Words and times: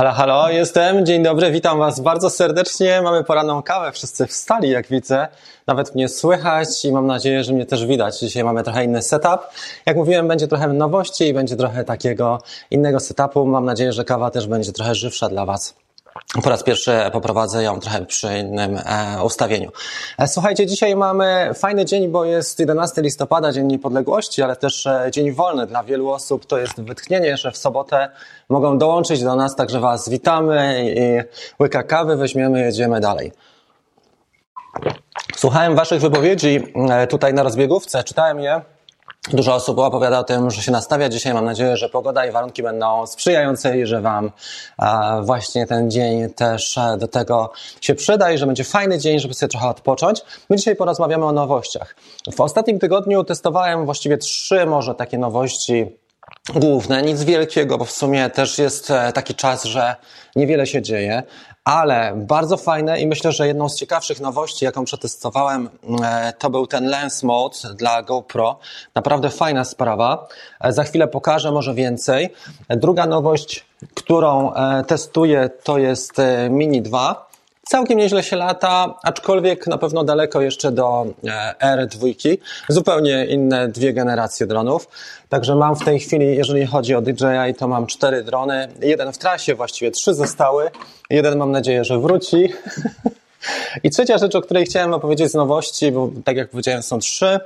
Halo, 0.00 0.12
halo, 0.12 0.50
jestem. 0.50 1.06
Dzień 1.06 1.22
dobry, 1.22 1.50
witam 1.50 1.78
Was 1.78 2.00
bardzo 2.00 2.30
serdecznie. 2.30 3.02
Mamy 3.02 3.24
poranną 3.24 3.62
kawę, 3.62 3.92
wszyscy 3.92 4.26
wstali, 4.26 4.70
jak 4.70 4.88
widzę. 4.88 5.28
Nawet 5.66 5.94
mnie 5.94 6.08
słychać 6.08 6.84
i 6.84 6.92
mam 6.92 7.06
nadzieję, 7.06 7.44
że 7.44 7.52
mnie 7.52 7.66
też 7.66 7.86
widać. 7.86 8.18
Dzisiaj 8.18 8.44
mamy 8.44 8.62
trochę 8.62 8.84
inny 8.84 9.02
setup. 9.02 9.40
Jak 9.86 9.96
mówiłem, 9.96 10.28
będzie 10.28 10.48
trochę 10.48 10.68
nowości 10.68 11.24
i 11.24 11.34
będzie 11.34 11.56
trochę 11.56 11.84
takiego 11.84 12.38
innego 12.70 13.00
setupu. 13.00 13.46
Mam 13.46 13.64
nadzieję, 13.64 13.92
że 13.92 14.04
kawa 14.04 14.30
też 14.30 14.46
będzie 14.46 14.72
trochę 14.72 14.94
żywsza 14.94 15.28
dla 15.28 15.46
Was. 15.46 15.74
Po 16.42 16.50
raz 16.50 16.62
pierwszy 16.62 16.92
poprowadzę 17.12 17.62
ją 17.62 17.80
trochę 17.80 18.06
przy 18.06 18.38
innym 18.38 18.78
e, 18.84 19.24
ustawieniu. 19.24 19.70
E, 20.18 20.28
słuchajcie, 20.28 20.66
dzisiaj 20.66 20.96
mamy 20.96 21.50
fajny 21.54 21.84
dzień, 21.84 22.08
bo 22.08 22.24
jest 22.24 22.60
11 22.60 23.02
listopada, 23.02 23.52
Dzień 23.52 23.66
Niepodległości, 23.66 24.42
ale 24.42 24.56
też 24.56 24.86
e, 24.86 25.08
dzień 25.12 25.32
wolny. 25.32 25.66
Dla 25.66 25.84
wielu 25.84 26.10
osób 26.10 26.46
to 26.46 26.58
jest 26.58 26.82
wytchnienie, 26.82 27.36
że 27.36 27.50
w 27.52 27.56
sobotę 27.56 28.08
mogą 28.48 28.78
dołączyć 28.78 29.22
do 29.22 29.36
nas, 29.36 29.56
także 29.56 29.80
Was 29.80 30.08
witamy 30.08 30.84
i 30.96 31.00
łyka 31.62 31.82
kawy 31.82 32.16
weźmiemy, 32.16 32.60
jedziemy 32.60 33.00
dalej. 33.00 33.32
Słuchałem 35.36 35.74
Waszych 35.74 36.00
wypowiedzi 36.00 36.72
e, 36.90 37.06
tutaj 37.06 37.34
na 37.34 37.42
rozbiegówce, 37.42 38.04
czytałem 38.04 38.40
je. 38.40 38.60
Dużo 39.28 39.54
osób 39.54 39.78
opowiada 39.78 40.18
o 40.18 40.24
tym, 40.24 40.50
że 40.50 40.62
się 40.62 40.72
nastawia 40.72 41.08
dzisiaj. 41.08 41.34
Mam 41.34 41.44
nadzieję, 41.44 41.76
że 41.76 41.88
pogoda 41.88 42.26
i 42.26 42.30
warunki 42.30 42.62
będą 42.62 43.06
sprzyjające 43.06 43.78
i 43.78 43.86
że 43.86 44.00
Wam 44.00 44.30
właśnie 45.22 45.66
ten 45.66 45.90
dzień 45.90 46.30
też 46.30 46.78
e, 46.78 46.96
do 46.96 47.08
tego 47.08 47.52
się 47.80 47.94
przyda 47.94 48.30
i 48.32 48.38
że 48.38 48.46
będzie 48.46 48.64
fajny 48.64 48.98
dzień, 48.98 49.18
żeby 49.18 49.34
sobie 49.34 49.50
trochę 49.50 49.68
odpocząć. 49.68 50.22
My 50.50 50.56
dzisiaj 50.56 50.76
porozmawiamy 50.76 51.24
o 51.24 51.32
nowościach. 51.32 51.96
W 52.32 52.40
ostatnim 52.40 52.78
tygodniu 52.78 53.24
testowałem 53.24 53.84
właściwie 53.84 54.18
trzy 54.18 54.66
może 54.66 54.94
takie 54.94 55.18
nowości 55.18 55.86
główne, 56.54 57.02
nic 57.02 57.22
wielkiego, 57.22 57.78
bo 57.78 57.84
w 57.84 57.92
sumie 57.92 58.30
też 58.30 58.58
jest 58.58 58.90
e, 58.90 59.12
taki 59.12 59.34
czas, 59.34 59.64
że 59.64 59.96
niewiele 60.36 60.66
się 60.66 60.82
dzieje, 60.82 61.22
ale 61.64 62.12
bardzo 62.16 62.56
fajne 62.56 63.00
i 63.00 63.06
myślę, 63.06 63.32
że 63.32 63.46
jedną 63.46 63.68
z 63.68 63.76
ciekawszych 63.76 64.20
nowości, 64.20 64.64
jaką 64.64 64.84
przetestowałem, 64.84 65.68
e, 66.04 66.32
to 66.38 66.50
był 66.50 66.66
ten 66.66 66.86
Lens 66.86 67.22
Mode 67.22 67.56
dla 67.74 68.02
GoPro. 68.02 68.58
Naprawdę 68.94 69.30
fajna 69.30 69.64
sprawa. 69.64 70.28
E, 70.60 70.72
za 70.72 70.84
chwilę 70.84 71.08
pokażę 71.08 71.52
może 71.52 71.74
więcej. 71.74 72.30
Druga 72.68 73.06
nowość, 73.06 73.66
którą 73.94 74.52
testuję, 74.86 75.50
to 75.64 75.78
jest 75.78 76.12
Mini 76.50 76.82
2. 76.82 77.29
Całkiem 77.70 77.98
nieźle 77.98 78.22
się 78.22 78.36
lata, 78.36 78.94
aczkolwiek 79.02 79.66
na 79.66 79.78
pewno 79.78 80.04
daleko 80.04 80.40
jeszcze 80.40 80.72
do 80.72 81.06
e, 81.24 81.54
R2. 81.76 82.38
Zupełnie 82.68 83.26
inne 83.26 83.68
dwie 83.68 83.92
generacje 83.92 84.46
dronów. 84.46 84.88
Także 85.28 85.54
mam 85.54 85.76
w 85.76 85.84
tej 85.84 86.00
chwili, 86.00 86.36
jeżeli 86.36 86.66
chodzi 86.66 86.94
o 86.94 87.02
DJI, 87.02 87.54
to 87.58 87.68
mam 87.68 87.86
cztery 87.86 88.24
drony. 88.24 88.68
Jeden 88.82 89.12
w 89.12 89.18
trasie, 89.18 89.54
właściwie 89.54 89.90
trzy 89.90 90.14
zostały. 90.14 90.70
Jeden 91.10 91.38
mam 91.38 91.50
nadzieję, 91.50 91.84
że 91.84 91.98
wróci. 91.98 92.48
I 93.84 93.90
trzecia 93.90 94.18
rzecz, 94.18 94.34
o 94.34 94.40
której 94.40 94.64
chciałem 94.64 94.94
opowiedzieć 94.94 95.30
z 95.30 95.34
nowości, 95.34 95.92
bo 95.92 96.10
tak 96.24 96.36
jak 96.36 96.50
powiedziałem, 96.50 96.82
są 96.82 96.98
trzy. 96.98 97.40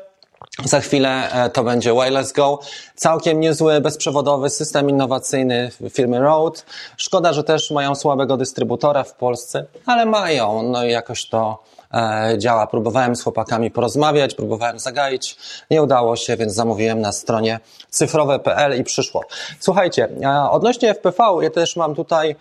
Za 0.65 0.81
chwilę 0.81 1.33
e, 1.33 1.51
to 1.51 1.65
będzie 1.65 1.93
Wireless 1.93 2.33
Go. 2.33 2.59
Całkiem 2.95 3.41
niezły, 3.41 3.81
bezprzewodowy 3.81 4.51
system 4.51 4.91
innowacyjny 4.91 5.71
firmy 5.91 6.19
Rode. 6.21 6.61
Szkoda, 6.97 7.33
że 7.33 7.45
też 7.45 7.71
mają 7.71 7.95
słabego 7.95 8.37
dystrybutora 8.37 9.05
w 9.05 9.15
Polsce, 9.15 9.65
ale 9.87 10.07
mają. 10.07 10.63
No 10.63 10.85
i 10.85 10.91
jakoś 10.91 11.29
to 11.29 11.63
e, 11.95 12.35
działa. 12.39 12.67
Próbowałem 12.67 13.17
z 13.17 13.23
chłopakami 13.23 13.71
porozmawiać, 13.71 14.35
próbowałem 14.35 14.79
zagaić. 14.79 15.37
Nie 15.71 15.83
udało 15.83 16.17
się, 16.17 16.37
więc 16.37 16.55
zamówiłem 16.55 17.01
na 17.01 17.13
stronie 17.13 17.61
cyfrowe.pl 17.91 18.81
i 18.81 18.85
przyszło. 18.85 19.25
Słuchajcie, 19.61 20.09
e, 20.23 20.51
odnośnie 20.51 20.95
FPV, 20.95 21.25
ja 21.43 21.51
też 21.51 21.77
mam 21.77 21.95
tutaj 21.95 22.37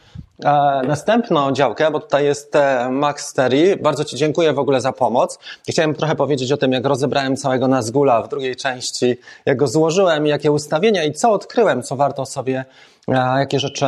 następną 0.87 1.51
działkę, 1.51 1.91
bo 1.91 1.99
tutaj 1.99 2.25
jest 2.25 2.55
e, 2.55 2.89
Max 2.89 3.33
Terry. 3.33 3.77
Bardzo 3.77 4.05
Ci 4.05 4.15
dziękuję 4.15 4.53
w 4.53 4.59
ogóle 4.59 4.81
za 4.81 4.91
pomoc. 4.91 5.39
Chciałem 5.69 5.93
trochę 5.95 6.15
powiedzieć 6.15 6.51
o 6.51 6.57
tym, 6.57 6.71
jak 6.71 6.85
rozebrałem 6.85 7.37
całego 7.37 7.67
Nazgula 7.67 8.21
w 8.21 8.29
drugiej 8.29 8.55
części, 8.55 9.17
jak 9.45 9.57
go 9.57 9.67
złożyłem, 9.67 10.27
jakie 10.27 10.51
ustawienia 10.51 11.03
i 11.03 11.13
co 11.13 11.31
odkryłem, 11.31 11.83
co 11.83 11.95
warto 11.95 12.25
sobie, 12.25 12.65
e, 13.07 13.13
jakie 13.39 13.59
rzeczy 13.59 13.85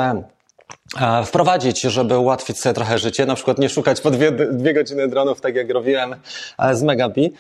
wprowadzić, 1.26 1.82
żeby 1.82 2.18
ułatwić 2.18 2.60
sobie 2.60 2.74
trochę 2.74 2.98
życie. 2.98 3.26
Na 3.26 3.36
przykład 3.36 3.58
nie 3.58 3.70
szukać 3.70 4.02
po 4.02 4.12
dwie, 4.12 4.32
dwie 4.32 4.74
godziny 4.74 5.08
dronów, 5.08 5.42
tak 5.42 5.56
jak 5.56 5.70
robiłem 5.70 6.16
z 6.74 6.84
Megabi. 6.84 7.34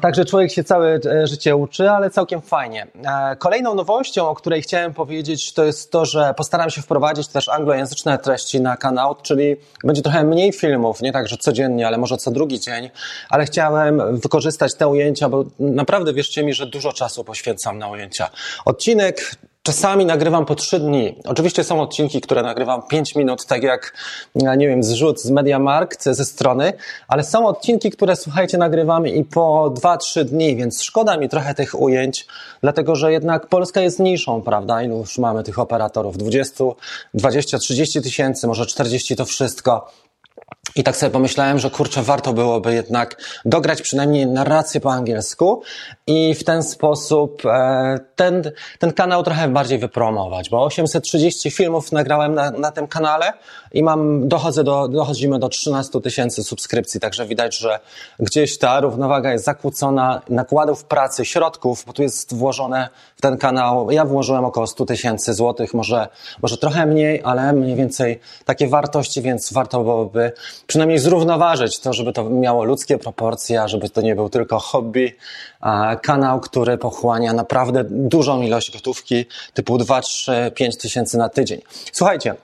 Także 0.00 0.24
człowiek 0.24 0.52
się 0.52 0.64
całe 0.64 0.94
e, 0.94 1.26
życie 1.26 1.56
uczy, 1.56 1.90
ale 1.90 2.10
całkiem 2.10 2.42
fajnie. 2.42 2.86
E, 3.04 3.36
kolejną 3.36 3.74
nowością, 3.74 4.28
o 4.28 4.34
której 4.34 4.62
chciałem 4.62 4.94
powiedzieć, 4.94 5.52
to 5.52 5.64
jest 5.64 5.90
to, 5.90 6.04
że 6.04 6.34
postaram 6.36 6.70
się 6.70 6.82
wprowadzić 6.82 7.28
też 7.28 7.48
anglojęzyczne 7.48 8.18
treści 8.18 8.60
na 8.60 8.76
kanał, 8.76 9.16
czyli 9.22 9.56
będzie 9.84 10.02
trochę 10.02 10.24
mniej 10.24 10.52
filmów, 10.52 11.02
nie 11.02 11.12
tak, 11.12 11.28
że 11.28 11.36
codziennie, 11.36 11.86
ale 11.86 11.98
może 11.98 12.16
co 12.16 12.30
drugi 12.30 12.60
dzień, 12.60 12.90
ale 13.28 13.44
chciałem 13.44 14.16
wykorzystać 14.16 14.74
te 14.74 14.88
ujęcia, 14.88 15.28
bo 15.28 15.44
naprawdę 15.58 16.12
wierzcie 16.12 16.44
mi, 16.44 16.54
że 16.54 16.66
dużo 16.66 16.92
czasu 16.92 17.24
poświęcam 17.24 17.78
na 17.78 17.88
ujęcia. 17.88 18.30
Odcinek 18.64 19.36
Czasami 19.66 20.06
nagrywam 20.06 20.46
po 20.46 20.54
trzy 20.54 20.80
dni. 20.80 21.14
Oczywiście 21.24 21.64
są 21.64 21.80
odcinki, 21.80 22.20
które 22.20 22.42
nagrywam 22.42 22.82
pięć 22.82 23.14
minut, 23.14 23.46
tak 23.46 23.62
jak, 23.62 23.92
nie 24.34 24.68
wiem, 24.68 24.82
zrzut 24.82 25.22
z 25.22 25.30
Mediamarkt 25.30 26.04
ze 26.04 26.24
strony, 26.24 26.72
ale 27.08 27.24
są 27.24 27.46
odcinki, 27.46 27.90
które, 27.90 28.16
słuchajcie, 28.16 28.58
nagrywamy 28.58 29.10
i 29.10 29.24
po 29.24 29.70
dwa, 29.70 29.96
trzy 29.96 30.24
dni, 30.24 30.56
więc 30.56 30.82
szkoda 30.82 31.16
mi 31.16 31.28
trochę 31.28 31.54
tych 31.54 31.80
ujęć, 31.80 32.26
dlatego 32.60 32.96
że 32.96 33.12
jednak 33.12 33.46
Polska 33.46 33.80
jest 33.80 34.00
niszą, 34.00 34.42
prawda? 34.42 34.82
Ilu 34.82 34.98
już 34.98 35.18
mamy 35.18 35.42
tych 35.42 35.58
operatorów? 35.58 36.18
20, 36.18 36.64
20, 37.14 37.58
30 37.58 38.02
tysięcy, 38.02 38.46
może 38.46 38.66
40 38.66 39.16
to 39.16 39.24
wszystko. 39.24 39.90
I 40.76 40.84
tak 40.84 40.96
sobie 40.96 41.10
pomyślałem, 41.10 41.58
że 41.58 41.70
kurczę, 41.70 42.02
warto 42.02 42.32
byłoby 42.32 42.74
jednak 42.74 43.16
dograć 43.44 43.82
przynajmniej 43.82 44.26
narrację 44.26 44.80
po 44.80 44.92
angielsku 44.92 45.62
i 46.06 46.34
w 46.34 46.44
ten 46.44 46.62
sposób 46.62 47.42
e, 47.46 47.98
ten, 48.16 48.42
ten 48.78 48.92
kanał 48.92 49.22
trochę 49.22 49.48
bardziej 49.48 49.78
wypromować, 49.78 50.50
bo 50.50 50.64
830 50.64 51.50
filmów 51.50 51.92
nagrałem 51.92 52.34
na, 52.34 52.50
na 52.50 52.70
tym 52.70 52.86
kanale 52.86 53.32
i 53.72 53.82
mam, 53.82 54.28
dochodzę 54.28 54.64
do, 54.64 54.88
dochodzimy 54.88 55.38
do 55.38 55.48
13 55.48 56.00
tysięcy 56.00 56.44
subskrypcji, 56.44 57.00
także 57.00 57.26
widać, 57.26 57.58
że 57.58 57.80
gdzieś 58.18 58.58
ta 58.58 58.80
równowaga 58.80 59.32
jest 59.32 59.44
zakłócona, 59.44 60.22
nakładów 60.28 60.84
pracy, 60.84 61.24
środków, 61.24 61.84
bo 61.86 61.92
tu 61.92 62.02
jest 62.02 62.34
włożone 62.34 62.88
w 63.16 63.20
ten 63.20 63.36
kanał, 63.38 63.90
ja 63.90 64.04
włożyłem 64.04 64.44
około 64.44 64.66
100 64.66 64.86
tysięcy 64.86 65.34
złotych, 65.34 65.74
może, 65.74 66.08
może 66.42 66.56
trochę 66.56 66.86
mniej, 66.86 67.20
ale 67.24 67.52
mniej 67.52 67.76
więcej 67.76 68.20
takie 68.44 68.68
wartości, 68.68 69.22
więc 69.22 69.52
warto 69.52 69.82
byłoby 69.82 70.32
przynajmniej 70.66 70.98
zrównoważyć 70.98 71.78
to, 71.78 71.92
żeby 71.92 72.12
to 72.12 72.30
miało 72.30 72.64
ludzkie 72.64 72.98
proporcje, 72.98 73.62
a 73.62 73.68
żeby 73.68 73.90
to 73.90 74.00
nie 74.00 74.14
był 74.14 74.28
tylko 74.28 74.58
hobby, 74.58 75.16
a 75.60 75.96
kanał, 75.96 76.40
który 76.40 76.78
pochłania 76.78 77.32
naprawdę 77.32 77.84
dużą 77.84 78.42
ilość 78.42 78.72
gotówki, 78.72 79.24
typu 79.54 79.78
2, 79.78 80.00
3, 80.00 80.52
5 80.54 80.76
tysięcy 80.76 81.18
na 81.18 81.28
tydzień. 81.28 81.60
Słuchajcie, 81.92 82.34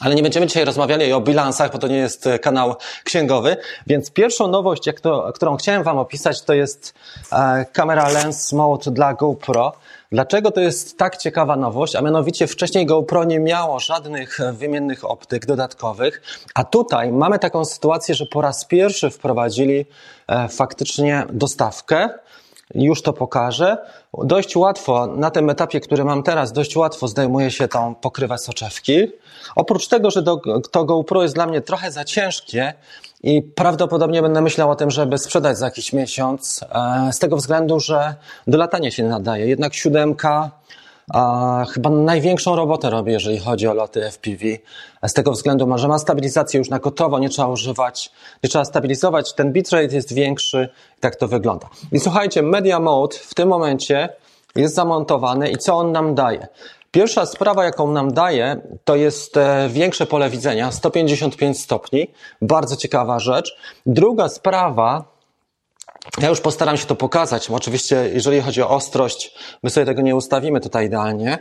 ale 0.00 0.14
nie 0.14 0.22
będziemy 0.22 0.46
dzisiaj 0.46 0.64
rozmawiali 0.64 1.12
o 1.12 1.20
bilansach, 1.20 1.72
bo 1.72 1.78
to 1.78 1.88
nie 1.88 1.96
jest 1.96 2.28
kanał 2.42 2.74
księgowy. 3.04 3.56
Więc 3.86 4.10
pierwszą 4.10 4.48
nowość, 4.48 4.82
to, 5.02 5.32
którą 5.34 5.56
chciałem 5.56 5.82
Wam 5.82 5.98
opisać, 5.98 6.42
to 6.42 6.54
jest 6.54 6.94
e, 7.32 7.64
kamera 7.72 8.08
Lens 8.08 8.52
Mode 8.52 8.90
dla 8.90 9.14
GoPro. 9.14 9.72
Dlaczego 10.12 10.50
to 10.50 10.60
jest 10.60 10.98
tak 10.98 11.16
ciekawa 11.16 11.56
nowość? 11.56 11.96
A 11.96 12.00
mianowicie 12.00 12.46
wcześniej 12.46 12.86
GoPro 12.86 13.24
nie 13.24 13.40
miało 13.40 13.80
żadnych 13.80 14.38
wymiennych 14.52 15.10
optyk 15.10 15.46
dodatkowych, 15.46 16.22
a 16.54 16.64
tutaj 16.64 17.12
mamy 17.12 17.38
taką 17.38 17.64
sytuację, 17.64 18.14
że 18.14 18.26
po 18.26 18.40
raz 18.40 18.64
pierwszy 18.64 19.10
wprowadzili 19.10 19.86
e, 20.28 20.48
faktycznie 20.48 21.26
dostawkę 21.32 22.08
już 22.74 23.02
to 23.02 23.12
pokażę. 23.12 23.78
Dość 24.24 24.56
łatwo, 24.56 25.06
na 25.06 25.30
tym 25.30 25.50
etapie, 25.50 25.80
który 25.80 26.04
mam 26.04 26.22
teraz, 26.22 26.52
dość 26.52 26.76
łatwo 26.76 27.08
zdejmuje 27.08 27.50
się 27.50 27.68
tą 27.68 27.94
pokrywę 27.94 28.38
soczewki. 28.38 29.06
Oprócz 29.56 29.88
tego, 29.88 30.10
że 30.10 30.22
do, 30.22 30.40
to 30.70 30.84
GoPro 30.84 31.22
jest 31.22 31.34
dla 31.34 31.46
mnie 31.46 31.60
trochę 31.60 31.92
za 31.92 32.04
ciężkie 32.04 32.74
i 33.22 33.42
prawdopodobnie 33.42 34.22
będę 34.22 34.40
myślał 34.40 34.70
o 34.70 34.76
tym, 34.76 34.90
żeby 34.90 35.18
sprzedać 35.18 35.58
za 35.58 35.64
jakiś 35.64 35.92
miesiąc, 35.92 36.64
e, 37.08 37.12
z 37.12 37.18
tego 37.18 37.36
względu, 37.36 37.80
że 37.80 38.14
do 38.46 38.58
latania 38.58 38.90
się 38.90 39.04
nadaje. 39.04 39.46
Jednak 39.46 39.74
siódemka 39.74 40.50
a 41.10 41.64
chyba 41.74 41.90
największą 41.90 42.56
robotę 42.56 42.90
robi, 42.90 43.12
jeżeli 43.12 43.38
chodzi 43.38 43.68
o 43.68 43.74
loty 43.74 44.10
FPV. 44.10 44.44
Z 45.06 45.12
tego 45.12 45.32
względu, 45.32 45.78
że 45.78 45.88
ma 45.88 45.98
stabilizację 45.98 46.58
już 46.58 46.68
na 46.68 46.78
gotowo, 46.78 47.18
nie 47.18 47.28
trzeba 47.28 47.48
używać, 47.48 48.12
nie 48.44 48.50
trzeba 48.50 48.64
stabilizować, 48.64 49.34
ten 49.34 49.52
bitrate 49.52 49.94
jest 49.94 50.12
większy 50.12 50.68
i 50.98 51.00
tak 51.00 51.16
to 51.16 51.28
wygląda. 51.28 51.68
I 51.92 52.00
słuchajcie, 52.00 52.42
Media 52.42 52.80
Mode 52.80 53.16
w 53.16 53.34
tym 53.34 53.48
momencie 53.48 54.08
jest 54.56 54.74
zamontowany 54.74 55.50
i 55.50 55.58
co 55.58 55.74
on 55.74 55.92
nam 55.92 56.14
daje? 56.14 56.46
Pierwsza 56.90 57.26
sprawa, 57.26 57.64
jaką 57.64 57.92
nam 57.92 58.12
daje, 58.12 58.60
to 58.84 58.96
jest 58.96 59.36
e, 59.36 59.68
większe 59.68 60.06
pole 60.06 60.30
widzenia, 60.30 60.72
155 60.72 61.60
stopni. 61.60 62.08
Bardzo 62.42 62.76
ciekawa 62.76 63.18
rzecz. 63.18 63.56
Druga 63.86 64.28
sprawa, 64.28 65.11
Ja 66.18 66.28
już 66.28 66.40
postaram 66.40 66.76
się 66.76 66.86
to 66.86 66.94
pokazać. 66.96 67.50
Oczywiście, 67.50 68.10
jeżeli 68.14 68.40
chodzi 68.40 68.62
o 68.62 68.70
ostrość, 68.70 69.34
my 69.62 69.70
sobie 69.70 69.86
tego 69.86 70.02
nie 70.02 70.16
ustawimy 70.16 70.60
tutaj 70.60 70.86
idealnie, 70.86 71.38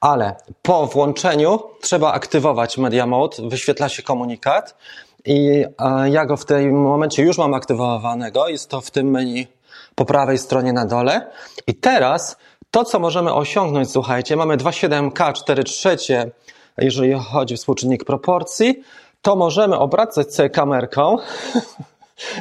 ale 0.00 0.36
po 0.62 0.86
włączeniu 0.86 1.60
trzeba 1.80 2.12
aktywować 2.12 2.78
Media 2.78 3.06
Mode, 3.06 3.36
wyświetla 3.48 3.88
się 3.88 4.02
komunikat 4.02 4.76
i 5.24 5.64
ja 6.04 6.26
go 6.26 6.36
w 6.36 6.44
tym 6.44 6.82
momencie 6.82 7.22
już 7.22 7.38
mam 7.38 7.54
aktywowanego. 7.54 8.48
Jest 8.48 8.70
to 8.70 8.80
w 8.80 8.90
tym 8.90 9.10
menu 9.10 9.46
po 9.94 10.04
prawej 10.04 10.38
stronie 10.38 10.72
na 10.72 10.86
dole. 10.86 11.30
I 11.66 11.74
teraz 11.74 12.36
to, 12.70 12.84
co 12.84 12.98
możemy 12.98 13.34
osiągnąć, 13.34 13.90
słuchajcie, 13.90 14.36
mamy 14.36 14.56
2,7K, 14.56 15.32
4 15.32 15.64
trzecie, 15.64 16.30
jeżeli 16.78 17.12
chodzi 17.12 17.54
o 17.54 17.56
współczynnik 17.56 18.04
proporcji, 18.04 18.82
to 19.22 19.36
możemy 19.36 19.78
obracać 19.78 20.34
sobie 20.34 20.50
kamerką 20.50 21.16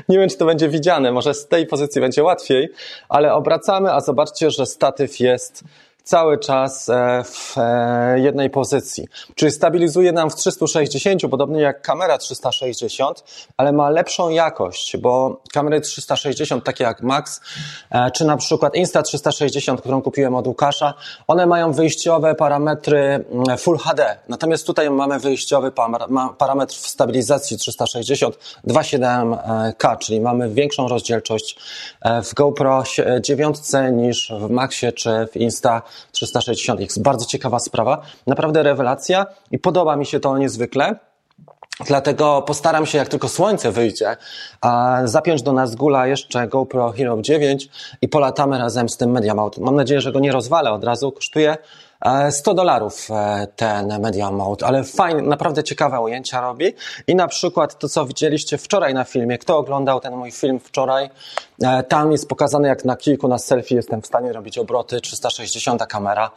Nie 0.10 0.20
wiem, 0.20 0.30
czy 0.30 0.38
to 0.38 0.46
będzie 0.46 0.70
widziane, 0.70 1.12
może 1.12 1.34
z 1.34 1.48
tej 1.48 1.68
pozycji 1.68 2.02
będzie 2.02 2.24
łatwiej, 2.24 2.70
ale 3.10 3.34
obracamy, 3.34 3.94
a 3.94 4.02
zobaczcie, 4.02 4.52
że 4.52 4.66
statyw 4.66 5.20
jest 5.20 5.64
cały 6.10 6.38
czas 6.38 6.90
e, 6.90 7.24
w 7.24 7.58
e, 7.58 8.20
jednej 8.20 8.50
pozycji. 8.50 9.08
Czyli 9.36 9.52
stabilizuje 9.52 10.12
nam 10.12 10.30
w 10.30 10.36
360, 10.36 11.22
podobnie 11.32 11.62
jak 11.62 11.82
kamera 11.82 12.18
360, 12.18 13.24
ale 13.58 13.72
ma 13.72 13.90
lepszą 13.90 14.30
jakość, 14.30 14.98
bo 14.98 15.42
kamery 15.54 15.82
360, 15.82 16.64
takie 16.64 16.84
jak 16.84 17.02
Max, 17.02 17.42
e, 17.92 18.12
czy 18.12 18.26
na 18.26 18.38
przykład 18.38 18.74
Insta360, 18.74 19.78
którą 19.78 20.02
kupiłem 20.02 20.36
od 20.36 20.48
Łukasza, 20.48 20.94
one 21.28 21.46
mają 21.46 21.72
wyjściowe 21.72 22.36
parametry 22.36 23.00
mm, 23.00 23.58
Full 23.58 23.78
HD. 23.78 24.18
Natomiast 24.30 24.68
tutaj 24.68 24.90
mamy 24.90 25.20
wyjściowy 25.20 25.72
parametr 26.38 26.76
w 26.76 26.88
stabilizacji 26.88 27.58
360 27.58 28.38
2.7K, 28.68 29.98
czyli 29.98 30.22
mamy 30.22 30.50
większą 30.50 30.88
rozdzielczość 30.88 31.58
w 32.24 32.34
GoPro 32.34 32.84
9 33.22 33.58
niż 33.92 34.32
w 34.40 34.50
Maxie 34.50 34.92
czy 34.92 35.28
w 35.32 35.38
Insta 35.38 35.82
360X. 36.14 37.00
Bardzo 37.00 37.26
ciekawa 37.26 37.60
sprawa, 37.60 38.02
naprawdę 38.28 38.64
rewelacja 38.64 39.26
i 39.52 39.60
podoba 39.60 39.96
mi 39.96 40.06
się 40.06 40.20
to 40.20 40.38
niezwykle. 40.38 40.96
Dlatego 41.86 42.42
postaram 42.42 42.86
się, 42.86 42.98
jak 42.98 43.08
tylko 43.08 43.30
słońce 43.30 43.72
wyjdzie, 43.72 44.18
zapiąć 45.04 45.42
do 45.42 45.54
nas 45.54 45.76
gula 45.76 46.08
jeszcze 46.08 46.48
GoPro 46.48 46.92
Hero 46.92 47.22
9 47.22 47.70
i 48.02 48.08
polatamy 48.08 48.58
razem 48.58 48.90
z 48.90 48.98
tym 48.98 49.12
Media. 49.12 49.34
Mam 49.58 49.76
nadzieję, 49.76 50.02
że 50.02 50.12
go 50.12 50.20
nie 50.20 50.32
rozwalę 50.32 50.72
od 50.72 50.84
razu. 50.84 51.12
Kosztuje 51.12 51.58
100 52.32 52.52
e, 52.52 52.56
dolarów 52.56 53.08
e, 53.12 53.48
ten 53.56 54.00
Media 54.02 54.32
Mode, 54.32 54.66
ale 54.66 54.84
fajnie, 54.84 55.22
naprawdę 55.22 55.64
ciekawe 55.64 56.00
ujęcia 56.00 56.42
robi. 56.42 56.74
I 57.08 57.16
na 57.16 57.28
przykład 57.28 57.80
to, 57.80 57.90
co 57.90 58.06
widzieliście 58.06 58.58
wczoraj 58.58 58.94
na 58.94 59.04
filmie, 59.04 59.38
kto 59.38 59.58
oglądał 59.58 60.00
ten 60.00 60.16
mój 60.16 60.32
film 60.32 60.60
wczoraj, 60.60 61.10
e, 61.64 61.84
tam 61.84 62.12
jest 62.12 62.30
pokazane, 62.30 62.68
jak 62.68 62.86
na 62.86 62.96
kilku 62.96 63.28
na 63.28 63.38
selfie 63.38 63.76
jestem 63.76 64.02
w 64.02 64.06
stanie 64.06 64.34
robić 64.34 64.58
obroty, 64.58 65.02
360 65.02 65.88
kamera. 65.88 66.32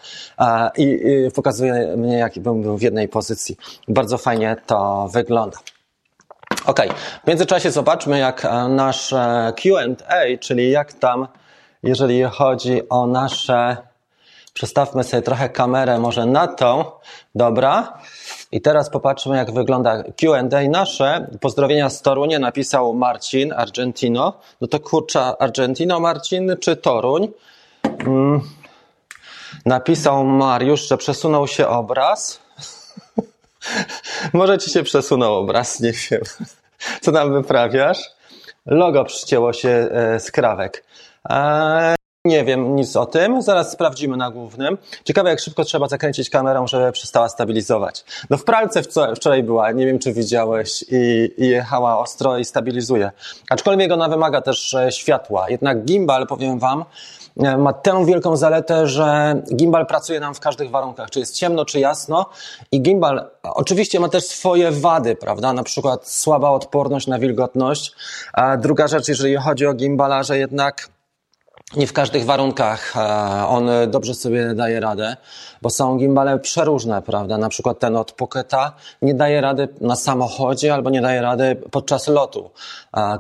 I, 0.76 0.82
i 0.82 1.31
pokazuje 1.31 1.97
mnie, 1.97 2.19
jak 2.19 2.38
bym 2.38 2.62
był 2.62 2.76
w 2.76 2.82
jednej 2.82 3.08
pozycji. 3.08 3.56
Bardzo 3.88 4.19
fajnie 4.19 4.56
to 4.67 5.08
wygląda. 5.12 5.58
Ok, 6.67 6.81
w 7.25 7.26
międzyczasie 7.26 7.70
zobaczmy, 7.70 8.19
jak 8.19 8.47
nasz 8.69 9.11
QA, 9.56 10.38
czyli 10.41 10.70
jak 10.70 10.93
tam, 10.93 11.29
jeżeli 11.82 12.23
chodzi 12.23 12.88
o 12.88 13.06
nasze 13.06 13.92
Przestawmy 14.53 15.05
sobie 15.05 15.23
trochę 15.23 15.49
kamerę 15.49 15.99
może 15.99 16.27
na 16.27 16.49
tą. 16.49 16.85
Dobra. 17.35 17.99
I 18.53 18.61
teraz 18.61 18.91
popatrzmy, 18.91 19.37
jak 19.37 19.53
wygląda 19.53 20.03
Q&A 20.03 20.69
nasze. 20.69 21.27
Pozdrowienia 21.41 21.91
z 21.91 22.03
Torunia 22.03 22.39
napisał 22.39 22.95
Marcin, 22.95 23.53
Argentino. 23.53 24.39
No 24.61 24.67
to 24.69 24.81
kurcza, 24.81 25.39
Argentino, 25.39 26.01
Marcin 26.01 26.57
czy 26.61 26.77
Toruń? 26.77 27.29
Hmm. 28.05 28.41
Napisał 29.67 30.25
Mariusz, 30.25 30.89
że 30.89 30.97
przesunął 30.97 31.49
się 31.49 31.69
obraz. 31.69 32.41
Może 34.33 34.59
ci 34.59 34.71
się 34.71 34.83
przesunął 34.83 35.35
obraz, 35.35 35.81
nie 35.81 35.93
wiem. 35.93 36.21
Co 37.01 37.13
tam 37.13 37.33
wyprawiasz? 37.33 37.99
Logo 38.67 39.05
przycięło 39.05 39.53
się 39.53 39.69
e, 39.69 40.21
z 40.21 40.31
krawek. 40.31 40.85
Eee... 41.31 42.02
Nie 42.25 42.45
wiem 42.45 42.77
nic 42.77 42.97
o 42.97 43.07
tym, 43.07 43.43
zaraz 43.43 43.73
sprawdzimy 43.73 44.17
na 44.17 44.31
głównym. 44.31 44.79
Ciekawe, 45.05 45.31
jak 45.31 45.41
szybko 45.41 45.65
trzeba 45.65 45.89
zakręcić 45.89 46.31
kamerą, 46.31 46.67
żeby 46.67 46.93
przestała 46.93 47.29
stabilizować. 47.29 48.05
No 48.31 48.37
w 48.37 48.45
pralce 48.45 48.83
wczoraj 49.17 49.43
była, 49.43 49.73
nie 49.73 49.87
wiem 49.87 49.99
czy 49.99 50.13
widziałeś, 50.13 50.83
i, 50.83 51.31
i 51.39 51.49
jechała 51.49 51.99
ostro 51.99 52.39
i 52.39 52.45
stabilizuje. 52.45 53.11
Aczkolwiek 53.51 53.93
ona 53.93 54.09
wymaga 54.09 54.41
też 54.41 54.75
e, 54.75 54.93
światła. 54.93 55.51
Jednak 55.51 55.85
gimbal, 55.85 56.27
powiem 56.27 56.59
Wam, 56.59 56.85
e, 57.37 57.57
ma 57.57 57.73
tę 57.73 58.07
wielką 58.07 58.37
zaletę, 58.37 58.87
że 58.87 59.35
gimbal 59.55 59.87
pracuje 59.87 60.21
nam 60.21 60.35
w 60.35 60.41
każdych 60.41 60.71
warunkach, 60.71 61.11
czy 61.11 61.19
jest 61.19 61.35
ciemno, 61.35 61.65
czy 61.65 61.81
jasno. 61.81 62.27
I 62.73 62.83
gimbal 62.83 63.31
oczywiście 63.43 64.01
ma 64.01 64.09
też 64.09 64.25
swoje 64.25 64.71
wady, 64.71 65.17
prawda? 65.17 65.53
Na 65.53 65.63
przykład 65.63 66.09
słaba 66.09 66.51
odporność 66.51 67.07
na 67.07 67.19
wilgotność. 67.19 67.93
A 68.33 68.57
druga 68.57 68.89
rzecz, 68.89 69.09
jeżeli 69.09 69.37
chodzi 69.37 69.67
o 69.67 69.75
gimbala, 69.75 70.23
że 70.23 70.39
jednak 70.39 70.89
nie 71.77 71.87
w 71.87 71.93
każdych 71.93 72.25
warunkach 72.25 72.95
on 73.49 73.71
dobrze 73.89 74.15
sobie 74.15 74.55
daje 74.55 74.81
radę, 74.81 75.17
bo 75.63 75.71
są 75.71 75.99
gimbale 75.99 76.39
przeróżne, 76.39 77.03
prawda? 77.03 77.39
Na 77.39 77.49
przykład 77.49 77.79
ten 77.79 77.97
od 77.97 78.13
Pocketa 78.13 78.73
nie 79.03 79.15
daje 79.15 79.41
rady 79.41 79.69
na 79.81 79.97
samochodzie 79.97 80.75
albo 80.75 80.91
nie 80.91 81.01
daje 81.01 81.23
rady 81.23 81.57
podczas 81.71 82.09
lotu. 82.09 82.51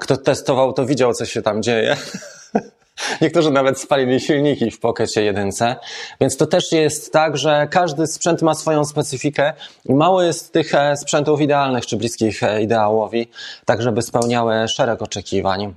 Kto 0.00 0.16
testował, 0.16 0.72
to 0.72 0.86
widział, 0.86 1.14
co 1.14 1.26
się 1.26 1.42
tam 1.42 1.62
dzieje. 1.62 1.96
Niektórzy 3.20 3.50
nawet 3.50 3.80
spalili 3.80 4.20
silniki 4.20 4.70
w 4.70 4.80
Pocketie 4.80 5.22
1, 5.22 5.50
więc 6.20 6.36
to 6.36 6.46
też 6.46 6.72
jest 6.72 7.12
tak, 7.12 7.36
że 7.36 7.68
każdy 7.70 8.06
sprzęt 8.06 8.42
ma 8.42 8.54
swoją 8.54 8.84
specyfikę 8.84 9.52
i 9.84 9.94
mało 9.94 10.22
jest 10.22 10.52
tych 10.52 10.74
e, 10.74 10.96
sprzętów 10.96 11.40
idealnych 11.40 11.86
czy 11.86 11.96
bliskich 11.96 12.42
e, 12.42 12.62
ideałowi, 12.62 13.30
tak 13.64 13.82
żeby 13.82 14.02
spełniały 14.02 14.68
szereg 14.68 15.02
oczekiwań. 15.02 15.74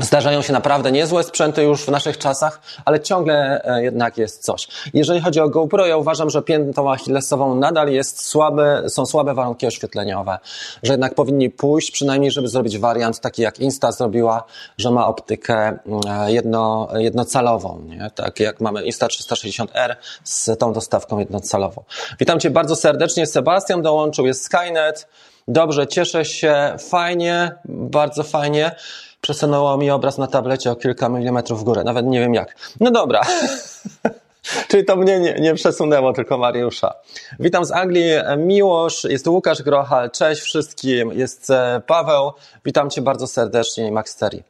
Zdarzają 0.00 0.42
się 0.42 0.52
naprawdę 0.52 0.92
niezłe 0.92 1.24
sprzęty 1.24 1.62
już 1.62 1.84
w 1.84 1.88
naszych 1.88 2.18
czasach, 2.18 2.60
ale 2.84 3.00
ciągle 3.00 3.64
e, 3.64 3.82
jednak 3.82 4.18
jest 4.18 4.44
coś. 4.44 4.68
Jeżeli 4.94 5.20
chodzi 5.20 5.40
o 5.40 5.48
GoPro, 5.48 5.86
ja 5.86 5.96
uważam, 5.96 6.30
że 6.30 6.42
piętą 6.42 6.92
achillesową 6.92 7.54
nadal 7.54 7.88
jest 7.88 8.26
słabe, 8.26 8.82
są 8.88 9.06
słabe 9.06 9.34
warunki 9.34 9.66
oświetleniowe, 9.66 10.38
że 10.82 10.92
jednak 10.92 11.14
powinni 11.14 11.50
pójść, 11.50 11.90
przynajmniej 11.90 12.30
żeby 12.30 12.48
zrobić 12.48 12.78
wariant 12.78 13.20
taki 13.20 13.42
jak 13.42 13.60
Insta 13.60 13.92
zrobiła, 13.92 14.44
że 14.78 14.90
ma 14.90 15.06
optykę 15.06 15.54
mm, 15.56 16.00
jedno, 16.26 16.88
jednocalową, 16.94 17.82
nie? 17.84 18.10
tak 18.14 18.40
jak 18.40 18.60
mamy 18.60 18.82
Insta 18.82 19.06
360R 19.06 19.96
z 20.24 20.58
tą 20.58 20.72
dostawką 20.72 21.18
jednocalową. 21.18 21.82
Witam 22.20 22.40
Cię 22.40 22.50
bardzo 22.50 22.76
serdecznie, 22.76 23.26
Sebastian 23.26 23.82
dołączył, 23.82 24.26
jest 24.26 24.44
Skynet, 24.44 25.08
dobrze, 25.48 25.86
cieszę 25.86 26.24
się, 26.24 26.76
fajnie, 26.78 27.54
bardzo 27.64 28.22
fajnie 28.22 28.74
przesunęło 29.20 29.76
mi 29.76 29.90
obraz 29.90 30.18
na 30.18 30.26
tablecie 30.26 30.70
o 30.70 30.76
kilka 30.76 31.08
milimetrów 31.08 31.60
w 31.60 31.64
górę. 31.64 31.84
Nawet 31.84 32.06
nie 32.06 32.20
wiem 32.20 32.34
jak. 32.34 32.56
No 32.80 32.90
dobra. 32.90 33.20
Czyli 34.68 34.84
to 34.84 34.96
mnie 34.96 35.20
nie, 35.20 35.34
nie, 35.34 35.54
przesunęło, 35.54 36.12
tylko 36.12 36.38
Mariusza. 36.38 36.94
Witam 37.40 37.64
z 37.64 37.72
Anglii. 37.72 38.12
Miłosz, 38.38 39.04
jest 39.04 39.28
Łukasz 39.28 39.62
Grochal. 39.62 40.10
Cześć 40.10 40.42
wszystkim. 40.42 41.12
Jest 41.12 41.50
e, 41.50 41.82
Paweł. 41.86 42.32
Witam 42.64 42.90
Cię 42.90 43.02
bardzo 43.02 43.26
serdecznie 43.26 43.86
i 43.86 43.92
Max 43.92 44.16
Terry. 44.16 44.42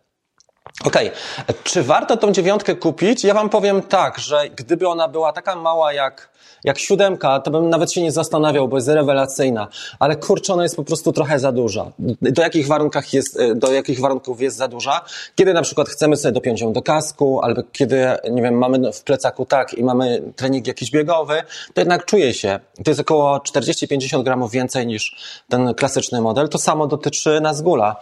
Okej, 0.85 1.11
okay. 1.42 1.54
czy 1.64 1.82
warto 1.82 2.16
tą 2.16 2.32
dziewiątkę 2.32 2.75
kupić? 2.75 3.25
Ja 3.25 3.35
Wam 3.35 3.49
powiem 3.49 3.82
tak, 3.82 4.18
że 4.18 4.49
gdyby 4.56 4.88
ona 4.88 5.08
była 5.08 5.32
taka 5.32 5.56
mała 5.56 5.92
jak 5.92 6.28
jak 6.64 6.78
siódemka, 6.78 7.40
to 7.40 7.50
bym 7.50 7.70
nawet 7.70 7.92
się 7.92 8.02
nie 8.02 8.12
zastanawiał, 8.12 8.68
bo 8.68 8.76
jest 8.76 8.88
rewelacyjna, 8.88 9.68
ale 9.99 10.16
kurczę, 10.16 10.52
ona 10.52 10.62
jest 10.62 10.76
po 10.76 10.85
prostu 10.85 11.12
trochę 11.12 11.38
za 11.38 11.52
duża. 11.52 11.92
Do 12.20 12.42
jakich 12.42 12.66
warunkach 12.66 13.12
jest, 13.12 13.40
e, 13.40 13.54
do 13.54 13.73
jakich 13.73 14.00
warunków 14.00 14.40
jest 14.40 14.56
za 14.56 14.68
duża? 14.68 15.04
Kiedy 15.35 15.54
na 15.54 15.62
przykład 15.62 15.88
chcemy 15.88 16.16
sobie 16.16 16.32
dopiąć 16.32 16.61
ją 16.61 16.73
do 16.73 16.82
kasku, 16.82 17.40
albo 17.42 17.62
kiedy, 17.73 18.06
nie 18.30 18.42
wiem, 18.42 18.54
mamy 18.54 18.92
w 18.92 19.02
plecaku 19.02 19.47
tak 19.47 19.75
i 19.75 19.85
mamy 19.85 20.23
trening 20.37 20.66
jakiś 20.66 20.90
biegowy, 20.90 21.42
to 21.75 21.80
jednak 21.80 22.04
czuje 22.04 22.35
się. 22.35 22.61
To 22.85 22.90
jest 22.90 23.00
około 23.00 23.38
40-50 23.38 24.23
gramów 24.23 24.50
więcej 24.50 24.87
niż 24.87 25.16
ten 25.49 25.75
klasyczny 25.75 26.20
model. 26.20 26.49
To 26.49 26.58
samo 26.58 26.87
dotyczy 26.87 27.40
Nazgula. 27.40 27.97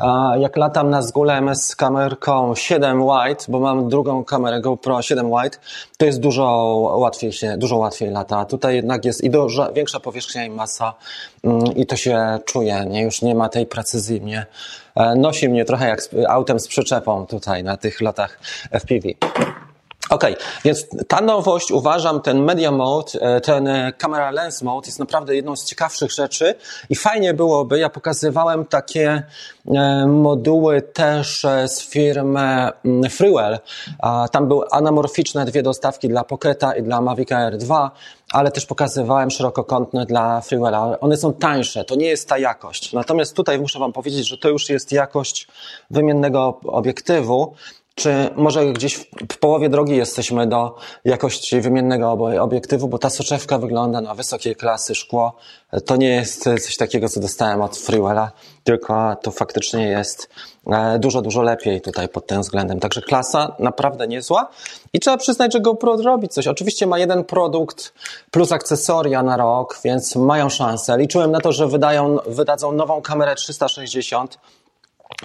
A 0.00 0.32
jak 0.38 0.56
latam 0.56 0.90
Nazgulem 0.90 1.54
z 1.54 1.76
kamerką 2.16 2.54
7 2.54 3.02
wide, 3.02 3.44
bo 3.48 3.60
mam 3.60 3.88
drugą 3.88 4.24
kamerę 4.24 4.60
GoPro 4.60 5.02
7 5.02 5.30
wide, 5.30 5.58
to 5.98 6.06
jest 6.06 6.20
dużo 6.20 6.44
łatwiej 6.98 7.32
się, 7.32 7.56
dużo 7.58 7.76
łatwiej 7.76 8.10
lata. 8.10 8.44
Tutaj 8.44 8.74
jednak 8.74 9.04
jest 9.04 9.24
i 9.24 9.30
duża, 9.30 9.72
większa 9.72 10.00
powierzchnia 10.00 10.44
i 10.44 10.50
masa 10.50 10.94
mm, 11.44 11.76
i 11.76 11.86
to 11.86 11.96
się 11.96 12.38
czuje, 12.44 12.84
nie? 12.88 13.02
Już 13.02 13.22
nie 13.22 13.34
ma 13.34 13.48
tej 13.48 13.66
precyzji 13.66 14.20
mnie. 14.20 14.46
E, 14.94 15.14
nosi 15.14 15.48
mnie 15.48 15.64
trochę 15.64 15.88
jak 15.88 16.00
autem 16.28 16.60
z 16.60 16.68
przyczepą 16.68 17.26
tutaj 17.26 17.64
na 17.64 17.76
tych 17.76 18.00
latach 18.00 18.38
FPV. 18.70 19.08
Okej, 20.10 20.34
okay, 20.34 20.46
więc 20.64 20.86
ta 21.08 21.20
nowość 21.20 21.70
uważam, 21.70 22.20
ten 22.20 22.44
media 22.44 22.70
mode, 22.70 23.12
e, 23.20 23.40
ten 23.40 23.68
e, 23.68 23.92
camera 23.92 24.30
lens 24.30 24.62
mode 24.62 24.86
jest 24.86 24.98
naprawdę 24.98 25.36
jedną 25.36 25.56
z 25.56 25.64
ciekawszych 25.64 26.12
rzeczy 26.12 26.54
i 26.90 26.96
fajnie 26.96 27.34
byłoby, 27.34 27.78
ja 27.78 27.90
pokazywałem 27.90 28.64
takie 28.64 29.22
e, 29.74 30.06
moduły 30.06 30.82
też 30.82 31.46
z 31.66 31.82
firmy 31.82 32.68
mm, 32.84 33.10
Freewell. 33.10 33.58
Tam 34.32 34.48
były 34.48 34.68
anamorficzne 34.70 35.44
dwie 35.44 35.62
dostawki 35.62 36.08
dla 36.08 36.24
Pocketa 36.24 36.76
i 36.76 36.82
dla 36.82 37.00
Mavic 37.00 37.32
Air 37.32 37.56
2, 37.56 37.90
ale 38.32 38.50
też 38.50 38.66
pokazywałem 38.66 39.30
szerokokątne 39.30 40.06
dla 40.06 40.40
Freewella. 40.40 41.00
One 41.00 41.16
są 41.16 41.32
tańsze, 41.32 41.84
to 41.84 41.94
nie 41.94 42.06
jest 42.06 42.28
ta 42.28 42.38
jakość. 42.38 42.92
Natomiast 42.92 43.36
tutaj 43.36 43.60
muszę 43.60 43.78
Wam 43.78 43.92
powiedzieć, 43.92 44.28
że 44.28 44.38
to 44.38 44.48
już 44.48 44.68
jest 44.68 44.92
jakość 44.92 45.48
wymiennego 45.90 46.60
obiektywu 46.64 47.54
czy 47.96 48.30
może 48.36 48.72
gdzieś 48.72 48.94
w 49.32 49.38
połowie 49.38 49.68
drogi 49.68 49.96
jesteśmy 49.96 50.46
do 50.46 50.74
jakości 51.04 51.60
wymiennego 51.60 52.18
obiektywu, 52.40 52.88
bo 52.88 52.98
ta 52.98 53.10
soczewka 53.10 53.58
wygląda 53.58 54.00
na 54.00 54.14
wysokiej 54.14 54.56
klasy 54.56 54.94
szkło. 54.94 55.36
To 55.86 55.96
nie 55.96 56.08
jest 56.08 56.42
coś 56.42 56.76
takiego, 56.76 57.08
co 57.08 57.20
dostałem 57.20 57.62
od 57.62 57.76
Freewella, 57.76 58.32
tylko 58.64 59.16
to 59.22 59.30
faktycznie 59.30 59.88
jest 59.88 60.28
e, 60.66 60.98
dużo, 60.98 61.22
dużo 61.22 61.42
lepiej 61.42 61.80
tutaj 61.80 62.08
pod 62.08 62.26
tym 62.26 62.40
względem. 62.40 62.80
Także 62.80 63.02
klasa 63.02 63.56
naprawdę 63.58 64.08
niezła 64.08 64.48
i 64.92 65.00
trzeba 65.00 65.16
przyznać, 65.16 65.52
że 65.52 65.60
GoPro 65.60 65.96
robi 65.96 66.28
coś. 66.28 66.46
Oczywiście 66.46 66.86
ma 66.86 66.98
jeden 66.98 67.24
produkt 67.24 67.92
plus 68.30 68.52
akcesoria 68.52 69.22
na 69.22 69.36
rok, 69.36 69.80
więc 69.84 70.16
mają 70.16 70.48
szansę. 70.48 70.98
Liczyłem 70.98 71.30
na 71.30 71.40
to, 71.40 71.52
że 71.52 71.68
wydają, 71.68 72.18
wydadzą 72.26 72.72
nową 72.72 73.02
kamerę 73.02 73.34
360 73.34 74.38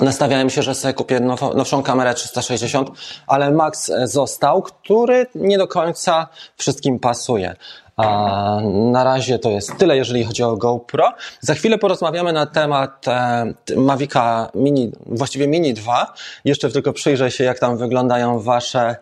Nastawiałem 0.02 0.50
się, 0.50 0.64
że 0.64 0.76
sobie 0.76 0.94
kupię 0.94 1.20
nowszą 1.56 1.84
kamerę 1.84 2.14
360, 2.14 2.90
ale 3.28 3.52
Max 3.52 3.92
został, 4.04 4.62
który 4.62 5.28
nie 5.36 5.58
do 5.58 5.68
końca 5.68 6.28
wszystkim 6.58 7.00
pasuje. 7.00 7.56
A 7.98 8.58
na 8.92 9.04
razie 9.04 9.40
to 9.40 9.50
jest 9.50 9.78
tyle, 9.78 9.98
jeżeli 9.98 10.24
chodzi 10.24 10.44
o 10.44 10.58
GoPro. 10.58 11.14
Za 11.40 11.54
chwilę 11.54 11.78
porozmawiamy 11.78 12.34
na 12.34 12.46
temat 12.46 13.08
e, 13.08 13.54
Mavica 13.76 14.50
Mini, 14.56 14.92
właściwie 15.06 15.48
Mini 15.48 15.74
2. 15.74 16.14
Jeszcze 16.46 16.70
tylko 16.70 16.94
przyjrzę 16.94 17.32
się, 17.32 17.44
jak 17.44 17.60
tam 17.60 17.78
wyglądają 17.78 18.40
Wasze 18.40 18.96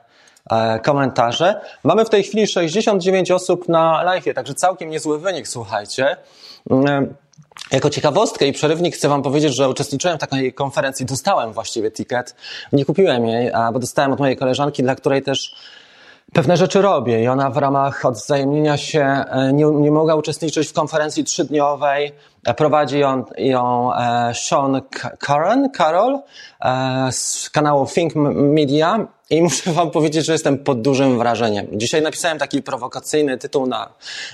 e, 0.52 0.80
komentarze. 0.80 1.62
Mamy 1.84 2.06
w 2.06 2.10
tej 2.10 2.24
chwili 2.24 2.48
69 2.48 3.32
osób 3.32 3.70
na 3.70 4.04
live, 4.04 4.34
także 4.36 4.54
całkiem 4.54 4.90
niezły 4.90 5.20
wynik, 5.20 5.48
słuchajcie. 5.48 6.18
E, 6.72 7.08
jako 7.72 7.90
ciekawostkę 7.90 8.48
i 8.48 8.54
przerywnik 8.54 8.96
chcę 8.96 9.10
Wam 9.10 9.22
powiedzieć, 9.22 9.56
że 9.56 9.70
uczestniczyłem 9.70 10.18
w 10.18 10.22
takiej 10.22 10.54
konferencji, 10.54 11.06
dostałem 11.06 11.54
właściwie 11.54 11.92
ticket. 11.92 12.36
Nie 12.74 12.86
kupiłem 12.86 13.26
jej, 13.26 13.52
bo 13.74 13.80
dostałem 13.80 14.12
od 14.12 14.20
mojej 14.20 14.38
koleżanki, 14.38 14.84
dla 14.84 14.96
której 14.96 15.22
też 15.22 15.56
pewne 16.34 16.58
rzeczy 16.58 16.82
robię 16.82 17.24
i 17.24 17.28
ona 17.28 17.50
w 17.50 17.58
ramach 17.58 18.06
odwzajemnienia 18.06 18.78
się 18.78 19.02
e, 19.02 19.54
nie, 19.54 19.66
nie 19.66 19.92
mogła 19.92 20.16
uczestniczyć 20.16 20.68
w 20.68 20.74
konferencji 20.74 21.24
trzydniowej. 21.24 22.12
E, 22.46 22.54
prowadzi 22.54 23.00
ją, 23.00 23.26
ją 23.38 23.94
e, 23.94 24.34
Sean 24.34 24.82
Karen, 25.20 25.70
Carol 25.78 26.20
z 27.12 27.50
kanału 27.50 27.88
Think 27.88 28.16
Media 28.36 29.08
i 29.30 29.42
muszę 29.48 29.72
wam 29.72 29.92
powiedzieć, 29.92 30.26
że 30.26 30.34
jestem 30.34 30.58
pod 30.58 30.82
dużym 30.82 31.18
wrażeniem. 31.18 31.68
Dzisiaj 31.72 32.02
napisałem 32.02 32.38
taki 32.38 32.64
prowokacyjny 32.64 33.38
tytuł 33.38 33.68
na 33.68 33.90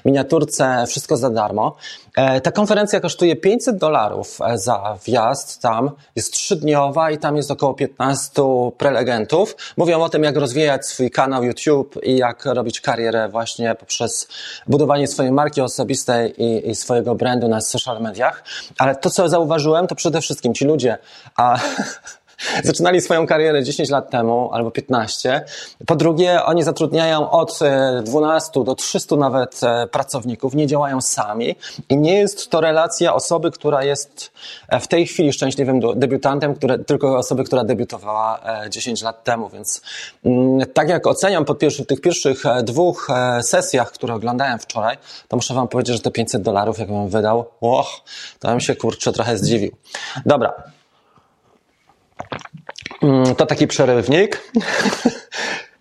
miniaturce 0.05 0.85
Wszystko 0.87 1.17
za 1.17 1.29
darmo. 1.29 1.75
E, 2.15 2.41
ta 2.41 2.51
konferencja 2.51 2.99
kosztuje 2.99 3.35
500 3.35 3.77
dolarów 3.77 4.41
e, 4.41 4.57
za 4.57 4.97
wjazd 5.05 5.61
tam. 5.61 5.91
Jest 6.15 6.33
trzydniowa 6.33 7.11
i 7.11 7.17
tam 7.17 7.37
jest 7.37 7.51
około 7.51 7.73
15 7.73 8.41
prelegentów. 8.77 9.55
Mówią 9.77 10.03
o 10.03 10.09
tym, 10.09 10.23
jak 10.23 10.35
rozwijać 10.35 10.85
swój 10.85 11.11
kanał 11.11 11.43
YouTube 11.43 11.99
i 12.03 12.17
jak 12.17 12.45
robić 12.45 12.81
karierę 12.81 13.29
właśnie 13.29 13.75
poprzez 13.75 14.27
budowanie 14.67 15.07
swojej 15.07 15.31
marki 15.31 15.61
osobistej 15.61 16.43
i, 16.43 16.69
i 16.69 16.75
swojego 16.75 17.15
brandu 17.15 17.47
na 17.47 17.61
social 17.61 17.94
mediach. 17.99 18.43
Ale 18.77 18.95
to, 18.95 19.09
co 19.09 19.29
zauważyłem, 19.29 19.87
to 19.87 19.95
przede 19.95 20.21
wszystkim 20.21 20.53
ci 20.53 20.65
ludzie, 20.65 20.97
a 21.37 21.59
Zaczynali 22.63 23.01
swoją 23.01 23.27
karierę 23.27 23.63
10 23.63 23.89
lat 23.89 24.09
temu 24.09 24.49
albo 24.53 24.71
15. 24.71 25.45
Po 25.85 25.95
drugie, 25.95 26.43
oni 26.43 26.63
zatrudniają 26.63 27.31
od 27.31 27.59
12 28.03 28.59
e, 28.59 28.63
do 28.63 28.75
300 28.75 29.15
nawet 29.15 29.61
e, 29.63 29.87
pracowników, 29.87 30.55
nie 30.55 30.67
działają 30.67 31.01
sami 31.01 31.55
i 31.89 31.97
nie 31.97 32.19
jest 32.19 32.49
to 32.49 32.61
relacja 32.61 33.13
osoby, 33.13 33.51
która 33.51 33.83
jest 33.83 34.31
e, 34.67 34.79
w 34.79 34.87
tej 34.87 35.07
chwili 35.07 35.33
szczęśliwym 35.33 35.79
debiutantem, 35.95 36.55
które, 36.55 36.79
tylko 36.79 37.17
osoby, 37.17 37.43
która 37.43 37.63
debiutowała 37.63 38.39
10 38.69 39.01
lat 39.01 39.23
temu, 39.23 39.49
więc 39.49 39.81
mm, 40.25 40.67
tak 40.73 40.89
jak 40.89 41.07
oceniam 41.07 41.45
po 41.45 41.55
tych 41.87 42.01
pierwszych 42.01 42.43
dwóch 42.63 43.07
sesjach, 43.41 43.91
które 43.91 44.13
oglądałem 44.13 44.59
wczoraj, 44.59 44.97
to 45.27 45.35
muszę 45.35 45.53
wam 45.53 45.67
powiedzieć, 45.67 45.95
że 45.95 46.01
te 46.01 46.11
500 46.11 46.41
dolarów, 46.41 46.79
jak 46.79 46.87
bym 46.87 47.09
wydał, 47.09 47.45
och, 47.61 48.01
to 48.39 48.47
bym 48.47 48.59
się 48.59 48.75
kurczę 48.75 49.11
trochę 49.13 49.37
zdziwił. 49.37 49.71
Dobra, 50.25 50.53
to 53.37 53.45
taki 53.45 53.67
przerywnik. 53.67 54.41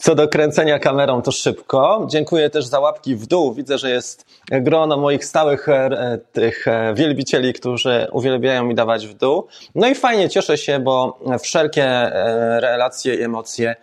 Co 0.04 0.14
do 0.14 0.28
kręcenia 0.28 0.78
kamerą, 0.78 1.22
to 1.22 1.32
szybko. 1.32 2.06
Dziękuję 2.10 2.50
też 2.50 2.64
za 2.64 2.80
łapki 2.80 3.16
w 3.16 3.26
dół. 3.26 3.54
Widzę, 3.54 3.78
że 3.78 3.90
jest 3.90 4.26
grono 4.50 4.96
moich 4.96 5.24
stałych 5.24 5.68
e, 5.68 6.18
tych 6.32 6.68
e, 6.68 6.94
wielbicieli, 6.94 7.52
którzy 7.52 8.06
uwielbiają 8.12 8.64
mi 8.64 8.74
dawać 8.74 9.06
w 9.06 9.14
dół. 9.14 9.46
No 9.74 9.88
i 9.88 9.94
fajnie, 9.94 10.28
cieszę 10.28 10.58
się, 10.58 10.78
bo 10.78 11.18
wszelkie 11.42 11.84
e, 11.84 12.60
relacje 12.60 13.14
i 13.14 13.22
emocje 13.22 13.76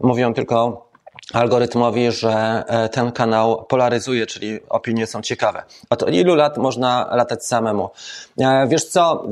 mówią 0.00 0.34
tylko 0.34 0.89
algorytmowi, 1.32 2.12
że 2.12 2.64
e, 2.66 2.88
ten 2.88 3.12
kanał 3.12 3.64
polaryzuje, 3.68 4.26
czyli 4.26 4.58
opinie 4.68 5.06
są 5.06 5.22
ciekawe. 5.22 5.62
Od 5.90 6.10
ilu 6.10 6.34
lat 6.34 6.58
można 6.58 7.08
latać 7.12 7.46
samemu? 7.46 7.90
E, 8.38 8.66
wiesz 8.68 8.84
co? 8.84 9.28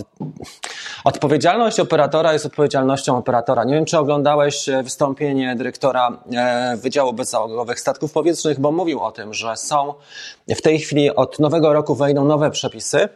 Odpowiedzialność 1.04 1.80
operatora 1.80 2.32
jest 2.32 2.46
odpowiedzialnością 2.46 3.18
operatora. 3.18 3.64
Nie 3.64 3.74
wiem, 3.74 3.84
czy 3.84 3.98
oglądałeś 3.98 4.68
e, 4.68 4.82
wystąpienie 4.82 5.56
dyrektora 5.56 6.18
Wydziału 6.76 7.12
Bezzałogowych 7.12 7.80
Statków 7.80 8.12
Powietrznych, 8.12 8.60
bo 8.60 8.72
mówił 8.72 9.00
o 9.00 9.12
tym, 9.12 9.34
że 9.34 9.56
są 9.56 9.94
w 10.48 10.62
tej 10.62 10.78
chwili 10.78 11.16
od 11.16 11.38
nowego 11.38 11.72
roku 11.72 11.94
wejdą 11.94 12.24
nowe 12.24 12.50
przepisy, 12.50 13.08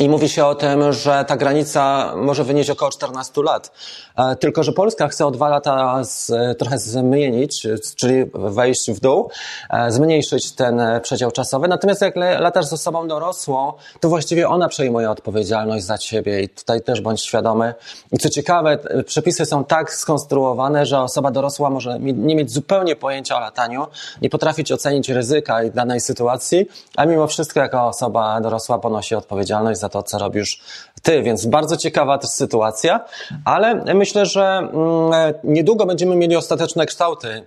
i 0.00 0.08
mówi 0.08 0.28
się 0.28 0.44
o 0.44 0.54
tym, 0.54 0.92
że 0.92 1.24
ta 1.28 1.36
granica 1.36 2.12
może 2.16 2.44
wynieść 2.44 2.70
około 2.70 2.90
14 2.90 3.42
lat. 3.42 3.72
E, 4.16 4.36
tylko, 4.36 4.62
że 4.62 4.72
Polska 4.72 5.08
chce 5.08 5.26
o 5.26 5.30
dwa 5.30 5.48
lata 5.48 6.04
z, 6.04 6.32
trochę 6.58 6.78
zmienić, 6.78 7.66
czyli 7.96 8.24
wejść 8.34 8.90
w 8.90 9.00
dół, 9.00 9.30
e, 9.70 9.92
zmniejszyć 9.92 10.52
ten 10.52 10.82
przedział 11.02 11.30
czasowy. 11.30 11.68
Natomiast 11.68 12.00
jak 12.00 12.16
latasz 12.16 12.66
z 12.66 12.72
osobą 12.72 13.08
dorosłą, 13.08 13.72
to 14.00 14.08
właściwie 14.08 14.48
ona 14.48 14.68
przejmuje 14.68 15.10
odpowiedzialność 15.10 15.84
za 15.84 15.98
ciebie 15.98 16.42
i 16.42 16.48
tutaj 16.48 16.82
też 16.82 17.00
bądź 17.00 17.20
świadomy. 17.20 17.74
I 18.12 18.18
co 18.18 18.28
ciekawe, 18.28 18.78
przepisy 19.06 19.46
są 19.46 19.64
tak 19.64 19.94
skonstruowane, 19.94 20.86
że 20.86 21.00
osoba 21.00 21.30
dorosła 21.30 21.70
może 21.70 21.98
nie 22.00 22.36
mieć 22.36 22.50
zupełnie 22.50 22.96
pojęcia 22.96 23.36
o 23.36 23.40
lataniu, 23.40 23.86
nie 24.22 24.30
potrafić 24.30 24.72
ocenić 24.72 25.08
ryzyka 25.08 25.58
danej 25.74 26.00
sytuacji, 26.00 26.66
a 26.96 27.04
mimo 27.04 27.26
wszystko 27.26 27.60
jako 27.60 27.86
osoba 27.86 28.40
dorosła 28.40 28.78
ponosi 28.78 29.14
odpowiedzialność 29.14 29.77
za 29.78 29.88
to, 29.88 30.02
co 30.02 30.18
robisz 30.18 30.60
ty, 31.02 31.22
więc 31.22 31.46
bardzo 31.46 31.76
ciekawa 31.76 32.18
też 32.18 32.30
sytuacja, 32.30 33.04
ale 33.44 33.74
myślę, 33.94 34.26
że 34.26 34.42
mm, 34.42 35.34
niedługo 35.44 35.86
będziemy 35.86 36.16
mieli 36.16 36.36
ostateczne 36.36 36.86
kształty 36.86 37.46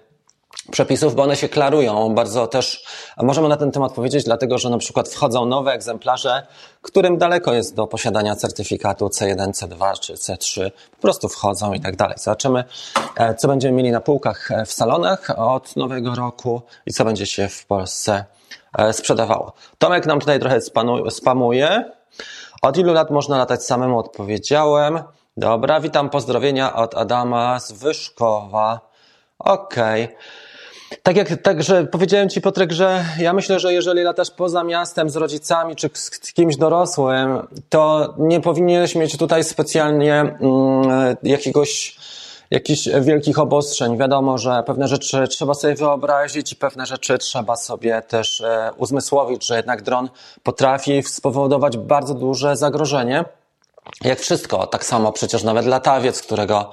przepisów, 0.72 1.16
bo 1.16 1.24
one 1.24 1.36
się 1.36 1.50
klarują 1.50 2.16
bardzo 2.16 2.48
też. 2.48 2.84
Możemy 3.18 3.50
na 3.50 3.58
ten 3.58 3.72
temat 3.72 3.94
powiedzieć, 3.94 4.24
dlatego 4.24 4.58
że 4.58 4.70
na 4.70 4.78
przykład 4.78 5.10
wchodzą 5.10 5.46
nowe 5.46 5.72
egzemplarze, 5.72 6.48
którym 6.82 7.18
daleko 7.18 7.54
jest 7.54 7.76
do 7.76 7.88
posiadania 7.88 8.36
certyfikatu 8.36 9.08
C1, 9.08 9.52
C2 9.52 10.00
czy 10.00 10.14
C3. 10.14 10.72
Po 10.92 11.02
prostu 11.02 11.30
wchodzą 11.30 11.74
i 11.74 11.80
tak 11.80 11.96
dalej. 11.96 12.16
Zobaczymy, 12.20 12.64
e, 13.16 13.36
co 13.36 13.48
będziemy 13.48 13.78
mieli 13.78 13.92
na 13.92 14.02
półkach 14.02 14.52
e, 14.52 14.66
w 14.66 14.74
salonach 14.74 15.30
od 15.38 15.76
nowego 15.76 16.16
roku 16.16 16.62
i 16.86 16.94
co 16.94 17.06
będzie 17.06 17.26
się 17.26 17.48
w 17.48 17.66
Polsce 17.66 18.26
e, 18.78 18.94
sprzedawało. 18.94 19.54
Tomek 19.78 20.06
nam 20.06 20.20
tutaj 20.20 20.40
trochę 20.40 20.60
spamuje. 21.10 21.92
Od 22.62 22.77
ilu 22.77 22.94
lat 22.94 23.12
można 23.12 23.38
latać 23.38 23.65
samemu? 23.65 24.00
Odpowiedziałem. 24.00 25.03
Dobra, 25.38 25.80
witam, 25.80 26.10
pozdrowienia 26.10 26.75
od 26.75 26.98
Adama 26.98 27.60
z 27.60 27.72
Wyszkowa. 27.72 28.80
Okej. 29.39 30.03
Okay. 30.03 30.18
Tak 31.03 31.15
jak 31.15 31.41
także 31.41 31.84
powiedziałem 31.84 32.30
Ci, 32.30 32.41
Piotrek, 32.41 32.72
że 32.72 33.06
ja 33.20 33.34
myślę, 33.34 33.60
że 33.60 33.74
jeżeli 33.74 34.03
latasz 34.03 34.32
poza 34.32 34.63
miastem 34.63 35.10
z 35.10 35.15
rodzicami 35.15 35.75
czy 35.75 35.89
z 35.94 36.34
kimś 36.34 36.58
dorosłym, 36.58 37.48
to 37.70 38.13
nie 38.18 38.39
powinieneś 38.41 38.96
mieć 38.96 39.18
tutaj 39.18 39.44
specjalnie 39.44 40.13
mm, 40.13 41.18
jakiegoś 41.24 41.98
jakichś 42.51 42.89
wielkich 43.01 43.39
obostrzeń. 43.39 43.98
Wiadomo, 43.98 44.38
że 44.38 44.63
pewne 44.65 44.88
rzeczy 44.88 45.27
trzeba 45.27 45.53
sobie 45.53 45.75
wyobrazić 45.75 46.51
i 46.51 46.55
pewne 46.55 46.86
rzeczy 46.86 47.17
trzeba 47.17 47.55
sobie 47.55 48.01
też 48.01 48.41
e, 48.41 48.72
uzmysłowić, 48.77 49.48
że 49.48 49.55
jednak 49.58 49.81
dron 49.81 50.10
potrafi 50.43 51.03
spowodować 51.03 51.77
bardzo 51.77 52.13
duże 52.13 52.55
zagrożenie. 52.55 53.25
Jak 54.04 54.20
wszystko, 54.20 54.68
tak 54.68 54.86
samo 54.86 55.12
przecież 55.12 55.44
nawet 55.44 55.66
latawiec, 55.66 56.22
którego 56.22 56.72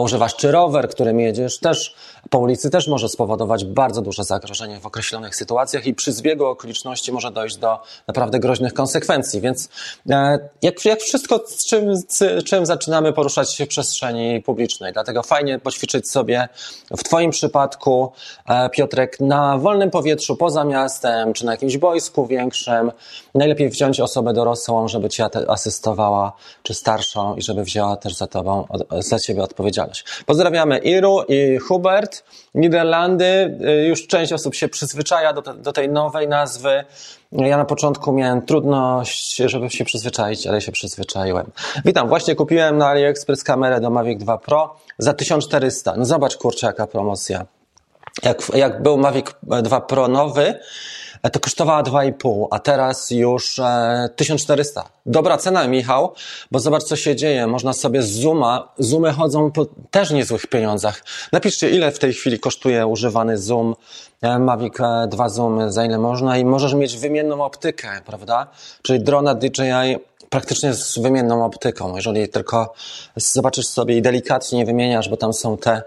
używasz, 0.00 0.36
czy 0.36 0.52
rower, 0.52 0.88
którym 0.88 1.20
jedziesz, 1.20 1.58
też 1.58 1.94
po 2.30 2.38
ulicy 2.38 2.70
też 2.70 2.88
może 2.88 3.08
spowodować 3.08 3.64
bardzo 3.64 4.02
duże 4.02 4.24
zagrożenie 4.24 4.80
w 4.80 4.86
określonych 4.86 5.36
sytuacjach 5.36 5.86
i 5.86 5.94
przy 5.94 6.12
zbiegu 6.12 6.46
okoliczności 6.46 7.12
może 7.12 7.30
dojść 7.30 7.56
do 7.56 7.78
naprawdę 8.06 8.40
groźnych 8.40 8.74
konsekwencji. 8.74 9.40
Więc 9.40 9.68
e, 10.10 10.38
jak, 10.62 10.84
jak 10.84 11.00
wszystko, 11.00 11.40
z 11.46 11.66
czym, 11.66 11.96
z 11.96 12.44
czym 12.44 12.66
zaczynamy 12.66 13.12
poruszać 13.12 13.54
się 13.54 13.66
w 13.66 13.68
przestrzeni 13.68 14.42
publicznej. 14.42 14.92
Dlatego 14.92 15.22
fajnie 15.22 15.58
poćwiczyć 15.58 16.10
sobie 16.10 16.48
w 16.90 17.04
Twoim 17.04 17.30
przypadku, 17.30 18.12
e, 18.48 18.70
Piotrek, 18.70 19.20
na 19.20 19.58
wolnym 19.58 19.90
powietrzu, 19.90 20.36
poza 20.36 20.64
miastem, 20.64 21.32
czy 21.32 21.46
na 21.46 21.52
jakimś 21.52 21.76
boisku 21.76 22.26
większym. 22.26 22.92
Najlepiej 23.34 23.68
wziąć 23.68 24.00
osobę 24.00 24.32
dorosłą, 24.32 24.88
żeby 24.88 25.08
Ci 25.08 25.22
asystowała, 25.48 26.32
czy 26.62 26.74
starszą 26.74 27.36
i 27.36 27.42
żeby 27.42 27.64
wzięła 27.64 27.96
też 27.96 28.14
za 28.14 28.26
Tobą, 28.26 28.66
za 28.98 29.18
Ciebie 29.18 29.42
odpowiedzialność. 29.42 30.04
Pozdrawiamy 30.26 30.78
Iru 30.78 31.22
i 31.28 31.58
Hubert. 31.58 32.24
Niderlandy, 32.54 33.58
y, 33.66 33.86
już 33.86 34.06
część 34.06 34.32
osób 34.32 34.54
się 34.54 34.68
przyzwyczaja 34.68 35.32
do, 35.32 35.42
do 35.42 35.72
tej 35.72 35.88
nowej 35.88 36.28
nazwy. 36.28 36.84
Ja 37.32 37.56
na 37.56 37.64
początku 37.64 38.12
miałem 38.12 38.42
trudność, 38.42 39.36
żeby 39.36 39.70
się 39.70 39.84
przyzwyczaić, 39.84 40.46
ale 40.46 40.60
się 40.60 40.72
przyzwyczaiłem. 40.72 41.50
Witam, 41.84 42.08
właśnie 42.08 42.34
kupiłem 42.34 42.78
na 42.78 42.88
AliExpress 42.88 43.44
kamerę 43.44 43.80
do 43.80 43.90
Mavic 43.90 44.20
2 44.20 44.38
Pro 44.38 44.76
za 44.98 45.12
1400. 45.14 45.94
No 45.96 46.04
zobacz, 46.04 46.36
kurczę, 46.36 46.66
jaka 46.66 46.86
promocja. 46.86 47.46
Jak, 48.22 48.42
jak 48.54 48.82
był 48.82 48.98
Mavic 48.98 49.26
2 49.62 49.80
Pro 49.80 50.08
nowy, 50.08 50.60
to 51.30 51.40
kosztowała 51.40 51.82
2,5, 51.82 52.46
a 52.50 52.58
teraz 52.58 53.10
już 53.10 53.58
e, 53.58 54.08
1400. 54.16 54.88
Dobra 55.06 55.38
cena, 55.38 55.68
Michał, 55.68 56.14
bo 56.50 56.58
zobacz, 56.58 56.82
co 56.82 56.96
się 56.96 57.16
dzieje. 57.16 57.46
Można 57.46 57.72
sobie 57.72 58.02
zooma, 58.02 58.72
zoomy 58.78 59.12
chodzą 59.12 59.50
po 59.50 59.66
też 59.90 60.10
niezłych 60.10 60.46
pieniądzach. 60.46 61.04
Napiszcie, 61.32 61.70
ile 61.70 61.90
w 61.90 61.98
tej 61.98 62.12
chwili 62.12 62.38
kosztuje 62.38 62.86
używany 62.86 63.38
zoom, 63.38 63.74
e, 64.22 64.38
Mavic 64.38 64.74
2 65.08 65.28
Zoom, 65.28 65.72
za 65.72 65.84
ile 65.84 65.98
można 65.98 66.38
i 66.38 66.44
możesz 66.44 66.74
mieć 66.74 66.98
wymienną 66.98 67.44
optykę, 67.44 67.88
prawda? 68.04 68.46
Czyli 68.82 69.00
drona 69.00 69.34
DJI 69.34 69.96
praktycznie 70.30 70.74
z 70.74 70.98
wymienną 70.98 71.44
optyką. 71.44 71.96
Jeżeli 71.96 72.28
tylko 72.28 72.74
zobaczysz 73.16 73.66
sobie 73.66 73.96
i 73.96 74.02
delikatnie 74.02 74.66
wymieniasz, 74.66 75.08
bo 75.08 75.16
tam 75.16 75.32
są 75.32 75.56
te, 75.56 75.82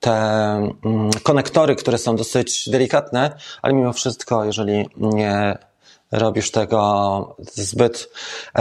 te 0.00 0.12
mm, 0.12 1.10
konektory, 1.22 1.76
które 1.76 1.98
są 1.98 2.16
dosyć 2.16 2.68
delikatne, 2.70 3.30
ale 3.62 3.74
mimo 3.74 3.92
wszystko, 3.92 4.44
jeżeli 4.44 4.88
nie 4.96 5.58
robisz 6.12 6.50
tego 6.50 7.36
zbyt 7.38 8.10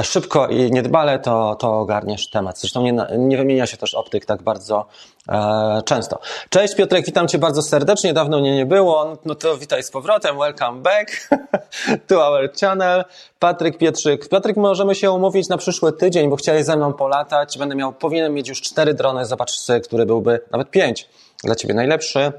szybko 0.03 0.47
i 0.47 0.71
niedbale, 0.71 1.19
to, 1.19 1.55
to 1.55 1.79
ogarniesz 1.79 2.29
temat. 2.29 2.59
Zresztą 2.59 2.81
nie, 2.81 3.07
nie 3.17 3.37
wymienia 3.37 3.65
się 3.65 3.77
też 3.77 3.93
optyk 3.93 4.25
tak 4.25 4.43
bardzo 4.43 4.85
e, 5.29 5.81
często. 5.85 6.19
Cześć 6.49 6.75
Piotrek, 6.75 7.05
witam 7.05 7.27
Cię 7.27 7.37
bardzo 7.37 7.61
serdecznie, 7.61 8.13
dawno 8.13 8.39
mnie 8.39 8.55
nie 8.55 8.65
było, 8.65 9.17
no 9.25 9.35
to 9.35 9.57
witaj 9.57 9.83
z 9.83 9.91
powrotem, 9.91 10.37
welcome 10.37 10.81
back 10.81 11.29
to 12.07 12.27
our 12.27 12.51
channel. 12.61 13.03
Patryk 13.39 13.77
Pietrzyk. 13.77 14.29
Patryk, 14.29 14.57
możemy 14.57 14.95
się 14.95 15.11
umówić 15.11 15.49
na 15.49 15.57
przyszły 15.57 15.93
tydzień, 15.93 16.29
bo 16.29 16.35
chciałeś 16.35 16.65
ze 16.65 16.77
mną 16.77 16.93
polatać, 16.93 17.57
będę 17.57 17.75
miał, 17.75 17.93
powinienem 17.93 18.33
mieć 18.33 18.49
już 18.49 18.61
cztery 18.61 18.93
drony, 18.93 19.25
zobacz, 19.25 19.51
który 19.83 20.05
byłby 20.05 20.39
nawet 20.51 20.71
pięć 20.71 21.09
dla 21.43 21.55
Ciebie 21.55 21.73
najlepszy. 21.73 22.31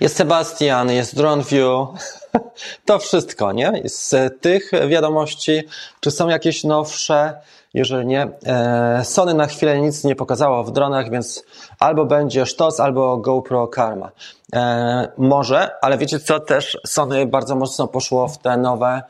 Jest 0.00 0.16
Sebastian, 0.16 0.90
jest 0.90 1.16
DroneView, 1.16 1.88
to 2.86 2.98
wszystko, 2.98 3.52
nie? 3.52 3.82
Z 3.84 4.40
tych 4.40 4.70
wiadomości, 4.88 5.62
czy 6.00 6.10
są 6.10 6.28
jakieś 6.28 6.64
nowsze, 6.64 7.40
jeżeli 7.74 8.06
nie, 8.06 8.28
e, 8.46 9.04
Sony 9.04 9.34
na 9.34 9.46
chwilę 9.46 9.80
nic 9.80 10.04
nie 10.04 10.16
pokazało 10.16 10.64
w 10.64 10.72
dronach, 10.72 11.10
więc 11.10 11.44
albo 11.78 12.04
będzie 12.04 12.46
sztos, 12.46 12.80
albo 12.80 13.16
GoPro 13.16 13.68
Karma. 13.68 14.10
E, 14.54 15.08
może, 15.18 15.70
ale 15.82 15.98
wiecie 15.98 16.20
co, 16.20 16.40
też 16.40 16.78
Sony 16.86 17.26
bardzo 17.26 17.56
mocno 17.56 17.88
poszło 17.88 18.28
w 18.28 18.38
te 18.38 18.56
nowe 18.56 19.02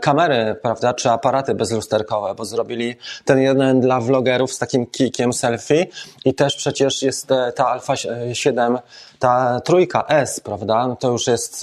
kamery, 0.00 0.56
prawda, 0.62 0.94
czy 0.94 1.10
aparaty 1.10 1.54
bezlusterkowe, 1.54 2.34
bo 2.34 2.44
zrobili 2.44 2.96
ten 3.24 3.38
jeden 3.38 3.80
dla 3.80 4.00
vlogerów 4.00 4.52
z 4.52 4.58
takim 4.58 4.86
kikiem 4.86 5.32
selfie 5.32 5.86
i 6.24 6.34
też 6.34 6.56
przecież 6.56 7.02
jest 7.02 7.28
ta 7.54 7.68
Alpha 7.68 7.94
7, 8.32 8.78
ta 9.18 9.60
trójka 9.60 10.04
S, 10.08 10.40
prawda, 10.40 10.88
no 10.88 10.96
to 10.96 11.10
już 11.10 11.26
jest 11.26 11.60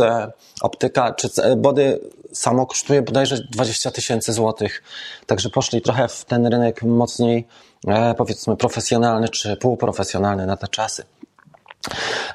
optyka, 0.61 1.13
czy 1.13 1.29
body 1.57 1.99
samo 2.33 2.65
kosztuje 2.65 3.01
bodajże 3.01 3.37
20 3.49 3.91
tysięcy 3.91 4.33
złotych. 4.33 4.83
Także 5.25 5.49
poszli 5.49 5.81
trochę 5.81 6.07
w 6.07 6.25
ten 6.25 6.47
rynek 6.47 6.83
mocniej, 6.83 7.47
e, 7.87 8.15
powiedzmy, 8.15 8.57
profesjonalny 8.57 9.29
czy 9.29 9.57
półprofesjonalny 9.57 10.45
na 10.45 10.57
te 10.57 10.67
czasy. 10.67 11.03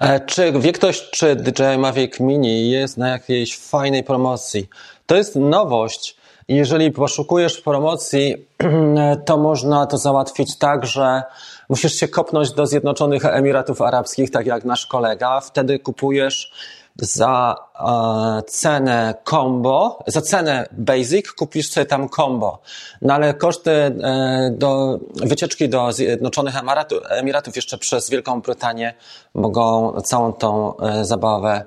E, 0.00 0.20
czy 0.20 0.52
wie 0.52 0.72
ktoś, 0.72 1.10
czy 1.10 1.36
DJI 1.36 1.78
Mavic 1.78 2.20
Mini 2.20 2.70
jest 2.70 2.96
na 2.96 3.08
jakiejś 3.08 3.58
fajnej 3.58 4.04
promocji? 4.04 4.68
To 5.06 5.16
jest 5.16 5.36
nowość. 5.36 6.16
Jeżeli 6.48 6.90
poszukujesz 6.90 7.60
promocji, 7.60 8.46
to 9.26 9.36
można 9.36 9.86
to 9.86 9.98
załatwić 9.98 10.58
tak, 10.58 10.86
że 10.86 11.22
musisz 11.68 11.94
się 11.94 12.08
kopnąć 12.08 12.52
do 12.52 12.66
Zjednoczonych 12.66 13.24
Emiratów 13.24 13.82
Arabskich, 13.82 14.30
tak 14.30 14.46
jak 14.46 14.64
nasz 14.64 14.86
kolega. 14.86 15.40
Wtedy 15.40 15.78
kupujesz 15.78 16.52
za 16.96 17.56
e, 17.80 18.42
cenę 18.42 19.14
combo, 19.30 19.98
za 20.06 20.20
cenę 20.20 20.68
basic 20.72 21.32
kupisz 21.32 21.70
sobie 21.70 21.86
tam 21.86 22.08
combo. 22.08 22.62
No 23.02 23.14
ale 23.14 23.34
koszty 23.34 23.70
e, 23.70 24.50
do 24.52 24.98
wycieczki 25.14 25.68
do 25.68 25.92
Zjednoczonych 25.92 26.56
Emiratów, 26.56 26.98
Emiratów 27.08 27.56
jeszcze 27.56 27.78
przez 27.78 28.10
Wielką 28.10 28.40
Brytanię 28.40 28.94
mogą 29.34 29.92
całą 30.00 30.32
tą 30.32 30.76
e, 30.76 31.04
zabawę 31.04 31.64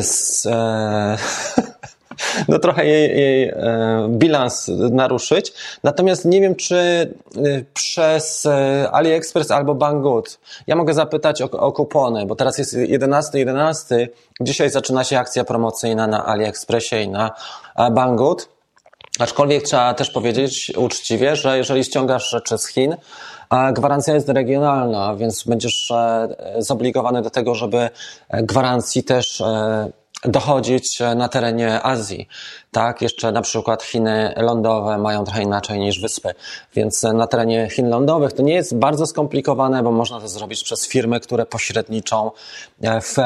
z, 0.00 0.48
no 2.48 2.58
trochę 2.58 2.86
jej, 2.86 3.20
jej 3.20 3.48
e, 3.48 4.06
bilans 4.10 4.70
naruszyć. 4.90 5.52
Natomiast 5.84 6.24
nie 6.24 6.40
wiem, 6.40 6.54
czy 6.54 6.76
e, 6.76 7.08
przez 7.74 8.46
e, 8.46 8.90
AliExpress 8.92 9.50
albo 9.50 9.74
Banggood. 9.74 10.38
Ja 10.66 10.76
mogę 10.76 10.94
zapytać 10.94 11.42
o, 11.42 11.50
o 11.50 11.72
kupony, 11.72 12.26
bo 12.26 12.36
teraz 12.36 12.58
jest 12.58 12.74
11.11. 12.76 13.36
11. 13.36 14.08
Dzisiaj 14.40 14.70
zaczyna 14.70 15.04
się 15.04 15.18
akcja 15.18 15.44
promocyjna 15.44 16.06
na 16.06 16.26
AliExpressie 16.26 16.96
i 16.96 17.08
na 17.08 17.30
Banggood. 17.90 18.48
Aczkolwiek 19.18 19.62
trzeba 19.62 19.94
też 19.94 20.10
powiedzieć 20.10 20.72
uczciwie, 20.76 21.36
że 21.36 21.58
jeżeli 21.58 21.84
ściągasz 21.84 22.30
rzeczy 22.30 22.58
z 22.58 22.66
Chin, 22.66 22.96
gwarancja 23.72 24.14
jest 24.14 24.28
regionalna, 24.28 25.16
więc 25.16 25.44
będziesz 25.44 25.92
zobligowany 26.58 27.22
do 27.22 27.30
tego, 27.30 27.54
żeby 27.54 27.90
gwarancji 28.30 29.04
też 29.04 29.42
dochodzić 30.24 31.00
na 31.16 31.28
terenie 31.28 31.82
Azji. 31.82 32.28
Tak, 32.72 33.02
jeszcze 33.02 33.32
na 33.32 33.42
przykład 33.42 33.82
Chiny 33.82 34.34
lądowe 34.36 34.98
mają 34.98 35.24
trochę 35.24 35.42
inaczej 35.42 35.80
niż 35.80 36.00
wyspy, 36.00 36.34
więc 36.74 37.02
na 37.02 37.26
terenie 37.26 37.68
Chin 37.70 37.88
lądowych 37.88 38.32
to 38.32 38.42
nie 38.42 38.54
jest 38.54 38.76
bardzo 38.76 39.06
skomplikowane, 39.06 39.82
bo 39.82 39.92
można 39.92 40.20
to 40.20 40.28
zrobić 40.28 40.64
przez 40.64 40.88
firmy, 40.88 41.20
które 41.20 41.46
pośredniczą 41.46 42.30
e, 42.82 43.00
w 43.00 43.16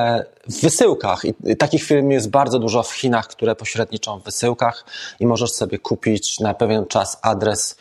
wysyłkach. 0.62 1.22
I 1.24 1.56
takich 1.56 1.82
firm 1.82 2.10
jest 2.10 2.30
bardzo 2.30 2.58
dużo 2.58 2.82
w 2.82 2.92
Chinach, 2.92 3.28
które 3.28 3.56
pośredniczą 3.56 4.18
w 4.18 4.24
wysyłkach 4.24 4.84
i 5.20 5.26
możesz 5.26 5.52
sobie 5.52 5.78
kupić 5.78 6.40
na 6.40 6.54
pewien 6.54 6.86
czas 6.86 7.18
adres 7.22 7.76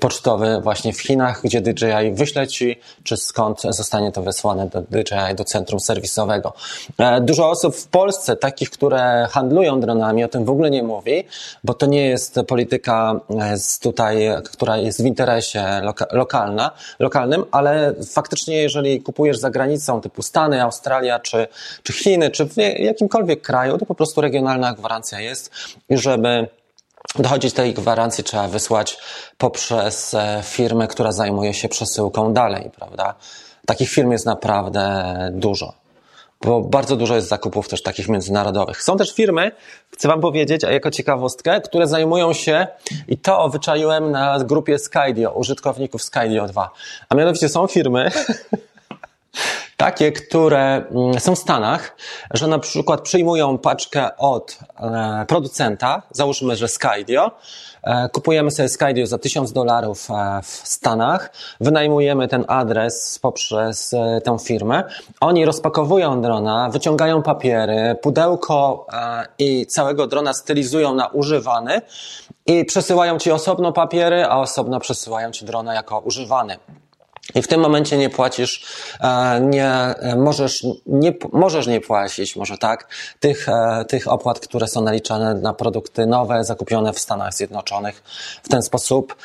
pocztowy 0.00 0.60
właśnie 0.62 0.92
w 0.92 1.00
Chinach, 1.00 1.42
gdzie 1.42 1.60
DJI 1.60 2.12
wyśle 2.12 2.48
ci, 2.48 2.80
czy 3.04 3.16
skąd 3.16 3.62
zostanie 3.62 4.12
to 4.12 4.22
wysłane 4.22 4.66
do 4.66 4.82
DJI, 4.82 5.34
do 5.36 5.44
centrum 5.44 5.80
serwisowego. 5.80 6.52
E, 6.98 7.20
dużo 7.20 7.50
osób 7.50 7.76
w 7.76 7.86
Polsce, 7.88 8.36
takich, 8.36 8.70
które 8.70 9.28
handlują 9.30 9.80
dronami, 9.80 10.24
o 10.24 10.28
tym 10.28 10.44
w 10.44 10.50
ogóle 10.50 10.70
nie 10.70 10.82
mówi 10.82 10.99
mówi, 11.00 11.24
bo 11.64 11.74
to 11.74 11.86
nie 11.86 12.08
jest 12.08 12.40
polityka 12.48 13.20
e, 13.40 13.56
tutaj, 13.82 14.28
która 14.44 14.76
jest 14.76 15.02
w 15.02 15.06
interesie 15.06 15.80
loka 15.82 16.06
lokalna, 16.10 16.70
lokalnym, 16.98 17.44
ale 17.50 17.94
faktycznie 18.12 18.62
jeżeli 18.62 19.02
kupujesz 19.02 19.38
za 19.38 19.50
granicą 19.50 20.00
typu 20.00 20.22
Stany, 20.22 20.62
Australia 20.62 21.20
czy, 21.20 21.46
czy 21.82 21.92
Chiny, 21.92 22.30
czy 22.30 22.44
w 22.44 22.56
jakimkolwiek 22.78 23.42
kraju, 23.42 23.78
to 23.78 23.86
po 23.86 23.94
prostu 23.94 24.20
regionalna 24.20 24.72
gwarancja 24.72 25.20
jest 25.20 25.50
i 25.88 25.98
żeby 25.98 26.48
dochodzić 27.18 27.54
tej 27.54 27.74
gwarancji 27.74 28.24
trzeba 28.24 28.48
wysłać 28.48 28.98
poprzez 29.38 30.14
e, 30.14 30.40
firmę, 30.44 30.88
która 30.88 31.12
zajmuje 31.12 31.54
się 31.54 31.68
przesyłką 31.68 32.32
dalej, 32.32 32.70
prawda? 32.76 33.14
Takich 33.66 33.90
firm 33.90 34.10
jest 34.10 34.26
naprawdę 34.26 35.14
dużo 35.32 35.80
bo 36.44 36.60
bardzo 36.60 36.96
dużo 36.96 37.14
jest 37.14 37.28
zakupów 37.28 37.68
też 37.68 37.82
takich 37.82 38.08
międzynarodowych. 38.08 38.82
Są 38.82 38.96
też 38.96 39.14
firmy, 39.14 39.52
chcę 39.90 40.08
Wam 40.08 40.20
powiedzieć, 40.20 40.64
a 40.64 40.72
jako 40.72 40.90
ciekawostkę, 40.90 41.60
które 41.60 41.86
zajmują 41.86 42.32
się, 42.32 42.66
i 43.08 43.18
to 43.18 43.48
wyczaiłem 43.48 44.10
na 44.10 44.38
grupie 44.38 44.78
Skydio, 44.78 45.32
użytkowników 45.32 46.02
Skydio 46.02 46.46
2. 46.46 46.70
A 47.08 47.14
mianowicie 47.14 47.48
są 47.48 47.66
firmy, 47.66 48.10
takie, 49.76 50.12
które 50.12 50.84
mm, 50.90 51.20
są 51.20 51.34
w 51.34 51.38
Stanach, 51.38 51.96
że 52.30 52.46
na 52.46 52.58
przykład 52.58 53.00
przyjmują 53.00 53.58
paczkę 53.58 54.16
od 54.16 54.58
e, 54.80 55.24
producenta, 55.28 56.02
załóżmy, 56.10 56.56
że 56.56 56.68
Skydio, 56.68 57.30
kupujemy 58.12 58.50
sobie 58.50 58.68
Skydio 58.68 59.06
za 59.06 59.18
1000 59.18 59.52
dolarów 59.52 60.10
e, 60.10 60.40
w 60.42 60.46
Stanach, 60.46 61.32
wynajmujemy 61.60 62.28
ten 62.28 62.44
adres 62.48 63.18
poprzez 63.18 63.94
tę 64.24 64.38
firmę, 64.38 64.84
oni 65.20 65.44
rozpakowują 65.44 66.22
drona, 66.22 66.70
wyciągają 66.70 67.22
papiery, 67.22 67.96
pudełko 68.02 68.86
i 69.38 69.66
całego 69.66 70.06
drona 70.06 70.32
stylizują 70.32 70.94
na 70.94 71.06
używany 71.06 71.80
i 72.46 72.64
przesyłają 72.64 73.18
ci 73.18 73.32
osobno 73.32 73.72
papiery, 73.72 74.24
a 74.24 74.38
osobno 74.38 74.80
przesyłają 74.80 75.30
ci 75.30 75.44
drona 75.44 75.74
jako 75.74 75.98
używany. 75.98 76.56
I 77.34 77.42
w 77.42 77.48
tym 77.48 77.60
momencie 77.60 77.98
nie 77.98 78.10
płacisz, 78.10 78.66
e, 79.00 79.40
nie 79.40 79.94
możesz, 80.16 80.66
nie, 80.86 81.14
możesz 81.32 81.66
nie 81.66 81.80
płacić, 81.80 82.36
może 82.36 82.58
tak, 82.58 82.88
tych, 83.20 83.48
e, 83.48 83.84
tych 83.84 84.08
opłat, 84.08 84.40
które 84.40 84.68
są 84.68 84.80
naliczane 84.80 85.34
na 85.34 85.54
produkty 85.54 86.06
nowe, 86.06 86.44
zakupione 86.44 86.92
w 86.92 86.98
Stanach 86.98 87.34
Zjednoczonych 87.34 88.02
w 88.42 88.48
ten 88.48 88.62
sposób. 88.62 89.16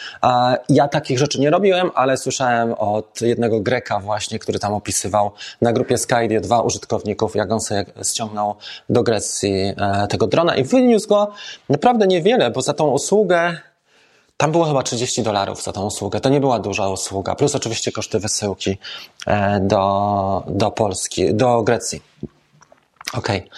Ja 0.70 0.88
takich 0.88 1.20
rzeczy 1.20 1.40
nie 1.40 1.50
robiłem, 1.50 1.92
ale 1.96 2.18
słyszałem 2.18 2.74
od 2.74 3.22
jednego 3.22 3.60
Greka 3.60 4.00
właśnie, 4.00 4.40
który 4.40 4.60
tam 4.60 4.74
opisywał 4.74 5.32
na 5.62 5.74
grupie 5.74 5.98
Skydio 5.98 6.42
dwa 6.42 6.62
użytkowników, 6.62 7.36
jak 7.36 7.52
on 7.52 7.62
sobie 7.62 7.86
ściągnął 8.04 8.56
do 8.90 9.04
Grecji 9.04 9.74
e, 9.78 10.08
tego 10.08 10.28
drona 10.28 10.56
i 10.56 10.64
wyniósł 10.64 11.08
go 11.08 11.32
naprawdę 11.70 12.08
niewiele, 12.08 12.52
bo 12.52 12.62
za 12.62 12.74
tą 12.74 12.88
usługę 12.88 13.58
tam 14.38 14.52
było 14.52 14.66
chyba 14.66 14.84
30 14.84 15.24
dolarów 15.24 15.64
za 15.64 15.72
tą 15.72 15.86
usługę. 15.86 16.20
To 16.20 16.30
nie 16.30 16.40
była 16.40 16.60
duża 16.60 16.90
usługa. 16.90 17.36
Plus 17.36 17.56
oczywiście 17.56 17.92
koszty 17.92 18.20
wysyłki 18.20 18.78
e, 19.28 19.60
do, 19.60 20.44
do 20.48 20.72
Polski, 20.72 21.34
do 21.34 21.64
Grecji. 21.64 22.02
Okej. 23.14 23.38
Okay. 23.38 23.50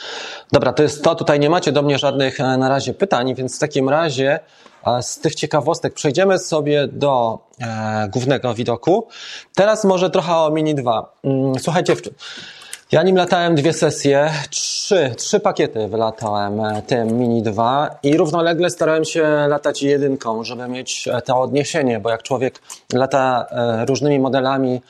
Dobra, 0.51 0.73
to 0.73 0.83
jest 0.83 1.03
to. 1.03 1.15
Tutaj 1.15 1.39
nie 1.39 1.49
macie 1.49 1.71
do 1.71 1.81
mnie 1.81 1.97
żadnych 1.97 2.39
e, 2.39 2.57
na 2.57 2.69
razie 2.69 2.93
pytań, 2.93 3.35
więc 3.35 3.55
w 3.55 3.59
takim 3.59 3.89
razie 3.89 4.39
e, 4.87 5.03
z 5.03 5.19
tych 5.19 5.35
ciekawostek 5.35 5.93
przejdziemy 5.93 6.39
sobie 6.39 6.87
do 6.87 7.39
głównego 8.09 8.53
widoku. 8.53 9.07
Teraz 9.55 9.83
może 9.83 10.09
trochę 10.09 10.35
o 10.35 10.49
Mini 10.49 10.75
2. 10.75 11.13
Mm, 11.23 11.59
słuchajcie, 11.59 11.95
w, 11.95 12.01
ja 12.91 13.03
nim 13.03 13.15
latałem 13.15 13.55
dwie 13.55 13.73
sesje, 13.73 14.31
trzy, 14.49 15.13
trzy 15.17 15.39
pakiety 15.39 15.87
wylatałem 15.87 16.59
e, 16.59 16.81
tym 16.81 17.19
Mini 17.19 17.41
2 17.41 17.99
i 18.03 18.17
równolegle 18.17 18.69
starałem 18.69 19.05
się 19.05 19.23
latać 19.47 19.81
jedynką, 19.81 20.43
żeby 20.43 20.67
mieć 20.67 21.07
e, 21.07 21.21
to 21.21 21.41
odniesienie, 21.41 21.99
bo 21.99 22.09
jak 22.09 22.23
człowiek 22.23 22.61
lata 22.93 23.45
e, 23.49 23.85
różnymi 23.85 24.19
modelami 24.19 24.81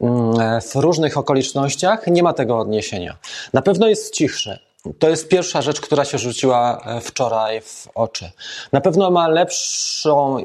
mm, 0.00 0.60
w 0.60 0.74
różnych 0.74 1.16
okolicznościach, 1.18 2.06
nie 2.06 2.22
ma 2.22 2.32
tego 2.32 2.58
odniesienia. 2.58 3.16
Na 3.52 3.62
pewno 3.62 3.88
jest 3.88 4.14
cichszy. 4.14 4.58
To 4.98 5.08
jest 5.08 5.28
pierwsza 5.28 5.62
rzecz, 5.62 5.80
która 5.80 6.04
się 6.04 6.18
rzuciła 6.18 6.84
wczoraj 7.00 7.60
w 7.60 7.88
oczy. 7.94 8.30
Na 8.72 8.80
pewno 8.80 9.10
ma 9.10 9.28
lepszą 9.28 10.44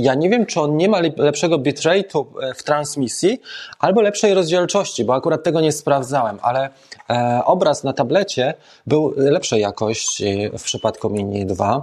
ja 0.00 0.14
nie 0.14 0.30
wiem, 0.30 0.46
czy 0.46 0.60
on 0.60 0.76
nie 0.76 0.88
ma 0.88 1.00
lepszego 1.16 1.58
bitrate'u 1.58 2.26
e, 2.42 2.54
w 2.54 2.62
transmisji, 2.62 3.40
albo 3.78 4.00
lepszej 4.00 4.34
rozdzielczości, 4.34 5.04
bo 5.04 5.14
akurat 5.14 5.42
tego 5.42 5.60
nie 5.60 5.72
sprawdzałem, 5.72 6.38
ale 6.42 6.70
e, 7.10 7.40
obraz 7.44 7.84
na 7.84 7.92
tablecie 7.92 8.54
był 8.86 9.14
lepszej 9.16 9.60
jakości 9.60 10.50
w 10.58 10.62
przypadku 10.62 11.10
Mini 11.10 11.46
2. 11.46 11.82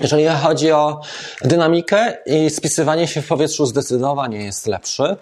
Jeżeli 0.00 0.26
chodzi 0.26 0.72
o 0.72 1.00
dynamikę 1.42 2.18
i 2.26 2.50
spisywanie 2.50 3.06
się 3.06 3.22
w 3.22 3.28
powietrzu, 3.28 3.66
zdecydowanie 3.66 4.44
jest 4.44 4.66
lepszy. 4.66 5.16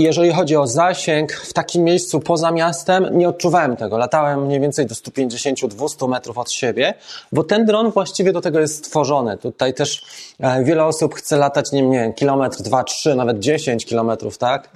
I 0.00 0.02
jeżeli 0.02 0.32
chodzi 0.32 0.56
o 0.56 0.66
zasięg, 0.66 1.32
w 1.32 1.52
takim 1.52 1.84
miejscu 1.84 2.20
poza 2.20 2.50
miastem 2.50 3.18
nie 3.18 3.28
odczuwałem 3.28 3.76
tego. 3.76 3.98
Latałem 3.98 4.46
mniej 4.46 4.60
więcej 4.60 4.86
do 4.86 4.94
150-200 4.94 6.08
metrów 6.08 6.38
od 6.38 6.52
siebie, 6.52 6.94
bo 7.32 7.44
ten 7.44 7.64
dron 7.64 7.90
właściwie 7.90 8.32
do 8.32 8.40
tego 8.40 8.60
jest 8.60 8.86
stworzony. 8.86 9.38
Tutaj 9.38 9.74
też 9.74 10.02
e, 10.40 10.64
wiele 10.64 10.84
osób 10.84 11.14
chce 11.14 11.36
latać, 11.36 11.72
nie 11.72 11.82
wiem, 11.82 12.12
kilometr, 12.12 12.62
dwa, 12.62 12.84
trzy, 12.84 13.14
nawet 13.14 13.38
10 13.38 13.86
kilometrów, 13.86 14.38
tak? 14.38 14.68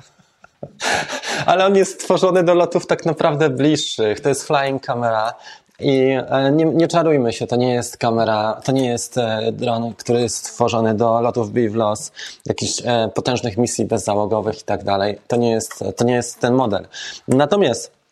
Ale 1.46 1.66
on 1.66 1.76
jest 1.76 2.02
stworzony 2.02 2.42
do 2.42 2.54
lotów 2.54 2.87
tak 2.87 3.06
naprawdę 3.06 3.50
bliższych. 3.50 4.20
To 4.20 4.28
jest 4.28 4.46
flying 4.46 4.87
camera. 4.87 5.34
I 5.80 6.10
e, 6.28 6.52
nie, 6.52 6.64
nie, 6.64 6.88
czarujmy 6.88 7.32
się, 7.32 7.46
to 7.46 7.56
nie 7.56 7.74
jest 7.74 7.96
kamera, 7.96 8.60
to 8.64 8.72
nie 8.72 8.88
jest 8.88 9.18
e, 9.18 9.52
dron, 9.52 9.94
który 9.94 10.20
jest 10.20 10.37
stworzony 10.37 10.94
do 10.94 11.20
lotów 11.20 11.52
BVLOS, 11.52 12.12
jakichś 12.46 12.82
e, 12.84 13.10
potężnych 13.14 13.56
misji 13.56 13.84
bezzałogowych 13.84 14.60
i 14.60 14.64
tak 14.64 14.84
dalej. 14.84 15.18
To 15.28 15.37
nie 15.37 15.50
jest, 15.50 15.84
to 15.96 16.04
nie 16.04 16.14
jest 16.14 16.40
ten 16.40 16.54
model. 16.54 16.87
Natomiast 17.28 18.04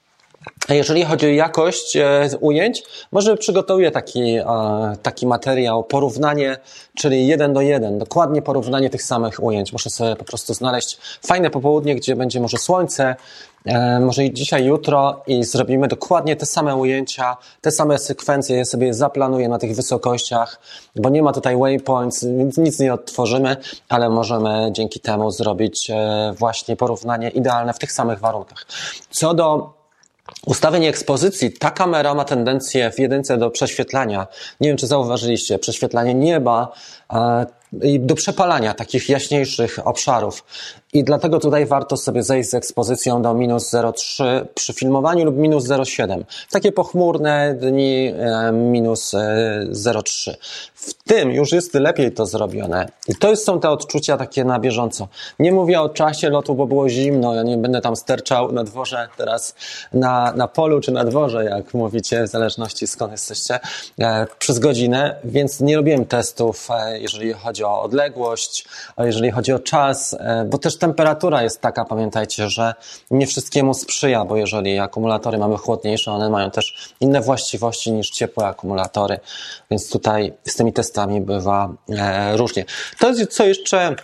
jeżeli 0.69 1.05
chodzi 1.05 1.27
o 1.27 1.29
jakość 1.29 1.99
ujęć, 2.41 2.83
może 3.13 3.37
przygotuję 3.37 3.91
taki, 3.91 4.39
taki 5.03 5.27
materiał, 5.27 5.85
porównanie, 5.85 6.57
czyli 6.95 7.27
jeden 7.27 7.53
do 7.53 7.61
jeden, 7.61 7.99
dokładnie 7.99 8.43
porównanie 8.43 8.91
tych 8.91 9.03
samych 9.03 9.43
ujęć. 9.43 9.73
Muszę 9.73 9.91
sobie 9.91 10.17
po 10.17 10.25
prostu 10.25 10.55
znaleźć 10.55 10.99
fajne 11.27 11.51
popołudnie, 11.51 11.95
gdzie 11.95 12.17
będzie 12.17 12.41
może 12.41 12.59
słońce, 12.59 13.17
E, 13.65 14.01
może 14.01 14.31
dzisiaj, 14.31 14.65
jutro 14.65 15.23
i 15.27 15.45
zrobimy 15.45 15.89
dokładnie 15.89 16.37
te 16.37 16.47
same 16.47 16.77
ujęcia, 16.77 17.37
te 17.61 17.71
same 17.71 17.99
sekwencje, 17.99 18.57
je 18.57 18.65
sobie 18.65 18.95
zaplanuję 18.95 19.49
na 19.49 19.59
tych 19.59 19.77
wysokościach, 19.77 20.61
bo 20.97 21.09
nie 21.09 21.23
ma 21.23 21.33
tutaj 21.33 21.57
waypoints, 21.57 22.25
więc 22.25 22.59
nic 22.59 22.79
nie 22.79 22.95
odtworzymy, 22.95 23.57
ale 23.89 24.11
możemy 24.11 24.71
dzięki 24.73 25.01
temu 25.01 25.31
zrobić 25.31 25.91
e, 25.91 26.35
właśnie 26.39 26.77
porównanie 26.77 27.29
idealne 27.29 27.75
w 27.75 27.79
tych 27.79 27.93
samych 27.93 28.19
warunkach. 28.19 28.67
Co 29.11 29.35
do 29.35 29.82
Ustawień 30.47 30.85
ekspozycji, 30.85 31.53
ta 31.53 31.71
kamera 31.71 32.15
ma 32.15 32.25
tendencję 32.25 32.91
w 32.91 32.99
jedynce 32.99 33.39
do 33.39 33.51
prześwietlania. 33.51 34.27
Nie 34.61 34.69
wiem, 34.69 34.77
czy 34.77 34.87
zauważyliście, 34.87 35.59
prześwietlanie 35.59 36.15
nieba, 36.15 36.73
e, 37.13 37.47
i 37.83 38.01
do 38.01 38.15
przepalania 38.15 38.75
takich 38.75 39.09
jaśniejszych 39.09 39.87
obszarów. 39.87 40.45
I 40.95 41.05
dlatego 41.05 41.39
tutaj 41.39 41.67
warto 41.67 41.97
sobie 41.97 42.23
zejść 42.23 42.51
z 42.51 42.55
ekspozycją 42.55 43.23
do 43.23 43.35
minus 43.35 43.73
0,3 43.73 44.47
przy 44.55 44.73
filmowaniu 44.73 45.25
lub 45.25 45.37
minus 45.37 45.65
0,7. 45.65 46.25
Takie 46.51 46.73
pochmurne 46.73 47.55
dni 47.55 48.15
e, 48.19 48.53
minus 48.53 49.15
0,3. 49.15 50.31
E, 50.31 50.35
w 50.75 50.95
tym 50.95 51.33
już 51.33 51.53
jest 51.53 51.75
lepiej 51.75 52.13
to 52.13 52.27
zrobione. 52.27 52.89
I 53.09 53.15
to 53.15 53.37
są 53.37 53.61
te 53.61 53.71
odczucia 53.71 54.17
takie 54.17 54.45
na 54.45 54.59
bieżąco. 54.59 55.09
Nie 55.39 55.53
mówię 55.53 55.81
o 55.81 55.89
czasie 55.89 56.31
lotu, 56.31 56.55
bo 56.55 56.67
było 56.67 56.89
zimno. 56.89 57.35
Ja 57.35 57.43
nie 57.43 57.57
będę 57.57 57.81
tam 57.81 57.97
sterczał 57.97 58.53
na 58.53 58.65
dworze 58.65 59.09
teraz 59.17 59.55
na, 59.93 60.33
na 60.37 60.49
polu 60.49 60.81
czy 60.81 60.93
na 60.93 61.05
dworze, 61.05 61.45
jak 61.45 61.75
mówicie, 61.75 62.23
w 62.25 62.29
zależności 62.29 62.87
skąd 62.87 63.13
jesteście, 63.13 63.61
e, 64.01 64.27
przez 64.39 64.59
godzinę, 64.59 65.17
więc 65.25 65.61
nie 65.61 65.77
robiłem 65.77 66.05
testów, 66.05 66.69
jeżeli 66.95 67.33
chodzi 67.33 67.65
o 67.65 67.83
odległość, 67.83 68.65
jeżeli 68.99 69.31
chodzi 69.31 69.53
o 69.53 69.59
czas, 69.59 70.17
e, 70.21 70.45
bo 70.45 70.59
też 70.59 70.82
temperatura 70.83 71.43
jest 71.43 71.61
taka, 71.61 71.85
pamiętajcie, 71.85 72.49
że 72.49 72.75
nie 73.11 73.27
wszystkiemu 73.27 73.75
sprzyja, 73.75 74.25
bo 74.25 74.37
jeżeli 74.37 74.79
akumulatory 74.79 75.39
mamy 75.39 75.57
chłodniejsze, 75.57 76.13
one 76.13 76.31
mają 76.31 76.51
też 76.51 76.95
inne 77.01 77.21
właściwości 77.21 77.93
niż 77.93 78.11
ciepłe 78.11 78.47
akumulatory, 78.47 79.21
więc 79.71 79.91
tutaj 79.91 80.33
z 80.45 80.55
tymi 80.57 80.73
testami 80.73 81.21
bywa 81.21 81.75
e, 81.89 82.37
różnie. 82.37 82.65
To 82.99 83.09
jest 83.09 83.33
co 83.33 83.45
jeszcze 83.45 83.97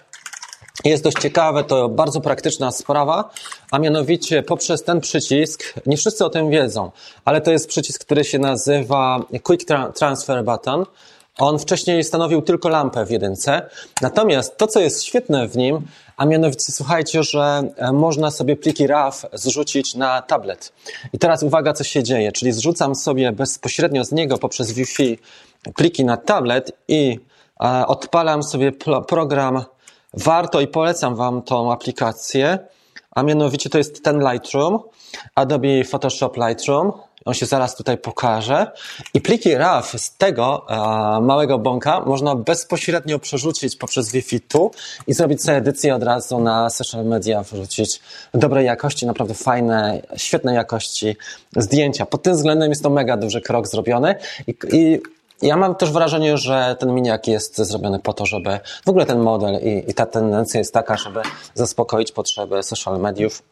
jest 0.84 1.04
dość 1.04 1.18
ciekawe, 1.18 1.64
to 1.64 1.88
bardzo 1.88 2.20
praktyczna 2.20 2.70
sprawa, 2.70 3.30
a 3.70 3.78
mianowicie 3.78 4.42
poprzez 4.42 4.82
ten 4.82 5.00
przycisk, 5.00 5.74
nie 5.86 5.96
wszyscy 5.96 6.24
o 6.24 6.30
tym 6.30 6.50
wiedzą, 6.50 6.90
ale 7.24 7.40
to 7.40 7.50
jest 7.50 7.68
przycisk, 7.68 8.04
który 8.04 8.24
się 8.24 8.38
nazywa 8.38 9.20
Quick 9.42 9.68
Transfer 9.98 10.44
Button. 10.44 10.84
On 11.38 11.58
wcześniej 11.58 12.04
stanowił 12.04 12.42
tylko 12.42 12.68
lampę 12.68 13.04
w 13.04 13.10
jedynce. 13.10 13.70
Natomiast 14.02 14.56
to, 14.56 14.66
co 14.66 14.80
jest 14.80 15.04
świetne 15.04 15.48
w 15.48 15.56
nim, 15.56 15.86
a 16.18 16.26
mianowicie 16.26 16.72
słuchajcie, 16.72 17.22
że 17.22 17.62
e, 17.76 17.92
można 17.92 18.31
sobie 18.31 18.57
pliki 18.57 18.87
RAW 18.87 19.12
zrzucić 19.33 19.94
na 19.94 20.22
tablet. 20.22 20.72
I 21.12 21.18
teraz 21.18 21.42
uwaga, 21.42 21.72
co 21.72 21.85
się 21.85 22.02
dzieje. 22.02 22.33
Czyli 22.33 22.52
zrzucam 22.52 22.94
sobie 22.94 23.33
bezpośrednio 23.33 24.04
z 24.04 24.12
niego 24.12 24.38
poprzez 24.38 24.72
Wi-Fi 24.72 25.18
pliki 25.74 26.04
na 26.04 26.16
tablet 26.16 26.72
i 26.88 27.20
e, 27.61 27.87
odpalam 27.87 28.42
sobie 28.42 28.72
program. 29.09 29.64
Warto 30.14 30.61
i 30.61 30.66
polecam 30.66 31.16
Wam 31.16 31.42
tą 31.42 31.72
aplikację, 31.72 32.59
a 33.11 33.22
mianowicie 33.22 33.70
to 33.70 33.78
jest 33.78 34.04
ten 34.04 34.20
Lightroom, 34.33 34.78
Adobe 35.35 35.85
Photoshop 35.85 36.37
Lightroom. 36.37 36.92
On 37.24 37.35
się 37.35 37.46
zaraz 37.46 37.76
tutaj 37.76 37.98
pokaże. 37.98 38.66
I 39.14 39.20
pliki 39.20 39.54
RAW 39.54 39.98
z 39.98 40.16
tego 40.16 40.66
e, 40.68 41.20
małego 41.20 41.59
bąka 41.59 42.00
można 42.00 42.35
bezpośrednio 42.35 43.18
przerzucić 43.18 43.76
poprzez 43.76 44.12
Wi-Fi 44.12 44.40
tu 44.40 44.70
i 45.07 45.14
zrobić 45.14 45.42
sobie 45.42 45.57
edycję 45.57 45.94
od 45.94 46.02
razu 46.02 46.40
na 46.40 46.70
social 46.70 47.04
media, 47.04 47.42
wrzucić 47.42 48.00
dobrej 48.35 48.66
jakości, 48.66 49.07
naprawdę 49.07 49.35
fajne, 49.35 50.02
świetnej 50.16 50.54
jakości 50.54 51.16
zdjęcia. 51.57 52.07
Pod 52.07 52.22
tym 52.22 52.35
względem 52.35 52.70
jest 52.70 52.83
to 52.83 52.90
mega 52.90 53.16
duży 53.16 53.40
krok 53.40 53.68
zrobiony 53.68 54.14
i, 54.46 54.54
i 54.72 55.00
ja 55.42 55.57
mam 55.57 55.74
też 55.74 55.92
wrażenie, 55.92 56.38
że 56.38 56.76
ten 56.78 56.94
miniak 56.94 57.26
jest 57.26 57.57
zrobiony 57.57 57.98
po 57.98 58.12
to, 58.12 58.26
żeby 58.26 58.59
w 58.87 58.88
ogóle 58.88 59.07
ten 59.07 59.18
model 59.18 59.54
i, 59.54 59.90
i 59.90 59.94
ta 59.94 60.07
tendencja 60.07 60.61
jest 60.61 60.74
taka, 60.74 60.96
żeby 60.96 61.20
zaspokoić 61.54 62.12
potrzeby 62.12 62.62
social 62.62 63.00
mediów 63.00 63.42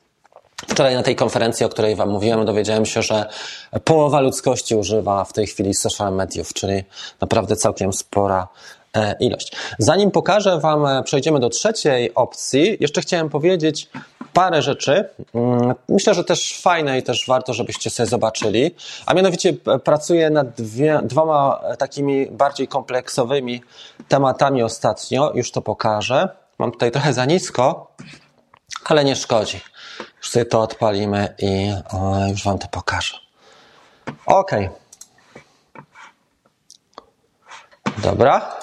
Wczoraj 0.62 0.94
na 0.94 1.02
tej 1.02 1.16
konferencji, 1.16 1.66
o 1.66 1.68
której 1.68 1.96
Wam 1.96 2.08
mówiłem, 2.08 2.44
dowiedziałem 2.44 2.86
się, 2.86 3.02
że 3.02 3.28
połowa 3.84 4.20
ludzkości 4.20 4.74
używa 4.74 5.24
w 5.24 5.32
tej 5.32 5.46
chwili 5.46 5.74
social 5.74 6.12
mediów, 6.14 6.52
czyli 6.52 6.84
naprawdę 7.20 7.56
całkiem 7.56 7.92
spora 7.92 8.48
e, 8.96 9.14
ilość. 9.20 9.52
Zanim 9.78 10.10
pokażę 10.10 10.60
Wam, 10.60 10.86
e, 10.86 11.02
przejdziemy 11.02 11.40
do 11.40 11.48
trzeciej 11.48 12.14
opcji, 12.14 12.76
jeszcze 12.80 13.00
chciałem 13.00 13.28
powiedzieć 13.28 13.88
parę 14.32 14.62
rzeczy. 14.62 15.08
Mm, 15.34 15.74
myślę, 15.88 16.14
że 16.14 16.24
też 16.24 16.60
fajne 16.60 16.98
i 16.98 17.02
też 17.02 17.26
warto, 17.26 17.54
żebyście 17.54 17.90
sobie 17.90 18.06
zobaczyli. 18.06 18.74
A 19.06 19.14
mianowicie 19.14 19.54
e, 19.66 19.78
pracuję 19.78 20.30
nad 20.30 20.50
dwie, 20.50 21.00
dwoma 21.02 21.60
takimi 21.78 22.26
bardziej 22.26 22.68
kompleksowymi 22.68 23.62
tematami 24.08 24.62
ostatnio. 24.62 25.32
Już 25.34 25.50
to 25.50 25.62
pokażę. 25.62 26.28
Mam 26.58 26.72
tutaj 26.72 26.90
trochę 26.90 27.12
za 27.12 27.24
nisko, 27.24 27.92
ale 28.84 29.04
nie 29.04 29.16
szkodzi. 29.16 29.60
Już 30.26 30.32
sobie 30.32 30.44
to 30.44 30.60
odpalimy 30.60 31.34
i 31.38 31.72
o, 31.92 32.26
już 32.30 32.44
Wam 32.44 32.58
to 32.58 32.68
pokażę. 32.68 33.16
Ok. 34.26 34.50
Dobra. 37.98 38.56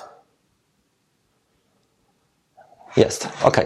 Jest, 2.97 3.28
ok. 3.43 3.58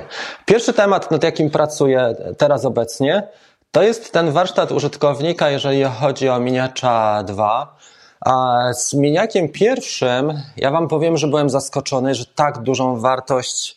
Pierwszy 0.45 0.73
temat, 0.73 1.11
nad 1.11 1.23
jakim 1.23 1.49
pracuję 1.49 2.15
teraz 2.37 2.65
obecnie, 2.65 3.27
to 3.71 3.83
jest 3.83 4.13
ten 4.13 4.31
warsztat 4.31 4.71
użytkownika, 4.71 5.49
jeżeli 5.49 5.83
chodzi 5.83 6.29
o 6.29 6.39
miniacza 6.39 7.23
2. 7.23 7.77
A 8.25 8.63
z 8.73 8.93
miniakiem 8.93 9.49
pierwszym, 9.49 10.41
ja 10.57 10.71
Wam 10.71 10.87
powiem, 10.87 11.17
że 11.17 11.27
byłem 11.27 11.49
zaskoczony, 11.49 12.15
że 12.15 12.25
tak 12.25 12.59
dużą 12.59 12.99
wartość 12.99 13.76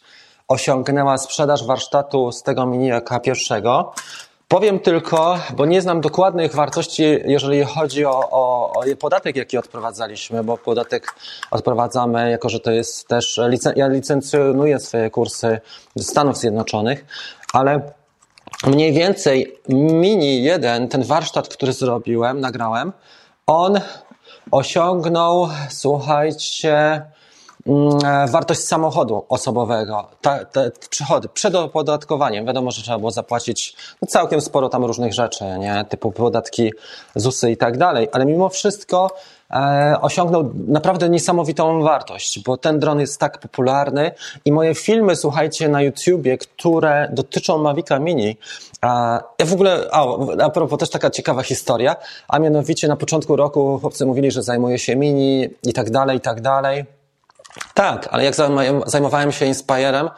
osiągnęła 0.51 1.19
sprzedaż 1.19 1.67
warsztatu 1.67 2.33
z 2.33 2.43
tego 2.43 2.67
miniaka 2.67 3.21
pierwszego. 3.21 3.93
Powiem 4.49 4.81
tylko, 4.81 5.39
bo 5.57 5.67
nie 5.67 5.83
znam 5.83 6.01
dokładnych 6.01 6.55
wartości, 6.55 7.03
jeżeli 7.25 7.65
chodzi 7.65 8.05
o, 8.05 8.31
o, 8.31 8.73
o 8.73 8.97
podatek, 9.01 9.37
jaki 9.37 9.59
odprowadzaliśmy, 9.59 10.45
bo 10.45 10.59
podatek 10.59 11.15
odprowadzamy, 11.51 12.31
jako 12.31 12.49
że 12.49 12.61
to 12.61 12.71
jest 12.71 13.09
też, 13.09 13.41
ja 13.77 13.89
licencjonuję 13.89 14.81
swoje 14.81 15.11
kursy 15.11 15.61
Stanów 15.99 16.37
Zjednoczonych, 16.37 17.05
ale 17.53 17.93
mniej 18.67 18.93
więcej 18.93 19.57
Mini 19.69 20.43
1, 20.43 20.89
ten 20.89 21.03
warsztat, 21.03 21.49
który 21.49 21.73
zrobiłem, 21.73 22.41
nagrałem, 22.41 22.93
on 23.47 23.81
osiągnął, 24.51 25.49
słuchajcie, 25.69 27.03
wartość 28.29 28.61
samochodu 28.61 29.25
osobowego, 29.29 30.09
te, 30.21 30.47
te 30.53 30.71
przychody 30.91 31.29
przed 31.29 31.55
opodatkowaniem. 31.55 32.47
Wiadomo, 32.47 32.71
że 32.71 32.83
trzeba 32.83 32.99
było 32.99 33.11
zapłacić 33.11 33.77
no, 34.03 34.09
całkiem 34.09 34.41
sporo 34.41 34.69
tam 34.69 34.85
różnych 34.85 35.15
rzeczy, 35.15 35.45
nie? 35.59 35.85
typu 35.89 36.13
podatki 36.13 36.73
ZUSy 37.15 37.51
i 37.51 37.57
tak 37.57 37.79
dalej, 37.79 38.09
ale 38.13 38.27
mimo 38.27 38.49
wszystko 38.49 39.11
e, 39.51 39.97
osiągnął 40.01 40.51
naprawdę 40.55 41.09
niesamowitą 41.09 41.83
wartość, 41.83 42.43
bo 42.43 42.57
ten 42.57 42.79
dron 42.79 43.01
jest 43.01 43.21
tak 43.21 43.39
popularny 43.39 44.11
i 44.45 44.53
moje 44.53 44.75
filmy, 44.75 45.17
słuchajcie, 45.17 45.69
na 45.69 45.83
YouTubie, 45.83 46.39
które 46.39 47.09
dotyczą 47.13 47.59
Mavica 47.59 47.99
Mini, 47.99 48.37
a 48.81 49.21
ja 49.39 49.47
w 49.47 49.53
ogóle, 49.53 49.89
a, 49.93 50.07
a 50.43 50.51
propos 50.51 50.79
też 50.79 50.91
taka 50.91 51.11
ciekawa 51.11 51.43
historia, 51.43 51.97
a 52.29 52.39
mianowicie 52.39 52.89
na 52.89 52.97
początku 52.97 53.37
roku 53.37 53.79
chłopcy 53.81 54.07
mówili, 54.07 54.31
że 54.31 54.43
zajmuje 54.43 54.79
się 54.79 54.97
Mini 54.97 55.49
i 55.63 55.73
tak 55.73 55.91
dalej, 55.91 56.17
i 56.17 56.21
tak 56.21 56.41
dalej. 56.41 57.00
Tak, 57.75 58.09
ale 58.11 58.25
jak 58.25 58.35
zajmowałem 58.87 59.33
się 59.33 59.47
Inspirem, 59.47 60.11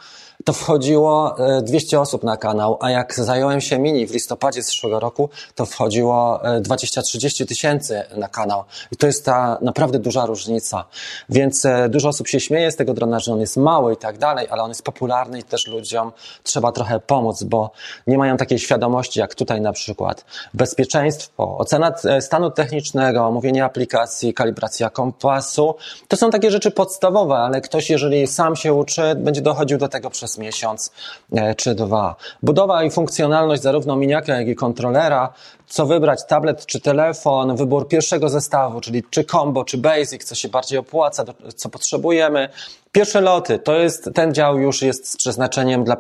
to 0.45 0.53
wchodziło 0.53 1.37
200 1.63 1.97
e, 1.97 2.01
osób 2.01 2.23
na 2.23 2.37
kanał, 2.37 2.79
a 2.81 2.91
jak 2.91 3.15
zająłem 3.15 3.61
się 3.61 3.79
mini 3.79 4.07
w 4.07 4.13
listopadzie 4.13 4.63
zeszłego 4.63 5.01
roku, 5.01 5.29
to 5.55 5.67
wchodziło 5.67 6.41
20-30 6.61 7.43
e, 7.43 7.47
tysięcy 7.47 8.03
na 8.17 8.29
kanał. 8.29 8.65
I 8.93 8.97
to 8.97 9.07
jest 9.07 9.25
ta 9.25 9.59
naprawdę 9.61 9.99
duża 9.99 10.27
różnica. 10.27 10.85
Więc 11.29 11.65
e, 11.65 11.89
dużo 11.89 12.09
osób 12.09 12.29
się 12.29 12.41
śmieje 12.41 12.71
z 12.71 12.77
tego 12.77 12.95
drona, 12.95 13.21
że 13.21 13.33
on 13.33 13.41
jest 13.41 13.57
mały 13.57 13.93
i 13.93 13.97
tak 13.97 14.19
dalej, 14.19 14.47
ale 14.51 14.63
on 14.63 14.69
jest 14.71 14.83
popularny 14.83 15.39
i 15.39 15.43
też 15.43 15.67
ludziom 15.67 16.13
trzeba 16.43 16.73
trochę 16.73 17.01
pomóc, 17.01 17.43
bo 17.43 17.71
nie 18.07 18.19
mają 18.19 18.37
takiej 18.37 18.59
świadomości 18.59 19.21
jak 19.21 19.35
tutaj 19.35 19.61
na 19.61 19.73
przykład. 19.73 20.25
Bezpieczeństwo, 20.55 21.59
ocena 21.59 21.95
stanu 22.21 22.51
technicznego, 22.51 23.27
omówienie 23.27 23.65
aplikacji, 23.65 24.35
kalibracja 24.35 24.91
kompasu. 24.91 25.75
To 26.09 26.17
są 26.17 26.31
takie 26.31 26.51
rzeczy 26.51 26.71
podstawowe, 26.71 27.35
ale 27.35 27.61
ktoś, 27.61 27.91
jeżeli 27.91 28.27
sam 28.27 28.57
się 28.57 28.75
uczy, 28.75 29.15
będzie 29.15 29.41
dochodził 29.41 29.79
do 29.79 29.89
tego 29.89 30.11
przez 30.11 30.32
przez 30.33 30.39
miesiąc 30.39 30.93
e, 31.33 31.55
czy 31.55 31.75
dwa. 31.75 32.17
Budowa 32.43 32.85
i 32.85 32.91
funkcjonalność 32.91 33.63
zarówno 33.63 33.97
miniaka, 33.97 34.39
jak 34.39 34.49
i 34.49 34.55
kontrolera, 34.55 35.33
co 35.67 35.87
wybrać, 35.87 36.21
tablet 36.29 36.67
czy 36.67 36.81
telefon, 36.81 37.57
wybór 37.57 37.89
pierwszego 37.89 38.29
zestawu, 38.29 38.81
czyli 38.81 39.03
czy 39.11 39.25
combo, 39.25 39.65
czy 39.65 39.79
basic, 39.79 40.25
co 40.25 40.35
się 40.35 40.49
bardziej 40.49 40.79
opłaca, 40.79 41.25
co 41.57 41.69
potrzebujemy. 41.69 42.49
Pierwsze 42.93 43.21
loty, 43.21 43.59
to 43.59 43.75
jest, 43.75 44.11
ten 44.15 44.35
dział 44.35 44.59
już 44.59 44.83
jest 44.83 45.09
z 45.09 45.17
przeznaczeniem 45.17 45.85
dla 45.85 45.97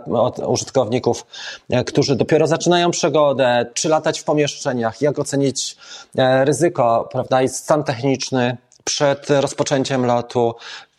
użytkowników, 0.46 1.26
e, 1.70 1.84
którzy 1.84 2.16
dopiero 2.16 2.46
zaczynają 2.46 2.90
przygodę, 2.90 3.66
czy 3.74 3.88
latać 3.88 4.20
w 4.20 4.24
pomieszczeniach, 4.24 5.02
jak 5.02 5.18
ocenić 5.18 5.76
e, 6.18 6.44
ryzyko, 6.44 7.08
prawda, 7.12 7.42
i 7.42 7.48
stan 7.48 7.84
techniczny 7.84 8.56
przed 8.84 9.30
rozpoczęciem 9.30 10.06
lotu, 10.06 10.54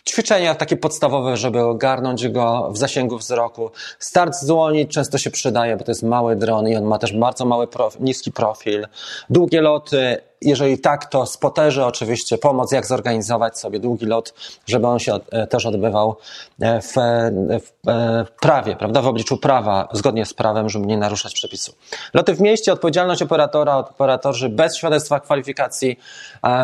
Ćwiczenia 0.10 0.56
takie 0.56 0.78
podstawowe, 0.78 1.38
żeby 1.38 1.62
ogarnąć 1.62 2.28
go 2.28 2.70
w 2.72 2.78
zasięgu 2.78 3.18
wzroku. 3.18 3.72
Start 4.00 4.36
z 4.36 4.46
dłoni 4.46 4.88
często 4.88 5.18
się 5.18 5.32
przydaje, 5.32 5.78
bo 5.78 5.84
to 5.84 5.92
jest 5.92 6.04
mały 6.04 6.36
dron 6.36 6.68
i 6.68 6.76
on 6.76 6.84
ma 6.84 7.00
też 7.00 7.14
bardzo 7.14 7.46
mały, 7.46 7.68
prof, 7.68 8.00
niski 8.00 8.32
profil. 8.32 8.88
Długie 9.30 9.62
loty, 9.62 10.18
jeżeli 10.42 10.80
tak, 10.80 11.06
to 11.06 11.26
spoterzy 11.26 11.86
oczywiście 11.86 12.38
pomoc, 12.38 12.72
jak 12.72 12.86
zorganizować 12.86 13.60
sobie 13.60 13.80
długi 13.80 14.06
lot, 14.06 14.34
żeby 14.66 14.88
on 14.88 15.00
się 15.00 15.20
e, 15.32 15.48
też 15.48 15.66
odbywał 15.66 16.16
e, 16.60 16.82
w, 16.82 16.94
w, 16.94 16.98
e, 16.98 18.26
w 18.26 18.32
prawie, 18.42 18.76
prawda, 18.76 19.02
w 19.02 19.08
obliczu 19.08 19.38
prawa, 19.38 19.88
zgodnie 19.94 20.26
z 20.26 20.34
prawem, 20.34 20.70
żeby 20.70 20.86
nie 20.86 20.98
naruszać 20.98 21.34
przepisu. 21.34 21.74
Loty 22.14 22.34
w 22.34 22.42
mieście, 22.42 22.74
odpowiedzialność 22.74 23.22
operatora, 23.22 23.78
operatorzy 23.78 24.50
bez 24.50 24.76
świadectwa 24.76 25.20
kwalifikacji 25.20 26.00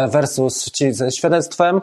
versus 0.08 0.72
ci 0.72 0.94
ze 0.94 1.12
świadectwem, 1.12 1.82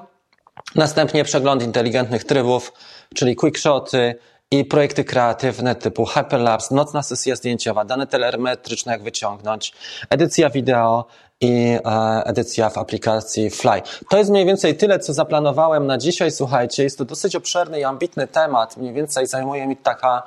Następnie 0.75 1.25
przegląd 1.25 1.63
inteligentnych 1.63 2.25
trybów, 2.25 2.73
czyli 3.15 3.37
quickshoty 3.37 4.15
i 4.51 4.65
projekty 4.65 5.05
kreatywne 5.05 5.75
typu 5.75 6.05
Hyperlapse, 6.05 6.75
nocna 6.75 7.03
sesja 7.03 7.37
zdjęciowa, 7.37 7.85
dane 7.85 8.07
telemetryczne 8.07 8.93
jak 8.93 9.03
wyciągnąć, 9.03 9.73
edycja 10.11 10.51
wideo, 10.51 11.07
i 11.41 11.79
e, 11.85 12.23
edycja 12.25 12.71
w 12.71 12.79
aplikacji 12.79 13.51
Fly. 13.51 13.83
To 14.11 14.19
jest 14.19 14.31
mniej 14.31 14.47
więcej 14.47 14.77
tyle, 14.77 14.99
co 14.99 15.13
zaplanowałem 15.13 15.87
na 15.87 15.99
dzisiaj. 15.99 16.31
Słuchajcie, 16.31 16.83
jest 16.83 16.99
to 16.99 17.05
dosyć 17.05 17.37
obszerny 17.37 17.81
i 17.81 17.85
ambitny 17.85 18.27
temat. 18.27 18.77
Mniej 18.77 18.93
więcej 18.93 19.27
zajmuje 19.27 19.67
mi 19.67 19.77
taka, 19.77 20.23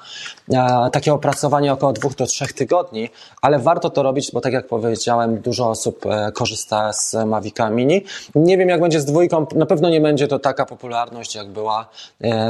e, 0.54 0.90
takie 0.92 1.14
opracowanie 1.14 1.74
około 1.74 1.94
dwóch 1.94 2.16
do 2.16 2.26
trzech 2.26 2.54
tygodni, 2.54 3.10
ale 3.42 3.60
warto 3.60 3.90
to 3.90 4.04
robić, 4.04 4.32
bo 4.34 4.42
tak 4.42 4.54
jak 4.54 4.68
powiedziałem, 4.68 5.42
dużo 5.42 5.70
osób 5.70 6.06
e, 6.06 6.32
korzysta 6.32 6.94
z 6.94 7.16
Mavica 7.26 7.70
Mini. 7.70 8.06
Nie 8.36 8.58
wiem, 8.58 8.70
jak 8.70 8.82
będzie 8.82 9.02
z 9.02 9.06
dwójką. 9.06 9.46
Na 9.56 9.66
pewno 9.66 9.90
nie 9.90 10.02
będzie 10.02 10.28
to 10.28 10.40
taka 10.40 10.66
popularność, 10.66 11.36
jak 11.36 11.48
była 11.48 11.90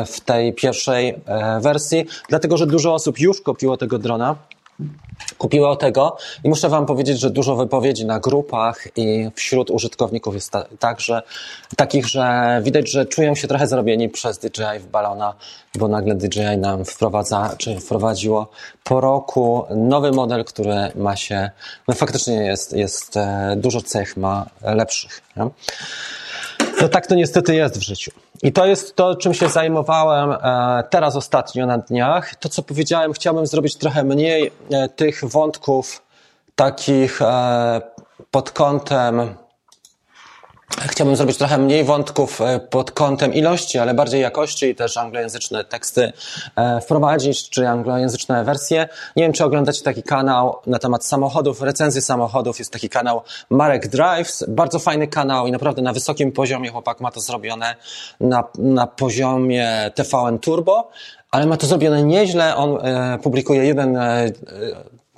w 0.05 0.19
tej 0.19 0.53
pierwszej 0.53 1.21
wersji, 1.61 2.05
dlatego 2.29 2.57
że 2.57 2.67
dużo 2.67 2.93
osób 2.93 3.19
już 3.19 3.41
kupiło 3.41 3.77
tego 3.77 3.97
drona 3.97 4.35
kupiło 5.37 5.75
tego 5.75 6.17
i 6.43 6.49
muszę 6.49 6.69
Wam 6.69 6.85
powiedzieć, 6.85 7.19
że 7.19 7.29
dużo 7.29 7.55
wypowiedzi 7.55 8.05
na 8.05 8.19
grupach 8.19 8.87
i 8.95 9.29
wśród 9.35 9.71
użytkowników 9.71 10.33
jest 10.33 10.51
ta, 10.51 10.65
także 10.79 11.21
takich, 11.75 12.07
że 12.07 12.59
widać, 12.63 12.91
że 12.91 13.05
czują 13.05 13.35
się 13.35 13.47
trochę 13.47 13.67
zrobieni 13.67 14.09
przez 14.09 14.39
DJI 14.39 14.79
w 14.79 14.87
balona, 14.87 15.33
bo 15.75 15.87
nagle 15.87 16.15
DJI 16.15 16.57
nam 16.57 16.85
wprowadza, 16.85 17.55
czy 17.57 17.79
wprowadziło 17.79 18.49
po 18.83 19.01
roku 19.01 19.65
nowy 19.75 20.11
model, 20.11 20.45
który 20.45 20.91
ma 20.95 21.15
się, 21.15 21.49
no 21.87 21.93
faktycznie 21.93 22.35
jest, 22.35 22.73
jest 22.73 23.17
e, 23.17 23.55
dużo 23.57 23.81
cech 23.81 24.17
ma 24.17 24.45
lepszych. 24.61 25.21
Nie? 25.37 25.49
No 26.81 26.89
tak 26.89 27.07
to 27.07 27.15
niestety 27.15 27.55
jest 27.55 27.77
w 27.77 27.81
życiu. 27.81 28.11
I 28.43 28.51
to 28.51 28.65
jest 28.65 28.95
to, 28.95 29.15
czym 29.15 29.33
się 29.33 29.49
zajmowałem 29.49 30.31
e, 30.31 30.83
teraz 30.89 31.15
ostatnio 31.15 31.65
na 31.65 31.77
dniach. 31.77 32.35
To, 32.35 32.49
co 32.49 32.63
powiedziałem, 32.63 33.13
chciałbym 33.13 33.47
zrobić 33.47 33.75
trochę 33.75 34.03
mniej 34.03 34.51
e, 34.71 34.89
tych 34.89 35.21
wątków 35.25 36.01
takich 36.55 37.21
e, 37.21 37.81
pod 38.31 38.51
kątem 38.51 39.35
Chciałbym 40.77 41.15
zrobić 41.15 41.38
trochę 41.38 41.58
mniej 41.58 41.84
wątków 41.84 42.41
e, 42.41 42.60
pod 42.60 42.91
kątem 42.91 43.34
ilości, 43.34 43.77
ale 43.77 43.93
bardziej 43.93 44.21
jakości 44.21 44.65
i 44.65 44.75
też 44.75 44.97
anglojęzyczne 44.97 45.63
teksty 45.63 46.13
e, 46.55 46.82
wprowadzić, 46.82 47.49
czy 47.49 47.67
anglojęzyczne 47.67 48.43
wersje. 48.43 48.89
Nie 49.15 49.23
wiem, 49.23 49.34
czy 49.34 49.45
oglądacie 49.45 49.84
taki 49.84 50.03
kanał 50.03 50.55
na 50.67 50.79
temat 50.79 51.05
samochodów, 51.05 51.62
recenzji 51.62 52.01
samochodów. 52.01 52.60
Jest 52.60 52.71
taki 52.71 52.89
kanał 52.89 53.21
Marek 53.49 53.88
Drives. 53.88 54.45
Bardzo 54.47 54.79
fajny 54.79 55.08
kanał 55.08 55.47
i 55.47 55.51
naprawdę 55.51 55.82
na 55.82 55.93
wysokim 55.93 56.32
poziomie 56.32 56.69
chłopak 56.69 57.01
ma 57.01 57.12
to 57.12 57.19
zrobione 57.19 57.75
na, 58.19 58.43
na 58.58 58.88
poziomie 58.88 59.91
TVN 59.95 60.39
Turbo, 60.39 60.89
ale 61.32 61.45
ma 61.45 61.58
to 61.58 61.67
zrobione 61.67 62.03
nieźle. 62.03 62.55
On 62.55 62.77
e, 62.86 63.17
publikuje 63.23 63.65
jeden 63.65 63.97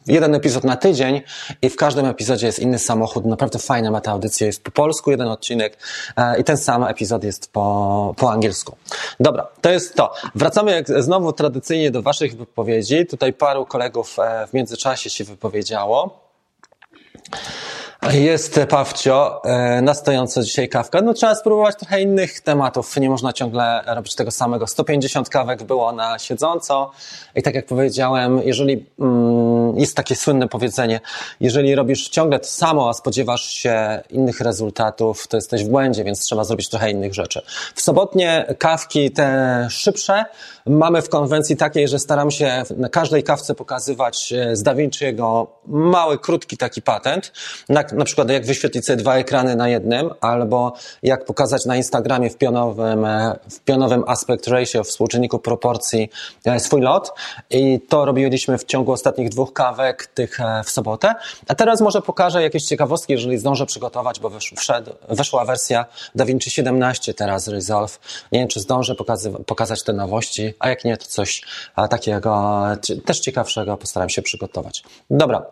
jeden 0.08 0.36
epizod 0.36 0.64
na 0.64 0.76
tydzień 0.76 1.22
i 1.62 1.70
w 1.70 1.76
każdym 1.76 2.06
epizodzie 2.06 2.46
jest 2.46 2.60
inny 2.60 2.80
samochód. 2.80 3.26
Naprawdę 3.26 3.60
fajna 3.60 3.92
ma 3.92 4.02
ta 4.02 4.12
audycja. 4.12 4.48
Jest 4.48 4.64
po 4.64 4.72
polsku 4.72 5.12
jeden 5.12 5.28
odcinek 5.28 5.78
e, 6.18 6.40
i 6.40 6.44
ten 6.44 6.58
sam 6.58 6.84
epizod 6.84 7.24
jest 7.24 7.52
po, 7.52 8.16
po 8.18 8.32
angielsku. 8.32 8.76
Dobra, 9.20 9.48
to 9.62 9.70
jest 9.70 9.96
to. 9.96 10.14
Wracamy 10.36 10.72
jak 10.72 11.04
znowu 11.04 11.34
tradycyjnie 11.34 11.92
do 11.92 12.02
Waszych 12.02 12.38
wypowiedzi. 12.38 13.06
Tutaj 13.06 13.34
paru 13.34 13.66
kolegów 13.66 14.20
e, 14.20 14.48
w 14.48 14.54
międzyczasie 14.54 15.10
się 15.10 15.24
wypowiedziało. 15.24 16.22
Jest 18.10 18.60
Pawcio, 18.70 19.42
e, 19.44 19.82
na 19.82 19.94
stojąco 19.94 20.44
dzisiaj 20.44 20.70
kawka. 20.70 21.02
No 21.02 21.14
trzeba 21.14 21.36
spróbować 21.36 21.76
trochę 21.76 22.02
innych 22.02 22.42
tematów. 22.42 22.98
Nie 22.98 23.10
można 23.10 23.34
ciągle 23.34 23.84
robić 23.88 24.16
tego 24.16 24.32
samego. 24.32 24.68
150 24.68 25.30
kawek 25.30 25.64
było 25.64 25.92
na 25.92 26.20
siedząco 26.20 26.92
i 27.36 27.44
tak 27.44 27.56
jak 27.56 27.66
powiedziałem, 27.66 28.42
jeżeli 28.46 28.86
mm, 29.00 29.78
jest 29.78 29.96
takie 29.96 30.16
słynne 30.16 30.48
powiedzenie, 30.48 31.00
jeżeli 31.40 31.76
robisz 31.76 32.10
ciągle 32.10 32.40
to 32.40 32.48
samo, 32.48 32.90
a 32.90 32.94
spodziewasz 32.94 33.44
się 33.44 34.02
innych 34.10 34.40
rezultatów, 34.40 35.28
to 35.28 35.38
jesteś 35.38 35.64
w 35.64 35.70
błędzie, 35.70 36.04
więc 36.04 36.20
trzeba 36.20 36.44
zrobić 36.44 36.70
trochę 36.70 36.92
innych 36.92 37.14
rzeczy. 37.14 37.42
W 37.76 37.82
sobotnie 37.82 38.56
kawki 38.58 39.12
te 39.12 39.68
szybsze 39.70 40.26
mamy 40.66 41.02
w 41.02 41.10
konwencji 41.10 41.58
takiej, 41.58 41.88
że 41.88 42.00
staram 42.00 42.32
się 42.32 42.64
na 42.78 42.90
każdej 42.90 43.24
kawce 43.24 43.56
pokazywać 43.56 44.34
e, 44.34 44.56
z 44.56 44.64
Da 44.64 44.76
Vinci'ego 44.76 45.48
mały, 45.68 46.20
krótki 46.20 46.58
taki 46.58 46.82
patent. 46.82 47.32
Na, 47.70 47.84
na 47.92 48.06
przykład 48.06 48.30
jak 48.30 48.46
wyświetlić 48.46 48.86
sobie 48.86 48.98
dwa 48.98 49.16
ekrany 49.16 49.56
na 49.56 49.70
jednym, 49.70 50.10
albo 50.22 50.74
jak 51.04 51.26
pokazać 51.26 51.66
na 51.66 51.76
Instagramie 51.76 52.30
w 52.30 52.38
pionowym, 52.38 53.06
e, 53.06 53.40
w 53.50 53.60
pionowym 53.60 54.04
aspect 54.08 54.48
ratio, 54.48 54.84
w 54.84 54.88
współczynniku 54.88 55.40
proporcji 55.40 56.10
e, 56.46 56.60
swój 56.60 56.82
lot. 56.82 57.14
I 57.50 57.80
to 57.90 58.06
robiliśmy 58.06 58.58
w 58.58 58.64
ciągu 58.64 58.92
ostatnich 58.92 59.30
dwóch 59.30 59.54
kawek, 59.54 60.06
tych 60.06 60.38
w 60.66 60.70
sobotę. 60.70 61.16
A 61.48 61.56
teraz 61.56 61.82
może 61.82 62.02
pokażę 62.02 62.42
jakieś 62.42 62.64
ciekawostki, 62.64 63.14
jeżeli 63.14 63.38
zdążę 63.38 63.66
przygotować, 63.66 64.20
bo 64.20 64.32
wszedł, 64.58 64.92
weszła 65.10 65.46
wersja 65.46 65.86
DaVinci 66.16 66.52
17 66.52 67.14
teraz 67.14 67.48
Resolve. 67.48 68.00
Nie 68.32 68.40
wiem, 68.40 68.48
czy 68.48 68.60
zdążę 68.60 68.96
pokazać 69.46 69.84
te 69.84 69.94
nowości 69.94 70.42
a 70.60 70.70
jak 70.70 70.86
nie, 70.86 70.98
to 70.98 71.06
coś 71.06 71.42
takiego 71.90 72.62
też 73.06 73.20
ciekawszego 73.20 73.78
postaram 73.78 74.10
się 74.10 74.22
przygotować. 74.22 74.84
Dobra, 75.10 75.46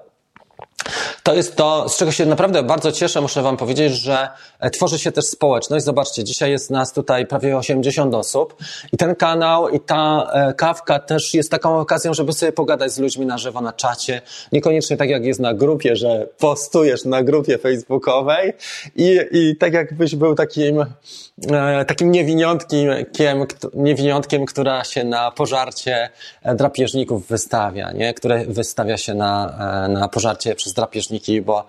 to 1.23 1.33
jest 1.33 1.55
to, 1.55 1.89
z 1.89 1.97
czego 1.97 2.11
się 2.11 2.25
naprawdę 2.25 2.63
bardzo 2.63 2.91
cieszę. 2.91 3.21
Muszę 3.21 3.41
Wam 3.41 3.57
powiedzieć, 3.57 3.93
że 3.93 4.27
e, 4.59 4.69
tworzy 4.69 4.99
się 4.99 5.11
też 5.11 5.25
społeczność. 5.25 5.85
Zobaczcie, 5.85 6.23
dzisiaj 6.23 6.51
jest 6.51 6.69
nas 6.69 6.93
tutaj 6.93 7.25
prawie 7.25 7.57
80 7.57 8.15
osób 8.15 8.55
i 8.93 8.97
ten 8.97 9.15
kanał 9.15 9.69
i 9.69 9.79
ta 9.79 10.31
e, 10.33 10.53
kawka 10.53 10.99
też 10.99 11.33
jest 11.33 11.51
taką 11.51 11.79
okazją, 11.79 12.13
żeby 12.13 12.33
sobie 12.33 12.51
pogadać 12.51 12.91
z 12.91 12.99
ludźmi 12.99 13.25
na 13.25 13.37
żywo 13.37 13.61
na 13.61 13.73
czacie. 13.73 14.21
Niekoniecznie 14.51 14.97
tak 14.97 15.09
jak 15.09 15.25
jest 15.25 15.39
na 15.39 15.53
grupie, 15.53 15.95
że 15.95 16.27
postujesz 16.37 17.05
na 17.05 17.23
grupie 17.23 17.57
facebookowej 17.57 18.53
i, 18.95 19.19
i 19.31 19.55
tak 19.55 19.73
jakbyś 19.73 20.15
był 20.15 20.35
takim, 20.35 20.85
e, 21.51 21.85
takim 21.85 22.11
niewiniątkiem, 22.11 22.89
niewiniątkiem, 23.73 24.45
która 24.45 24.83
się 24.83 25.03
na 25.03 25.31
pożarcie 25.31 26.09
drapieżników 26.55 27.27
wystawia, 27.27 27.91
nie? 27.91 28.13
które 28.13 28.45
wystawia 28.45 28.97
się 28.97 29.13
na, 29.13 29.87
na 29.89 30.07
pożarcie 30.07 30.55
przez 30.55 30.68
drapieżniki, 30.73 31.41
bo 31.41 31.65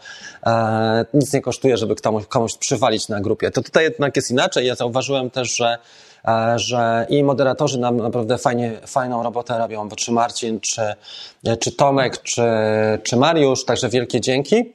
e, 0.46 1.04
nic 1.14 1.32
nie 1.32 1.40
kosztuje, 1.40 1.76
żeby 1.76 1.94
komuś, 1.96 2.26
komuś 2.26 2.56
przywalić 2.56 3.08
na 3.08 3.20
grupie. 3.20 3.50
To 3.50 3.62
tutaj 3.62 3.84
jednak 3.84 4.16
jest 4.16 4.30
inaczej. 4.30 4.66
Ja 4.66 4.74
zauważyłem 4.74 5.30
też, 5.30 5.56
że 5.56 5.78
e, 6.28 6.58
że 6.58 7.06
i 7.08 7.24
moderatorzy 7.24 7.78
nam 7.78 7.96
naprawdę 7.96 8.38
fajnie, 8.38 8.80
fajną 8.86 9.22
robotę 9.22 9.58
robią, 9.58 9.88
bo 9.88 9.96
czy 9.96 10.12
Marcin, 10.12 10.60
czy, 10.60 10.94
czy 11.60 11.72
Tomek, 11.72 12.22
czy, 12.22 12.42
czy 13.02 13.16
Mariusz, 13.16 13.64
także 13.64 13.88
wielkie 13.88 14.20
dzięki. 14.20 14.72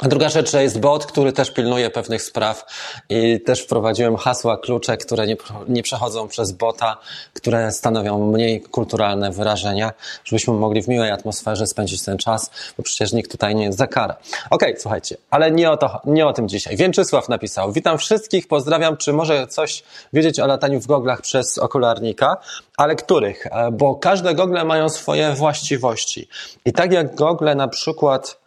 A 0.00 0.08
druga 0.08 0.28
rzecz, 0.28 0.50
że 0.50 0.62
jest 0.62 0.80
bot, 0.80 1.06
który 1.06 1.32
też 1.32 1.50
pilnuje 1.50 1.90
pewnych 1.90 2.22
spraw 2.22 2.64
i 3.08 3.40
też 3.40 3.62
wprowadziłem 3.62 4.16
hasła, 4.16 4.56
klucze, 4.56 4.96
które 4.96 5.26
nie, 5.26 5.36
nie 5.68 5.82
przechodzą 5.82 6.28
przez 6.28 6.52
bota, 6.52 6.96
które 7.32 7.72
stanowią 7.72 8.26
mniej 8.26 8.60
kulturalne 8.60 9.30
wyrażenia, 9.30 9.92
żebyśmy 10.24 10.54
mogli 10.54 10.82
w 10.82 10.88
miłej 10.88 11.10
atmosferze 11.10 11.66
spędzić 11.66 12.02
ten 12.02 12.18
czas, 12.18 12.50
bo 12.76 12.82
przecież 12.82 13.12
nikt 13.12 13.30
tutaj 13.30 13.54
nie 13.54 13.64
jest 13.64 13.78
za 13.78 13.86
karę. 13.86 14.14
Okej, 14.50 14.70
okay, 14.70 14.80
słuchajcie, 14.80 15.16
ale 15.30 15.50
nie 15.50 15.70
o, 15.70 15.76
to, 15.76 16.00
nie 16.04 16.26
o 16.26 16.32
tym 16.32 16.48
dzisiaj. 16.48 16.76
Więczysław 16.76 17.28
napisał, 17.28 17.72
witam 17.72 17.98
wszystkich, 17.98 18.48
pozdrawiam, 18.48 18.96
czy 18.96 19.12
może 19.12 19.46
coś 19.46 19.82
wiedzieć 20.12 20.40
o 20.40 20.46
lataniu 20.46 20.80
w 20.80 20.86
goglach 20.86 21.20
przez 21.20 21.58
okularnika, 21.58 22.36
ale 22.76 22.96
których? 22.96 23.46
E, 23.46 23.70
bo 23.72 23.94
każde 23.94 24.34
gogle 24.34 24.64
mają 24.64 24.88
swoje 24.88 25.32
właściwości. 25.32 26.28
I 26.64 26.72
tak 26.72 26.92
jak 26.92 27.14
gogle 27.14 27.54
na 27.54 27.68
przykład 27.68 28.41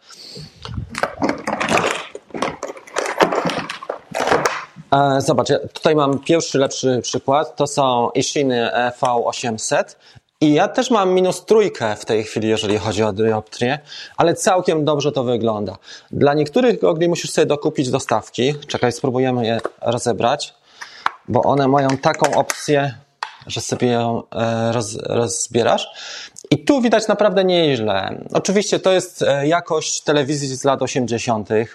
zobacz, 5.18 5.48
tutaj 5.72 5.96
mam 5.96 6.18
pierwszy 6.18 6.58
lepszy 6.58 7.00
przykład. 7.02 7.56
To 7.56 7.66
są 7.66 8.10
Ishiny 8.10 8.70
V800. 9.00 9.96
I 10.40 10.54
ja 10.54 10.68
też 10.68 10.90
mam 10.90 11.10
minus 11.10 11.44
trójkę 11.44 11.96
w 11.96 12.04
tej 12.04 12.24
chwili, 12.24 12.48
jeżeli 12.48 12.78
chodzi 12.78 13.02
o 13.02 13.12
dioptrię, 13.12 13.78
ale 14.16 14.34
całkiem 14.34 14.84
dobrze 14.84 15.12
to 15.12 15.24
wygląda. 15.24 15.76
Dla 16.10 16.34
niektórych 16.34 16.80
gogli 16.80 17.08
musisz 17.08 17.30
sobie 17.30 17.46
dokupić 17.46 17.90
dostawki. 17.90 18.54
Czekaj, 18.66 18.92
spróbujemy 18.92 19.46
je 19.46 19.60
rozebrać, 19.82 20.54
bo 21.28 21.42
one 21.42 21.68
mają 21.68 21.88
taką 21.88 22.34
opcję, 22.34 22.94
że 23.46 23.60
sobie 23.60 23.88
ją 23.88 24.22
e, 24.32 24.72
roz, 24.72 24.96
rozbierasz. 25.02 25.88
I 26.50 26.58
tu 26.64 26.80
widać 26.80 27.08
naprawdę 27.08 27.44
nieźle. 27.44 28.18
Oczywiście 28.32 28.80
to 28.80 28.92
jest 28.92 29.22
e, 29.22 29.46
jakość 29.46 30.00
telewizji 30.00 30.56
z 30.56 30.64
lat 30.64 30.82
80., 30.82 31.50
e, 31.50 31.66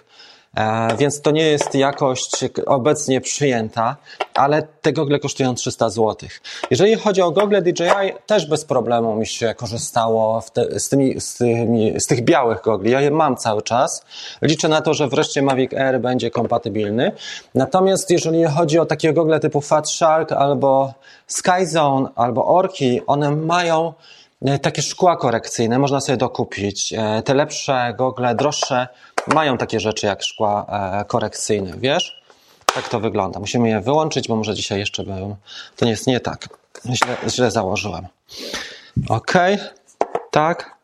więc 0.97 1.21
to 1.21 1.31
nie 1.31 1.43
jest 1.43 1.75
jakość 1.75 2.31
obecnie 2.65 3.21
przyjęta, 3.21 3.95
ale 4.33 4.67
te 4.81 4.93
gogle 4.93 5.19
kosztują 5.19 5.55
300 5.55 5.89
zł. 5.89 6.29
Jeżeli 6.71 6.95
chodzi 6.95 7.21
o 7.21 7.31
gogle 7.31 7.61
DJI, 7.61 8.13
też 8.25 8.45
bez 8.45 8.65
problemu 8.65 9.15
mi 9.15 9.27
się 9.27 9.53
korzystało 9.57 10.43
te, 10.53 10.79
z, 10.79 10.89
tymi, 10.89 11.21
z, 11.21 11.37
tymi, 11.37 11.99
z 11.99 12.07
tych 12.07 12.23
białych 12.23 12.61
gogli. 12.61 12.91
Ja 12.91 13.01
je 13.01 13.11
mam 13.11 13.37
cały 13.37 13.61
czas. 13.61 14.05
Liczę 14.41 14.67
na 14.67 14.81
to, 14.81 14.93
że 14.93 15.07
wreszcie 15.07 15.41
Mavic 15.41 15.73
Air 15.73 16.01
będzie 16.01 16.31
kompatybilny. 16.31 17.11
Natomiast 17.55 18.09
jeżeli 18.09 18.43
chodzi 18.43 18.79
o 18.79 18.85
takie 18.85 19.13
gogle 19.13 19.39
typu 19.39 19.61
Fat 19.61 19.89
Shark 19.89 20.31
albo 20.31 20.93
Skyzone 21.27 22.09
albo 22.15 22.45
Orki, 22.45 23.01
one 23.07 23.35
mają 23.35 23.93
takie 24.61 24.81
szkła 24.81 25.17
korekcyjne 25.17 25.79
można 25.79 26.01
sobie 26.01 26.17
dokupić. 26.17 26.93
E, 26.93 27.21
te 27.21 27.33
lepsze 27.33 27.93
gogle, 27.97 28.35
droższe, 28.35 28.87
mają 29.27 29.57
takie 29.57 29.79
rzeczy 29.79 30.07
jak 30.07 30.23
szkła 30.23 30.65
e, 31.01 31.05
korekcyjne, 31.05 31.73
wiesz? 31.77 32.21
Tak 32.75 32.89
to 32.89 32.99
wygląda. 32.99 33.39
Musimy 33.39 33.69
je 33.69 33.81
wyłączyć, 33.81 34.27
bo 34.27 34.35
może 34.35 34.53
dzisiaj 34.53 34.79
jeszcze 34.79 35.03
był. 35.03 35.35
To 35.75 35.85
nie 35.85 35.91
jest 35.91 36.07
nie 36.07 36.19
tak. 36.19 36.49
Źle, 36.85 37.17
źle 37.27 37.51
założyłem. 37.51 38.07
Ok. 39.09 39.33
Tak. 40.31 40.75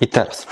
I 0.00 0.08
teraz. 0.08 0.46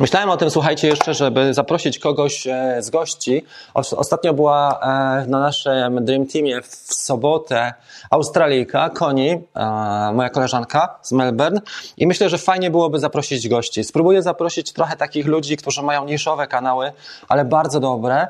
Myślałem 0.00 0.30
o 0.30 0.36
tym, 0.36 0.50
słuchajcie, 0.50 0.88
jeszcze, 0.88 1.14
żeby 1.14 1.54
zaprosić 1.54 1.98
kogoś 1.98 2.46
e, 2.46 2.76
z 2.80 2.90
gości. 2.90 3.44
Ostatnio 3.74 4.34
była 4.34 4.80
e, 4.80 5.26
na 5.26 5.40
naszym 5.40 6.04
Dream 6.04 6.26
Teamie 6.26 6.62
w 6.62 6.94
sobotę 6.94 7.74
Australijka, 8.10 8.90
Koni, 8.90 9.30
e, 9.30 9.38
moja 10.14 10.30
koleżanka 10.30 10.98
z 11.02 11.12
Melbourne 11.12 11.60
i 11.96 12.06
myślę, 12.06 12.28
że 12.28 12.38
fajnie 12.38 12.70
byłoby 12.70 12.98
zaprosić 12.98 13.48
gości. 13.48 13.84
Spróbuję 13.84 14.22
zaprosić 14.22 14.72
trochę 14.72 14.96
takich 14.96 15.26
ludzi, 15.26 15.56
którzy 15.56 15.82
mają 15.82 16.04
niszowe 16.04 16.46
kanały, 16.46 16.92
ale 17.28 17.44
bardzo 17.44 17.80
dobre, 17.80 18.26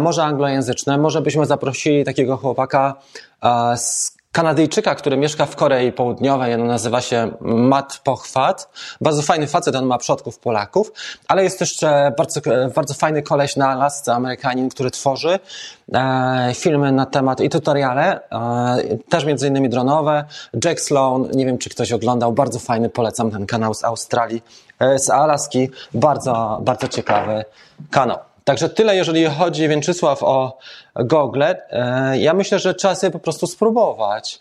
może 0.00 0.24
anglojęzyczne. 0.24 0.98
Może 0.98 1.20
byśmy 1.22 1.46
zaprosili 1.46 2.04
takiego 2.04 2.36
chłopaka 2.36 2.94
z 3.76 4.19
Kanadyjczyka, 4.32 4.94
który 4.94 5.16
mieszka 5.16 5.46
w 5.46 5.56
Korei 5.56 5.92
Południowej, 5.92 6.54
on 6.54 6.66
nazywa 6.66 7.00
się 7.00 7.32
Matt 7.40 8.00
Pochwat. 8.04 8.68
Bardzo 9.00 9.22
fajny 9.22 9.46
facet, 9.46 9.76
on 9.76 9.86
ma 9.86 9.98
przodków 9.98 10.38
Polaków, 10.38 10.92
ale 11.28 11.44
jest 11.44 11.58
też 11.58 11.80
bardzo, 12.18 12.40
bardzo 12.74 12.94
fajny 12.94 13.22
koleś 13.22 13.56
na 13.56 13.68
Alasce, 13.68 14.14
Amerykanin, 14.14 14.68
który 14.68 14.90
tworzy 14.90 15.38
e, 15.94 16.52
filmy 16.54 16.92
na 16.92 17.06
temat 17.06 17.40
i 17.40 17.48
tutoriale, 17.48 18.20
e, 18.30 18.98
też 19.08 19.24
między 19.24 19.48
innymi 19.48 19.68
dronowe. 19.68 20.24
Jack 20.64 20.80
Sloan, 20.80 21.28
nie 21.34 21.46
wiem 21.46 21.58
czy 21.58 21.70
ktoś 21.70 21.92
oglądał, 21.92 22.32
bardzo 22.32 22.58
fajny, 22.58 22.88
polecam 22.88 23.30
ten 23.30 23.46
kanał 23.46 23.74
z 23.74 23.84
Australii, 23.84 24.42
e, 24.78 24.98
z 24.98 25.10
Alaski, 25.10 25.70
bardzo, 25.94 26.60
bardzo 26.62 26.88
ciekawy 26.88 27.44
kanał. 27.90 28.18
Także 28.44 28.68
tyle, 28.68 28.96
jeżeli 28.96 29.24
chodzi, 29.24 29.68
Więczysław, 29.68 30.22
o 30.22 30.58
Google. 30.96 31.42
E, 31.42 32.18
ja 32.18 32.34
myślę, 32.34 32.58
że 32.58 32.74
trzeba 32.74 32.94
sobie 32.94 33.10
po 33.10 33.18
prostu 33.18 33.46
spróbować. 33.46 34.38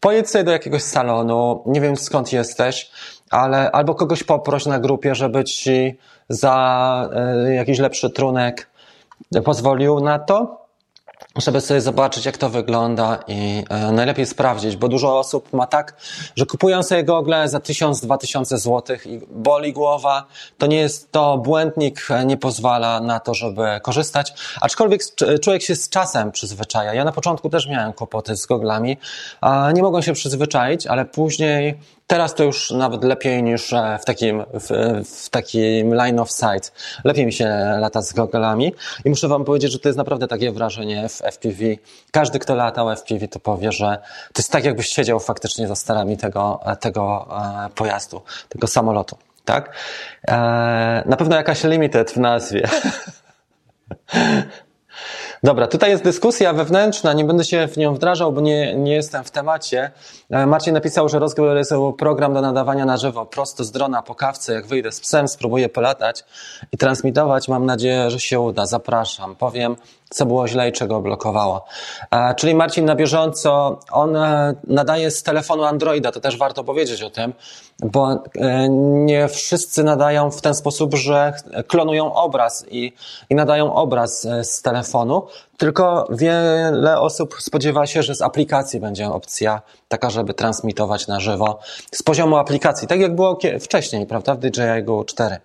Pojedź 0.00 0.30
sobie 0.30 0.44
do 0.44 0.52
jakiegoś 0.52 0.82
salonu, 0.82 1.62
nie 1.66 1.80
wiem 1.80 1.96
skąd 1.96 2.32
jesteś, 2.32 2.90
ale 3.30 3.70
albo 3.70 3.94
kogoś 3.94 4.24
poproś 4.24 4.66
na 4.66 4.78
grupie, 4.78 5.14
żeby 5.14 5.44
ci 5.44 5.98
za 6.28 7.10
e, 7.14 7.54
jakiś 7.54 7.78
lepszy 7.78 8.10
trunek 8.10 8.70
pozwolił 9.44 10.00
na 10.00 10.18
to. 10.18 10.61
Żeby 11.36 11.60
sobie 11.60 11.80
zobaczyć, 11.80 12.26
jak 12.26 12.36
to 12.38 12.48
wygląda 12.48 13.18
i 13.28 13.64
e, 13.68 13.92
najlepiej 13.92 14.26
sprawdzić, 14.26 14.76
bo 14.76 14.88
dużo 14.88 15.18
osób 15.18 15.52
ma 15.52 15.66
tak, 15.66 15.96
że 16.36 16.46
kupują 16.46 16.82
sobie 16.82 17.04
gogle 17.04 17.48
za 17.48 17.58
1000-2000 17.58 18.58
zł 18.58 18.96
i 19.06 19.20
boli 19.30 19.72
głowa. 19.72 20.26
To 20.58 20.66
nie 20.66 20.76
jest 20.76 21.12
to, 21.12 21.38
błędnik 21.38 22.06
e, 22.10 22.24
nie 22.24 22.36
pozwala 22.36 23.00
na 23.00 23.20
to, 23.20 23.34
żeby 23.34 23.80
korzystać, 23.82 24.32
aczkolwiek 24.60 25.00
człowiek 25.42 25.62
się 25.62 25.76
z 25.76 25.88
czasem 25.88 26.32
przyzwyczaja. 26.32 26.94
Ja 26.94 27.04
na 27.04 27.12
początku 27.12 27.48
też 27.48 27.68
miałem 27.68 27.92
kłopoty 27.92 28.36
z 28.36 28.46
goglami, 28.46 28.96
nie 29.74 29.82
mogłem 29.82 30.02
się 30.02 30.12
przyzwyczaić, 30.12 30.86
ale 30.86 31.04
później 31.04 31.78
Teraz 32.12 32.34
to 32.34 32.44
już 32.44 32.70
nawet 32.70 33.04
lepiej 33.04 33.42
niż 33.42 33.72
e, 33.72 33.98
w 34.02 34.04
takim, 34.04 34.44
w, 34.54 34.68
w 35.24 35.30
takim 35.30 35.94
line 35.94 36.20
of 36.20 36.30
sight. 36.30 36.72
Lepiej 37.04 37.26
mi 37.26 37.32
się 37.32 37.48
lata 37.80 38.02
z 38.02 38.12
goglami 38.12 38.74
i 39.04 39.10
muszę 39.10 39.28
wam 39.28 39.44
powiedzieć, 39.44 39.72
że 39.72 39.78
to 39.78 39.88
jest 39.88 39.98
naprawdę 39.98 40.28
takie 40.28 40.52
wrażenie 40.52 41.08
w 41.08 41.22
FPV. 41.22 41.64
Każdy, 42.10 42.38
kto 42.38 42.54
latał 42.54 42.90
FPV, 42.90 43.28
to 43.28 43.40
powie, 43.40 43.72
że 43.72 43.98
to 44.32 44.40
jest 44.40 44.52
tak, 44.52 44.64
jakbyś 44.64 44.88
siedział 44.88 45.20
faktycznie 45.20 45.68
za 45.68 45.76
starami 45.76 46.16
tego, 46.16 46.60
tego 46.80 47.28
e, 47.66 47.70
pojazdu, 47.74 48.22
tego 48.48 48.66
samolotu. 48.66 49.16
Tak? 49.44 49.74
E, 50.28 50.32
na 51.06 51.16
pewno 51.16 51.36
jakaś 51.36 51.64
limited 51.64 52.10
w 52.10 52.16
nazwie. 52.16 52.68
Dobra, 55.44 55.66
tutaj 55.66 55.90
jest 55.90 56.04
dyskusja 56.04 56.52
wewnętrzna, 56.52 57.12
nie 57.12 57.24
będę 57.24 57.44
się 57.44 57.68
w 57.68 57.76
nią 57.76 57.94
wdrażał, 57.94 58.32
bo 58.32 58.40
nie, 58.40 58.74
nie 58.74 58.94
jestem 58.94 59.24
w 59.24 59.30
temacie. 59.30 59.90
E, 60.30 60.46
Marcin 60.46 60.74
napisał, 60.74 61.08
że 61.08 61.18
rozgrywał 61.18 61.92
program 61.92 62.34
do 62.34 62.40
nadawania 62.40 62.84
na 62.84 62.96
żywo, 62.96 63.26
prosto 63.26 63.64
z 63.64 63.70
drona 63.70 64.02
po 64.02 64.14
kawce, 64.14 64.52
jak 64.52 64.66
wyjdę 64.66 64.92
z 64.92 65.00
psem, 65.00 65.28
spróbuję 65.28 65.68
polatać 65.68 66.24
i 66.72 66.78
transmitować. 66.78 67.48
Mam 67.48 67.66
nadzieję, 67.66 68.10
że 68.10 68.20
się 68.20 68.40
uda. 68.40 68.66
Zapraszam. 68.66 69.36
Powiem 69.36 69.76
co 70.12 70.26
było 70.26 70.48
źle 70.48 70.68
i 70.68 70.72
czego 70.72 71.00
blokowało. 71.00 71.64
E, 72.10 72.34
czyli 72.34 72.54
Marcin 72.54 72.84
na 72.84 72.94
bieżąco, 72.94 73.80
on 73.90 74.16
e, 74.16 74.54
nadaje 74.66 75.10
z 75.10 75.22
telefonu 75.22 75.64
Androida, 75.64 76.12
to 76.12 76.20
też 76.20 76.36
warto 76.36 76.64
powiedzieć 76.64 77.02
o 77.02 77.10
tym, 77.10 77.32
bo 77.82 78.10
e, 78.12 78.68
nie 79.04 79.28
wszyscy 79.28 79.84
nadają 79.84 80.30
w 80.30 80.40
ten 80.40 80.54
sposób, 80.54 80.94
że 80.94 81.32
klonują 81.66 82.14
obraz 82.14 82.64
i, 82.70 82.92
i 83.30 83.34
nadają 83.34 83.74
obraz 83.74 84.26
z 84.42 84.62
telefonu, 84.62 85.26
tylko 85.58 86.08
wiele 86.10 87.00
osób 87.00 87.34
spodziewa 87.38 87.86
się, 87.86 88.02
że 88.02 88.14
z 88.14 88.22
aplikacji 88.22 88.80
będzie 88.80 89.08
opcja 89.08 89.62
taka, 89.88 90.10
żeby 90.10 90.34
transmitować 90.34 91.06
na 91.06 91.20
żywo 91.20 91.58
z 91.92 92.02
poziomu 92.02 92.36
aplikacji, 92.36 92.88
tak 92.88 93.00
jak 93.00 93.14
było 93.14 93.38
wcześniej, 93.60 94.06
prawda, 94.06 94.34
w 94.34 94.38
DJI 94.38 94.82
Go 94.82 95.04
4. 95.04 95.36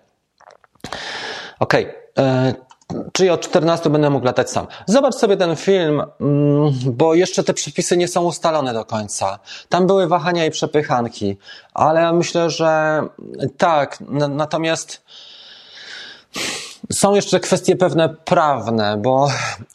Okej. 1.60 1.86
Okay. 2.14 2.67
Czyli 3.12 3.30
od 3.30 3.40
14 3.40 3.90
będę 3.90 4.10
mógł 4.10 4.26
latać 4.26 4.50
sam. 4.50 4.66
Zobacz 4.86 5.14
sobie 5.14 5.36
ten 5.36 5.56
film, 5.56 6.02
mm, 6.20 6.72
bo 6.84 7.14
jeszcze 7.14 7.44
te 7.44 7.54
przepisy 7.54 7.96
nie 7.96 8.08
są 8.08 8.24
ustalone 8.24 8.72
do 8.72 8.84
końca. 8.84 9.38
Tam 9.68 9.86
były 9.86 10.08
wahania 10.08 10.46
i 10.46 10.50
przepychanki, 10.50 11.36
ale 11.74 12.12
myślę, 12.12 12.50
że 12.50 13.02
tak. 13.56 13.98
Natomiast 14.28 15.02
są 16.92 17.14
jeszcze 17.14 17.40
kwestie 17.40 17.76
pewne 17.76 18.08
prawne, 18.08 18.96
bo 18.96 19.28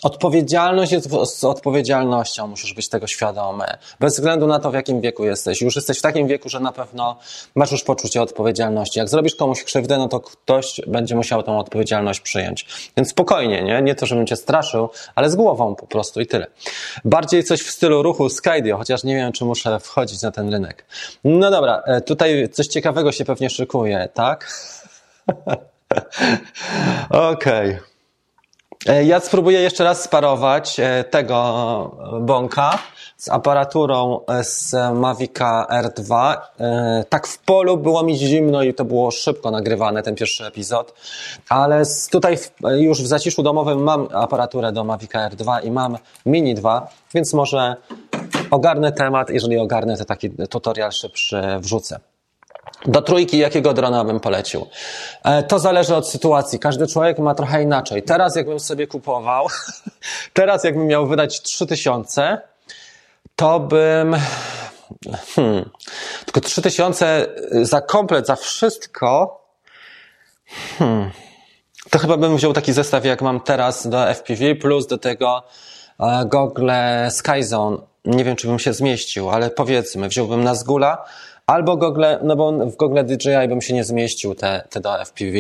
odpowiedzialność 0.04 0.92
jest 0.92 1.10
z 1.26 1.44
odpowiedzialnością, 1.44 2.48
musisz 2.48 2.74
być 2.74 2.90
tego 2.90 3.08
świadomy. 3.08 3.66
Bez 4.00 4.14
względu 4.14 4.48
na 4.48 4.60
to, 4.60 4.72
w 4.72 4.74
jakim 4.74 5.02
wieku 5.02 5.26
jesteś. 5.26 5.62
Już 5.62 5.76
jesteś 5.76 6.00
w 6.00 6.02
takim 6.02 6.28
wieku, 6.28 6.50
że 6.50 6.60
na 6.60 6.72
pewno 6.72 7.18
masz 7.56 7.72
już 7.72 7.84
poczucie 7.84 8.22
odpowiedzialności. 8.22 9.00
Jak 9.00 9.10
zrobisz 9.10 9.36
komuś 9.36 9.64
krzywdę, 9.64 9.98
no 9.98 10.08
to 10.08 10.20
ktoś 10.20 10.82
będzie 10.88 11.16
musiał 11.16 11.44
tą 11.44 11.60
odpowiedzialność 11.60 12.20
przyjąć. 12.20 12.66
Więc 12.98 13.10
spokojnie, 13.10 13.64
nie? 13.64 13.82
Nie 13.82 13.96
to, 13.96 14.06
żebym 14.06 14.28
cię 14.28 14.36
straszył, 14.36 14.90
ale 15.16 15.30
z 15.30 15.36
głową 15.36 15.76
po 15.76 15.88
prostu 15.88 16.22
i 16.22 16.28
tyle. 16.28 16.48
Bardziej 17.06 17.44
coś 17.44 17.62
w 17.62 17.72
stylu 17.72 18.04
ruchu 18.04 18.30
Skydio, 18.30 18.78
chociaż 18.78 19.04
nie 19.04 19.16
wiem, 19.16 19.32
czy 19.32 19.46
muszę 19.46 19.80
wchodzić 19.80 20.22
na 20.22 20.32
ten 20.32 20.54
rynek. 20.54 20.86
No 21.24 21.52
dobra, 21.52 21.84
e, 21.86 22.02
tutaj 22.02 22.50
coś 22.50 22.68
ciekawego 22.68 23.12
się 23.12 23.26
pewnie 23.26 23.50
szykuje, 23.50 24.10
tak? 24.14 24.52
Okej. 27.10 27.70
Okay. 27.72 27.94
E, 28.88 29.04
ja 29.04 29.20
spróbuję 29.20 29.60
jeszcze 29.60 29.84
raz 29.84 30.04
sparować 30.04 30.80
e, 30.80 31.04
tego 31.04 31.98
bąka 32.22 32.80
z 33.18 33.30
aparaturą 33.30 34.20
e, 34.28 34.44
z 34.44 34.76
Mavica 34.94 35.68
R2. 35.72 36.38
Tak 37.10 37.28
w 37.28 37.38
polu 37.38 37.78
było 37.78 38.04
mi 38.04 38.18
zimno 38.18 38.64
i 38.64 38.74
to 38.74 38.86
było 38.86 39.12
szybko 39.12 39.52
nagrywane, 39.52 40.04
ten 40.04 40.16
pierwszy 40.16 40.46
epizod, 40.46 40.94
ale 41.50 41.84
tutaj 42.12 42.38
już 42.78 43.02
w 43.02 43.08
zaciszu 43.08 43.44
domowym 43.44 43.84
mam 43.84 44.08
aparaturę 44.14 44.72
do 44.72 44.84
Mavica 44.84 45.30
R2 45.30 45.66
i 45.66 45.72
mam 45.72 45.98
Mini 46.26 46.56
2, 46.56 46.88
więc 47.14 47.34
może 47.34 47.76
ogarnę 48.52 48.92
temat, 48.92 49.30
jeżeli 49.30 49.58
ogarnę, 49.58 49.98
to 49.98 50.06
taki 50.06 50.30
tutorial 50.30 50.92
szybszy 50.92 51.42
wrzucę. 51.60 52.00
Do 52.86 53.02
trójki 53.02 53.38
jakiego 53.38 53.74
drona 53.74 54.04
bym 54.04 54.20
polecił? 54.20 54.68
E, 55.24 55.44
to 55.44 55.60
zależy 55.60 55.96
od 55.96 56.10
sytuacji. 56.10 56.60
Każdy 56.60 56.88
człowiek 56.88 57.20
ma 57.20 57.36
trochę 57.36 57.64
inaczej. 57.64 58.04
Teraz 58.04 58.36
jakbym 58.36 58.60
sobie 58.60 58.88
kupował, 58.88 59.48
teraz 60.34 60.64
jakbym 60.64 60.88
miał 60.88 61.08
wydać 61.08 61.42
3000, 61.42 62.42
to 63.36 63.60
bym... 63.60 64.16
Hmm, 65.36 65.70
tylko 66.26 66.42
3000 66.42 67.28
za 67.52 67.82
komplet, 67.82 68.28
za 68.28 68.36
wszystko... 68.36 69.42
Hmm, 70.78 71.12
to 71.90 72.00
chyba 72.00 72.18
bym 72.18 72.38
wziął 72.38 72.54
taki 72.54 72.74
zestaw, 72.74 73.06
jak 73.06 73.22
mam 73.22 73.40
teraz 73.40 73.88
do 73.88 74.14
FPV, 74.14 74.56
plus 74.56 74.88
do 74.88 74.98
tego 74.98 75.44
e, 76.00 76.26
gogle 76.26 77.10
Skyzone. 77.12 77.78
Nie 78.06 78.24
wiem, 78.24 78.36
czy 78.36 78.48
bym 78.48 78.60
się 78.60 78.74
zmieścił, 78.74 79.30
ale 79.30 79.50
powiedzmy, 79.50 80.10
wziąłbym 80.10 80.44
na 80.44 80.56
Zgula, 80.56 81.06
Albo 81.48 81.78
Google, 81.78 82.06
no 82.22 82.36
bo 82.36 82.52
w 82.52 82.76
Google 82.76 83.00
DJI 83.06 83.48
bym 83.48 83.62
się 83.62 83.74
nie 83.74 83.84
zmieścił 83.84 84.36
te, 84.36 84.68
te 84.70 84.80
do 84.80 85.06
FPV, 85.06 85.38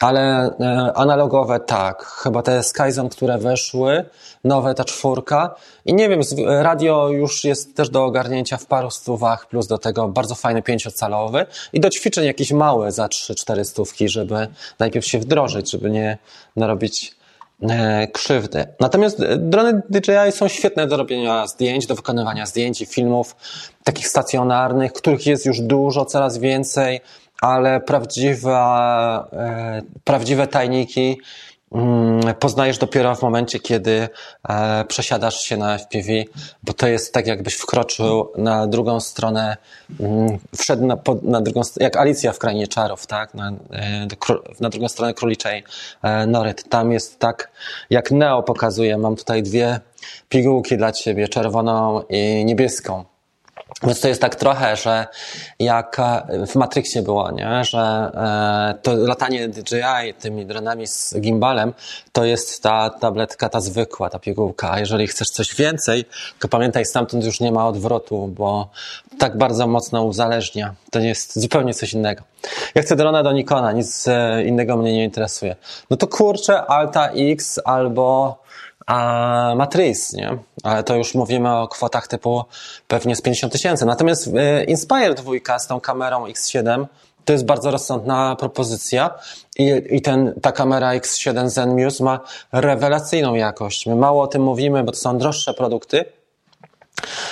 ale 0.00 0.20
e, 0.60 0.92
analogowe 0.94 1.60
tak. 1.60 2.04
Chyba 2.04 2.42
te 2.42 2.62
Skyzone, 2.62 3.08
które 3.08 3.38
weszły, 3.38 4.04
nowe, 4.44 4.74
ta 4.74 4.84
czwórka. 4.84 5.54
I 5.84 5.94
nie 5.94 6.08
wiem, 6.08 6.20
radio 6.46 7.08
już 7.08 7.44
jest 7.44 7.76
też 7.76 7.90
do 7.90 8.04
ogarnięcia 8.04 8.56
w 8.56 8.66
paru 8.66 8.90
stówach, 8.90 9.48
plus 9.48 9.66
do 9.66 9.78
tego 9.78 10.08
bardzo 10.08 10.34
fajny 10.34 10.62
pięciocalowy 10.62 11.46
i 11.72 11.80
do 11.80 11.90
ćwiczeń 11.90 12.26
jakiś 12.26 12.52
mały 12.52 12.92
za 12.92 13.06
3-4 13.06 13.64
stówki, 13.64 14.08
żeby 14.08 14.48
najpierw 14.78 15.06
się 15.06 15.18
wdrożyć, 15.18 15.70
żeby 15.70 15.90
nie 15.90 16.18
narobić 16.56 17.19
krzywdy. 18.12 18.66
Natomiast 18.80 19.20
e, 19.20 19.36
drony 19.36 19.82
DJI 19.90 20.32
są 20.32 20.48
świetne 20.48 20.86
do 20.86 20.96
robienia 20.96 21.46
zdjęć, 21.46 21.86
do 21.86 21.94
wykonywania 21.94 22.46
zdjęć 22.46 22.80
i 22.80 22.86
filmów 22.86 23.36
takich 23.84 24.08
stacjonarnych, 24.08 24.92
których 24.92 25.26
jest 25.26 25.46
już 25.46 25.60
dużo, 25.60 26.04
coraz 26.04 26.38
więcej, 26.38 27.00
ale 27.40 27.80
prawdziwa, 27.80 29.28
e, 29.32 29.82
prawdziwe 30.04 30.46
tajniki 30.46 31.20
poznajesz 32.40 32.78
dopiero 32.78 33.14
w 33.14 33.22
momencie, 33.22 33.60
kiedy 33.60 34.08
e, 34.48 34.84
przesiadasz 34.84 35.40
się 35.40 35.56
na 35.56 35.78
FPV, 35.78 36.08
bo 36.62 36.72
to 36.72 36.88
jest 36.88 37.14
tak, 37.14 37.26
jakbyś 37.26 37.54
wkroczył 37.54 38.32
na 38.36 38.66
drugą 38.66 39.00
stronę, 39.00 39.56
mm, 40.00 40.38
wszedł 40.56 40.86
na, 40.86 40.98
na 41.22 41.40
drugą 41.40 41.60
jak 41.76 41.96
Alicja 41.96 42.32
w 42.32 42.38
Krainie 42.38 42.68
Czarów, 42.68 43.06
tak? 43.06 43.34
Na, 43.34 43.52
e, 43.72 44.06
na 44.60 44.68
drugą 44.68 44.88
stronę 44.88 45.14
króliczej 45.14 45.64
e, 46.02 46.26
nory. 46.26 46.54
Tam 46.54 46.92
jest 46.92 47.18
tak, 47.18 47.50
jak 47.90 48.10
Neo 48.10 48.42
pokazuje. 48.42 48.98
Mam 48.98 49.16
tutaj 49.16 49.42
dwie 49.42 49.80
pigułki 50.28 50.76
dla 50.76 50.92
ciebie, 50.92 51.28
czerwoną 51.28 52.02
i 52.08 52.44
niebieską. 52.44 53.09
Więc 53.82 54.00
to 54.00 54.08
jest 54.08 54.20
tak 54.20 54.36
trochę, 54.36 54.76
że 54.76 55.06
jak 55.58 55.96
e, 55.98 56.46
w 56.46 56.56
Matrixie 56.56 57.02
było, 57.02 57.30
nie? 57.30 57.64
że 57.64 57.78
e, 57.78 58.74
to 58.82 58.94
latanie 58.96 59.48
DJI 59.48 60.14
tymi 60.18 60.46
dronami 60.46 60.86
z 60.86 61.14
gimbalem 61.20 61.72
to 62.12 62.24
jest 62.24 62.62
ta 62.62 62.90
tabletka, 62.90 63.48
ta 63.48 63.60
zwykła, 63.60 64.10
ta 64.10 64.18
pigułka. 64.18 64.70
A 64.70 64.80
jeżeli 64.80 65.06
chcesz 65.06 65.30
coś 65.30 65.54
więcej, 65.54 66.04
to 66.38 66.48
pamiętaj, 66.48 66.84
stamtąd 66.84 67.24
już 67.24 67.40
nie 67.40 67.52
ma 67.52 67.68
odwrotu, 67.68 68.28
bo 68.28 68.70
tak 69.18 69.38
bardzo 69.38 69.66
mocno 69.66 70.04
uzależnia. 70.04 70.74
To 70.90 70.98
jest 70.98 71.38
zupełnie 71.38 71.74
coś 71.74 71.92
innego. 71.92 72.22
Ja 72.74 72.82
chcę 72.82 72.96
drona 72.96 73.22
do 73.22 73.32
Nikona, 73.32 73.72
nic 73.72 74.08
e, 74.08 74.44
innego 74.44 74.76
mnie 74.76 74.92
nie 74.92 75.04
interesuje. 75.04 75.56
No 75.90 75.96
to 75.96 76.06
kurczę, 76.06 76.66
Alta 76.66 77.10
X 77.10 77.60
albo 77.64 78.38
a 78.90 79.54
Matrix, 79.56 80.12
nie? 80.12 80.38
Ale 80.62 80.84
to 80.84 80.96
już 80.96 81.14
mówimy 81.14 81.56
o 81.56 81.68
kwotach 81.68 82.08
typu 82.08 82.44
pewnie 82.88 83.16
z 83.16 83.22
50 83.22 83.52
tysięcy. 83.52 83.86
Natomiast 83.86 84.26
y, 84.26 84.64
Inspire 84.64 85.14
2 85.14 85.58
z 85.58 85.66
tą 85.66 85.80
kamerą 85.80 86.26
X7 86.26 86.86
to 87.24 87.32
jest 87.32 87.44
bardzo 87.44 87.70
rozsądna 87.70 88.36
propozycja 88.36 89.10
i, 89.58 89.82
i 89.90 90.02
ten, 90.02 90.34
ta 90.42 90.52
kamera 90.52 90.88
X7 90.98 91.48
Zen 91.48 91.82
Muse 91.84 92.04
ma 92.04 92.20
rewelacyjną 92.52 93.34
jakość. 93.34 93.86
My 93.86 93.96
mało 93.96 94.22
o 94.22 94.26
tym 94.26 94.42
mówimy, 94.42 94.84
bo 94.84 94.92
to 94.92 94.98
są 94.98 95.18
droższe 95.18 95.54
produkty, 95.54 96.04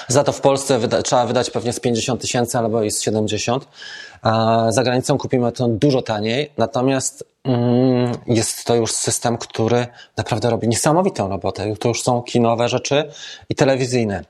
za 0.09 0.25
to 0.25 0.33
w 0.33 0.41
Polsce 0.41 0.79
wyda, 0.79 1.03
trzeba 1.03 1.27
wydać 1.27 1.51
pewnie 1.51 1.73
z 1.73 1.81
50 1.81 2.21
tysięcy 2.21 2.59
albo 2.59 2.83
i 2.83 2.91
z 2.91 3.03
70. 3.03 3.69
A 4.23 4.67
za 4.69 4.83
granicą 4.83 5.19
kupimy 5.19 5.53
to 5.53 5.69
dużo 5.69 6.03
taniej. 6.03 6.53
Natomiast 6.59 7.25
jest 8.27 8.65
to 8.65 8.75
już 8.75 8.93
system, 8.93 9.39
który 9.39 9.87
naprawdę 10.17 10.51
robi 10.51 10.69
niesamowitą 10.69 11.29
robotę. 11.29 11.77
To 11.77 11.89
już 11.89 12.03
są 12.03 12.23
kinowe 12.23 12.69
rzeczy 12.69 13.05
i 13.49 13.55
telewizyjne. 13.55 14.25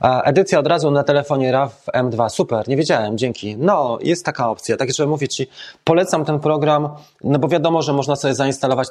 Edycja 0.00 0.58
od 0.58 0.66
razu 0.66 0.90
na 0.90 1.04
telefonie 1.04 1.52
RAW 1.52 1.86
M2. 1.94 2.28
Super, 2.28 2.68
nie 2.68 2.76
wiedziałem, 2.76 3.18
dzięki. 3.18 3.56
No, 3.56 3.98
jest 4.02 4.24
taka 4.24 4.50
opcja. 4.50 4.76
Także 4.76 5.06
mówię 5.06 5.28
Ci, 5.28 5.46
polecam 5.84 6.24
ten 6.24 6.40
program, 6.40 6.88
no 7.24 7.38
bo 7.38 7.48
wiadomo, 7.48 7.82
że 7.82 7.92
można 7.92 8.16
sobie 8.16 8.34
zainstalować 8.34 8.88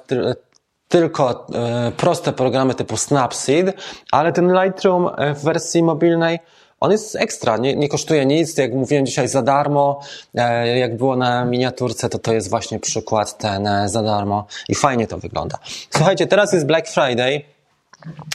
tylko 0.88 1.48
e, 1.54 1.92
proste 1.92 2.34
programy 2.34 2.76
typu 2.76 2.98
Snapseed, 2.98 3.76
ale 4.12 4.34
ten 4.34 4.54
Lightroom 4.54 5.10
w 5.36 5.44
wersji 5.44 5.84
mobilnej 5.84 6.40
on 6.84 6.92
jest 6.92 7.16
ekstra, 7.16 7.58
nie, 7.58 7.76
nie 7.76 7.90
kosztuje 7.90 8.26
nic, 8.26 8.58
jak 8.58 8.74
mówiłem 8.74 9.06
dzisiaj 9.06 9.28
za 9.28 9.42
darmo, 9.42 10.00
e, 10.36 10.78
jak 10.78 10.98
było 10.98 11.16
na 11.16 11.46
miniaturce, 11.46 12.10
to 12.10 12.20
to 12.20 12.34
jest 12.34 12.50
właśnie 12.50 12.80
przykład 12.80 13.38
ten 13.38 13.70
za 13.86 14.04
darmo. 14.04 14.46
I 14.70 14.76
fajnie 14.76 15.08
to 15.08 15.18
wygląda. 15.18 15.58
Słuchajcie, 15.90 16.28
teraz 16.28 16.54
jest 16.54 16.66
Black 16.66 16.88
Friday, 16.88 17.42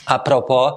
a 0.05 0.19
propos, 0.19 0.73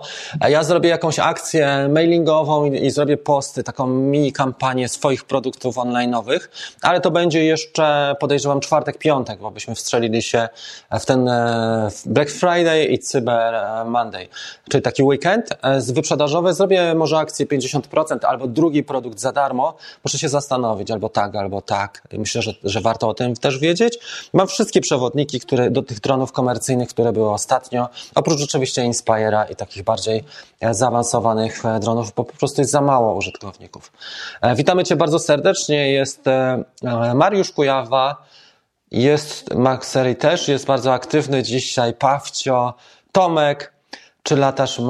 ja 0.48 0.64
zrobię 0.64 0.88
jakąś 0.88 1.18
akcję 1.18 1.88
mailingową 1.88 2.64
i, 2.64 2.86
i, 2.86 2.90
zrobię 2.90 3.16
posty, 3.16 3.62
taką 3.62 3.86
mini 3.86 4.32
kampanię 4.32 4.88
swoich 4.88 5.24
produktów 5.24 5.76
online'owych, 5.76 6.40
ale 6.82 7.00
to 7.00 7.10
będzie 7.10 7.44
jeszcze, 7.44 8.16
podejrzewam, 8.20 8.60
czwartek, 8.60 8.98
piątek, 8.98 9.40
bo 9.40 9.50
byśmy 9.50 9.74
wstrzelili 9.74 10.22
się 10.22 10.48
w 11.00 11.04
ten 11.06 11.28
e, 11.28 11.88
Black 12.06 12.30
Friday 12.30 12.84
i 12.84 12.98
Cyber 12.98 13.54
Monday, 13.86 14.28
czyli 14.68 14.82
taki 14.82 15.02
weekend 15.02 15.48
e, 15.62 15.80
z 15.80 15.90
wyprzedażowy. 15.90 16.54
Zrobię 16.54 16.94
może 16.94 17.18
akcję 17.18 17.46
50% 17.46 18.18
albo 18.26 18.46
drugi 18.46 18.82
produkt 18.82 19.18
za 19.18 19.32
darmo. 19.32 19.74
Muszę 20.04 20.18
się 20.18 20.28
zastanowić, 20.28 20.90
albo 20.90 21.08
tak, 21.08 21.36
albo 21.36 21.62
tak. 21.62 22.02
Myślę, 22.12 22.42
że, 22.42 22.54
że 22.64 22.80
warto 22.80 23.08
o 23.08 23.14
tym 23.14 23.36
też 23.36 23.58
wiedzieć. 23.58 23.98
Mam 24.32 24.46
wszystkie 24.46 24.80
przewodniki, 24.80 25.40
które, 25.40 25.70
do 25.70 25.82
tych 25.82 26.00
dronów 26.00 26.32
komercyjnych, 26.32 26.88
które 26.88 27.12
były 27.12 27.30
ostatnio, 27.30 27.88
oprócz 28.14 28.42
oczywiście 28.42 28.81
Inspire'a 28.84 29.50
i 29.52 29.56
takich 29.56 29.82
bardziej 29.82 30.24
e, 30.60 30.74
zaawansowanych 30.74 31.64
e, 31.64 31.80
dronów, 31.80 32.12
bo 32.14 32.24
po 32.24 32.36
prostu 32.36 32.60
jest 32.60 32.70
za 32.70 32.80
mało 32.80 33.14
użytkowników. 33.14 33.92
E, 34.40 34.54
witamy 34.54 34.84
Cię 34.84 34.96
bardzo 34.96 35.18
serdecznie. 35.18 35.92
Jest 35.92 36.24
Mariusz 37.14 37.52
Kujawa, 37.52 38.16
jest 38.90 39.54
Maxery 39.54 40.14
też, 40.14 40.48
jest 40.48 40.66
bardzo 40.66 40.92
aktywny 40.92 41.42
dzisiaj, 41.42 41.94
Pawcio, 41.94 42.74
Tomek, 43.12 43.72
czy 44.22 44.36
latasz? 44.36 44.80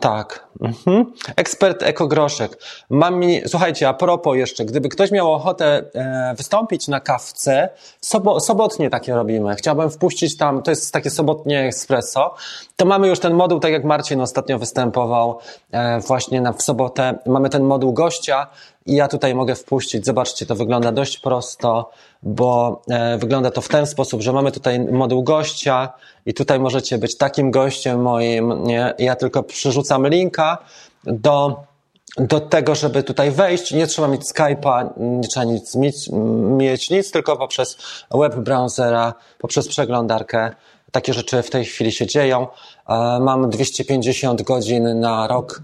Tak. 0.00 0.48
Mhm. 0.60 1.12
Ekspert 1.36 1.82
Ekogroszek. 1.82 2.58
Mam 2.90 3.16
mi... 3.18 3.40
Słuchajcie, 3.46 3.88
a 3.88 3.94
propos 3.94 4.36
jeszcze, 4.36 4.64
gdyby 4.64 4.88
ktoś 4.88 5.10
miał 5.10 5.32
ochotę 5.32 5.82
e, 5.94 6.34
wystąpić 6.36 6.88
na 6.88 7.00
kawce, 7.00 7.68
sobo, 8.00 8.40
sobotnie 8.40 8.90
takie 8.90 9.14
robimy. 9.14 9.54
Chciałbym 9.54 9.90
wpuścić 9.90 10.36
tam, 10.36 10.62
to 10.62 10.70
jest 10.70 10.92
takie 10.92 11.10
sobotnie 11.10 11.66
espresso, 11.66 12.34
to 12.76 12.84
mamy 12.84 13.08
już 13.08 13.20
ten 13.20 13.34
moduł, 13.34 13.60
tak 13.60 13.72
jak 13.72 13.84
Marcin 13.84 14.20
ostatnio 14.20 14.58
występował 14.58 15.38
e, 15.70 16.00
właśnie 16.00 16.40
na, 16.40 16.52
w 16.52 16.62
sobotę. 16.62 17.18
Mamy 17.26 17.50
ten 17.50 17.62
moduł 17.62 17.92
gościa 17.92 18.46
i 18.88 18.94
ja 18.94 19.08
tutaj 19.08 19.34
mogę 19.34 19.54
wpuścić. 19.54 20.06
Zobaczcie, 20.06 20.46
to 20.46 20.54
wygląda 20.54 20.92
dość 20.92 21.18
prosto, 21.18 21.90
bo 22.22 22.82
e, 22.90 23.18
wygląda 23.18 23.50
to 23.50 23.60
w 23.60 23.68
ten 23.68 23.86
sposób, 23.86 24.22
że 24.22 24.32
mamy 24.32 24.52
tutaj 24.52 24.80
moduł 24.80 25.22
gościa 25.22 25.92
i 26.26 26.34
tutaj 26.34 26.60
możecie 26.60 26.98
być 26.98 27.16
takim 27.16 27.50
gościem 27.50 28.02
moim. 28.02 28.64
Nie? 28.64 28.94
Ja 28.98 29.16
tylko 29.16 29.42
przerzucam 29.42 30.06
linka 30.06 30.58
do 31.04 31.68
do 32.16 32.40
tego, 32.40 32.74
żeby 32.74 33.02
tutaj 33.02 33.30
wejść, 33.30 33.72
nie 33.72 33.86
trzeba 33.86 34.08
mieć 34.08 34.22
Skype'a, 34.22 34.90
nie 34.96 35.28
trzeba 35.28 35.44
nic 35.44 35.74
mieć, 35.74 36.10
mieć 36.56 36.90
nic, 36.90 37.10
tylko 37.10 37.36
poprzez 37.36 37.78
web 38.10 38.36
browsera, 38.36 39.14
poprzez 39.38 39.68
przeglądarkę. 39.68 40.50
Takie 40.92 41.14
rzeczy 41.14 41.42
w 41.42 41.50
tej 41.50 41.64
chwili 41.64 41.92
się 41.92 42.06
dzieją. 42.06 42.46
E, 42.88 43.18
mam 43.20 43.50
250 43.50 44.42
godzin 44.42 45.00
na 45.00 45.26
rok 45.26 45.62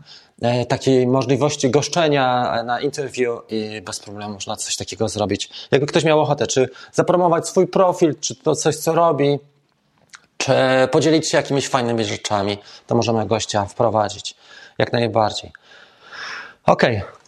takiej 0.69 1.07
możliwości 1.07 1.71
goszczenia 1.71 2.63
na 2.65 2.81
interview 2.81 3.41
i 3.49 3.83
bez 3.83 4.01
problemu 4.01 4.35
można 4.35 4.57
coś 4.57 4.77
takiego 4.77 5.09
zrobić. 5.09 5.51
Jakby 5.71 5.87
ktoś 5.87 6.05
miał 6.05 6.21
ochotę, 6.21 6.47
czy 6.47 6.69
zapromować 6.93 7.49
swój 7.49 7.67
profil, 7.67 8.15
czy 8.21 8.35
to 8.35 8.55
coś, 8.55 8.77
co 8.77 8.95
robi, 8.95 9.39
czy 10.37 10.53
podzielić 10.91 11.29
się 11.29 11.37
jakimiś 11.37 11.69
fajnymi 11.69 12.05
rzeczami, 12.05 12.59
to 12.87 12.95
możemy 12.95 13.27
gościa 13.27 13.67
wprowadzić. 13.67 14.35
Jak 14.79 14.93
najbardziej. 14.93 15.53
Okej. 16.67 16.97
Okay. 16.97 17.24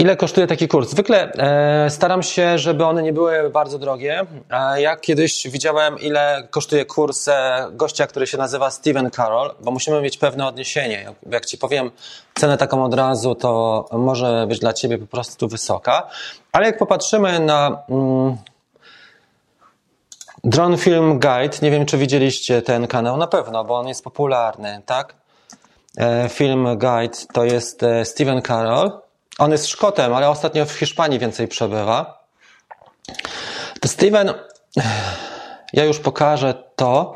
Ile 0.00 0.16
kosztuje 0.16 0.46
taki 0.46 0.68
kurs? 0.68 0.90
Zwykle 0.90 1.32
e, 1.32 1.90
staram 1.90 2.22
się, 2.22 2.58
żeby 2.58 2.84
one 2.84 3.02
nie 3.02 3.12
były 3.12 3.50
bardzo 3.50 3.78
drogie. 3.78 4.26
E, 4.50 4.82
ja 4.82 4.96
kiedyś 4.96 5.48
widziałem, 5.48 5.98
ile 5.98 6.48
kosztuje 6.50 6.84
kurs 6.84 7.28
e, 7.28 7.66
gościa, 7.72 8.06
który 8.06 8.26
się 8.26 8.38
nazywa 8.38 8.70
Steven 8.70 9.10
Carroll, 9.10 9.54
bo 9.60 9.70
musimy 9.70 10.02
mieć 10.02 10.18
pewne 10.18 10.46
odniesienie. 10.46 11.02
Jak, 11.02 11.14
jak 11.32 11.46
Ci 11.46 11.58
powiem 11.58 11.90
cenę 12.34 12.58
taką 12.58 12.84
od 12.84 12.94
razu, 12.94 13.34
to 13.34 13.84
może 13.92 14.46
być 14.48 14.58
dla 14.58 14.72
Ciebie 14.72 14.98
po 14.98 15.06
prostu 15.06 15.48
wysoka. 15.48 16.08
Ale 16.52 16.66
jak 16.66 16.78
popatrzymy 16.78 17.40
na 17.40 17.82
mm, 17.88 18.36
Drone 20.44 20.78
Film 20.78 21.12
Guide, 21.12 21.58
nie 21.62 21.70
wiem, 21.70 21.86
czy 21.86 21.98
widzieliście 21.98 22.62
ten 22.62 22.86
kanał, 22.86 23.16
na 23.16 23.26
pewno, 23.26 23.64
bo 23.64 23.78
on 23.78 23.88
jest 23.88 24.04
popularny, 24.04 24.82
tak? 24.86 25.14
E, 25.98 26.28
Film 26.28 26.64
Guide 26.78 27.18
to 27.32 27.44
jest 27.44 27.82
e, 27.82 28.04
Steven 28.04 28.42
Carroll. 28.42 29.09
On 29.40 29.52
jest 29.52 29.66
Szkotem, 29.66 30.14
ale 30.14 30.28
ostatnio 30.28 30.66
w 30.66 30.72
Hiszpanii 30.72 31.18
więcej 31.18 31.48
przebywa. 31.48 32.24
To 33.80 33.88
Steven, 33.88 34.34
ja 35.72 35.84
już 35.84 35.98
pokażę 35.98 36.64
to. 36.76 37.14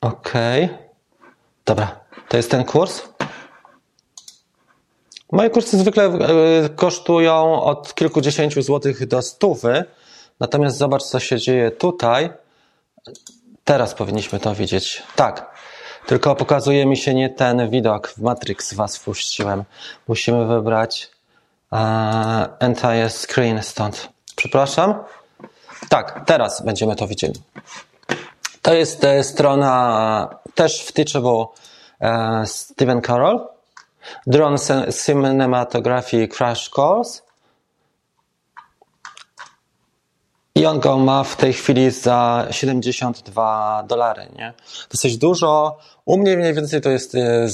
Okej. 0.00 0.64
Okay. 0.64 0.78
Dobra, 1.64 2.00
to 2.28 2.36
jest 2.36 2.50
ten 2.50 2.64
kurs. 2.64 3.02
Moje 5.32 5.50
kursy 5.50 5.78
zwykle 5.78 6.04
e, 6.04 6.68
kosztują 6.68 7.62
od 7.62 7.94
kilkudziesięciu 7.94 8.62
złotych 8.62 9.06
do 9.06 9.22
stówy. 9.22 9.84
Natomiast 10.40 10.76
zobacz, 10.76 11.02
co 11.02 11.20
się 11.20 11.38
dzieje 11.38 11.70
tutaj. 11.70 12.30
Teraz 13.64 13.94
powinniśmy 13.94 14.40
to 14.40 14.54
widzieć. 14.54 15.02
Tak, 15.16 15.57
tylko 16.08 16.34
pokazuje 16.34 16.86
mi 16.86 16.96
się 16.96 17.14
nie 17.14 17.28
ten 17.28 17.70
widok. 17.70 18.08
W 18.08 18.18
Matrix 18.18 18.74
was 18.74 18.96
wpuściłem. 18.96 19.64
Musimy 20.08 20.46
wybrać 20.46 21.10
uh, 21.72 21.78
entire 22.58 23.10
screen 23.10 23.62
stąd. 23.62 24.08
Przepraszam. 24.36 24.94
Tak, 25.88 26.22
teraz 26.26 26.64
będziemy 26.64 26.96
to 26.96 27.06
widzieli. 27.06 27.34
To 28.62 28.74
jest 28.74 29.04
e, 29.04 29.24
strona 29.24 30.28
też 30.54 30.82
w 30.82 30.92
Teachable 30.92 31.46
e, 32.00 32.42
Stephen 32.46 33.02
Carroll. 33.02 33.46
Drone 34.26 34.56
Cinematography 35.04 36.28
Crash 36.28 36.70
Course. 36.78 37.22
I 40.58 40.66
on 40.66 40.80
go 40.80 40.98
ma 40.98 41.24
w 41.24 41.36
tej 41.36 41.52
chwili 41.52 41.90
za 41.90 42.46
72 42.50 43.84
dolary, 43.88 44.26
nie? 44.36 44.52
Dosyć 44.90 45.18
dużo. 45.18 45.78
U 46.04 46.18
mnie 46.18 46.36
mniej 46.36 46.54
więcej 46.54 46.80
to 46.80 46.90
jest 46.90 47.14
e, 47.14 47.48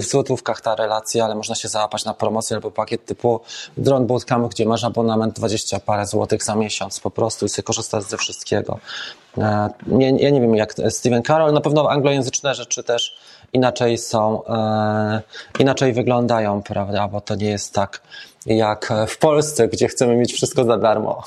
w 0.00 0.04
złotówkach 0.04 0.60
ta 0.60 0.74
relacja, 0.74 1.24
ale 1.24 1.34
można 1.34 1.54
się 1.54 1.68
załapać 1.68 2.04
na 2.04 2.14
promocję 2.14 2.56
albo 2.56 2.70
pakiet 2.70 3.04
typu 3.04 3.40
Drone 3.76 4.06
Bootcamp, 4.06 4.50
gdzie 4.50 4.66
masz 4.66 4.84
abonament 4.84 5.34
20 5.34 5.80
parę 5.80 6.06
złotych 6.06 6.44
za 6.44 6.54
miesiąc 6.54 7.00
po 7.00 7.10
prostu 7.10 7.46
i 7.46 7.48
sobie 7.48 7.62
korzystasz 7.62 8.04
ze 8.04 8.16
wszystkiego. 8.16 8.78
E, 9.38 9.70
ja 9.98 10.30
nie 10.30 10.40
wiem 10.40 10.54
jak 10.54 10.74
Steven 10.90 11.22
Carroll, 11.22 11.52
na 11.52 11.60
pewno 11.60 11.90
anglojęzyczne 11.90 12.54
rzeczy 12.54 12.82
też 12.82 13.16
inaczej 13.52 13.98
są, 13.98 14.44
e, 14.46 15.22
inaczej 15.58 15.92
wyglądają, 15.92 16.62
prawda, 16.62 17.08
bo 17.08 17.20
to 17.20 17.34
nie 17.34 17.50
jest 17.50 17.74
tak 17.74 18.02
jak 18.46 18.92
w 19.08 19.18
Polsce, 19.18 19.68
gdzie 19.68 19.88
chcemy 19.88 20.16
mieć 20.16 20.32
wszystko 20.32 20.64
za 20.64 20.78
darmo 20.78 21.22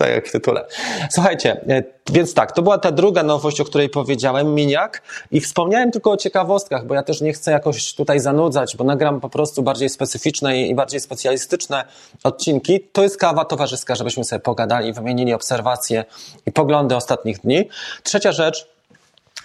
tak 0.00 0.10
jak 0.10 0.28
w 0.28 0.32
tytule. 0.32 0.64
Słuchajcie, 1.10 1.60
e, 1.68 1.82
więc 2.12 2.34
tak, 2.34 2.52
to 2.52 2.62
była 2.62 2.78
ta 2.78 2.92
druga 2.92 3.22
nowość, 3.22 3.60
o 3.60 3.64
której 3.64 3.88
powiedziałem, 3.88 4.54
miniak 4.54 5.02
i 5.32 5.40
wspomniałem 5.40 5.90
tylko 5.90 6.10
o 6.10 6.16
ciekawostkach, 6.16 6.86
bo 6.86 6.94
ja 6.94 7.02
też 7.02 7.20
nie 7.20 7.32
chcę 7.32 7.50
jakoś 7.50 7.94
tutaj 7.94 8.20
zanudzać, 8.20 8.76
bo 8.76 8.84
nagram 8.84 9.20
po 9.20 9.28
prostu 9.28 9.62
bardziej 9.62 9.88
specyficzne 9.88 10.60
i 10.60 10.74
bardziej 10.74 11.00
specjalistyczne 11.00 11.84
odcinki. 12.24 12.80
To 12.92 13.02
jest 13.02 13.16
kawa 13.16 13.44
towarzyska, 13.44 13.94
żebyśmy 13.94 14.24
sobie 14.24 14.40
pogadali, 14.40 14.92
wymienili 14.92 15.34
obserwacje 15.34 16.04
i 16.46 16.52
poglądy 16.52 16.96
ostatnich 16.96 17.38
dni. 17.38 17.68
Trzecia 18.02 18.32
rzecz, 18.32 18.66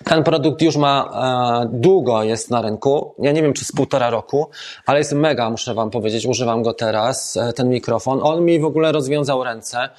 ten 0.03 0.23
produkt 0.23 0.61
już 0.61 0.75
ma 0.75 1.09
e, 1.63 1.69
długo 1.73 2.23
jest 2.23 2.51
na 2.51 2.61
rynku. 2.61 3.13
Ja 3.19 3.31
nie 3.31 3.41
wiem, 3.41 3.53
czy 3.53 3.65
z 3.65 3.71
półtora 3.71 4.09
roku, 4.09 4.49
ale 4.85 4.99
jest 4.99 5.13
mega, 5.13 5.49
muszę 5.49 5.73
Wam 5.73 5.89
powiedzieć. 5.89 6.25
Używam 6.25 6.63
go 6.63 6.73
teraz, 6.73 7.37
e, 7.37 7.53
ten 7.53 7.69
mikrofon. 7.69 8.19
On 8.23 8.45
mi 8.45 8.59
w 8.59 8.65
ogóle 8.65 8.91
rozwiązał 8.91 9.43
ręce. 9.43 9.89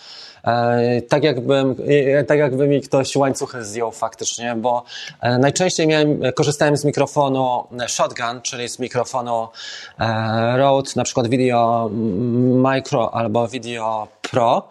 E, 0.47 1.03
tak 1.03 1.25
jakbym, 1.25 1.77
e, 1.89 2.25
tak 2.25 2.39
jakby 2.39 2.69
mi 2.69 2.81
ktoś 2.81 3.17
łańcuchy 3.17 3.65
zdjął 3.65 3.93
faktycznie, 3.93 4.55
bo 4.57 4.85
e, 5.21 5.39
najczęściej 5.39 5.87
miałem, 5.87 6.21
korzystałem 6.35 6.77
z 6.77 6.85
mikrofonu 6.85 7.65
shotgun, 7.87 8.43
czyli 8.43 8.69
z 8.69 8.79
mikrofonu 8.79 9.49
Rode, 10.57 10.91
na 10.97 11.05
przykład 11.05 11.29
Video 11.29 11.91
Micro 12.73 13.15
albo 13.15 13.49
Video 13.49 14.09
Pro, 14.31 14.69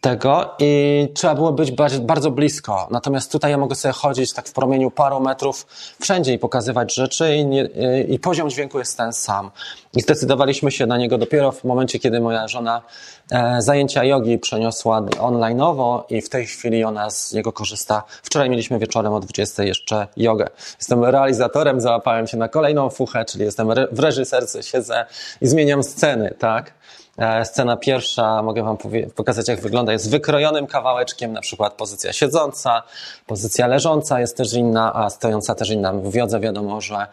tego 0.00 0.54
i 0.58 1.08
trzeba 1.14 1.34
było 1.34 1.52
być 1.52 1.72
bardzo 2.00 2.30
blisko. 2.30 2.88
Natomiast 2.90 3.32
tutaj 3.32 3.50
ja 3.50 3.58
mogę 3.58 3.74
sobie 3.74 3.92
chodzić 3.92 4.32
tak 4.32 4.48
w 4.48 4.52
promieniu 4.52 4.90
paru 4.90 5.20
metrów 5.20 5.66
wszędzie 6.00 6.32
i 6.32 6.38
pokazywać 6.38 6.94
rzeczy 6.94 7.36
i, 7.36 7.46
nie, 7.46 7.68
i 8.08 8.18
poziom 8.18 8.50
dźwięku 8.50 8.78
jest 8.78 8.96
ten 8.96 9.12
sam. 9.12 9.50
I 9.96 10.00
zdecydowaliśmy 10.00 10.70
się 10.70 10.86
na 10.86 10.98
niego 10.98 11.18
dopiero 11.18 11.52
w 11.52 11.64
momencie, 11.64 11.98
kiedy 11.98 12.20
moja 12.20 12.48
żona 12.48 12.82
e, 13.30 13.62
zajęcia 13.62 14.04
jogi 14.04 14.38
przeniosła 14.38 15.00
online'owo 15.00 16.02
i 16.08 16.22
w 16.22 16.28
tej 16.28 16.46
chwili 16.46 16.84
ona 16.84 17.10
z 17.10 17.32
niego 17.32 17.52
korzysta. 17.52 18.02
Wczoraj 18.22 18.50
mieliśmy 18.50 18.78
wieczorem 18.78 19.12
o 19.12 19.20
20 19.20 19.62
jeszcze 19.62 20.06
jogę. 20.16 20.48
Jestem 20.78 21.04
realizatorem, 21.04 21.80
załapałem 21.80 22.26
się 22.26 22.36
na 22.36 22.48
kolejną 22.48 22.90
fuchę, 22.90 23.24
czyli 23.24 23.44
jestem 23.44 23.68
w 23.92 23.98
reżyserce, 23.98 24.62
siedzę 24.62 25.06
i 25.40 25.46
zmieniam 25.46 25.82
sceny, 25.82 26.34
tak? 26.38 26.74
E, 27.20 27.44
scena 27.44 27.76
pierwsza, 27.76 28.42
mogę 28.42 28.62
Wam 28.62 28.76
pokazać, 29.14 29.48
jak 29.48 29.60
wygląda, 29.60 29.92
jest 29.92 30.10
wykrojonym 30.10 30.66
kawałeczkiem, 30.66 31.32
na 31.32 31.40
przykład 31.40 31.72
pozycja 31.74 32.12
siedząca, 32.12 32.82
pozycja 33.26 33.66
leżąca 33.66 34.20
jest 34.20 34.36
też 34.36 34.52
inna, 34.52 34.94
a 34.94 35.10
stojąca 35.10 35.54
też 35.54 35.70
inna. 35.70 35.92
W 35.92 36.10
wiodze 36.10 36.40
wiadomo, 36.40 36.80
że 36.80 37.06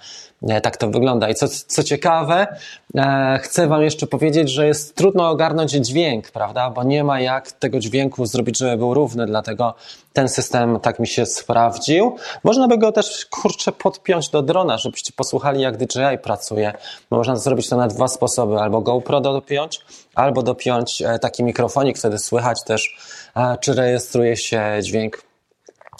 tak 0.63 0.77
to 0.77 0.89
wygląda. 0.89 1.29
I 1.29 1.35
co, 1.35 1.47
co 1.67 1.83
ciekawe, 1.83 2.47
e, 2.95 3.39
chcę 3.43 3.67
Wam 3.67 3.83
jeszcze 3.83 4.07
powiedzieć, 4.07 4.49
że 4.49 4.67
jest 4.67 4.95
trudno 4.95 5.29
ogarnąć 5.29 5.71
dźwięk, 5.71 6.31
prawda? 6.31 6.69
Bo 6.69 6.83
nie 6.83 7.03
ma 7.03 7.19
jak 7.19 7.51
tego 7.51 7.79
dźwięku 7.79 8.25
zrobić, 8.25 8.57
żeby 8.57 8.77
był 8.77 8.93
równy, 8.93 9.25
dlatego 9.25 9.73
ten 10.13 10.29
system 10.29 10.79
tak 10.79 10.99
mi 10.99 11.07
się 11.07 11.25
sprawdził. 11.25 12.15
Można 12.43 12.67
by 12.67 12.77
go 12.77 12.91
też, 12.91 13.25
kurczę, 13.25 13.71
podpiąć 13.71 14.29
do 14.29 14.41
drona, 14.41 14.77
żebyście 14.77 15.13
posłuchali, 15.13 15.61
jak 15.61 15.77
DJI 15.77 16.17
pracuje. 16.23 16.73
Można 17.11 17.35
zrobić 17.35 17.69
to 17.69 17.77
na 17.77 17.87
dwa 17.87 18.07
sposoby. 18.07 18.59
Albo 18.59 18.81
GoPro 18.81 19.21
dopiąć, 19.21 19.81
albo 20.15 20.43
dopiąć 20.43 21.01
e, 21.01 21.19
taki 21.19 21.43
mikrofonik, 21.43 21.97
wtedy 21.97 22.19
słychać 22.19 22.63
też, 22.63 22.97
e, 23.35 23.57
czy 23.61 23.73
rejestruje 23.73 24.37
się 24.37 24.79
dźwięk 24.81 25.26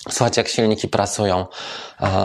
Słuchajcie, 0.09 0.41
jak 0.41 0.47
silniki 0.47 0.87
pracują. 0.87 1.45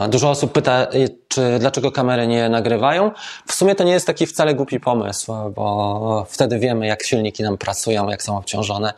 Dużo 0.09 0.31
osób 0.31 0.53
pyta, 0.53 0.87
czy 1.29 1.59
dlaczego 1.59 1.93
kamery 1.93 2.27
nie 2.27 2.49
nagrywają. 2.49 3.11
W 3.47 3.53
sumie 3.53 3.75
to 3.75 3.85
nie 3.85 3.93
jest 3.93 4.07
taki 4.07 4.27
wcale 4.27 4.55
głupi 4.55 4.81
pomysł, 4.81 5.33
bo 5.55 6.27
wtedy 6.29 6.59
wiemy, 6.59 6.87
jak 6.87 7.03
silniki 7.03 7.43
nam 7.43 7.59
pracują, 7.59 8.09
jak 8.09 8.23
są 8.23 8.39
obciążone 8.39 8.93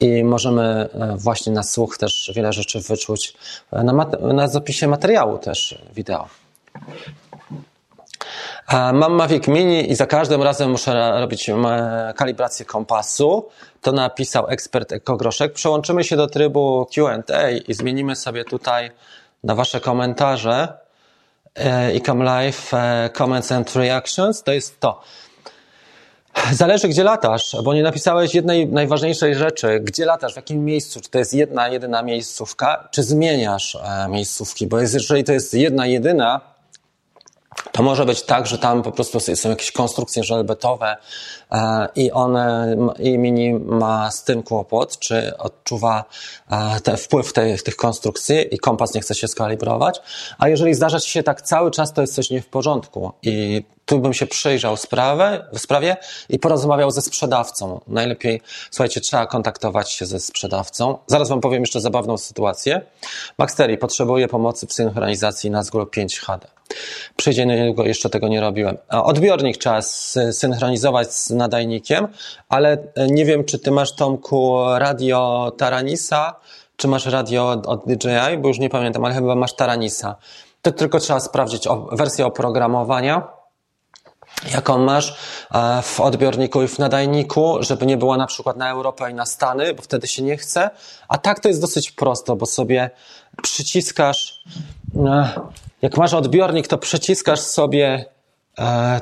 i 0.00 0.24
możemy 0.24 0.62
e, 0.62 1.16
właśnie 1.16 1.52
na 1.52 1.62
słuch 1.62 1.98
też 1.98 2.32
wiele 2.34 2.52
rzeczy 2.52 2.80
wyczuć 2.80 3.34
na, 3.72 3.92
na 4.32 4.48
zapisie 4.48 4.88
materiału 4.88 5.38
też 5.38 5.78
wideo. 5.94 6.28
Mam 8.72 9.12
Mavic 9.12 9.48
Mini 9.48 9.90
i 9.90 9.94
za 9.94 10.06
każdym 10.06 10.42
razem 10.42 10.70
muszę 10.70 11.20
robić 11.20 11.50
kalibrację 12.16 12.66
kompasu. 12.66 13.48
To 13.82 13.92
napisał 13.92 14.48
ekspert 14.48 14.92
Ekogroszek. 14.92 15.52
Przełączymy 15.52 16.04
się 16.04 16.16
do 16.16 16.26
trybu 16.26 16.86
Q&A 16.94 17.50
i 17.50 17.74
zmienimy 17.74 18.16
sobie 18.16 18.44
tutaj 18.44 18.90
na 19.44 19.54
Wasze 19.54 19.80
komentarze 19.80 20.72
e, 21.54 21.94
i 21.94 22.00
come 22.00 22.24
live 22.24 22.74
e, 22.74 23.10
comments 23.18 23.52
and 23.52 23.76
reactions. 23.76 24.42
To 24.42 24.52
jest 24.52 24.80
to. 24.80 25.00
Zależy, 26.52 26.88
gdzie 26.88 27.04
latasz, 27.04 27.56
bo 27.64 27.74
nie 27.74 27.82
napisałeś 27.82 28.34
jednej 28.34 28.66
najważniejszej 28.66 29.34
rzeczy. 29.34 29.80
Gdzie 29.80 30.04
latasz, 30.04 30.32
w 30.32 30.36
jakim 30.36 30.64
miejscu? 30.64 31.00
Czy 31.00 31.10
to 31.10 31.18
jest 31.18 31.34
jedna, 31.34 31.68
jedyna 31.68 32.02
miejscówka, 32.02 32.88
czy 32.90 33.02
zmieniasz 33.02 33.76
e, 33.76 34.08
miejscówki? 34.08 34.66
Bo 34.66 34.80
jeżeli 34.80 35.24
to 35.24 35.32
jest 35.32 35.54
jedna, 35.54 35.86
jedyna, 35.86 36.57
to 37.72 37.82
może 37.82 38.04
być 38.04 38.22
tak, 38.22 38.46
że 38.46 38.58
tam 38.58 38.82
po 38.82 38.92
prostu 38.92 39.20
są 39.20 39.50
jakieś 39.50 39.72
konstrukcje 39.72 40.24
żelbetowe 40.24 40.96
i 41.96 42.12
one, 42.12 42.76
i 42.98 43.18
Mini 43.18 43.54
ma 43.54 44.10
z 44.10 44.24
tym 44.24 44.42
kłopot, 44.42 44.98
czy 44.98 45.36
odczuwa 45.36 46.04
e, 46.50 46.80
ten 46.80 46.96
wpływ 46.96 47.32
tej, 47.32 47.58
tych 47.58 47.76
konstrukcji 47.76 48.54
i 48.54 48.58
kompas 48.58 48.94
nie 48.94 49.00
chce 49.00 49.14
się 49.14 49.28
skalibrować. 49.28 50.00
A 50.38 50.48
jeżeli 50.48 50.74
zdarza 50.74 51.00
się 51.00 51.22
tak 51.22 51.42
cały 51.42 51.70
czas, 51.70 51.92
to 51.92 52.00
jest 52.00 52.14
coś 52.14 52.30
nie 52.30 52.42
w 52.42 52.46
porządku 52.46 53.12
i 53.22 53.64
tu 53.88 53.98
bym 53.98 54.14
się 54.14 54.26
przyjrzał 54.26 54.76
sprawę, 54.76 55.44
sprawie 55.56 55.96
i 56.28 56.38
porozmawiał 56.38 56.90
ze 56.90 57.02
sprzedawcą. 57.02 57.80
Najlepiej, 57.86 58.40
słuchajcie, 58.70 59.00
trzeba 59.00 59.26
kontaktować 59.26 59.92
się 59.92 60.06
ze 60.06 60.20
sprzedawcą. 60.20 60.98
Zaraz 61.06 61.28
Wam 61.28 61.40
powiem 61.40 61.62
jeszcze 61.62 61.80
zabawną 61.80 62.18
sytuację. 62.18 62.80
Maxtery 63.38 63.78
potrzebuje 63.78 64.28
pomocy 64.28 64.66
w 64.66 64.72
synchronizacji 64.72 65.50
Nazgul 65.50 65.86
5 65.86 66.20
HD. 66.20 66.48
Przyjdzie 67.16 67.46
niedługo, 67.46 67.84
jeszcze 67.84 68.10
tego 68.10 68.28
nie 68.28 68.40
robiłem. 68.40 68.76
Odbiornik 68.88 69.56
trzeba 69.56 69.82
synchronizować 70.32 71.14
z 71.14 71.30
nadajnikiem, 71.38 72.08
ale 72.48 72.78
nie 73.10 73.24
wiem, 73.24 73.44
czy 73.44 73.58
Ty 73.58 73.70
masz, 73.70 73.92
Tomku, 73.92 74.64
radio 74.74 75.52
Taranisa, 75.58 76.34
czy 76.76 76.88
masz 76.88 77.06
radio 77.06 77.62
od 77.66 77.84
DJI, 77.86 78.38
bo 78.38 78.48
już 78.48 78.58
nie 78.58 78.70
pamiętam, 78.70 79.04
ale 79.04 79.14
chyba 79.14 79.34
masz 79.34 79.52
Taranisa. 79.52 80.16
To 80.62 80.72
tylko 80.72 80.98
trzeba 80.98 81.20
sprawdzić 81.20 81.68
wersję 81.92 82.26
oprogramowania 82.26 83.38
jaką 84.54 84.78
masz 84.78 85.16
e, 85.54 85.82
w 85.82 86.00
odbiorniku 86.00 86.62
i 86.62 86.68
w 86.68 86.78
nadajniku, 86.78 87.56
żeby 87.60 87.86
nie 87.86 87.96
była 87.96 88.16
na 88.16 88.26
przykład 88.26 88.56
na 88.56 88.70
Europę 88.70 89.10
i 89.10 89.14
na 89.14 89.26
Stany, 89.26 89.74
bo 89.74 89.82
wtedy 89.82 90.06
się 90.06 90.22
nie 90.22 90.36
chce. 90.36 90.70
A 91.08 91.18
tak 91.18 91.40
to 91.40 91.48
jest 91.48 91.60
dosyć 91.60 91.90
prosto, 91.90 92.36
bo 92.36 92.46
sobie 92.46 92.90
przyciskasz, 93.42 94.44
e, 95.06 95.28
jak 95.82 95.96
masz 95.96 96.14
odbiornik, 96.14 96.68
to 96.68 96.78
przyciskasz 96.78 97.40
sobie 97.40 98.04
E, 98.17 98.17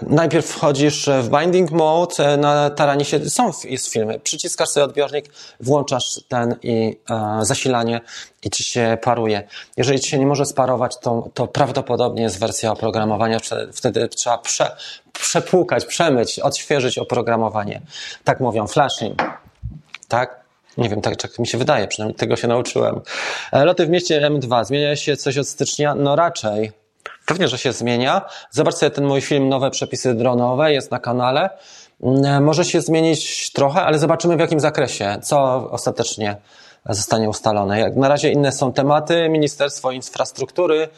najpierw 0.02 0.46
wchodzisz 0.46 1.09
w 1.22 1.28
binding 1.28 1.70
mode 1.70 2.14
e, 2.18 2.36
na 2.36 2.70
Taranisie, 2.70 3.30
są 3.30 3.50
jest 3.64 3.92
filmy, 3.92 4.20
przyciskasz 4.20 4.68
sobie 4.68 4.84
odbiornik, 4.84 5.30
włączasz 5.61 6.20
ten 6.28 6.57
i 6.62 6.98
e, 7.11 7.38
zasilanie 7.42 8.00
i 8.42 8.50
ci 8.50 8.64
się 8.64 8.98
paruje. 9.02 9.42
Jeżeli 9.76 10.00
ci 10.00 10.11
się 10.11 10.18
nie 10.18 10.26
może 10.26 10.46
sparować, 10.46 10.96
to, 11.00 11.28
to 11.34 11.46
prawdopodobnie 11.46 12.22
jest 12.22 12.40
wersja 12.40 12.72
oprogramowania, 12.72 13.38
wtedy, 13.72 14.09
trzeba 14.09 14.38
prze, 14.38 14.76
przepłukać, 15.12 15.84
przemyć, 15.84 16.38
odświeżyć 16.38 16.98
oprogramowanie. 16.98 17.82
Tak 18.24 18.40
mówią, 18.40 18.66
flashing. 18.66 19.22
Tak? 20.09 20.46
Nie 20.78 20.88
wiem, 20.88 21.00
tak, 21.00 21.16
tak 21.16 21.38
mi 21.38 21.46
się 21.46 21.59
wydaje, 21.59 21.88
przynajmniej 21.88 22.18
tego 22.18 22.36
się 22.36 22.48
nauczyłem. 22.48 23.00
Loty 23.52 23.86
w 23.86 23.90
mieście 23.90 24.20
M2. 24.20 24.64
Zmienia 24.64 24.96
się 24.96 25.16
coś 25.16 25.38
od 25.38 25.48
stycznia? 25.48 25.94
No 25.94 26.16
raczej. 26.16 26.86
Pewnie, 27.27 27.49
że 27.49 27.59
się 27.59 27.72
zmienia. 27.72 28.22
Zobacz 28.51 28.74
sobie 28.74 28.91
ten 28.91 29.05
mój 29.05 29.20
film 29.20 29.49
Nowe 29.49 29.70
przepisy 29.70 30.14
dronowe, 30.14 30.72
jest 30.72 30.91
na 30.91 30.99
kanale. 30.99 31.51
Mm, 32.03 32.45
może 32.45 32.64
się 32.64 32.81
zmienić 32.81 33.53
trochę, 33.53 33.83
ale 33.83 33.99
zobaczymy 33.99 34.37
w 34.37 34.41
jakim 34.41 34.61
zakresie, 34.61 35.18
co 35.22 35.70
ostatecznie 35.70 36.37
zostanie 36.89 37.29
ustalone. 37.29 37.81
Jak 37.81 37.97
na 37.97 38.09
razie 38.09 38.31
inne 38.31 38.53
są 38.53 38.72
tematy. 38.72 39.29
Ministerstwo 39.29 39.93
Infrastruktury, 39.93 40.89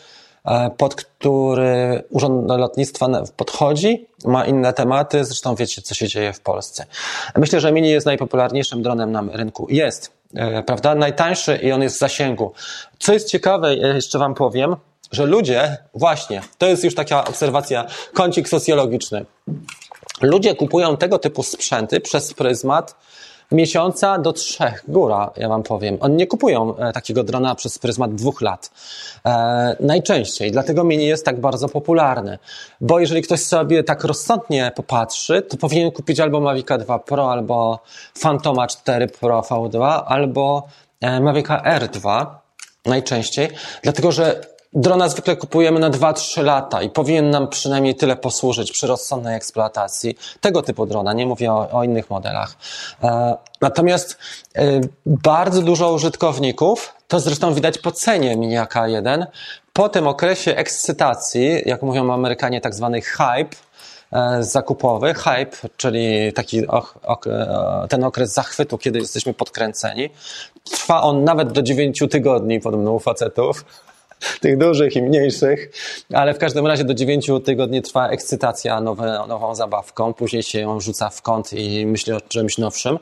e, 0.45 0.71
pod 0.71 0.95
który 0.95 2.05
Urząd 2.11 2.49
Lotnictwa 2.49 3.09
podchodzi, 3.37 4.07
ma 4.25 4.47
inne 4.47 4.73
tematy. 4.73 5.25
Zresztą 5.25 5.55
wiecie, 5.55 5.83
co 5.83 5.95
się 5.95 6.09
dzieje 6.09 6.33
w 6.33 6.41
Polsce. 6.41 6.87
Myślę, 7.37 7.61
że 7.61 7.73
Mini 7.73 7.91
jest 7.91 8.07
najpopularniejszym 8.07 8.83
dronem 8.83 9.13
na 9.13 9.25
rynku. 9.33 9.67
Jest, 9.71 10.13
e, 10.35 10.63
prawda? 10.63 10.95
Najtańszy 10.95 11.57
i 11.57 11.73
on 11.73 11.83
jest 11.83 11.97
w 11.97 11.99
zasięgu. 11.99 12.53
Co 12.99 13.13
jest 13.13 13.29
ciekawe, 13.29 13.75
jeszcze 13.75 14.19
Wam 14.19 14.35
powiem, 14.35 14.77
że 15.13 15.27
ludzie, 15.27 15.77
właśnie, 15.95 16.43
to 16.59 16.67
jest 16.67 16.85
już 16.85 16.95
taka 16.95 17.25
obserwacja, 17.25 17.87
kącik 18.15 18.49
socjologiczny. 18.49 19.25
Ludzie 20.23 20.55
kupują 20.55 20.97
tego 20.97 21.19
typu 21.19 21.43
sprzęty 21.43 22.01
przez 22.01 22.35
pryzmat 22.35 22.95
miesiąca 23.53 24.19
do 24.19 24.33
trzech, 24.33 24.85
góra, 24.89 25.31
ja 25.37 25.49
wam 25.49 25.63
powiem. 25.63 25.99
Oni 26.01 26.17
nie 26.17 26.27
kupują 26.27 26.77
e, 26.77 26.93
takiego 26.93 27.25
drona 27.25 27.55
przez 27.55 27.79
pryzmat 27.79 28.15
dwóch 28.15 28.41
lat. 28.41 28.71
E, 29.27 29.77
najczęściej, 29.81 30.53
dlatego 30.53 30.85
mini 30.85 31.07
jest 31.07 31.25
tak 31.25 31.41
bardzo 31.41 31.69
popularny. 31.69 32.39
Bo 32.81 33.01
jeżeli 33.01 33.23
ktoś 33.23 33.41
sobie 33.41 33.85
tak 33.85 34.05
rozsądnie 34.05 34.73
popatrzy, 34.77 35.43
to 35.43 35.57
powinien 35.57 35.91
kupić 35.91 36.21
albo 36.21 36.41
Mavica 36.41 36.79
2 36.79 36.99
Pro, 36.99 37.33
albo 37.33 37.79
Phantoma 38.19 38.67
4 38.67 39.07
Pro 39.07 39.41
V2, 39.41 40.03
albo 40.07 40.67
e, 41.01 41.21
Mavica 41.21 41.63
R2 41.79 42.27
najczęściej, 42.87 43.49
dlatego 43.83 44.13
że 44.13 44.41
Drona 44.73 45.09
zwykle 45.09 45.37
kupujemy 45.37 45.81
na 45.81 45.91
2-3 45.91 46.45
lata 46.45 46.83
i 46.83 46.91
powinien 46.91 47.31
nam 47.31 47.49
przynajmniej 47.49 47.95
tyle 47.95 48.17
posłużyć 48.17 48.73
przy 48.73 48.87
rozsądnej 48.87 49.37
eksploatacji 49.37 50.19
tego 50.41 50.63
typu 50.63 50.87
drona. 50.87 51.13
Nie 51.13 51.27
mówię 51.27 51.53
o, 51.53 51.71
o 51.71 51.85
innych 51.85 52.11
modelach. 52.11 52.57
E, 53.03 53.37
natomiast 53.61 54.19
e, 54.57 54.81
bardzo 55.07 55.63
dużo 55.63 55.93
użytkowników, 55.93 56.95
to 57.09 57.21
zresztą 57.21 57.55
widać 57.55 57.79
po 57.79 57.93
cenie 57.93 58.37
Mini 58.37 58.59
AK1, 58.59 59.27
po 59.73 59.89
tym 59.89 60.07
okresie 60.07 60.57
ekscytacji, 60.57 61.63
jak 61.67 61.83
mówią 61.83 62.13
Amerykanie, 62.13 62.61
tak 62.61 62.75
zwany 62.75 63.01
hype, 63.01 63.57
e, 64.13 64.45
zakupowy, 64.45 65.15
hype, 65.15 65.69
czyli 65.77 66.33
taki 66.33 66.67
och, 66.67 67.27
e, 67.27 67.87
ten 67.89 68.05
okres 68.05 68.33
zachwytu, 68.33 68.79
kiedy 68.79 68.99
jesteśmy 68.99 69.35
podkręceni. 69.35 70.11
Trwa 70.65 71.03
on 71.03 71.25
nawet 71.25 71.53
do 71.53 71.63
9 71.63 72.09
tygodni, 72.11 72.61
podobno 72.61 72.93
u 72.93 72.99
facetów 72.99 73.65
tych 74.41 74.59
dużych 74.59 74.97
i 74.97 75.03
mniejszych, 75.03 75.71
ale 76.13 76.35
w 76.35 76.39
każdym 76.39 76.67
razie 76.67 76.85
do 76.85 76.95
9 76.95 77.31
tygodni 77.45 77.83
trwa 77.83 78.09
ekscytacja 78.09 78.81
nowe, 78.81 79.25
nową 79.29 79.55
zabawką, 79.55 80.15
później 80.15 80.43
się 80.43 80.61
ją 80.61 80.81
rzuca 80.81 81.11
w 81.11 81.23
kąt 81.23 81.53
i 81.53 81.87
myśli 81.87 82.13
o 82.13 82.21
czymś 82.21 82.59
nowszym. 82.59 82.99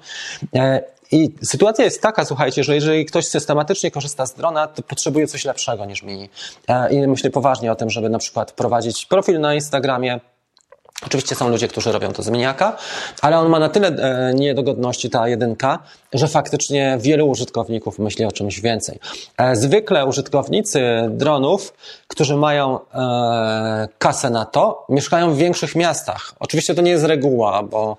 E, 0.54 0.82
I 1.12 1.30
sytuacja 1.42 1.84
jest 1.84 2.02
taka, 2.02 2.24
słuchajcie, 2.24 2.64
że 2.64 2.74
jeżeli 2.74 3.04
ktoś 3.04 3.26
systematycznie 3.26 3.90
korzysta 3.90 4.26
z 4.26 4.34
drona, 4.34 4.66
to 4.66 4.82
potrzebuje 4.82 5.26
coś 5.26 5.44
lepszego 5.44 5.84
niż 5.84 6.02
mini. 6.02 6.28
E, 6.68 6.92
I 6.94 7.06
myślę 7.08 7.30
poważnie 7.30 7.72
o 7.72 7.74
tym, 7.74 7.90
żeby 7.90 8.08
na 8.08 8.18
przykład 8.18 8.52
prowadzić 8.52 9.06
profil 9.06 9.40
na 9.40 9.54
Instagramie, 9.54 10.20
Oczywiście 11.02 11.34
są 11.34 11.48
ludzie, 11.48 11.68
którzy 11.68 11.92
robią 11.92 12.12
to 12.12 12.22
z 12.22 12.28
miniaka, 12.28 12.76
ale 13.22 13.38
on 13.38 13.48
ma 13.48 13.58
na 13.58 13.68
tyle 13.68 13.88
e, 13.88 14.34
niedogodności, 14.34 15.10
ta 15.10 15.28
jedynka, 15.28 15.78
że 16.12 16.28
faktycznie 16.28 16.98
wielu 17.00 17.28
użytkowników 17.28 17.98
myśli 17.98 18.24
o 18.24 18.32
czymś 18.32 18.60
więcej. 18.60 18.98
E, 19.38 19.56
zwykle 19.56 20.06
użytkownicy 20.06 20.82
dronów, 21.10 21.74
którzy 22.08 22.36
mają 22.36 22.78
e, 22.94 23.88
kasę 23.98 24.30
na 24.30 24.44
to, 24.44 24.86
mieszkają 24.88 25.34
w 25.34 25.36
większych 25.36 25.74
miastach. 25.74 26.34
Oczywiście 26.40 26.74
to 26.74 26.82
nie 26.82 26.90
jest 26.90 27.04
reguła, 27.04 27.62
bo 27.62 27.96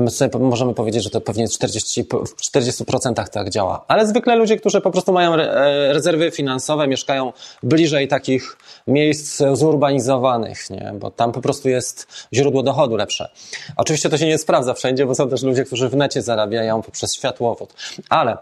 my 0.00 0.38
możemy 0.40 0.74
powiedzieć, 0.74 1.02
że 1.02 1.10
to 1.10 1.20
pewnie 1.20 1.48
40, 1.48 2.04
w 2.04 2.50
40% 2.52 3.30
tak 3.30 3.50
działa. 3.50 3.84
Ale 3.88 4.06
zwykle 4.06 4.36
ludzie, 4.36 4.56
którzy 4.56 4.80
po 4.80 4.90
prostu 4.90 5.12
mają 5.12 5.34
e, 5.34 5.92
rezerwy 5.92 6.30
finansowe, 6.30 6.88
mieszkają 6.88 7.32
bliżej 7.62 8.08
takich 8.08 8.56
miejsc 8.86 9.42
zurbanizowanych, 9.52 10.70
nie? 10.70 10.92
bo 10.94 11.10
tam 11.10 11.32
po 11.32 11.40
prostu 11.40 11.68
jest 11.68 12.06
źródło 12.32 12.62
dochodu 12.62 12.96
lepsze. 12.96 13.30
Oczywiście 13.76 14.08
to 14.08 14.18
się 14.18 14.26
nie 14.26 14.38
sprawdza 14.38 14.74
wszędzie, 14.74 15.06
bo 15.06 15.14
są 15.14 15.28
też 15.28 15.42
ludzie, 15.42 15.64
którzy 15.64 15.88
w 15.88 15.96
necie 15.96 16.22
zarabiają 16.22 16.82
poprzez 16.82 17.14
światłowód. 17.14 17.74
Ale 18.08 18.36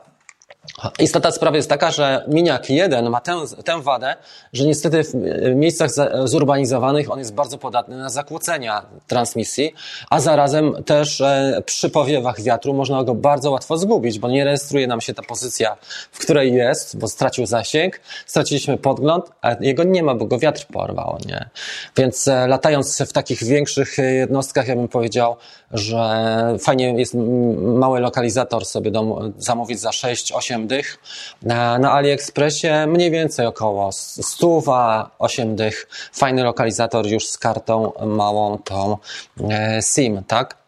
Istota 0.99 1.33
sprawy 1.33 1.57
jest 1.57 1.69
taka, 1.69 1.91
że 1.91 2.25
miniak 2.29 2.71
1 2.71 3.11
ma 3.11 3.21
tę, 3.21 3.45
tę 3.65 3.83
wadę, 3.83 4.17
że 4.53 4.67
niestety 4.67 5.03
w 5.03 5.55
miejscach 5.55 5.91
zurbanizowanych 6.25 7.11
on 7.11 7.19
jest 7.19 7.35
bardzo 7.35 7.59
podatny 7.59 7.97
na 7.97 8.09
zakłócenia 8.09 8.87
transmisji, 9.07 9.75
a 10.11 10.21
zarazem 10.21 10.85
też 10.85 11.21
e, 11.21 11.63
przy 11.67 11.91
powiewach 11.91 12.43
wiatru 12.43 12.75
można 12.75 13.05
go 13.05 13.15
bardzo 13.15 13.51
łatwo 13.51 13.79
zgubić, 13.79 14.19
bo 14.19 14.29
nie 14.29 14.45
rejestruje 14.45 14.87
nam 14.87 15.01
się 15.01 15.15
ta 15.15 15.23
pozycja, 15.23 15.77
w 16.13 16.19
której 16.19 16.55
jest, 16.55 16.99
bo 16.99 17.09
stracił 17.09 17.47
zasięg, 17.47 18.01
straciliśmy 18.27 18.79
podgląd, 18.79 19.25
a 19.43 19.57
jego 19.61 19.85
nie 19.85 20.03
ma, 20.03 20.15
bo 20.15 20.27
go 20.27 20.39
wiatr 20.39 20.67
porwał, 20.67 21.19
nie? 21.27 21.49
Więc 21.97 22.29
e, 22.29 22.47
latając 22.47 23.03
w 23.03 23.13
takich 23.13 23.45
większych 23.45 23.99
jednostkach, 23.99 24.69
ja 24.69 24.77
bym 24.77 24.89
powiedział, 24.89 25.37
że 25.71 26.57
fajnie 26.61 26.95
jest 26.99 27.15
mały 27.59 28.01
lokalizator 28.01 28.65
sobie 28.65 28.91
dom, 28.91 29.33
zamówić 29.39 29.81
za 29.81 29.91
6-8 29.91 30.67
dych. 30.67 30.99
Na, 31.43 31.79
na 31.79 31.93
AliExpressie 31.93 32.69
mniej 32.87 33.11
więcej 33.11 33.47
około 33.47 33.93
100, 33.93 35.11
8 35.19 35.57
dych. 35.57 35.89
Fajny 36.13 36.43
lokalizator 36.43 37.07
już 37.07 37.29
z 37.29 37.39
kartą 37.39 37.93
małą 38.07 38.59
tą 38.59 38.97
e, 39.51 39.81
SIM, 39.83 40.23
tak? 40.27 40.66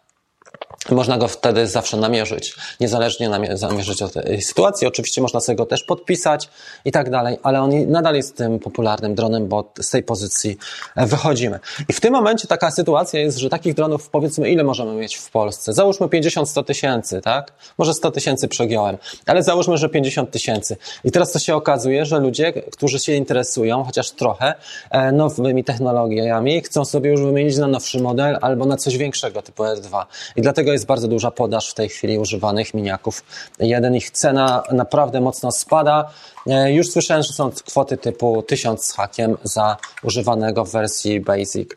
Można 0.91 1.19
go 1.19 1.29
wtedy 1.29 1.67
zawsze 1.67 1.97
namierzyć, 1.97 2.55
niezależnie 2.81 3.29
namierzyć 3.61 4.03
od 4.03 4.13
tej 4.13 4.43
sytuacji. 4.43 4.87
Oczywiście 4.87 5.23
można 5.23 5.41
sobie 5.41 5.57
go 5.57 5.67
też 5.67 5.85
podpisać 5.85 6.49
i 6.85 6.93
tak 6.93 7.11
dalej, 7.11 7.39
ale 7.43 7.61
on 7.61 7.91
nadal 7.91 8.15
jest 8.15 8.37
tym 8.37 8.59
popularnym 8.59 9.15
dronem, 9.15 9.49
bo 9.49 9.73
z 9.81 9.91
tej 9.91 10.03
pozycji 10.03 10.59
e, 10.97 11.07
wychodzimy. 11.07 11.61
I 11.89 11.93
w 11.93 12.01
tym 12.01 12.13
momencie 12.13 12.49
taka 12.49 12.71
sytuacja 12.71 13.21
jest, 13.21 13.39
że 13.39 13.49
takich 13.49 13.75
dronów 13.75 14.09
powiedzmy 14.09 14.51
ile 14.51 14.65
możemy 14.65 14.93
mieć 14.93 15.17
w 15.17 15.31
Polsce? 15.31 15.73
Załóżmy 15.73 16.07
50-100 16.07 16.65
tysięcy, 16.65 17.21
tak? 17.21 17.53
Może 17.79 17.95
100 17.95 18.11
tysięcy 18.11 18.49
przegiąłem, 18.49 18.99
ale 19.27 19.43
załóżmy, 19.43 19.79
że 19.79 19.89
50 19.89 20.31
tysięcy. 20.31 20.77
I 21.05 21.11
teraz 21.11 21.33
to 21.33 21.39
się 21.39 21.55
okazuje, 21.55 22.07
że 22.07 22.19
ludzie, 22.19 22.53
którzy 22.53 22.99
się 22.99 23.13
interesują, 23.13 23.85
chociaż 23.85 24.11
trochę, 24.11 24.55
e, 24.91 25.13
nowymi 25.13 25.65
technologiami, 25.65 26.61
chcą 26.61 26.85
sobie 26.85 27.11
już 27.11 27.21
wymienić 27.21 27.57
na 27.57 27.67
nowszy 27.67 28.01
model 28.01 28.39
albo 28.41 28.67
na 28.67 28.77
coś 28.77 28.97
większego 28.97 29.43
typu 29.43 29.63
R2. 29.63 30.05
I 30.37 30.43
dlatego 30.43 30.68
jest 30.73 30.87
bardzo 30.87 31.09
duża 31.09 31.31
podaż 31.31 31.71
w 31.71 31.75
tej 31.75 31.89
chwili 31.89 32.19
używanych 32.19 32.75
miniaków. 32.75 33.25
Jeden 33.59 33.95
ich 33.95 34.11
cena 34.11 34.63
naprawdę 34.73 35.21
mocno 35.21 35.53
spada. 35.53 36.11
E, 36.47 36.73
już 36.73 36.91
słyszałem, 36.91 37.23
że 37.23 37.33
są 37.33 37.51
kwoty 37.51 37.97
typu 37.97 38.43
1000 38.43 38.85
z 38.85 38.93
hakiem 38.93 39.37
za 39.43 39.77
używanego 40.03 40.65
w 40.65 40.73
wersji 40.73 41.21
Basic, 41.21 41.71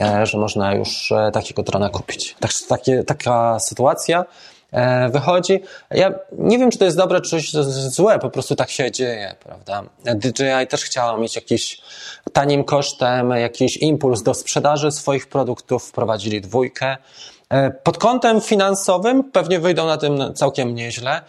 e, 0.00 0.26
że 0.26 0.38
można 0.38 0.74
już 0.74 1.12
e, 1.12 1.30
takiego 1.32 1.62
drona 1.62 1.88
kupić. 1.88 2.36
Także 2.40 2.66
takie, 2.68 3.04
taka 3.04 3.60
sytuacja 3.60 4.24
wychodzi. 5.10 5.60
Ja 5.90 6.14
nie 6.32 6.58
wiem, 6.58 6.70
czy 6.70 6.78
to 6.78 6.84
jest 6.84 6.96
dobre, 6.96 7.20
czy 7.20 7.40
złe, 7.90 8.18
po 8.18 8.30
prostu 8.30 8.56
tak 8.56 8.70
się 8.70 8.90
dzieje, 8.90 9.34
prawda? 9.44 9.82
DJI 10.04 10.66
też 10.68 10.84
chciała 10.84 11.18
mieć 11.18 11.36
jakiś 11.36 11.80
tanim 12.32 12.64
kosztem, 12.64 13.30
jakiś 13.30 13.76
impuls 13.76 14.22
do 14.22 14.34
sprzedaży 14.34 14.90
swoich 14.90 15.26
produktów, 15.26 15.84
wprowadzili 15.84 16.40
dwójkę. 16.40 16.96
E, 17.50 17.70
pod 17.70 17.98
kątem 17.98 18.40
finansowym 18.40 19.30
pewnie 19.30 19.60
wyjdą 19.60 19.86
na 19.86 19.96
tym 19.96 20.34
całkiem 20.34 20.74
nieźle, 20.74 21.20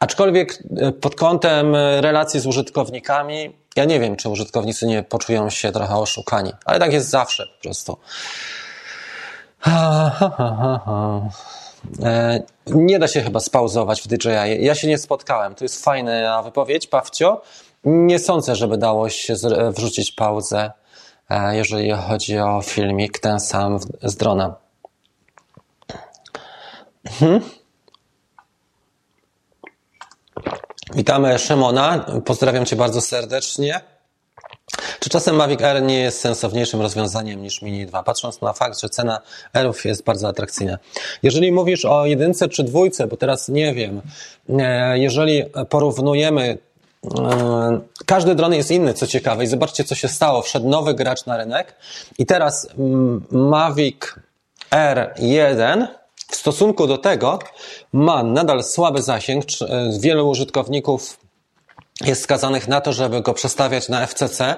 aczkolwiek 0.00 0.62
e, 0.76 0.92
pod 0.92 1.14
kątem 1.14 1.74
e, 1.74 2.00
relacji 2.00 2.40
z 2.40 2.46
użytkownikami, 2.46 3.56
ja 3.76 3.84
nie 3.84 4.00
wiem, 4.00 4.16
czy 4.16 4.28
użytkownicy 4.28 4.86
nie 4.86 5.02
poczują 5.02 5.50
się 5.50 5.72
trochę 5.72 5.96
oszukani, 5.96 6.52
ale 6.64 6.78
tak 6.78 6.92
jest 6.92 7.08
zawsze 7.08 7.46
po 7.46 7.62
prostu. 7.62 7.98
Nie 12.66 12.98
da 12.98 13.08
się 13.08 13.22
chyba 13.22 13.40
spauzować 13.40 14.02
w 14.02 14.06
DJI. 14.06 14.64
Ja 14.64 14.74
się 14.74 14.88
nie 14.88 14.98
spotkałem. 14.98 15.54
To 15.54 15.64
jest 15.64 15.84
fajna 15.84 16.42
wypowiedź, 16.42 16.86
Pawcio. 16.86 17.42
Nie 17.84 18.18
sądzę, 18.18 18.56
żeby 18.56 18.78
dało 18.78 19.08
się 19.08 19.34
wrzucić 19.76 20.12
pauzę, 20.12 20.72
jeżeli 21.50 21.90
chodzi 21.90 22.38
o 22.38 22.62
filmik 22.62 23.18
ten 23.18 23.40
sam 23.40 23.78
z 24.02 24.16
drona. 24.16 24.65
Mhm. 27.06 27.40
Witamy 30.94 31.38
Szymona. 31.38 32.06
Pozdrawiam 32.24 32.66
Cię 32.66 32.76
bardzo 32.76 33.00
serdecznie. 33.00 33.80
Czy 35.00 35.10
czasem 35.10 35.36
Mavic 35.36 35.62
Air 35.62 35.82
nie 35.82 35.98
jest 35.98 36.20
sensowniejszym 36.20 36.80
rozwiązaniem 36.80 37.42
niż 37.42 37.62
Mini 37.62 37.86
2, 37.86 38.02
patrząc 38.02 38.40
na 38.40 38.52
fakt, 38.52 38.80
że 38.80 38.88
cena 38.88 39.20
Airów 39.52 39.84
jest 39.84 40.04
bardzo 40.04 40.28
atrakcyjna? 40.28 40.78
Jeżeli 41.22 41.52
mówisz 41.52 41.84
o 41.84 42.06
jedynce 42.06 42.48
czy 42.48 42.64
dwójce, 42.64 43.06
bo 43.06 43.16
teraz 43.16 43.48
nie 43.48 43.74
wiem, 43.74 44.02
e, 44.58 44.98
jeżeli 44.98 45.44
porównujemy 45.68 46.58
e, 47.18 47.80
każdy 48.06 48.34
dron 48.34 48.54
jest 48.54 48.70
inny, 48.70 48.94
co 48.94 49.06
ciekawe. 49.06 49.44
I 49.44 49.46
zobaczcie, 49.46 49.84
co 49.84 49.94
się 49.94 50.08
stało. 50.08 50.42
Wszedł 50.42 50.68
nowy 50.68 50.94
gracz 50.94 51.26
na 51.26 51.36
rynek 51.36 51.74
i 52.18 52.26
teraz 52.26 52.68
mm, 52.78 53.26
Mavic 53.30 54.14
R1 54.70 55.86
w 56.30 56.36
stosunku 56.36 56.86
do 56.86 56.98
tego 56.98 57.38
ma 57.92 58.22
nadal 58.22 58.64
słaby 58.64 59.02
zasięg. 59.02 59.44
E, 59.44 59.90
wielu 60.00 60.28
użytkowników 60.28 61.18
jest 62.04 62.22
skazanych 62.22 62.68
na 62.68 62.80
to, 62.80 62.92
żeby 62.92 63.20
go 63.20 63.34
przestawiać 63.34 63.88
na 63.88 64.06
FCC, 64.06 64.56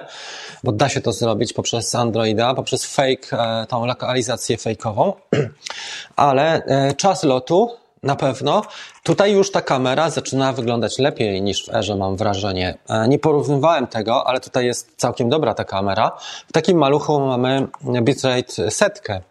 bo 0.63 0.71
da 0.71 0.89
się 0.89 1.01
to 1.01 1.13
zrobić 1.13 1.53
poprzez 1.53 1.95
Androida, 1.95 2.53
poprzez 2.53 2.85
fake, 2.85 3.27
e, 3.31 3.65
tą 3.65 3.85
lokalizację 3.85 4.57
fejkową, 4.57 5.13
ale 6.15 6.63
e, 6.65 6.93
czas 6.93 7.23
lotu 7.23 7.69
na 8.03 8.15
pewno. 8.15 8.61
Tutaj 9.03 9.33
już 9.33 9.51
ta 9.51 9.61
kamera 9.61 10.09
zaczyna 10.09 10.53
wyglądać 10.53 10.99
lepiej 10.99 11.41
niż 11.41 11.65
w 11.65 11.75
Erze, 11.75 11.95
mam 11.95 12.17
wrażenie. 12.17 12.77
Nie 13.07 13.19
porównywałem 13.19 13.87
tego, 13.87 14.27
ale 14.27 14.39
tutaj 14.39 14.65
jest 14.65 14.93
całkiem 14.97 15.29
dobra 15.29 15.53
ta 15.53 15.65
kamera. 15.65 16.11
W 16.47 16.51
takim 16.51 16.77
maluchu 16.77 17.19
mamy 17.19 17.67
bitrate 18.01 18.71
setkę, 18.71 19.21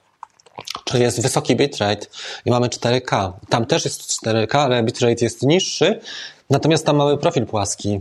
czyli 0.85 1.03
jest 1.03 1.23
wysoki 1.23 1.57
bitrate 1.57 2.07
i 2.45 2.51
mamy 2.51 2.69
4K. 2.69 3.33
Tam 3.49 3.67
też 3.67 3.85
jest 3.85 4.25
4K, 4.25 4.59
ale 4.59 4.83
bitrate 4.83 5.25
jest 5.25 5.43
niższy, 5.43 6.01
natomiast 6.51 6.87
tam 6.87 6.97
mamy 6.97 7.17
profil 7.17 7.47
płaski. 7.47 8.01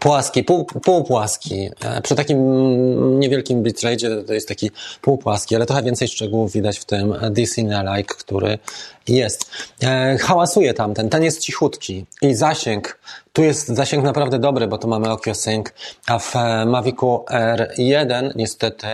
Płaski, 0.00 0.44
pół, 0.44 0.64
półpłaski. 0.64 1.70
E, 1.84 2.02
przy 2.02 2.14
takim 2.14 3.20
niewielkim 3.20 3.62
bitrate 3.62 4.24
to 4.26 4.32
jest 4.32 4.48
taki 4.48 4.70
półpłaski, 5.00 5.56
ale 5.56 5.66
trochę 5.66 5.82
więcej 5.82 6.08
szczegółów 6.08 6.52
widać 6.52 6.78
w 6.78 6.84
tym 6.84 7.12
DC-like, 7.12 8.14
który 8.18 8.58
jest. 9.08 9.50
E, 9.82 10.18
hałasuje 10.20 10.74
tamten, 10.74 11.08
ten 11.08 11.22
jest 11.22 11.40
cichutki 11.40 12.06
i 12.22 12.34
zasięg 12.34 12.98
tu 13.32 13.42
jest 13.42 13.68
zasięg 13.68 14.04
naprawdę 14.04 14.38
dobry, 14.38 14.66
bo 14.66 14.78
tu 14.78 14.88
mamy 14.88 15.10
OcuSync, 15.10 15.66
a 16.06 16.18
w 16.18 16.36
e, 16.36 16.66
Mavicu 16.66 17.24
R1 17.30 18.30
niestety 18.34 18.86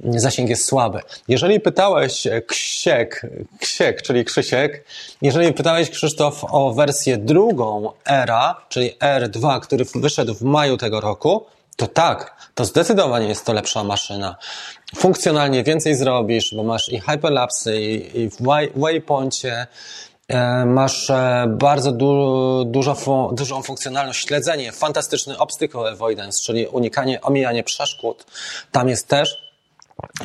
zasięg 0.00 0.50
jest 0.50 0.64
słaby. 0.64 1.00
Jeżeli 1.28 1.60
pytałeś 1.60 2.26
Ksiek, 2.46 3.22
Ksiek, 3.60 4.02
czyli 4.02 4.24
Krzysiek, 4.24 4.84
jeżeli 5.22 5.52
pytałeś 5.52 5.90
Krzysztof 5.90 6.44
o 6.44 6.74
wersję 6.74 7.16
drugą 7.16 7.92
ERA, 8.06 8.56
czyli 8.68 8.94
R2, 9.00 9.60
który 9.60 9.84
wyszedł 9.94 10.34
w 10.34 10.42
maju 10.42 10.76
tego 10.76 11.00
roku, 11.00 11.46
to 11.76 11.86
tak, 11.86 12.50
to 12.54 12.64
zdecydowanie 12.64 13.28
jest 13.28 13.46
to 13.46 13.52
lepsza 13.52 13.84
maszyna. 13.84 14.36
Funkcjonalnie 14.96 15.64
więcej 15.64 15.94
zrobisz, 15.94 16.54
bo 16.54 16.62
masz 16.62 16.88
i 16.88 17.00
hyperlapsy, 17.00 17.80
i, 17.80 18.20
i 18.20 18.30
w 18.30 18.36
waypoincie, 18.76 19.52
e, 19.52 19.66
masz 20.66 21.10
e, 21.10 21.44
bardzo 21.48 21.92
du, 21.92 22.64
dużo, 22.66 22.96
dużą 23.32 23.62
funkcjonalność, 23.62 24.26
śledzenie, 24.26 24.72
fantastyczny 24.72 25.38
obstacle 25.38 25.90
avoidance, 25.90 26.40
czyli 26.42 26.66
unikanie, 26.66 27.20
omijanie 27.20 27.64
przeszkód. 27.64 28.24
Tam 28.72 28.88
jest 28.88 29.08
też 29.08 29.48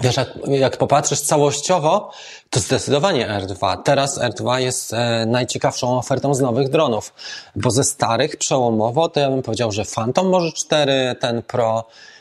Wiesz, 0.02 0.18
jak, 0.18 0.30
jak 0.48 0.78
popatrzysz 0.78 1.22
całościowo, 1.22 2.12
to 2.50 2.60
zdecydowanie 2.60 3.28
R2. 3.28 3.78
Teraz 3.84 4.20
R2 4.20 4.58
jest 4.58 4.94
e, 4.94 5.26
najciekawszą 5.26 5.98
ofertą 5.98 6.36
z 6.36 6.42
nowych 6.42 6.70
dronów, 6.70 7.14
bo 7.56 7.72
ze 7.72 7.84
starych 7.84 8.38
przełomowo 8.38 9.10
to 9.10 9.20
ja 9.20 9.30
bym 9.30 9.42
powiedział, 9.42 9.72
że 9.72 9.86
Phantom 9.86 10.30
może 10.30 10.52
4, 10.52 11.16
ten 11.20 11.42
Pro, 11.42 11.80
e, 11.80 12.13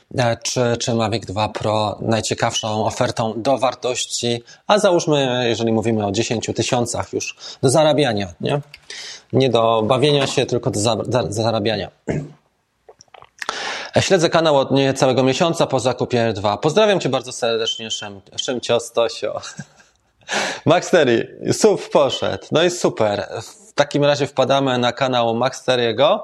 czy, 0.42 0.76
czy 0.80 0.94
Mavic 0.94 1.26
2 1.26 1.48
Pro 1.48 1.98
najciekawszą 2.00 2.86
ofertą 2.86 3.34
do 3.36 3.58
wartości, 3.58 4.42
a 4.66 4.78
załóżmy, 4.78 5.44
jeżeli 5.48 5.72
mówimy 5.72 6.06
o 6.06 6.12
10 6.12 6.50
tysiącach 6.56 7.12
już, 7.12 7.36
do 7.62 7.70
zarabiania, 7.70 8.34
nie? 8.40 8.60
Nie 9.32 9.50
do 9.50 9.82
bawienia 9.82 10.26
się, 10.26 10.46
tylko 10.46 10.70
do 10.70 10.80
za, 10.80 10.96
za, 11.08 11.22
zarabiania. 11.28 11.90
Śledzę 14.00 14.30
kanał 14.30 14.56
od 14.56 14.70
niecałego 14.70 15.22
miesiąca 15.22 15.66
po 15.66 15.80
zakupie 15.80 16.32
R2. 16.34 16.58
Pozdrawiam 16.58 17.00
Cię 17.00 17.08
bardzo 17.08 17.32
serdecznie, 17.32 17.90
Szem, 17.90 18.20
Szemcio 18.36 18.80
Stosio. 18.80 19.40
Max 20.66 20.90
Terry, 20.90 21.38
sub 21.52 21.90
poszedł. 21.90 22.46
No 22.52 22.62
i 22.62 22.70
super. 22.70 23.28
W 23.68 23.72
takim 23.72 24.04
razie 24.04 24.26
wpadamy 24.26 24.78
na 24.78 24.92
kanał 24.92 25.34
Max 25.34 25.66
Terry'ego. 25.66 26.18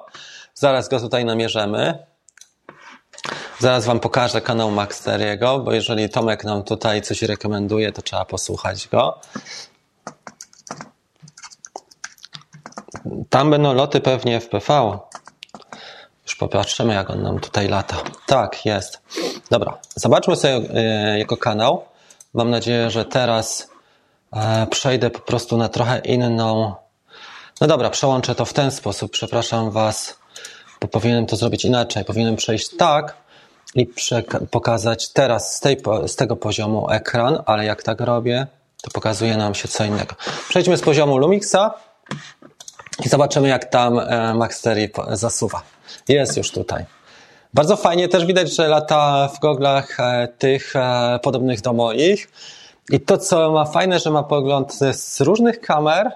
Zaraz 0.54 0.88
go 0.88 1.00
tutaj 1.00 1.24
namierzemy. 1.24 1.98
Zaraz 3.60 3.84
Wam 3.84 4.00
pokażę 4.00 4.40
kanał 4.40 4.70
Max 4.70 5.06
Terry'ego, 5.06 5.64
bo 5.64 5.72
jeżeli 5.72 6.08
Tomek 6.08 6.44
nam 6.44 6.62
tutaj 6.62 7.02
coś 7.02 7.22
rekomenduje, 7.22 7.92
to 7.92 8.02
trzeba 8.02 8.24
posłuchać 8.24 8.88
go. 8.88 9.20
Tam 13.30 13.50
będą 13.50 13.74
loty 13.74 14.00
pewnie 14.00 14.40
w 14.40 14.48
PV. 14.48 14.98
Już 16.24 16.36
popatrzymy, 16.36 16.94
jak 16.94 17.10
on 17.10 17.22
nam 17.22 17.40
tutaj 17.40 17.68
lata. 17.68 17.96
Tak, 18.26 18.66
jest. 18.66 19.02
Dobra, 19.50 19.78
zobaczmy 19.94 20.36
sobie 20.36 20.60
e, 20.74 21.18
jego 21.18 21.36
kanał. 21.36 21.84
Mam 22.34 22.50
nadzieję, 22.50 22.90
że 22.90 23.04
teraz 23.04 23.68
e, 24.32 24.66
przejdę 24.70 25.10
po 25.10 25.20
prostu 25.20 25.56
na 25.56 25.68
trochę 25.68 25.98
inną. 25.98 26.74
No 27.60 27.66
dobra, 27.66 27.90
przełączę 27.90 28.34
to 28.34 28.44
w 28.44 28.52
ten 28.52 28.70
sposób. 28.70 29.12
Przepraszam 29.12 29.70
Was, 29.70 30.18
bo 30.80 30.88
powinienem 30.88 31.26
to 31.26 31.36
zrobić 31.36 31.64
inaczej. 31.64 32.04
Powinienem 32.04 32.36
przejść 32.36 32.76
tak 32.76 33.27
i 33.74 33.88
pokazać 34.50 35.08
teraz 35.08 35.56
z, 35.56 35.60
tej, 35.60 35.76
z 36.06 36.16
tego 36.16 36.36
poziomu 36.36 36.90
ekran, 36.90 37.42
ale 37.46 37.64
jak 37.64 37.82
tak 37.82 38.00
robię, 38.00 38.46
to 38.82 38.90
pokazuje 38.90 39.36
nam 39.36 39.54
się 39.54 39.68
co 39.68 39.84
innego. 39.84 40.14
Przejdźmy 40.48 40.76
z 40.76 40.80
poziomu 40.80 41.18
Lumixa 41.18 41.74
i 43.04 43.08
zobaczymy, 43.08 43.48
jak 43.48 43.64
tam 43.64 43.98
e, 43.98 44.34
Maxtery 44.34 44.90
zasuwa. 45.12 45.62
Jest 46.08 46.36
już 46.36 46.50
tutaj. 46.50 46.84
Bardzo 47.54 47.76
fajnie 47.76 48.08
też 48.08 48.26
widać, 48.26 48.56
że 48.56 48.68
lata 48.68 49.28
w 49.28 49.40
goglach 49.40 50.00
e, 50.00 50.28
tych 50.38 50.76
e, 50.76 51.18
podobnych 51.22 51.60
do 51.60 51.72
moich. 51.72 52.28
I 52.90 53.00
to, 53.00 53.18
co 53.18 53.52
ma 53.52 53.64
fajne, 53.64 53.98
że 53.98 54.10
ma 54.10 54.22
pogląd 54.22 54.78
z 54.92 55.20
różnych 55.20 55.60
kamer. 55.60 56.12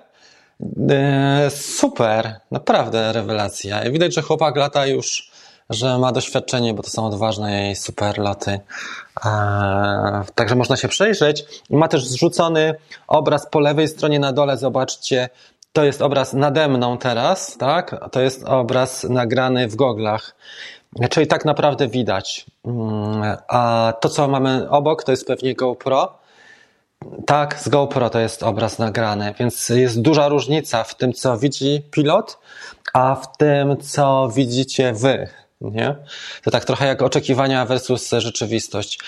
Super, 1.51 2.41
naprawdę 2.51 3.13
rewelacja. 3.13 3.91
Widać, 3.91 4.15
że 4.15 4.23
chłopak 4.23 4.57
lata 4.57 4.87
już, 4.87 5.32
że 5.71 5.99
ma 5.99 6.13
doświadczenie, 6.13 6.75
bo 6.75 6.83
to 6.83 6.91
są 6.91 7.07
odważne 7.07 7.63
jej 7.63 7.77
super 7.77 8.19
laty. 8.19 8.61
Także 10.35 10.55
można 10.55 10.77
się 10.77 10.89
przejrzeć. 10.89 11.45
Ma 11.71 11.89
też 11.89 12.07
zrzucony 12.07 12.75
obraz 13.07 13.47
po 13.47 13.61
lewej 13.61 13.89
stronie 13.89 14.19
na 14.19 14.33
dole. 14.33 14.57
Zobaczcie, 14.57 15.29
to 15.73 15.85
jest 15.85 16.03
obraz 16.03 16.33
nade 16.33 16.69
mną 16.69 16.99
teraz, 16.99 17.57
tak? 17.59 18.09
To 18.13 18.21
jest 18.21 18.45
obraz 18.45 19.05
nagrany 19.05 19.69
w 19.69 19.77
goglach. 19.77 20.35
Czyli 21.11 21.27
tak 21.27 21.45
naprawdę 21.45 21.89
widać. 21.89 22.47
Mm, 22.65 23.37
a 23.49 23.93
to, 24.01 24.09
co 24.09 24.29
mamy 24.29 24.71
obok, 24.71 25.05
to 25.05 25.11
jest 25.11 25.27
pewnie 25.27 25.55
GoPro. 25.55 26.19
Tak, 27.27 27.61
z 27.61 27.69
GoPro 27.69 28.11
to 28.11 28.19
jest 28.19 28.43
obraz 28.43 28.79
nagrany, 28.79 29.35
więc 29.39 29.69
jest 29.69 30.03
duża 30.03 30.29
różnica 30.29 30.85
w 30.85 30.95
tym, 30.95 31.13
co 31.13 31.39
widzi 31.39 31.83
pilot, 31.91 32.39
a 32.93 33.15
w 33.15 33.37
tym, 33.37 33.77
co 33.77 34.29
widzicie 34.35 34.93
wy. 34.93 35.29
Nie? 35.71 35.97
To 36.45 36.51
tak 36.51 36.65
trochę 36.65 36.87
jak 36.87 37.03
oczekiwania 37.03 37.67
versus 37.67 38.11
rzeczywistość. 38.11 38.99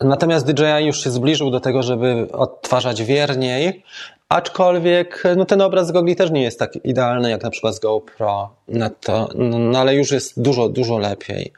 Natomiast 0.00 0.50
DJI 0.50 0.86
już 0.86 1.04
się 1.04 1.10
zbliżył 1.10 1.50
do 1.50 1.60
tego, 1.60 1.82
żeby 1.82 2.28
odtwarzać 2.32 3.02
wierniej, 3.02 3.82
Aczkolwiek 4.30 5.22
no 5.36 5.44
ten 5.44 5.60
obraz 5.60 5.86
z 5.86 5.92
gogli 5.92 6.16
też 6.16 6.30
nie 6.30 6.42
jest 6.42 6.58
tak 6.58 6.76
idealny 6.84 7.30
jak 7.30 7.42
na 7.42 7.50
przykład 7.50 7.74
z 7.74 7.78
GoPro, 7.78 8.50
no, 8.68 8.90
to, 9.00 9.28
no 9.34 9.78
ale 9.78 9.94
już 9.94 10.10
jest 10.10 10.42
dużo, 10.42 10.68
dużo 10.68 10.98
lepiej. 10.98 11.52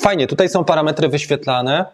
Fajnie, 0.00 0.26
tutaj 0.26 0.48
są 0.48 0.64
parametry 0.64 1.08
wyświetlane. 1.08 1.84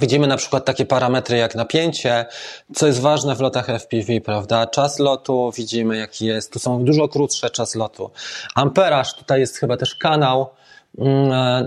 Widzimy 0.00 0.26
na 0.26 0.36
przykład 0.36 0.64
takie 0.64 0.86
parametry 0.86 1.36
jak 1.36 1.54
napięcie, 1.54 2.26
co 2.74 2.86
jest 2.86 3.00
ważne 3.00 3.36
w 3.36 3.40
lotach 3.40 3.70
FPV, 3.70 4.20
prawda? 4.20 4.66
Czas 4.66 4.98
lotu 4.98 5.52
widzimy 5.56 5.96
jaki 5.96 6.26
jest, 6.26 6.52
tu 6.52 6.58
są 6.58 6.84
dużo 6.84 7.08
krótsze 7.08 7.50
czas 7.50 7.74
lotu. 7.74 8.10
Amperaż, 8.54 9.14
tutaj 9.14 9.40
jest 9.40 9.56
chyba 9.56 9.76
też 9.76 9.94
kanał, 9.94 10.50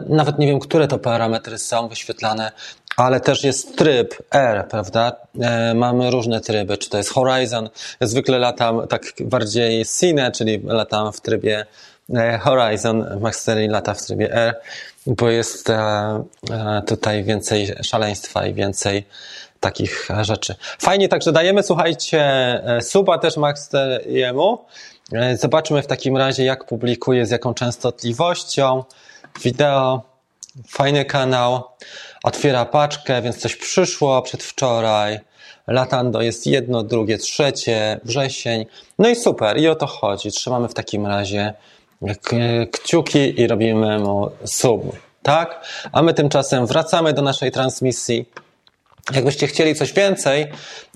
nawet 0.09 0.39
nie 0.39 0.47
wiem, 0.47 0.59
które 0.59 0.88
to 0.88 0.97
parametry 0.97 1.57
są 1.57 1.88
wyświetlane 1.88 2.51
ale 2.97 3.19
też 3.19 3.43
jest 3.43 3.77
tryb 3.77 4.15
R, 4.32 4.67
prawda? 4.69 5.15
E, 5.41 5.73
mamy 5.73 6.11
różne 6.11 6.41
tryby, 6.41 6.77
czy 6.77 6.89
to 6.89 6.97
jest 6.97 7.13
Horizon. 7.13 7.69
Ja 7.99 8.07
zwykle 8.07 8.39
latam 8.39 8.88
tak 8.88 9.01
bardziej 9.21 9.86
Cine, 9.99 10.32
czyli 10.32 10.61
latam 10.63 11.13
w 11.13 11.21
trybie 11.21 11.65
e, 12.15 12.38
Horizon, 12.38 13.19
Maxtery 13.19 13.67
lata 13.67 13.93
w 13.93 14.05
trybie 14.05 14.34
R, 14.34 14.59
bo 15.07 15.29
jest 15.29 15.69
e, 15.69 15.73
e, 16.51 16.82
tutaj 16.88 17.23
więcej 17.23 17.75
szaleństwa 17.84 18.45
i 18.45 18.53
więcej 18.53 19.05
takich 19.59 20.09
rzeczy. 20.21 20.55
Fajnie, 20.79 21.09
także 21.09 21.32
dajemy, 21.32 21.63
słuchajcie, 21.63 22.21
e, 22.65 22.82
suba 22.82 23.17
też 23.17 23.38
Maxteriemu. 23.38 24.57
E, 25.13 25.38
zobaczmy 25.38 25.82
w 25.82 25.88
takim 25.88 26.17
razie, 26.17 26.43
jak 26.43 26.65
publikuje, 26.65 27.25
z 27.25 27.32
jaką 27.32 27.53
częstotliwością 27.53 28.84
wideo. 29.43 30.01
Fajny 30.67 31.05
kanał 31.05 31.63
otwiera 32.23 32.65
paczkę, 32.65 33.21
więc 33.21 33.38
coś 33.38 33.55
przyszło 33.55 34.21
przedwczoraj. 34.21 35.19
Latando 35.67 36.21
jest 36.21 36.47
jedno, 36.47 36.84
drugie, 36.84 37.17
trzecie, 37.17 37.99
wrzesień. 38.03 38.65
No 38.99 39.09
i 39.09 39.15
super, 39.15 39.57
i 39.57 39.67
o 39.67 39.75
to 39.75 39.88
chodzi. 39.88 40.32
Trzymamy 40.32 40.67
w 40.67 40.73
takim 40.73 41.07
razie 41.07 41.53
kciuki 42.71 43.41
i 43.41 43.47
robimy 43.47 43.99
mu 43.99 44.32
sub. 44.45 44.82
Tak? 45.23 45.65
A 45.91 46.01
my 46.01 46.13
tymczasem 46.13 46.65
wracamy 46.65 47.13
do 47.13 47.21
naszej 47.21 47.51
transmisji. 47.51 48.25
Jakbyście 49.13 49.47
chcieli 49.47 49.75
coś 49.75 49.93
więcej, 49.93 50.47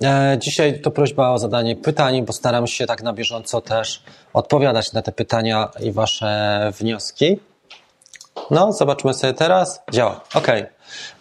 e, 0.03 0.38
dzisiaj 0.41 0.81
to 0.81 0.91
prośba 0.91 1.31
o 1.31 1.39
zadanie 1.39 1.75
pytań, 1.75 2.25
bo 2.25 2.33
staram 2.33 2.67
się 2.67 2.86
tak 2.86 3.03
na 3.03 3.13
bieżąco 3.13 3.61
też 3.61 4.03
odpowiadać 4.33 4.93
na 4.93 5.01
te 5.01 5.11
pytania 5.11 5.69
i 5.79 5.91
Wasze 5.91 6.71
wnioski. 6.79 7.39
No, 8.51 8.73
zobaczmy 8.73 9.13
sobie 9.13 9.33
teraz. 9.33 9.83
Działa. 9.91 10.21
Ok. 10.33 10.47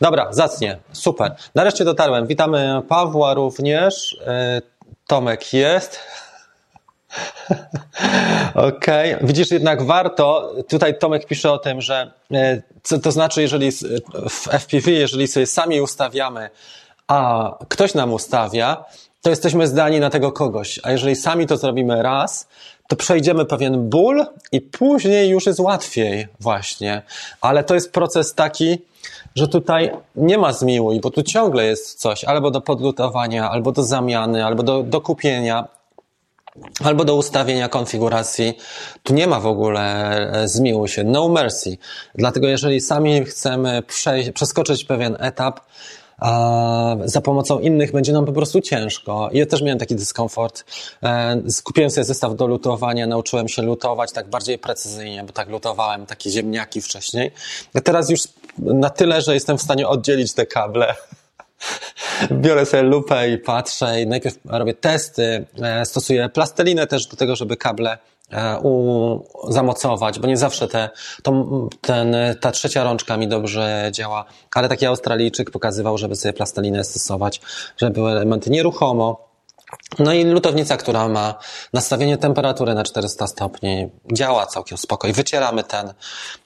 Dobra, 0.00 0.32
zacnie. 0.32 0.78
Super. 0.92 1.34
Nareszcie 1.54 1.84
dotarłem. 1.84 2.26
Witamy 2.26 2.82
Pawła 2.88 3.34
również. 3.34 4.16
E, 4.26 4.62
Tomek 5.06 5.52
jest. 5.52 6.00
Okay. 8.54 9.18
Widzisz, 9.22 9.50
jednak 9.50 9.82
warto. 9.82 10.52
Tutaj 10.68 10.98
Tomek 10.98 11.26
pisze 11.26 11.52
o 11.52 11.58
tym, 11.58 11.80
że 11.80 12.12
e, 12.32 12.62
co 12.82 12.98
to 12.98 13.12
znaczy, 13.12 13.42
jeżeli 13.42 13.72
w 14.30 14.48
FPV, 14.48 14.90
jeżeli 14.90 15.28
sobie 15.28 15.46
sami 15.46 15.80
ustawiamy, 15.80 16.50
a 17.06 17.50
ktoś 17.68 17.94
nam 17.94 18.12
ustawia, 18.12 18.84
to 19.22 19.30
jesteśmy 19.30 19.66
zdani 19.66 20.00
na 20.00 20.10
tego 20.10 20.32
kogoś. 20.32 20.80
A 20.82 20.92
jeżeli 20.92 21.16
sami 21.16 21.46
to 21.46 21.56
zrobimy 21.56 22.02
raz, 22.02 22.48
to 22.89 22.97
przejdziemy 22.97 23.45
pewien 23.45 23.89
ból 23.91 24.26
i 24.53 24.61
później 24.61 25.30
już 25.30 25.47
jest 25.47 25.61
łatwiej 25.61 26.26
właśnie. 26.41 27.03
Ale 27.41 27.64
to 27.64 27.74
jest 27.74 27.93
proces 27.93 28.35
taki, 28.35 28.78
że 29.35 29.49
tutaj 29.49 29.91
nie 30.16 30.39
ma 30.39 30.53
zmiłuj, 30.53 31.01
bo 31.01 31.11
tu 31.11 31.22
ciągle 31.22 31.64
jest 31.64 32.01
coś 32.01 32.24
albo 32.24 32.51
do 32.51 32.61
podlutowania, 32.61 33.51
albo 33.51 33.72
do 33.72 33.82
zamiany, 33.82 34.45
albo 34.45 34.62
do, 34.62 34.82
do 34.82 35.01
kupienia, 35.01 35.68
albo 36.85 37.05
do 37.05 37.14
ustawienia 37.14 37.68
konfiguracji. 37.68 38.59
Tu 39.03 39.14
nie 39.14 39.26
ma 39.26 39.41
w 39.41 39.47
ogóle 39.47 39.82
e, 40.32 40.49
zmiłuj 40.49 40.89
się, 40.89 41.05
no 41.05 41.28
mercy. 41.28 41.76
Dlatego 42.14 42.49
jeżeli 42.49 42.80
sami 42.80 43.24
chcemy 43.24 43.82
przeskoczyć 44.35 44.85
pewien 44.85 45.16
etap, 45.20 45.61
za 47.04 47.20
pomocą 47.20 47.58
innych 47.58 47.92
będzie 47.92 48.12
nam 48.12 48.26
po 48.26 48.32
prostu 48.32 48.60
ciężko. 48.60 49.30
Ja 49.32 49.46
też 49.46 49.62
miałem 49.62 49.78
taki 49.78 49.94
dyskomfort. 49.94 50.64
E, 51.02 51.42
skupiłem 51.50 51.90
sobie 51.90 52.04
zestaw 52.04 52.36
do 52.36 52.46
lutowania, 52.46 53.06
nauczyłem 53.06 53.48
się 53.48 53.62
lutować 53.62 54.12
tak 54.12 54.30
bardziej 54.30 54.58
precyzyjnie, 54.58 55.24
bo 55.24 55.32
tak 55.32 55.48
lutowałem 55.48 56.06
takie 56.06 56.30
ziemniaki 56.30 56.80
wcześniej. 56.80 57.30
Teraz 57.84 58.10
już 58.10 58.20
na 58.58 58.90
tyle, 58.90 59.22
że 59.22 59.34
jestem 59.34 59.58
w 59.58 59.62
stanie 59.62 59.88
oddzielić 59.88 60.32
te 60.32 60.46
kable. 60.46 60.94
Biorę 62.42 62.66
sobie 62.66 62.82
lupę 62.82 63.30
i 63.30 63.38
patrzę 63.38 64.02
i 64.02 64.06
najpierw 64.06 64.38
robię 64.44 64.74
testy, 64.74 65.46
e, 65.62 65.86
stosuję 65.86 66.28
plastelinę 66.28 66.86
też 66.86 67.06
do 67.06 67.16
tego, 67.16 67.36
żeby 67.36 67.56
kable 67.56 67.98
u, 68.62 69.53
zamocować, 69.53 70.18
bo 70.18 70.26
nie 70.26 70.37
zawsze 70.37 70.68
te, 70.68 70.91
to, 71.22 71.47
ten, 71.80 72.16
ta 72.41 72.51
trzecia 72.51 72.85
rączka 72.85 73.16
mi 73.16 73.28
dobrze 73.28 73.89
działa, 73.93 74.24
ale 74.55 74.68
taki 74.68 74.87
Australijczyk 74.87 75.51
pokazywał, 75.51 75.99
żeby 75.99 76.16
sobie 76.16 76.32
plastelinę 76.32 76.85
stosować, 76.85 77.41
żeby 77.76 77.93
były 77.93 78.11
elementy 78.11 78.51
nieruchomo, 78.51 79.34
no 79.98 80.12
i 80.12 80.24
lutownica, 80.24 80.76
która 80.76 81.08
ma 81.08 81.34
nastawienie 81.72 82.18
temperatury 82.18 82.74
na 82.74 82.84
400 82.84 83.26
stopni, 83.26 83.88
działa 84.12 84.46
całkiem 84.46 84.78
spokojnie. 84.78 85.14
Wycieramy 85.14 85.64
ten, 85.64 85.92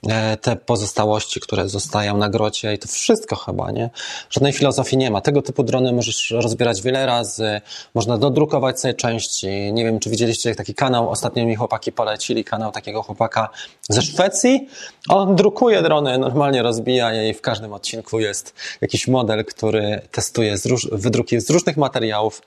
e, 0.09 0.37
te 0.37 0.57
pozostałości, 0.57 1.41
które 1.41 1.69
zostają 1.69 2.17
na 2.17 2.29
grocie 2.29 2.75
i 2.75 2.79
to 2.79 2.89
wszystko 2.89 3.37
chyba, 3.37 3.71
nie? 3.71 3.91
Żadnej 4.31 4.53
filozofii 4.53 4.97
nie 4.97 5.11
ma. 5.11 5.21
Tego 5.21 5.43
typu 5.43 5.63
drony 5.63 5.93
możesz 5.93 6.31
rozbierać 6.31 6.83
wiele 6.83 7.07
razy, 7.07 7.61
można 7.95 8.19
dodrukować 8.19 8.81
sobie 8.81 8.95
części. 8.95 9.73
Nie 9.73 9.85
wiem, 9.85 10.01
czy 10.01 10.11
widzieliście 10.11 10.55
taki 10.55 10.75
kanał, 10.75 11.11
ostatnio 11.11 11.45
mi 11.45 11.57
chłopaki 11.57 11.93
polecili 11.93 12.45
kanał 12.45 12.73
takiego 12.73 13.03
chłopaka 13.03 13.49
ze 13.89 14.03
Szwecji. 14.03 14.69
On 15.09 15.37
drukuje 15.37 15.83
drony, 15.83 16.19
normalnie 16.19 16.63
rozbija 16.63 17.13
je 17.13 17.29
i 17.29 17.35
w 17.35 17.41
każdym 17.41 17.73
odcinku 17.73 18.21
jest 18.21 18.55
jakiś 18.81 19.09
model, 19.09 19.45
który 19.45 20.01
testuje 20.13 20.59
z 20.59 20.67
róż, 20.67 20.89
wydruki 20.93 21.41
z 21.41 21.51
różnych 21.51 21.77
materiałów 21.77 22.43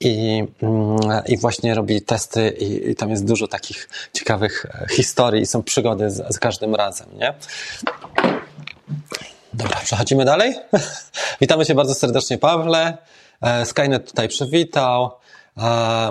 i, 0.00 0.44
mm, 0.62 0.98
i 1.26 1.38
właśnie 1.38 1.74
robi 1.74 2.02
testy 2.02 2.48
i, 2.48 2.90
i, 2.90 2.94
tam 2.94 3.10
jest 3.10 3.26
dużo 3.26 3.48
takich 3.48 3.88
ciekawych 4.12 4.66
e, 4.66 4.86
historii 4.94 5.42
i 5.42 5.46
są 5.46 5.62
przygody 5.62 6.10
z, 6.10 6.34
z 6.34 6.38
każdym 6.38 6.74
razem, 6.74 7.08
nie? 7.18 7.34
Dobra, 9.52 9.80
przechodzimy 9.84 10.24
dalej. 10.24 10.54
Witamy 11.40 11.64
się 11.64 11.74
bardzo 11.74 11.94
serdecznie, 11.94 12.38
Pawle. 12.38 12.98
E, 13.40 13.66
Skynet 13.66 14.08
tutaj 14.08 14.28
przywitał. 14.28 15.10
E, 15.56 15.60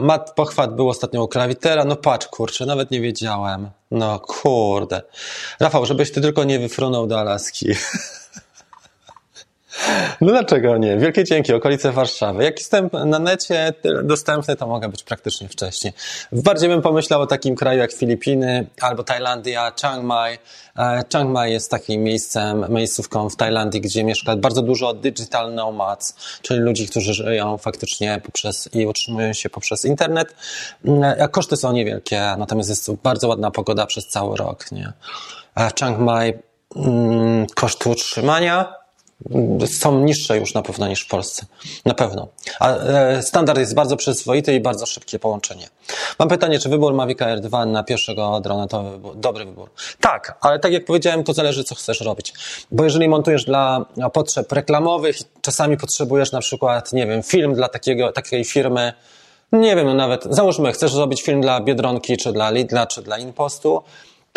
Matt 0.02 0.32
Pochwat 0.36 0.76
był 0.76 0.90
ostatnio 0.90 1.24
u 1.24 1.28
klawitera. 1.28 1.86
No 1.86 1.96
patrz, 1.96 2.28
kurczę, 2.28 2.66
nawet 2.66 2.92
nie 2.92 3.02
wiedziałem. 3.02 3.70
No 3.92 4.20
kurde. 4.20 5.02
Rafał, 5.60 5.86
żebyś 5.86 6.12
ty 6.12 6.22
tylko 6.22 6.44
nie 6.44 6.60
wyfrunął 6.60 7.08
do 7.08 7.20
Alaski. 7.20 7.68
No 10.22 10.32
dlaczego 10.32 10.78
nie? 10.78 10.98
Wielkie 10.98 11.24
dzięki, 11.24 11.54
okolice 11.54 11.92
Warszawy. 11.92 12.44
Jak 12.44 12.60
jestem 12.60 12.90
na 13.06 13.20
necie 13.20 13.74
dostępny, 14.04 14.56
to 14.56 14.68
mogę 14.68 14.90
być 14.90 15.04
praktycznie 15.04 15.50
wcześniej. 15.50 15.94
Bardziej 16.32 16.70
bym 16.70 16.82
pomyślał 16.82 17.22
o 17.22 17.28
takim 17.28 17.56
kraju 17.56 17.80
jak 17.80 17.92
Filipiny 17.92 18.68
albo 18.82 19.04
Tajlandia, 19.04 19.72
Chiang 19.82 20.04
Mai. 20.04 20.38
E, 20.78 21.04
Chiang 21.12 21.30
Mai 21.30 21.52
jest 21.52 21.72
takim 21.72 22.04
miejscem, 22.04 22.66
miejscówką 22.70 23.30
w 23.30 23.36
Tajlandii, 23.36 23.82
gdzie 23.82 24.04
mieszka 24.04 24.36
bardzo 24.36 24.62
dużo 24.62 24.94
digital 24.94 25.54
nomads, 25.54 26.16
czyli 26.42 26.60
ludzi, 26.60 26.88
którzy 26.88 27.14
żyją 27.14 27.58
faktycznie 27.58 28.22
poprzez 28.26 28.70
i 28.74 28.86
utrzymują 28.86 29.34
się 29.34 29.50
poprzez 29.50 29.86
internet. 29.86 30.36
E, 31.04 31.30
koszty 31.30 31.58
są 31.58 31.72
niewielkie, 31.72 32.36
natomiast 32.38 32.70
jest 32.70 32.92
bardzo 32.92 33.28
ładna 33.28 33.52
pogoda 33.52 33.86
przez 33.86 34.08
cały 34.08 34.38
rok. 34.38 34.72
Nie? 34.72 34.94
E, 35.58 35.70
Chiang 35.80 36.00
Mai 36.00 36.34
mm, 36.76 37.46
koszty 37.56 37.90
utrzymania 37.90 38.77
są 39.68 40.00
niższe 40.00 40.38
już 40.38 40.54
na 40.54 40.62
pewno 40.62 40.88
niż 40.88 41.02
w 41.02 41.08
Polsce. 41.08 41.46
Na 41.86 41.94
pewno. 41.94 42.28
A 42.60 42.76
e, 42.76 43.24
standard 43.24 43.60
jest 43.60 43.76
bardzo 43.76 43.98
przyzwoity 43.98 44.54
i 44.54 44.60
bardzo 44.60 44.86
szybkie 44.86 45.20
połączenie. 45.20 45.70
Mam 46.20 46.30
pytanie, 46.30 46.60
czy 46.60 46.70
wybór 46.70 46.94
Mavic 46.94 47.22
Air 47.22 47.42
2 47.42 47.66
na 47.66 47.84
pierwszego 47.84 48.40
drona 48.40 48.68
to 48.68 48.84
wybór, 48.84 49.16
dobry 49.16 49.46
wybór? 49.46 49.70
Tak, 50.00 50.38
ale 50.42 50.60
tak 50.60 50.72
jak 50.72 50.86
powiedziałem, 50.86 51.24
to 51.24 51.34
zależy, 51.34 51.64
co 51.64 51.76
chcesz 51.76 52.02
robić. 52.02 52.34
Bo 52.72 52.84
jeżeli 52.84 53.08
montujesz 53.08 53.46
dla 53.46 53.86
potrzeb 54.14 54.52
reklamowych, 54.52 55.18
czasami 55.42 55.78
potrzebujesz 55.78 56.32
na 56.32 56.40
przykład, 56.40 56.94
nie 56.94 57.08
wiem, 57.08 57.24
film 57.24 57.54
dla 57.54 57.70
takiego, 57.70 58.12
takiej 58.12 58.46
firmy, 58.46 58.94
nie 59.52 59.76
wiem, 59.76 59.86
no 59.86 59.94
nawet, 59.94 60.24
załóżmy, 60.24 60.72
chcesz 60.72 60.94
zrobić 60.94 61.22
film 61.22 61.42
dla 61.42 61.62
Biedronki, 61.62 62.18
czy 62.18 62.34
dla 62.34 62.52
Lidla, 62.52 62.88
czy 62.88 63.02
dla 63.02 63.18
Inpostu, 63.18 63.84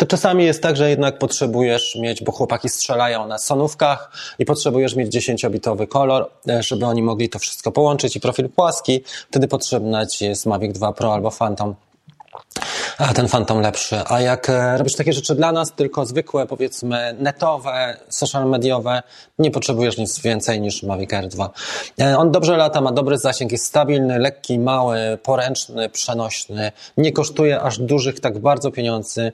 to 0.01 0.05
czasami 0.05 0.45
jest 0.45 0.63
tak, 0.63 0.77
że 0.77 0.89
jednak 0.89 1.17
potrzebujesz 1.17 1.95
mieć, 1.95 2.23
bo 2.23 2.31
chłopaki 2.31 2.69
strzelają 2.69 3.27
na 3.27 3.37
sonówkach 3.37 4.11
i 4.39 4.45
potrzebujesz 4.45 4.95
mieć 4.95 5.15
10-bitowy 5.15 5.87
kolor, 5.87 6.29
e, 6.49 6.63
żeby 6.63 6.85
oni 6.85 7.03
mogli 7.03 7.29
to 7.29 7.39
wszystko 7.39 7.71
połączyć 7.71 8.15
i 8.15 8.19
profil 8.19 8.49
płaski. 8.49 9.03
Wtedy 9.29 9.47
potrzebna 9.47 10.05
ci 10.05 10.25
jest 10.25 10.45
Mavic 10.45 10.73
2 10.73 10.93
Pro 10.93 11.13
albo 11.13 11.31
Phantom 11.31 11.75
a 12.97 13.13
ten 13.13 13.27
Phantom 13.27 13.61
lepszy. 13.61 13.95
A 14.05 14.21
jak 14.21 14.49
e, 14.49 14.77
robisz 14.77 14.95
takie 14.95 15.13
rzeczy 15.13 15.35
dla 15.35 15.51
nas, 15.51 15.71
tylko 15.71 16.05
zwykłe, 16.05 16.45
powiedzmy, 16.45 17.15
netowe, 17.19 17.97
social 18.09 18.49
mediowe, 18.49 19.03
nie 19.39 19.51
potrzebujesz 19.51 19.97
nic 19.97 20.19
więcej 20.19 20.61
niż 20.61 20.83
Mavic 20.83 21.13
Air 21.13 21.27
2. 21.27 21.49
E, 22.01 22.17
on 22.17 22.31
dobrze 22.31 22.57
lata, 22.57 22.81
ma 22.81 22.91
dobry 22.91 23.17
zasięg, 23.17 23.51
jest 23.51 23.65
stabilny, 23.65 24.19
lekki, 24.19 24.59
mały, 24.59 24.97
poręczny, 25.23 25.89
przenośny, 25.89 26.71
nie 26.97 27.11
kosztuje 27.11 27.61
aż 27.61 27.79
dużych 27.79 28.19
tak 28.19 28.39
bardzo 28.39 28.71
pieniędzy 28.71 29.31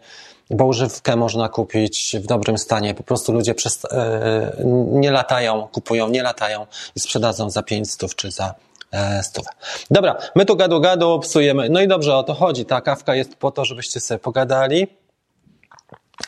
bo 0.49 0.65
używkę 0.65 1.15
można 1.15 1.49
kupić 1.49 2.15
w 2.19 2.25
dobrym 2.25 2.57
stanie. 2.57 2.93
Po 2.93 3.03
prostu 3.03 3.33
ludzie 3.33 3.55
przez, 3.55 3.85
e, 3.85 4.63
nie 4.91 5.11
latają, 5.11 5.67
kupują, 5.67 6.09
nie 6.09 6.23
latają 6.23 6.65
i 6.95 6.99
sprzedadzą 6.99 7.49
za 7.49 7.63
500 7.63 8.15
czy 8.15 8.31
za 8.31 8.53
e, 8.91 9.23
stówę. 9.23 9.49
Dobra, 9.91 10.17
my 10.35 10.45
tu 10.45 10.55
gadu 10.55 10.81
gadu 10.81 11.19
psujemy. 11.19 11.69
No 11.69 11.81
i 11.81 11.87
dobrze, 11.87 12.15
o 12.15 12.23
to 12.23 12.33
chodzi. 12.33 12.65
Ta 12.65 12.81
kawka 12.81 13.15
jest 13.15 13.35
po 13.35 13.51
to, 13.51 13.65
żebyście 13.65 13.99
sobie 13.99 14.19
pogadali. 14.19 14.87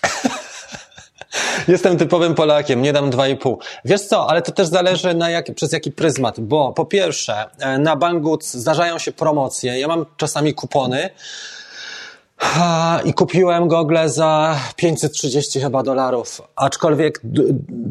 Jestem 1.68 1.98
typowym 1.98 2.36
Polakiem, 2.36 2.82
nie 2.82 2.94
dam 2.94 3.12
2,5. 3.12 3.56
Wiesz 3.86 4.02
co, 4.02 4.30
ale 4.30 4.42
to 4.42 4.52
też 4.52 4.68
zależy 4.68 5.14
na 5.14 5.30
jak, 5.30 5.56
przez 5.56 5.72
jaki 5.72 5.92
pryzmat, 5.92 6.40
bo 6.40 6.74
po 6.74 6.86
pierwsze, 6.86 7.46
e, 7.60 7.78
na 7.78 7.96
Banggood 7.96 8.46
zdarzają 8.46 9.00
się 9.00 9.12
promocje. 9.12 9.80
Ja 9.80 9.88
mam 9.88 10.06
czasami 10.18 10.54
kupony, 10.54 11.10
i 13.06 13.14
kupiłem 13.14 13.68
gogle 13.68 14.10
za 14.10 14.60
530 14.76 15.60
chyba 15.60 15.84
dolarów, 15.84 16.42
aczkolwiek 16.56 17.22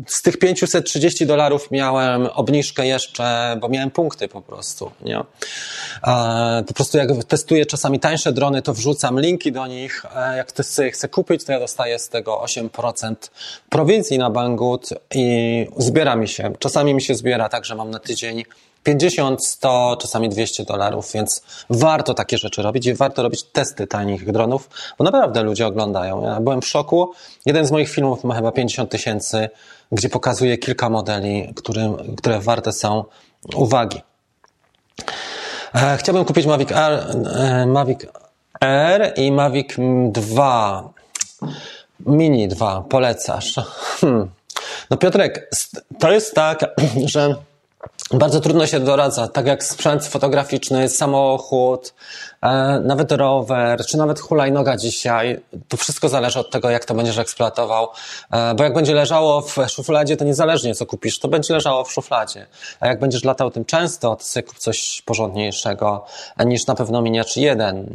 z 0.07 0.23
tych 0.23 0.39
530 0.39 1.27
dolarów 1.27 1.71
miałem 1.71 2.27
obniżkę 2.27 2.87
jeszcze, 2.87 3.57
bo 3.61 3.69
miałem 3.69 3.91
punkty 3.91 4.29
po 4.29 4.43
prostu, 4.43 4.91
nie? 5.05 5.25
Po 6.67 6.75
prostu 6.75 6.99
jak 6.99 7.25
testuję 7.25 7.67
czasami 7.67 8.01
tańsze 8.01 8.33
drony, 8.33 8.63
to 8.63 8.75
wrzucam 8.75 9.21
linki 9.21 9.53
do 9.53 9.67
nich, 9.67 10.03
jak 10.37 10.47
ktoś 10.47 10.67
chce 10.93 11.09
kupić, 11.09 11.45
to 11.45 11.53
ja 11.53 11.61
dostaję 11.61 11.99
z 11.99 12.09
tego 12.09 12.43
8% 12.45 13.15
prowizji 13.69 14.19
na 14.19 14.31
Banggood 14.31 14.89
i 15.15 15.67
zbiera 15.77 16.17
mi 16.17 16.29
się. 16.29 16.53
Czasami 16.59 16.95
mi 16.95 17.03
się 17.03 17.15
zbiera 17.15 17.49
tak, 17.49 17.65
że 17.65 17.75
mam 17.75 17.91
na 17.91 17.99
tydzień 17.99 18.45
50, 18.89 19.47
100, 19.47 19.97
czasami 20.01 20.29
200 20.29 20.65
dolarów, 20.65 21.13
więc 21.13 21.43
warto 21.71 22.15
takie 22.15 22.39
rzeczy 22.39 22.63
robić 22.63 22.87
i 22.87 22.95
warto 22.95 23.23
robić 23.23 23.43
testy 23.43 23.87
tanich 23.87 24.33
dronów, 24.33 24.71
bo 24.99 25.05
naprawdę 25.05 25.43
ludzie 25.43 25.67
oglądają. 25.67 26.25
Ja 26.25 26.41
byłem 26.41 26.61
w 26.61 26.67
szoku. 26.67 27.13
Jeden 27.47 27.67
z 27.67 27.71
moich 27.71 27.89
filmów 27.89 28.25
ma 28.25 28.35
chyba 28.35 28.53
50 28.53 28.91
tysięcy, 28.91 29.49
gdzie 29.93 30.09
pokazuje 30.09 30.59
kilka 30.59 30.91
modeli, 30.91 31.53
które, 31.57 31.97
które 32.17 32.41
warte 32.41 32.73
są 32.73 33.05
uwagi. 33.55 34.01
E, 35.75 35.97
chciałbym 35.97 36.25
kupić 36.25 36.47
Mavic 36.47 36.73
Air, 36.73 36.93
e, 37.35 37.67
Mavic 37.67 38.01
Air 38.61 39.13
i 39.17 39.33
Mavic 39.33 39.69
2. 40.13 40.91
Mini 42.07 42.49
2 42.49 42.85
polecasz. 42.89 43.55
Hmm. 44.01 44.31
No 44.91 44.97
Piotrek, 44.97 45.51
to 45.99 46.13
jest 46.13 46.35
tak, 46.35 46.65
że 47.15 47.35
bardzo 48.11 48.41
trudno 48.41 48.67
się 48.67 48.81
doradza, 48.81 49.29
tak 49.29 49.47
jak 49.47 49.65
sprzęt 49.65 50.07
fotograficzny, 50.07 50.89
samochód, 50.89 51.95
e, 52.43 52.81
nawet 52.85 53.13
rower, 53.13 53.87
czy 53.87 53.97
nawet 53.97 54.21
hulajnoga 54.21 54.77
dzisiaj. 54.77 55.41
To 55.69 55.77
wszystko 55.77 56.09
zależy 56.09 56.39
od 56.39 56.51
tego, 56.51 56.71
jak 56.71 56.85
to 56.85 56.95
będziesz 56.95 57.19
eksploatował. 57.19 57.89
E, 58.33 58.55
bo 58.55 58.65
jak 58.65 58.75
będzie 58.75 58.95
leżało 58.95 59.41
w 59.41 59.57
szufladzie, 59.69 60.17
to 60.17 60.25
niezależnie 60.25 60.75
co 60.75 60.87
kupisz, 60.87 61.19
to 61.19 61.29
będzie 61.29 61.55
leżało 61.55 61.85
w 61.85 61.93
szufladzie. 61.93 62.47
A 62.81 62.87
jak 62.87 63.01
będziesz 63.01 63.25
latał 63.25 63.51
tym 63.51 63.65
często, 63.65 64.17
to 64.17 64.25
sobie 64.25 64.43
kup 64.43 64.59
coś 64.59 65.03
porządniejszego 65.05 66.05
niż 66.47 66.67
na 66.67 66.75
pewno 66.75 67.03
miniacz 67.03 67.37
jeden. 67.37 67.87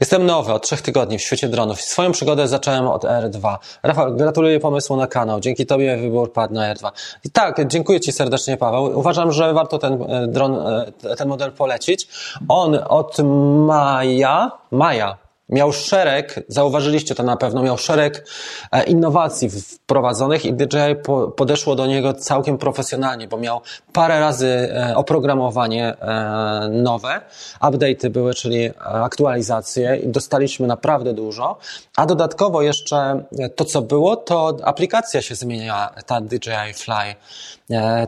Jestem 0.00 0.26
nowy, 0.26 0.52
od 0.52 0.62
trzech 0.62 0.82
tygodni 0.82 1.18
w 1.18 1.22
świecie 1.22 1.48
dronów. 1.48 1.80
Swoją 1.80 2.12
przygodę 2.12 2.48
zacząłem 2.48 2.88
od 2.88 3.04
R2. 3.04 3.56
Rafał, 3.82 4.16
gratuluję 4.16 4.60
pomysłu 4.60 4.96
na 4.96 5.06
kanał. 5.06 5.40
Dzięki 5.40 5.66
Tobie 5.66 5.96
wybór 5.96 6.32
padł 6.32 6.54
na 6.54 6.74
R2. 6.74 6.90
I 7.24 7.30
tak, 7.30 7.68
dziękuję 7.68 8.00
Ci 8.00 8.12
serdecznie, 8.12 8.56
Paweł. 8.56 8.98
Uważam, 8.98 9.32
że 9.32 9.54
warto 9.54 9.78
ten 9.78 10.02
e, 10.02 10.26
dron, 10.26 10.66
e, 11.04 11.16
ten 11.16 11.28
model 11.28 11.52
polecić. 11.52 12.08
On 12.48 12.78
od 12.88 13.18
maja, 13.66 14.50
maja, 14.70 15.16
miał 15.50 15.72
szereg, 15.72 16.40
zauważyliście 16.48 17.14
to 17.14 17.22
na 17.22 17.36
pewno, 17.36 17.62
miał 17.62 17.78
szereg 17.78 18.26
e, 18.72 18.84
innowacji 18.84 19.50
wprowadzonych 19.50 20.44
i 20.44 20.52
DJI 20.52 20.96
podeszło 21.36 21.74
do 21.74 21.86
niego 21.86 22.14
całkiem 22.14 22.58
profesjonalnie, 22.58 23.28
bo 23.28 23.36
miał 23.36 23.60
parę 23.92 24.20
razy 24.20 24.46
e, 24.48 24.96
oprogramowanie 24.96 25.94
e, 26.00 26.68
nowe, 26.72 27.20
update'y 27.60 28.10
były, 28.10 28.34
czyli 28.34 28.70
aktualizacje 28.78 29.96
i 29.96 30.08
dostaliśmy 30.08 30.66
naprawdę 30.66 31.14
dużo, 31.14 31.58
a 31.96 32.06
dodatkowo 32.06 32.62
jeszcze 32.62 33.24
to, 33.56 33.64
co 33.64 33.82
było, 33.82 34.16
to 34.16 34.56
aplikacja 34.64 35.22
się 35.22 35.34
zmienia, 35.34 35.90
ta 36.06 36.20
DJI 36.20 36.74
Fly. 36.74 37.14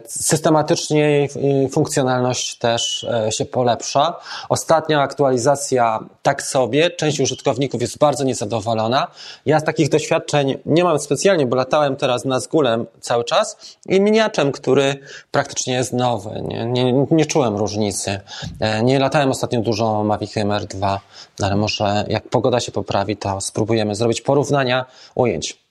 Systematycznie 0.08 1.00
jej 1.00 1.28
funkcjonalność 1.70 2.58
też 2.58 3.06
się 3.30 3.44
polepsza. 3.44 4.16
Ostatnia 4.48 5.00
aktualizacja 5.00 6.00
tak 6.22 6.42
sobie, 6.42 6.90
część 6.90 7.20
użytkowników 7.20 7.80
jest 7.80 7.98
bardzo 7.98 8.24
niezadowolona. 8.24 9.08
Ja 9.46 9.60
z 9.60 9.64
takich 9.64 9.88
doświadczeń 9.88 10.58
nie 10.66 10.84
mam 10.84 10.98
specjalnie, 10.98 11.46
bo 11.46 11.56
latałem 11.56 11.96
teraz 11.96 12.24
na 12.24 12.40
Zgulem 12.40 12.86
cały 13.00 13.24
czas 13.24 13.76
i 13.86 14.00
miniaczem, 14.00 14.52
który 14.52 14.98
praktycznie 15.30 15.74
jest 15.74 15.92
nowy. 15.92 16.42
Nie, 16.42 16.66
nie, 16.66 17.06
nie 17.10 17.26
czułem 17.26 17.56
różnicy. 17.56 18.20
E, 18.60 18.82
nie 18.82 18.98
latałem 18.98 19.30
ostatnio 19.30 19.60
dużo 19.60 20.04
Mavic 20.04 20.34
MR2, 20.34 20.98
no 21.38 21.46
ale 21.46 21.56
może 21.56 22.04
jak 22.08 22.28
pogoda 22.28 22.60
się 22.60 22.72
poprawi, 22.72 23.16
to 23.16 23.40
spróbujemy 23.40 23.94
zrobić 23.94 24.20
porównania 24.20 24.84
ujęć. 25.14 25.62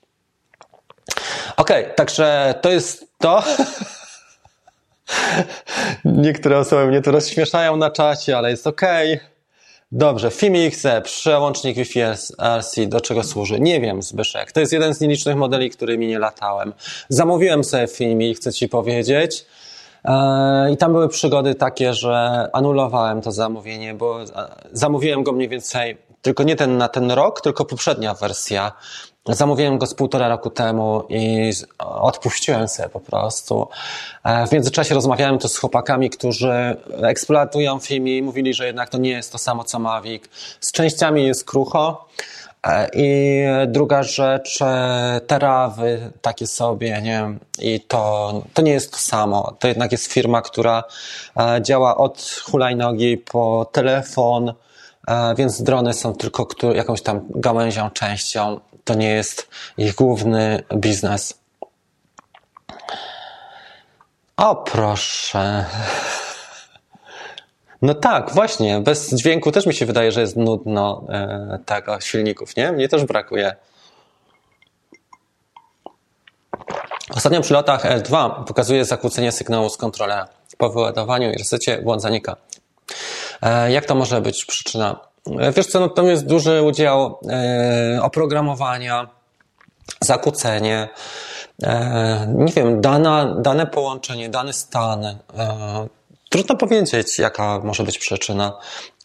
Okay, 1.56 1.90
także 1.96 2.54
to 2.60 2.70
jest 2.70 3.11
to. 3.22 3.42
Niektóre 6.04 6.58
osoby 6.58 6.86
mnie 6.86 7.02
tu 7.02 7.10
rozśmieszają 7.10 7.76
na 7.76 7.90
czacie, 7.90 8.38
ale 8.38 8.50
jest. 8.50 8.66
Okay. 8.66 9.20
Dobrze, 9.92 10.30
FIMI-XE, 10.30 11.02
przełącznik 11.02 11.76
Wi-Fi 11.76 12.00
RC, 12.58 12.86
do 12.86 13.00
czego 13.00 13.22
służy? 13.22 13.60
Nie 13.60 13.80
wiem, 13.80 14.02
Zbyszek. 14.02 14.52
To 14.52 14.60
jest 14.60 14.72
jeden 14.72 14.94
z 14.94 15.00
nielicznych 15.00 15.36
modeli, 15.36 15.70
którymi 15.70 16.06
nie 16.06 16.18
latałem. 16.18 16.72
Zamówiłem 17.08 17.64
sobie 17.64 17.86
FIMI, 17.86 18.34
chcę 18.34 18.52
Ci 18.52 18.68
powiedzieć. 18.68 19.46
E, 20.04 20.72
I 20.72 20.76
tam 20.76 20.92
były 20.92 21.08
przygody 21.08 21.54
takie, 21.54 21.94
że 21.94 22.48
anulowałem 22.52 23.22
to 23.22 23.32
zamówienie, 23.32 23.94
bo 23.94 24.22
e, 24.22 24.26
zamówiłem 24.72 25.22
go 25.22 25.32
mniej 25.32 25.48
więcej 25.48 25.98
tylko 26.22 26.42
nie 26.42 26.56
ten 26.56 26.78
na 26.78 26.88
ten 26.88 27.10
rok, 27.10 27.40
tylko 27.40 27.64
poprzednia 27.64 28.14
wersja. 28.14 28.72
Zamówiłem 29.28 29.78
go 29.78 29.86
z 29.86 29.94
półtora 29.94 30.28
roku 30.28 30.50
temu 30.50 31.02
i 31.08 31.52
odpuściłem 31.78 32.68
sobie 32.68 32.88
po 32.88 33.00
prostu. 33.00 33.68
E, 34.24 34.46
w 34.46 34.52
międzyczasie 34.52 34.94
rozmawiałem 34.94 35.38
tu 35.38 35.48
z 35.48 35.58
chłopakami, 35.58 36.10
którzy 36.10 36.76
eksploatują 37.02 37.78
film 37.78 38.08
i 38.08 38.22
mówili, 38.22 38.54
że 38.54 38.66
jednak 38.66 38.88
to 38.88 38.98
nie 38.98 39.10
jest 39.10 39.32
to 39.32 39.38
samo 39.38 39.64
co 39.64 39.78
Mavic. 39.78 40.24
Z 40.60 40.72
częściami 40.72 41.26
jest 41.26 41.44
krucho. 41.44 42.08
E, 42.66 42.88
I 42.94 43.42
druga 43.66 44.02
rzecz, 44.02 44.62
e, 44.62 45.20
terawy 45.26 46.12
takie 46.22 46.46
sobie, 46.46 47.02
nie 47.02 47.34
i 47.58 47.80
to, 47.80 48.32
to 48.54 48.62
nie 48.62 48.72
jest 48.72 48.92
to 48.92 48.98
samo. 48.98 49.56
To 49.58 49.68
jednak 49.68 49.92
jest 49.92 50.06
firma, 50.06 50.42
która 50.42 50.84
działa 51.60 51.96
od 51.96 52.42
hulajnogi 52.44 53.18
po 53.18 53.70
telefon, 53.72 54.54
więc 55.36 55.62
drony 55.62 55.94
są 55.94 56.14
tylko 56.14 56.46
jakąś 56.74 57.02
tam 57.02 57.26
gałęzią, 57.30 57.90
częścią 57.90 58.60
to 58.84 58.94
nie 58.94 59.08
jest 59.08 59.48
ich 59.78 59.94
główny 59.94 60.62
biznes. 60.74 61.42
O 64.36 64.56
proszę. 64.56 65.64
No 67.82 67.94
tak, 67.94 68.30
właśnie. 68.34 68.80
Bez 68.80 69.14
dźwięku 69.14 69.52
też 69.52 69.66
mi 69.66 69.74
się 69.74 69.86
wydaje, 69.86 70.12
że 70.12 70.20
jest 70.20 70.36
nudno 70.36 71.04
e, 71.08 71.58
tego 71.66 72.00
silników, 72.00 72.56
nie? 72.56 72.72
Mnie 72.72 72.88
też 72.88 73.04
brakuje. 73.04 73.56
Ostatnio 77.16 77.40
przy 77.40 77.54
lotach 77.54 77.84
L2 77.84 78.44
pokazuje 78.44 78.84
zakłócenie 78.84 79.32
sygnału 79.32 79.68
z 79.68 79.76
kontrolera. 79.76 80.28
Po 80.58 80.70
wyładowaniu 80.70 81.32
i 81.32 81.38
resecie 81.38 81.78
błąd 81.82 82.02
zanika. 82.02 82.36
E, 83.42 83.72
jak 83.72 83.84
to 83.86 83.94
może 83.94 84.20
być 84.20 84.44
przyczyna? 84.44 85.00
Wiesz 85.56 85.66
co, 85.66 85.80
no 85.80 85.88
tam 85.88 86.06
jest 86.06 86.26
duży 86.26 86.62
udział 86.62 87.18
e, 87.28 87.98
oprogramowania, 88.02 89.08
zakłócenie, 90.00 90.88
e, 91.62 92.26
nie 92.34 92.52
wiem, 92.52 92.80
dana, 92.80 93.34
dane 93.38 93.66
połączenie, 93.66 94.28
dany 94.28 94.52
stan. 94.52 95.18
E, 96.32 96.38
trudno 96.38 96.56
powiedzieć, 96.56 97.18
jaka 97.18 97.60
może 97.64 97.82
być 97.82 97.98
przyczyna, 97.98 98.58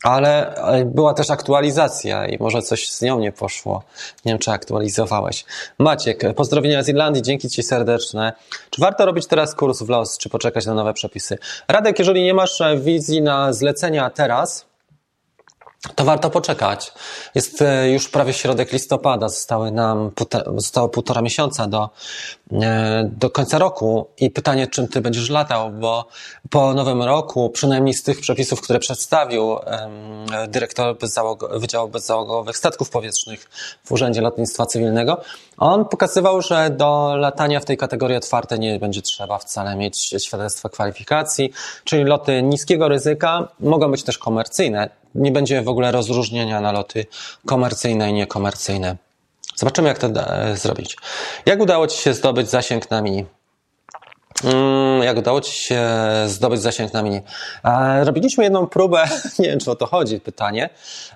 ale 0.04 0.56
była 0.86 1.14
też 1.14 1.30
aktualizacja 1.30 2.28
i 2.28 2.38
może 2.40 2.62
coś 2.62 2.90
z 2.90 3.02
nią 3.02 3.20
nie 3.20 3.32
poszło. 3.32 3.84
Nie 4.26 4.32
wiem, 4.32 4.40
czy 4.40 4.52
aktualizowałeś. 4.52 5.46
Maciek, 5.80 6.34
pozdrowienia 6.36 6.84
z 6.84 6.90
Irlandii, 6.90 7.22
dzięki 7.22 7.50
Ci 7.50 7.64
serdeczne. 7.64 8.34
Czy 8.70 8.82
warto 8.82 9.06
robić 9.06 9.28
teraz 9.28 9.56
kurs 9.56 9.82
w 9.82 9.90
LOS, 9.90 10.18
czy 10.18 10.30
poczekać 10.30 10.66
na 10.66 10.74
nowe 10.74 10.94
przepisy? 10.94 11.38
Radek, 11.68 12.00
jeżeli 12.00 12.24
nie 12.24 12.34
masz 12.34 12.62
wizji 12.78 13.22
na 13.22 13.54
zlecenia 13.54 14.10
teraz, 14.10 14.66
to 15.96 16.06
warto 16.06 16.30
poczekać. 16.30 16.94
Jest 17.36 17.62
e, 17.62 17.92
już 17.92 18.10
prawie 18.10 18.34
środek 18.34 18.74
listopada, 18.74 19.30
zostały 19.30 19.72
nam 19.72 20.12
zostało 20.56 20.90
półtora 20.90 21.22
miesiąca 21.22 21.68
do, 21.68 21.84
e, 21.84 22.47
do 23.04 23.30
końca 23.30 23.58
roku 23.58 24.08
i 24.18 24.32
pytanie, 24.32 24.68
czym 24.68 24.88
ty 24.88 25.02
będziesz 25.02 25.30
latał, 25.30 25.72
bo 25.72 26.08
po 26.50 26.74
nowym 26.74 27.04
roku, 27.04 27.50
przynajmniej 27.50 27.94
z 27.94 28.04
tych 28.04 28.20
przepisów, 28.20 28.62
które 28.62 28.80
przedstawił 28.80 29.56
dyrektor 30.48 30.98
bezzałog- 30.98 31.60
Wydziału 31.60 31.90
Bezzałogowych 31.90 32.58
Statków 32.58 32.90
Powietrznych 32.90 33.50
w 33.84 33.92
Urzędzie 33.92 34.22
Lotnictwa 34.22 34.66
Cywilnego, 34.66 35.22
on 35.58 35.86
pokazywał, 35.86 36.42
że 36.42 36.70
do 36.70 37.16
latania 37.16 37.60
w 37.60 37.66
tej 37.66 37.78
kategorii 37.78 38.18
otwartej 38.18 38.60
nie 38.60 38.80
będzie 38.80 39.02
trzeba 39.02 39.38
wcale 39.38 39.76
mieć 39.76 40.16
świadectwa 40.26 40.70
kwalifikacji, 40.70 41.52
czyli 41.84 42.04
loty 42.04 42.44
niskiego 42.44 42.88
ryzyka 42.88 43.48
mogą 43.60 43.92
być 43.92 44.04
też 44.04 44.18
komercyjne 44.18 44.90
nie 45.16 45.32
będzie 45.32 45.62
w 45.62 45.70
ogóle 45.70 45.92
rozróżnienia 45.92 46.62
na 46.62 46.72
loty 46.72 47.06
komercyjne 47.46 48.10
i 48.10 48.14
niekomercyjne. 48.14 49.07
Zobaczymy, 49.58 49.88
jak 49.88 49.98
to 49.98 50.08
zrobić. 50.54 50.98
Jak 51.46 51.60
udało 51.60 51.88
Ci 51.88 52.02
się 52.02 52.14
zdobyć 52.14 52.50
zasięg 52.50 52.92
na 52.92 53.02
mini? 53.02 53.26
Mm, 54.44 55.04
jak 55.04 55.18
udało 55.18 55.42
Ci 55.42 55.52
się 55.52 55.88
zdobyć 56.26 56.62
zasięg 56.62 56.94
na 56.94 57.04
mini? 57.04 57.22
Robiliśmy 58.04 58.44
jedną 58.44 58.68
próbę, 58.68 59.04
nie 59.40 59.50
wiem 59.50 59.60
czy 59.60 59.72
o 59.72 59.76
to 59.76 59.86
chodzi, 59.86 60.20
pytanie, 60.20 60.70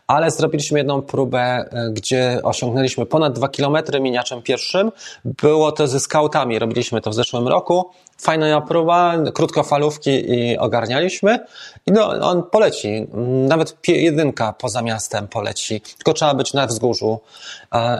ale 0.07 0.31
zrobiliśmy 0.31 0.79
jedną 0.79 1.01
próbę, 1.01 1.39
e, 1.39 1.89
gdzie 1.91 2.39
osiągnęliśmy 2.43 3.05
ponad 3.05 3.33
2 3.33 3.47
km 3.47 3.77
miniaczem 3.99 4.41
pierwszym. 4.41 4.91
Było 5.25 5.71
to 5.71 5.87
ze 5.87 5.99
skautami, 5.99 6.59
robiliśmy 6.59 7.01
to 7.01 7.09
w 7.09 7.13
zeszłym 7.13 7.47
roku. 7.47 7.89
Fajna 8.21 8.61
próba, 8.61 9.13
krótkofalówki 9.33 10.31
i 10.31 10.57
ogarnialiśmy. 10.57 11.39
I 11.85 11.91
no, 11.91 12.09
on 12.09 12.43
poleci, 12.43 13.07
nawet 13.47 13.77
jedynka 13.87 14.53
poza 14.53 14.81
miastem 14.81 15.27
poleci, 15.27 15.81
tylko 15.81 16.13
trzeba 16.13 16.33
być 16.33 16.53
na 16.53 16.67
wzgórzu. 16.67 17.19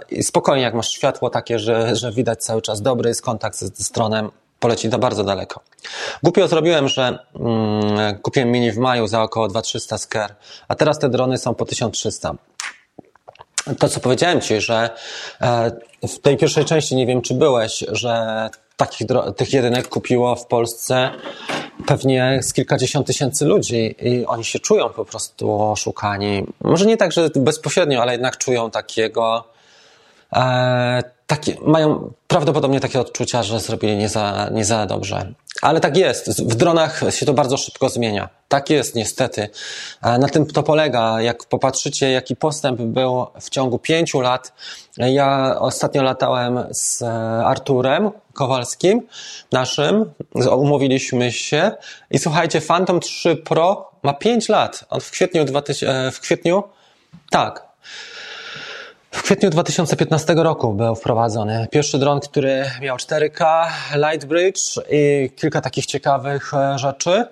I 0.10 0.24
spokojnie, 0.24 0.64
jak 0.64 0.74
masz 0.74 0.90
światło 0.90 1.30
takie, 1.30 1.60
że, 1.60 1.96
że 1.96 2.12
widać 2.12 2.44
cały 2.44 2.62
czas 2.62 2.82
dobry 2.82 3.10
jest 3.10 3.22
kontakt 3.22 3.58
ze 3.58 3.84
stronem, 3.84 4.32
poleci 4.60 4.90
to 4.90 5.00
bardzo 5.00 5.24
daleko. 5.24 5.60
Głupio 6.24 6.48
zrobiłem, 6.48 6.88
że 6.88 7.20
mm, 7.36 8.20
kupiłem 8.20 8.52
mini 8.52 8.72
w 8.72 8.78
maju 8.78 9.08
za 9.08 9.22
około 9.22 9.48
2300 9.48 9.98
sker, 9.98 10.36
a 10.68 10.76
teraz 10.76 11.00
te 11.00 11.10
drony 11.10 11.38
są 11.38 11.56
po 11.56 11.66
1300 11.66 12.36
to, 13.80 13.90
co 13.90 14.00
powiedziałem 14.00 14.42
Ci, 14.42 14.62
że 14.62 14.90
e, 15.42 15.72
w 16.08 16.20
tej 16.20 16.38
pierwszej 16.38 16.66
części, 16.66 16.96
nie 16.96 17.08
wiem 17.08 17.22
czy 17.22 17.34
byłeś, 17.34 17.84
że 17.92 18.50
takich 18.78 19.08
tych 19.38 19.54
jedynek 19.54 19.88
kupiło 19.88 20.36
w 20.36 20.46
Polsce 20.46 21.12
pewnie 21.86 22.40
z 22.44 22.54
kilkadziesiąt 22.54 23.08
tysięcy 23.08 23.46
ludzi 23.46 23.96
i 24.02 24.26
oni 24.26 24.46
się 24.46 24.60
czują 24.60 24.90
po 24.90 25.06
prostu 25.06 25.62
oszukani. 25.62 26.44
Może 26.62 26.86
nie 26.86 26.98
tak, 26.98 27.12
że 27.12 27.30
bezpośrednio, 27.36 28.02
ale 28.02 28.12
jednak 28.12 28.38
czują 28.38 28.72
takiego, 28.72 29.44
e, 30.34 31.04
takie, 31.28 31.56
mają 31.66 32.14
prawdopodobnie 32.28 32.80
takie 32.80 33.00
odczucia, 33.00 33.44
że 33.44 33.60
zrobili 33.60 33.96
nie 33.96 34.10
za, 34.10 34.50
nie 34.52 34.66
za 34.66 34.86
dobrze. 34.86 35.34
Ale 35.62 35.80
tak 35.80 35.98
jest. 35.98 36.44
W 36.44 36.56
dronach 36.56 37.02
się 37.10 37.26
to 37.26 37.34
bardzo 37.34 37.58
szybko 37.58 37.90
zmienia. 37.90 38.30
Tak 38.48 38.70
jest, 38.70 38.96
niestety. 38.96 39.50
Na 40.02 40.28
tym 40.28 40.46
to 40.46 40.64
polega. 40.64 41.22
Jak 41.22 41.46
popatrzycie, 41.46 42.12
jaki 42.12 42.36
postęp 42.36 42.82
był 42.82 43.28
w 43.42 43.50
ciągu 43.50 43.80
pięciu 43.80 44.22
lat. 44.22 44.54
Ja 44.98 45.56
ostatnio 45.60 46.04
latałem 46.04 46.64
z 46.72 47.02
Arturem 47.46 48.12
Kowalskim, 48.34 49.08
naszym. 49.52 50.14
Umówiliśmy 50.58 51.32
się. 51.32 51.72
I 52.12 52.20
słuchajcie, 52.20 52.62
Phantom 52.62 53.00
3 53.00 53.36
Pro 53.36 53.92
ma 54.04 54.14
pięć 54.14 54.50
lat. 54.50 54.86
On 54.90 55.02
w 55.02 55.12
kwietniu, 55.12 55.46
2000, 55.46 56.12
w 56.12 56.20
kwietniu, 56.20 56.64
tak, 57.30 57.68
kwietniu 59.32 59.50
2015 59.50 60.34
roku 60.34 60.74
był 60.74 60.96
wprowadzony 60.96 61.68
pierwszy 61.72 62.00
dron, 62.00 62.20
który 62.20 62.66
miał 62.82 62.98
4K, 62.98 63.66
Lightbridge 63.96 64.60
i 64.90 65.30
kilka 65.36 65.62
takich 65.62 65.86
ciekawych 65.86 66.54
e, 66.54 66.80
rzeczy. 66.80 67.26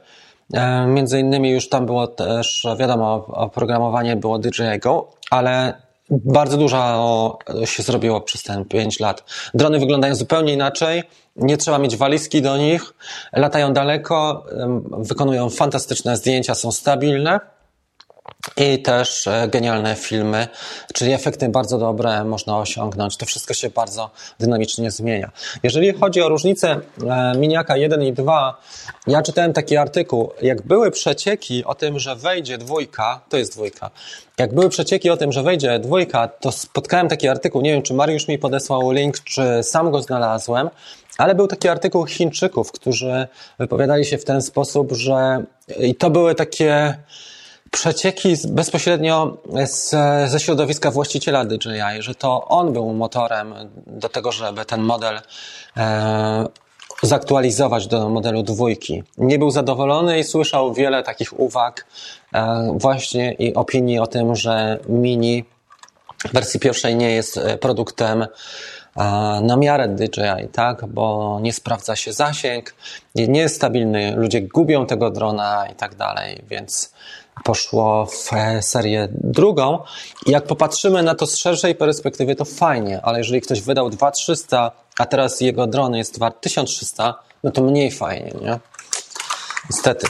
E, 0.53 0.87
między 0.87 1.19
innymi 1.19 1.51
już 1.51 1.69
tam 1.69 1.85
było 1.85 2.07
też, 2.07 2.67
wiadomo, 2.79 3.25
oprogramowanie 3.27 4.15
było 4.15 4.39
DJI 4.39 4.79
Go, 4.81 5.11
ale 5.29 5.73
bardzo 6.09 6.57
dużo 6.57 7.37
się 7.65 7.83
zrobiło 7.83 8.21
przez 8.21 8.43
ten 8.43 8.65
5 8.65 8.99
lat. 8.99 9.23
Drony 9.53 9.79
wyglądają 9.79 10.15
zupełnie 10.15 10.53
inaczej. 10.53 11.03
Nie 11.35 11.57
trzeba 11.57 11.77
mieć 11.77 11.97
walizki 11.97 12.41
do 12.41 12.57
nich. 12.57 12.93
Latają 13.33 13.73
daleko, 13.73 14.45
wykonują 14.91 15.49
fantastyczne 15.49 16.17
zdjęcia, 16.17 16.55
są 16.55 16.71
stabilne. 16.71 17.39
I 18.57 18.81
też 18.81 19.27
e, 19.27 19.47
genialne 19.47 19.95
filmy, 19.95 20.47
czyli 20.93 21.13
efekty 21.13 21.49
bardzo 21.49 21.77
dobre 21.77 22.23
można 22.23 22.57
osiągnąć. 22.57 23.17
To 23.17 23.25
wszystko 23.25 23.53
się 23.53 23.69
bardzo 23.69 24.09
dynamicznie 24.39 24.91
zmienia. 24.91 25.31
Jeżeli 25.63 25.93
chodzi 25.93 26.21
o 26.21 26.29
różnicę 26.29 26.79
e, 27.09 27.33
miniaka 27.37 27.77
1 27.77 28.03
i 28.03 28.13
2, 28.13 28.61
ja 29.07 29.21
czytałem 29.21 29.53
taki 29.53 29.77
artykuł, 29.77 30.31
jak 30.41 30.61
były 30.61 30.91
przecieki 30.91 31.65
o 31.65 31.75
tym, 31.75 31.99
że 31.99 32.15
wejdzie 32.15 32.57
dwójka, 32.57 33.21
to 33.29 33.37
jest 33.37 33.53
dwójka, 33.53 33.91
jak 34.37 34.53
były 34.53 34.69
przecieki 34.69 35.09
o 35.09 35.17
tym, 35.17 35.31
że 35.31 35.43
wejdzie 35.43 35.79
dwójka, 35.79 36.27
to 36.27 36.51
spotkałem 36.51 37.07
taki 37.07 37.27
artykuł, 37.27 37.61
nie 37.61 37.71
wiem 37.71 37.81
czy 37.81 37.93
Mariusz 37.93 38.27
mi 38.27 38.37
podesłał 38.37 38.91
link, 38.91 39.19
czy 39.23 39.63
sam 39.63 39.91
go 39.91 40.01
znalazłem, 40.01 40.69
ale 41.17 41.35
był 41.35 41.47
taki 41.47 41.67
artykuł 41.67 42.05
Chińczyków, 42.05 42.71
którzy 42.71 43.27
wypowiadali 43.59 44.05
się 44.05 44.17
w 44.17 44.25
ten 44.25 44.41
sposób, 44.41 44.91
że 44.91 45.43
i 45.79 45.95
to 45.95 46.09
były 46.09 46.35
takie 46.35 46.97
przecieki 47.71 48.35
bezpośrednio 48.47 49.37
z, 49.65 49.89
ze 50.31 50.39
środowiska 50.39 50.91
właściciela 50.91 51.45
DJI, 51.45 51.99
że 51.99 52.15
to 52.15 52.47
on 52.47 52.73
był 52.73 52.93
motorem 52.93 53.53
do 53.87 54.09
tego, 54.09 54.31
żeby 54.31 54.65
ten 54.65 54.81
model 54.81 55.21
e, 55.77 56.47
zaktualizować 57.03 57.87
do 57.87 58.09
modelu 58.09 58.43
dwójki. 58.43 59.03
Nie 59.17 59.39
był 59.39 59.51
zadowolony 59.51 60.19
i 60.19 60.23
słyszał 60.23 60.73
wiele 60.73 61.03
takich 61.03 61.39
uwag 61.39 61.85
e, 62.33 62.73
właśnie 62.77 63.33
i 63.33 63.53
opinii 63.53 63.99
o 63.99 64.07
tym, 64.07 64.35
że 64.35 64.79
Mini 64.89 65.45
w 66.27 66.33
wersji 66.33 66.59
pierwszej 66.59 66.95
nie 66.95 67.11
jest 67.11 67.37
e, 67.37 67.57
produktem 67.57 68.21
e, 68.21 68.27
na 69.43 69.57
miarę 69.57 69.87
DJI, 69.87 70.47
tak? 70.51 70.85
Bo 70.85 71.39
nie 71.41 71.53
sprawdza 71.53 71.95
się 71.95 72.13
zasięg, 72.13 72.75
nie 73.15 73.39
jest 73.39 73.55
stabilny, 73.55 74.15
ludzie 74.15 74.41
gubią 74.41 74.85
tego 74.85 75.11
drona 75.11 75.67
i 75.71 75.75
tak 75.75 75.95
dalej, 75.95 76.43
więc 76.49 76.93
poszło 77.43 78.05
w 78.05 78.29
serię 78.61 79.07
drugą. 79.11 79.79
I 80.25 80.31
jak 80.31 80.43
popatrzymy 80.43 81.03
na 81.03 81.15
to 81.15 81.27
z 81.27 81.37
szerszej 81.37 81.75
perspektywy, 81.75 82.35
to 82.35 82.45
fajnie, 82.45 83.01
ale 83.01 83.17
jeżeli 83.17 83.41
ktoś 83.41 83.61
wydał 83.61 83.89
2300, 83.89 84.71
a 84.99 85.05
teraz 85.05 85.41
jego 85.41 85.67
dron 85.67 85.95
jest 85.95 86.19
wart 86.19 86.41
1300, 86.41 87.15
no 87.43 87.51
to 87.51 87.61
mniej 87.61 87.91
fajnie, 87.91 88.31
nie? 88.41 88.59
Niestety. 89.69 90.07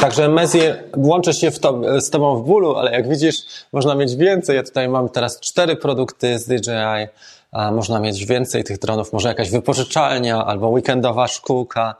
Także 0.00 0.28
Mezir 0.28 0.84
włączę 0.94 1.32
się 1.32 1.50
to, 1.50 2.00
z 2.00 2.10
Tobą 2.10 2.42
w 2.42 2.46
bólu, 2.46 2.76
ale 2.76 2.92
jak 2.92 3.08
widzisz, 3.08 3.36
można 3.72 3.94
mieć 3.94 4.16
więcej. 4.16 4.56
Ja 4.56 4.62
tutaj 4.62 4.88
mam 4.88 5.08
teraz 5.08 5.40
cztery 5.40 5.76
produkty 5.76 6.38
z 6.38 6.46
DJI, 6.46 7.08
można 7.72 8.00
mieć 8.00 8.26
więcej 8.26 8.64
tych 8.64 8.78
dronów, 8.78 9.12
może 9.12 9.28
jakaś 9.28 9.50
wypożyczalnia 9.50 10.44
albo 10.44 10.68
weekendowa 10.68 11.28
szkółka 11.28 11.94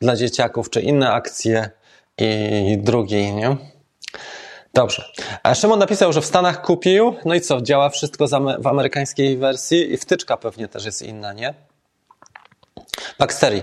dla 0.00 0.16
dzieciaków, 0.16 0.70
czy 0.70 0.80
inne 0.80 1.12
akcje 1.12 1.70
i 2.18 2.78
drugi, 2.78 3.32
nie? 3.32 3.56
Dobrze. 4.74 5.04
A 5.42 5.54
Szymon 5.54 5.78
napisał, 5.78 6.12
że 6.12 6.20
w 6.20 6.26
Stanach 6.26 6.62
kupił, 6.62 7.16
no 7.24 7.34
i 7.34 7.40
co, 7.40 7.60
działa 7.60 7.88
wszystko 7.88 8.26
w 8.58 8.66
amerykańskiej 8.66 9.38
wersji 9.38 9.92
i 9.92 9.96
wtyczka 9.96 10.36
pewnie 10.36 10.68
też 10.68 10.84
jest 10.84 11.02
inna, 11.02 11.32
nie? 11.32 11.54
Baxtery. 13.18 13.62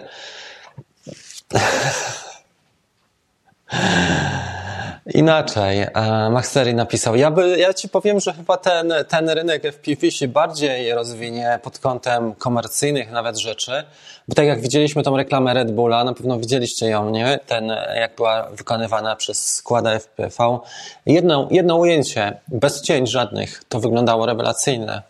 Inaczej, 5.14 5.88
Maxtery 6.32 6.74
napisał, 6.74 7.16
ja, 7.16 7.32
by, 7.32 7.60
ja 7.60 7.74
ci 7.74 7.90
powiem, 7.90 8.20
że 8.20 8.34
chyba 8.34 8.58
ten, 8.58 8.94
ten 9.08 9.30
rynek 9.30 9.64
FPV 9.64 10.12
się 10.12 10.28
bardziej 10.28 10.94
rozwinie 10.94 11.60
pod 11.64 11.80
kątem 11.80 12.36
komercyjnych 12.36 13.12
nawet 13.12 13.38
rzeczy, 13.38 13.84
bo 14.28 14.36
tak 14.36 14.46
jak 14.46 14.62
widzieliśmy 14.62 15.04
tą 15.04 15.18
reklamę 15.18 15.54
Red 15.54 15.72
Bulla, 15.72 16.04
na 16.04 16.14
pewno 16.14 16.40
widzieliście 16.40 16.86
ją, 16.86 17.10
nie? 17.10 17.40
Ten, 17.48 17.68
jak 17.96 18.16
była 18.16 18.50
wykonywana 18.50 19.16
przez 19.16 19.56
składa 19.56 20.00
FPV. 20.00 20.60
Jedno, 21.06 21.48
jedno 21.52 21.78
ujęcie, 21.78 22.38
bez 22.48 22.82
cięć 22.82 23.10
żadnych, 23.10 23.64
to 23.70 23.80
wyglądało 23.80 24.26
rewelacyjne 24.26 25.02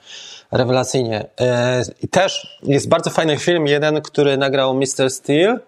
rewelacyjnie. 0.52 1.26
E, 1.42 1.82
I 2.02 2.08
też 2.08 2.60
jest 2.64 2.90
bardzo 2.90 3.10
fajny 3.10 3.38
film, 3.38 3.68
jeden, 3.68 4.02
który 4.02 4.38
nagrał 4.38 4.76
Mr. 4.76 5.10
Steel, 5.10 5.60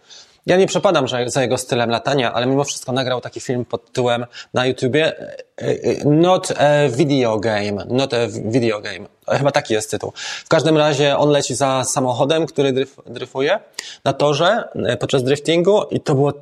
ja 0.46 0.58
nie 0.58 0.68
przepadam 0.68 1.06
za 1.26 1.42
jego 1.42 1.58
stylem 1.58 1.90
latania, 1.90 2.34
ale 2.34 2.46
mimo 2.46 2.64
wszystko 2.64 2.92
nagrał 2.92 3.22
taki 3.22 3.40
film 3.40 3.66
pod 3.66 3.86
tytułem 3.86 4.26
na 4.54 4.66
YouTubie 4.66 5.20
e, 5.20 5.38
e, 5.62 6.06
Not 6.06 6.52
a 6.52 6.90
Video 6.90 7.40
Game. 7.40 7.86
Not 7.90 8.14
a 8.14 8.18
Video 8.28 8.82
Game. 8.82 9.06
Chyba 9.28 9.52
taki 9.52 9.74
jest 9.74 9.92
tytuł. 9.92 10.14
W 10.46 10.48
każdym 10.48 10.78
razie 10.78 11.18
on 11.18 11.30
leci 11.30 11.56
za 11.56 11.84
samochodem, 11.84 12.46
który 12.46 12.74
dryf, 12.74 12.96
dryfuje 13.06 13.60
na 14.04 14.14
torze 14.14 14.64
e, 14.76 14.98
podczas 14.98 15.24
driftingu 15.24 15.84
i 15.92 16.00
to 16.00 16.16
było 16.16 16.34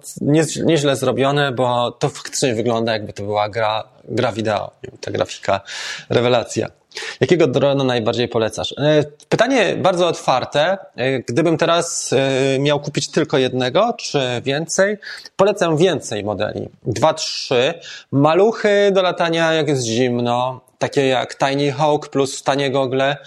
nieźle 0.65 0.95
zrobione, 0.95 1.51
bo 1.51 1.91
to 1.91 2.09
faktycznie 2.09 2.55
wygląda 2.55 2.93
jakby 2.93 3.13
to 3.13 3.23
była 3.23 3.49
gra, 3.49 3.83
gra 4.03 4.31
wideo. 4.31 4.71
Ta 5.01 5.11
grafika, 5.11 5.61
rewelacja. 6.09 6.78
Jakiego 7.19 7.47
drona 7.47 7.83
najbardziej 7.83 8.27
polecasz? 8.27 8.73
E, 8.77 9.03
pytanie 9.29 9.75
bardzo 9.75 10.07
otwarte. 10.07 10.77
E, 10.95 11.19
gdybym 11.19 11.57
teraz 11.57 12.13
e, 12.13 12.59
miał 12.59 12.79
kupić 12.79 13.11
tylko 13.11 13.37
jednego, 13.37 13.93
czy 13.99 14.19
więcej? 14.43 14.97
Polecam 15.35 15.77
więcej 15.77 16.23
modeli. 16.23 16.69
Dwa, 16.83 17.13
trzy. 17.13 17.73
Maluchy 18.11 18.91
do 18.91 19.01
latania, 19.01 19.53
jak 19.53 19.67
jest 19.67 19.83
zimno, 19.83 20.61
takie 20.77 21.07
jak 21.07 21.37
Tiny 21.37 21.71
Hawk 21.71 22.09
plus 22.09 22.43
tanie 22.43 22.71
gogle. 22.71 23.17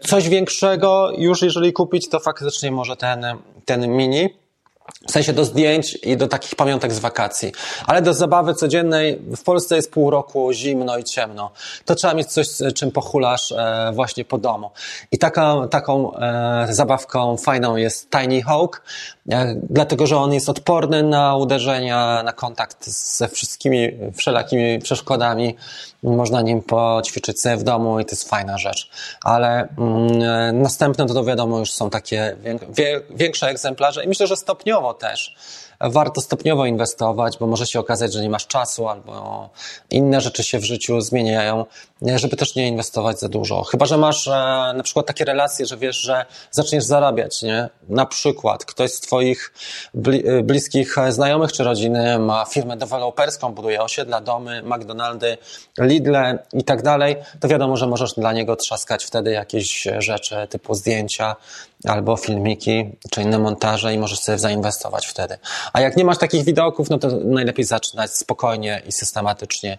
Coś 0.00 0.28
większego 0.28 1.12
już 1.18 1.42
jeżeli 1.42 1.72
kupić, 1.72 2.08
to 2.08 2.20
faktycznie 2.20 2.70
może 2.70 2.96
ten, 2.96 3.26
ten 3.64 3.88
mini. 3.88 4.41
W 5.08 5.10
sensie 5.10 5.32
do 5.32 5.44
zdjęć 5.44 5.98
i 6.02 6.16
do 6.16 6.28
takich 6.28 6.54
pamiątek 6.54 6.92
z 6.92 6.98
wakacji. 6.98 7.52
Ale 7.86 8.02
do 8.02 8.14
zabawy 8.14 8.54
codziennej 8.54 9.18
w 9.36 9.42
Polsce 9.42 9.76
jest 9.76 9.92
pół 9.92 10.10
roku 10.10 10.52
zimno 10.52 10.98
i 10.98 11.04
ciemno. 11.04 11.50
To 11.84 11.94
trzeba 11.94 12.14
mieć 12.14 12.32
coś, 12.32 12.48
czym 12.74 12.90
pochulasz 12.90 13.52
e, 13.52 13.92
właśnie 13.94 14.24
po 14.24 14.38
domu. 14.38 14.70
I 15.12 15.18
taka, 15.18 15.68
taką 15.70 16.16
e, 16.16 16.66
zabawką 16.70 17.36
fajną 17.36 17.76
jest 17.76 18.10
Tiny 18.10 18.42
Hawk, 18.42 18.82
dlatego 19.70 20.06
że 20.06 20.16
on 20.16 20.32
jest 20.32 20.48
odporny 20.48 21.02
na 21.02 21.36
uderzenia, 21.36 22.22
na 22.22 22.32
kontakt 22.32 22.86
ze 22.86 23.28
wszystkimi 23.28 23.88
wszelakimi 24.16 24.78
przeszkodami. 24.78 25.56
Można 26.02 26.42
nim 26.42 26.62
poćwiczyć 26.62 27.40
sobie 27.40 27.56
w 27.56 27.62
domu 27.62 28.00
i 28.00 28.04
to 28.04 28.10
jest 28.10 28.28
fajna 28.28 28.58
rzecz. 28.58 28.90
Ale 29.24 29.68
mm, 29.78 30.62
następne 30.62 31.06
to, 31.06 31.14
to 31.14 31.24
wiadomo 31.24 31.58
już 31.58 31.72
są 31.72 31.90
takie 31.90 32.36
większe 33.10 33.48
egzemplarze 33.48 34.04
i 34.04 34.08
myślę, 34.08 34.26
że 34.26 34.36
stopniowo 34.36 34.94
też 34.94 35.34
warto 35.90 36.20
stopniowo 36.20 36.66
inwestować, 36.66 37.38
bo 37.38 37.46
może 37.46 37.66
się 37.66 37.80
okazać, 37.80 38.12
że 38.12 38.22
nie 38.22 38.30
masz 38.30 38.46
czasu 38.46 38.88
albo 38.88 39.50
inne 39.90 40.20
rzeczy 40.20 40.44
się 40.44 40.58
w 40.58 40.64
życiu 40.64 41.00
zmieniają, 41.00 41.66
żeby 42.02 42.36
też 42.36 42.54
nie 42.54 42.68
inwestować 42.68 43.20
za 43.20 43.28
dużo. 43.28 43.62
Chyba, 43.62 43.86
że 43.86 43.98
masz 43.98 44.28
e, 44.28 44.30
na 44.76 44.82
przykład 44.82 45.06
takie 45.06 45.24
relacje, 45.24 45.66
że 45.66 45.76
wiesz, 45.76 45.96
że 45.96 46.26
zaczniesz 46.50 46.84
zarabiać, 46.84 47.42
nie? 47.42 47.68
Na 47.88 48.06
przykład 48.06 48.64
ktoś 48.64 48.90
z 48.92 49.00
twoich 49.00 49.52
e, 49.94 50.42
bliskich 50.42 50.96
znajomych 51.08 51.52
czy 51.52 51.64
rodziny 51.64 52.18
ma 52.18 52.44
firmę 52.44 52.76
deweloperską, 52.76 53.54
buduje 53.54 53.82
osiedla, 53.82 54.20
domy, 54.20 54.62
McDonaldy, 54.62 55.38
Lidle 55.78 56.38
i 56.52 56.64
tak 56.64 56.82
dalej, 56.82 57.16
to 57.40 57.48
wiadomo, 57.48 57.76
że 57.76 57.86
możesz 57.86 58.14
dla 58.14 58.32
niego 58.32 58.56
trzaskać 58.56 59.04
wtedy 59.04 59.30
jakieś 59.30 59.88
rzeczy 59.98 60.36
typu 60.50 60.74
zdjęcia 60.74 61.36
albo 61.84 62.16
filmiki, 62.16 62.96
czy 63.10 63.22
inne 63.22 63.38
montaże 63.38 63.94
i 63.94 63.98
możesz 63.98 64.18
sobie 64.18 64.38
zainwestować 64.38 65.06
wtedy. 65.06 65.38
A 65.72 65.80
jak 65.80 65.96
nie 65.96 66.04
masz 66.04 66.18
takich 66.18 66.44
widoków, 66.44 66.90
no 66.90 66.98
to 66.98 67.08
najlepiej 67.24 67.64
zaczynać 67.64 68.10
spokojnie 68.10 68.82
i 68.86 68.92
systematycznie 68.92 69.78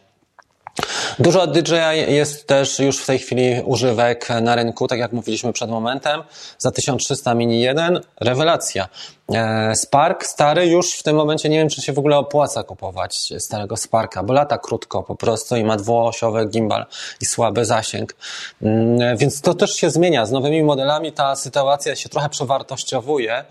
Dużo 1.19 1.47
DJI 1.47 2.13
jest 2.13 2.47
też 2.47 2.79
już 2.79 2.97
w 2.97 3.05
tej 3.05 3.19
chwili 3.19 3.61
używek 3.65 4.27
na 4.41 4.55
rynku, 4.55 4.87
tak 4.87 4.99
jak 4.99 5.11
mówiliśmy 5.11 5.53
przed 5.53 5.69
momentem. 5.69 6.23
Za 6.57 6.71
1300 6.71 7.33
Mini 7.33 7.61
1 7.61 7.99
rewelacja. 8.19 8.87
E, 9.33 9.75
Spark 9.75 10.25
stary 10.25 10.67
już 10.67 10.93
w 10.93 11.03
tym 11.03 11.15
momencie 11.15 11.49
nie 11.49 11.57
wiem, 11.57 11.69
czy 11.69 11.81
się 11.81 11.93
w 11.93 11.99
ogóle 11.99 12.17
opłaca 12.17 12.63
kupować 12.63 13.33
starego 13.39 13.77
Sparka, 13.77 14.23
bo 14.23 14.33
lata 14.33 14.57
krótko 14.57 15.03
po 15.03 15.15
prostu 15.15 15.55
i 15.55 15.63
ma 15.63 15.77
dwuosiowy 15.77 16.45
gimbal 16.45 16.85
i 17.21 17.25
słaby 17.25 17.65
zasięg. 17.65 18.15
Mm, 18.61 19.17
więc 19.17 19.41
to 19.41 19.53
też 19.53 19.75
się 19.75 19.89
zmienia. 19.89 20.25
Z 20.25 20.31
nowymi 20.31 20.63
modelami 20.63 21.11
ta 21.11 21.35
sytuacja 21.35 21.95
się 21.95 22.09
trochę 22.09 22.29
przewartościowuje 22.29 23.45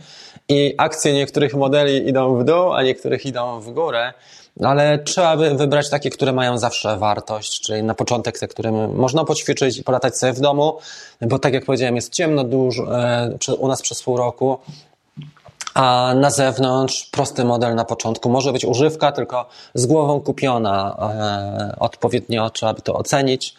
i 0.49 0.74
akcje 0.78 1.12
niektórych 1.12 1.55
modeli 1.55 2.09
idą 2.09 2.39
w 2.39 2.44
dół, 2.44 2.73
a 2.73 2.82
niektórych 2.82 3.27
idą 3.27 3.61
w 3.61 3.70
górę. 3.70 4.12
Ale 4.61 4.99
trzeba 4.99 5.37
by 5.37 5.55
wybrać 5.55 5.91
takie, 5.91 6.11
które 6.11 6.33
mają 6.33 6.59
zawsze 6.59 6.97
wartość, 6.97 7.61
czyli 7.61 7.83
na 7.83 7.95
początek 7.95 8.39
te, 8.39 8.49
które 8.49 8.73
można 8.89 9.24
poćwiczyć 9.24 9.79
i 9.79 9.85
polatać 9.85 10.19
sobie 10.19 10.33
w 10.33 10.41
domu, 10.41 10.79
bo 11.20 11.39
tak 11.39 11.55
jak 11.55 11.65
powiedziałem, 11.65 11.97
jest 11.97 12.12
ciemno 12.12 12.45
dużo, 12.45 13.05
e, 13.05 13.39
u 13.59 13.69
nas 13.69 13.83
przez 13.83 14.03
pół 14.03 14.16
roku, 14.16 14.59
a 15.74 16.15
na 16.16 16.31
zewnątrz 16.31 17.05
prosty 17.05 17.45
model 17.45 17.74
na 17.74 17.85
początku. 17.85 18.29
Może 18.29 18.53
być 18.53 18.65
używka, 18.65 19.12
tylko 19.12 19.49
z 19.74 19.87
głową 19.87 20.20
kupiona 20.20 20.97
e, 21.73 21.77
odpowiednio, 21.79 22.51
trzeba 22.51 22.74
by 22.74 22.83
to 22.83 22.95
ocenić. 22.95 23.55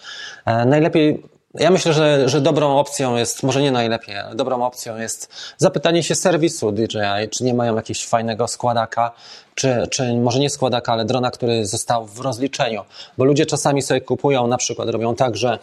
E, 0.45 0.65
najlepiej 0.65 1.23
ja 1.53 1.71
myślę, 1.71 1.93
że, 1.93 2.29
że 2.29 2.41
dobrą 2.41 2.77
opcją 2.77 3.15
jest, 3.15 3.43
może 3.43 3.61
nie 3.61 3.71
najlepiej, 3.71 4.17
ale 4.17 4.35
dobrą 4.35 4.65
opcją 4.65 4.97
jest 4.97 5.33
zapytanie 5.57 6.03
się 6.03 6.15
serwisu 6.15 6.71
DJI, 6.71 7.29
czy 7.31 7.43
nie 7.43 7.53
mają 7.53 7.75
jakiegoś 7.75 8.05
fajnego 8.05 8.47
składaka, 8.47 9.11
czy, 9.55 9.87
czy 9.91 10.13
może 10.13 10.39
nie 10.39 10.49
składaka, 10.49 10.93
ale 10.93 11.05
drona, 11.05 11.31
który 11.31 11.65
został 11.65 12.05
w 12.05 12.19
rozliczeniu. 12.19 12.83
Bo 13.17 13.23
ludzie 13.23 13.45
czasami 13.45 13.81
sobie 13.81 14.01
kupują, 14.01 14.47
na 14.47 14.57
przykład 14.57 14.89
robią 14.89 15.15
tak, 15.15 15.37
że 15.37 15.59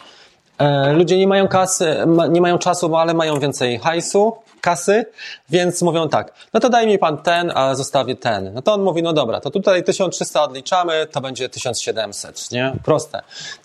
ludzie 0.92 1.18
nie 1.18 1.28
mają 1.28 1.48
kasy, 1.48 1.96
nie 2.30 2.40
mają 2.40 2.58
czasu, 2.58 2.96
ale 2.96 3.14
mają 3.14 3.40
więcej 3.40 3.78
hajsu, 3.78 4.32
kasy, 4.60 5.06
więc 5.50 5.82
mówią 5.82 6.08
tak, 6.08 6.32
no 6.54 6.60
to 6.60 6.68
daj 6.68 6.86
mi 6.86 6.98
pan 6.98 7.18
ten, 7.18 7.52
a 7.54 7.74
zostawię 7.74 8.16
ten. 8.16 8.54
No 8.54 8.62
to 8.62 8.74
on 8.74 8.82
mówi, 8.82 9.02
no 9.02 9.12
dobra, 9.12 9.40
to 9.40 9.50
tutaj 9.50 9.84
1300 9.84 10.42
odliczamy, 10.42 11.06
to 11.12 11.20
będzie 11.20 11.48
1700, 11.48 12.50
nie? 12.52 12.72
Proste. 12.84 13.22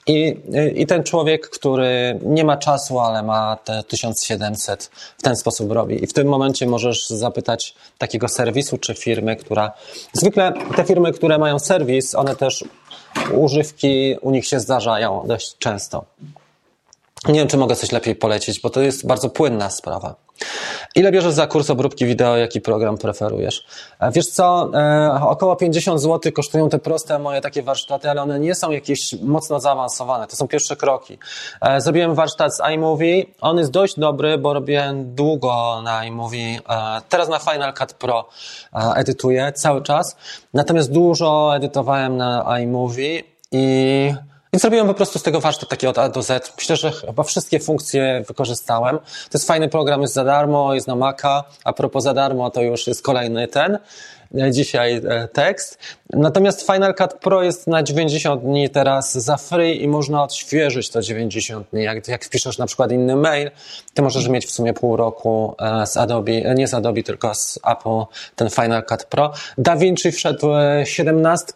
I, 0.07 0.41
I 0.75 0.85
ten 0.87 1.03
człowiek, 1.03 1.49
który 1.49 2.19
nie 2.23 2.43
ma 2.43 2.57
czasu, 2.57 2.99
ale 2.99 3.23
ma 3.23 3.57
te 3.63 3.83
1700, 3.83 4.91
w 5.17 5.21
ten 5.21 5.35
sposób 5.35 5.71
robi. 5.71 6.03
I 6.03 6.07
w 6.07 6.13
tym 6.13 6.27
momencie 6.27 6.67
możesz 6.67 7.09
zapytać 7.09 7.75
takiego 7.97 8.27
serwisu 8.27 8.77
czy 8.77 8.93
firmy, 8.93 9.35
która... 9.35 9.71
Zwykle 10.13 10.53
te 10.75 10.83
firmy, 10.83 11.11
które 11.11 11.37
mają 11.37 11.59
serwis, 11.59 12.15
one 12.15 12.35
też 12.35 12.63
używki 13.33 14.15
u 14.21 14.31
nich 14.31 14.47
się 14.47 14.59
zdarzają 14.59 15.23
dość 15.27 15.57
często. 15.57 16.05
Nie 17.27 17.39
wiem, 17.39 17.47
czy 17.47 17.57
mogę 17.57 17.75
coś 17.75 17.91
lepiej 17.91 18.15
polecić, 18.15 18.59
bo 18.59 18.69
to 18.69 18.81
jest 18.81 19.07
bardzo 19.07 19.29
płynna 19.29 19.69
sprawa. 19.69 20.15
Ile 20.95 21.11
bierzesz 21.11 21.33
za 21.33 21.47
kurs 21.47 21.69
obróbki 21.69 22.05
wideo, 22.05 22.37
jaki 22.37 22.61
program 22.61 22.97
preferujesz? 22.97 23.65
E, 23.99 24.11
wiesz 24.11 24.27
co, 24.27 24.69
e, 24.73 25.21
około 25.21 25.55
50 25.55 26.01
zł 26.01 26.31
kosztują 26.31 26.69
te 26.69 26.79
proste 26.79 27.19
moje 27.19 27.41
takie 27.41 27.63
warsztaty, 27.63 28.09
ale 28.09 28.21
one 28.21 28.39
nie 28.39 28.55
są 28.55 28.71
jakieś 28.71 29.13
mocno 29.21 29.59
zaawansowane. 29.59 30.27
To 30.27 30.35
są 30.35 30.47
pierwsze 30.47 30.75
kroki. 30.75 31.17
E, 31.61 31.81
zrobiłem 31.81 32.15
warsztat 32.15 32.55
z 32.55 32.59
iMovie. 32.73 33.25
On 33.41 33.57
jest 33.57 33.71
dość 33.71 33.99
dobry, 33.99 34.37
bo 34.37 34.53
robię 34.53 34.93
długo 34.95 35.81
na 35.83 36.05
iMovie. 36.05 36.59
Teraz 37.09 37.29
na 37.29 37.39
Final 37.39 37.73
Cut 37.73 37.93
Pro 37.93 38.29
edytuję 38.95 39.51
cały 39.55 39.81
czas. 39.81 40.17
Natomiast 40.53 40.91
dużo 40.91 41.55
edytowałem 41.55 42.17
na 42.17 42.59
iMovie 42.59 43.23
i 43.51 44.13
i 44.55 44.59
zrobiłem 44.59 44.87
po 44.87 44.93
prostu 44.93 45.19
z 45.19 45.23
tego 45.23 45.39
warsztat 45.39 45.69
taki 45.69 45.87
od 45.87 45.97
A 45.97 46.09
do 46.09 46.21
Z. 46.21 46.53
Myślę, 46.57 46.75
że 46.75 46.91
chyba 46.91 47.23
wszystkie 47.23 47.59
funkcje 47.59 48.23
wykorzystałem. 48.27 48.97
To 48.97 49.29
jest 49.33 49.47
fajny 49.47 49.69
program, 49.69 50.01
jest 50.01 50.13
za 50.13 50.23
darmo, 50.23 50.73
jest 50.73 50.87
na 50.87 50.95
Maca. 50.95 51.43
A 51.63 51.73
propos 51.73 52.03
za 52.03 52.13
darmo, 52.13 52.49
to 52.49 52.61
już 52.61 52.87
jest 52.87 53.01
kolejny 53.01 53.47
ten. 53.47 53.79
E, 54.39 54.51
dzisiaj 54.51 55.01
e, 55.07 55.27
tekst. 55.27 55.77
Natomiast 56.13 56.61
Final 56.61 56.95
Cut 56.95 57.13
Pro 57.13 57.43
jest 57.43 57.67
na 57.67 57.83
90 57.83 58.41
dni 58.41 58.69
teraz 58.69 59.13
za 59.13 59.37
free 59.37 59.83
i 59.83 59.87
można 59.87 60.23
odświeżyć 60.23 60.89
to 60.89 61.01
90 61.01 61.67
dni. 61.69 61.83
Jak, 61.83 62.07
jak 62.07 62.25
wpiszesz 62.25 62.57
na 62.57 62.65
przykład 62.65 62.91
inny 62.91 63.15
mail, 63.15 63.51
ty 63.93 64.01
możesz 64.01 64.27
mieć 64.27 64.45
w 64.45 64.51
sumie 64.51 64.73
pół 64.73 64.95
roku 64.95 65.55
e, 65.59 65.87
z 65.87 65.97
Adobe, 65.97 66.55
nie 66.55 66.67
z 66.67 66.73
Adobe, 66.73 67.03
tylko 67.03 67.35
z 67.35 67.59
Apple 67.67 68.03
ten 68.35 68.49
Final 68.49 68.83
Cut 68.85 69.03
Pro. 69.05 69.33
DaVinci 69.57 70.11
wszedł 70.11 70.47
17. 70.83 71.53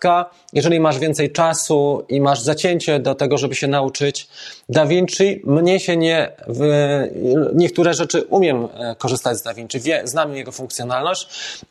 Jeżeli 0.53 0.80
masz 0.80 0.99
więcej 0.99 1.31
czasu 1.31 2.06
i 2.10 2.22
masz 2.22 2.41
zacięcie 2.41 2.99
do 2.99 3.15
tego, 3.15 3.38
żeby 3.38 3.56
się 3.56 3.68
nauczyć 3.68 4.27
DaVinci, 4.69 5.41
mnie 5.45 5.80
się 5.80 5.97
nie, 5.97 6.31
niektóre 7.53 7.93
rzeczy 7.93 8.23
umiem 8.23 8.68
korzystać 8.97 9.38
z 9.38 9.41
DaVinci, 9.41 9.80
znam 10.03 10.35
jego 10.35 10.51
funkcjonalność, 10.51 11.27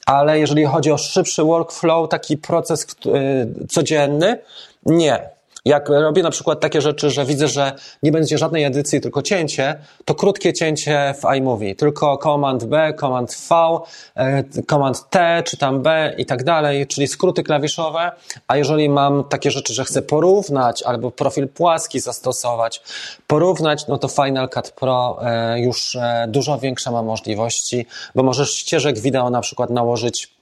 ale 0.06 0.38
jeżeli 0.38 0.64
chodzi 0.64 0.92
o 0.92 0.97
szybszy 0.98 1.42
workflow, 1.44 2.08
taki 2.08 2.36
proces 2.36 2.86
y, 3.06 3.66
codzienny? 3.68 4.38
Nie. 4.86 5.38
Jak 5.64 5.88
robię 5.88 6.22
na 6.22 6.30
przykład 6.30 6.60
takie 6.60 6.80
rzeczy, 6.80 7.10
że 7.10 7.24
widzę, 7.24 7.48
że 7.48 7.72
nie 8.02 8.12
będzie 8.12 8.38
żadnej 8.38 8.64
edycji, 8.64 9.00
tylko 9.00 9.22
cięcie, 9.22 9.78
to 10.04 10.14
krótkie 10.14 10.52
cięcie 10.52 11.14
w 11.22 11.36
iMovie, 11.36 11.74
tylko 11.74 12.18
Command 12.18 12.64
B, 12.64 12.94
Command 13.00 13.36
V, 13.50 13.78
e, 14.14 14.44
Command 14.70 15.10
T, 15.10 15.42
czy 15.46 15.56
tam 15.56 15.82
B 15.82 16.14
i 16.18 16.26
tak 16.26 16.44
dalej, 16.44 16.86
czyli 16.86 17.08
skróty 17.08 17.42
klawiszowe. 17.42 18.12
A 18.46 18.56
jeżeli 18.56 18.88
mam 18.88 19.24
takie 19.24 19.50
rzeczy, 19.50 19.74
że 19.74 19.84
chcę 19.84 20.02
porównać 20.02 20.82
albo 20.82 21.10
profil 21.10 21.48
płaski 21.48 22.00
zastosować, 22.00 22.82
porównać, 23.26 23.86
no 23.86 23.98
to 23.98 24.08
Final 24.08 24.48
Cut 24.48 24.70
Pro 24.70 25.18
e, 25.22 25.60
już 25.60 25.96
e, 25.96 26.26
dużo 26.28 26.58
większe 26.58 26.90
ma 26.90 27.02
możliwości, 27.02 27.86
bo 28.14 28.22
możesz 28.22 28.54
ścieżek 28.54 28.98
wideo 28.98 29.30
na 29.30 29.40
przykład 29.40 29.70
nałożyć 29.70 30.37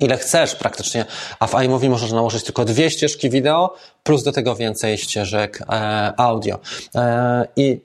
ile 0.00 0.18
chcesz 0.18 0.54
praktycznie, 0.54 1.04
a 1.38 1.46
w 1.46 1.54
iMovie 1.54 1.90
możesz 1.90 2.12
nałożyć 2.12 2.44
tylko 2.44 2.64
dwie 2.64 2.90
ścieżki 2.90 3.30
wideo, 3.30 3.76
plus 4.02 4.22
do 4.22 4.32
tego 4.32 4.54
więcej 4.54 4.98
ścieżek 4.98 5.62
e, 5.68 6.12
audio. 6.16 6.58
E, 6.94 7.44
i, 7.56 7.80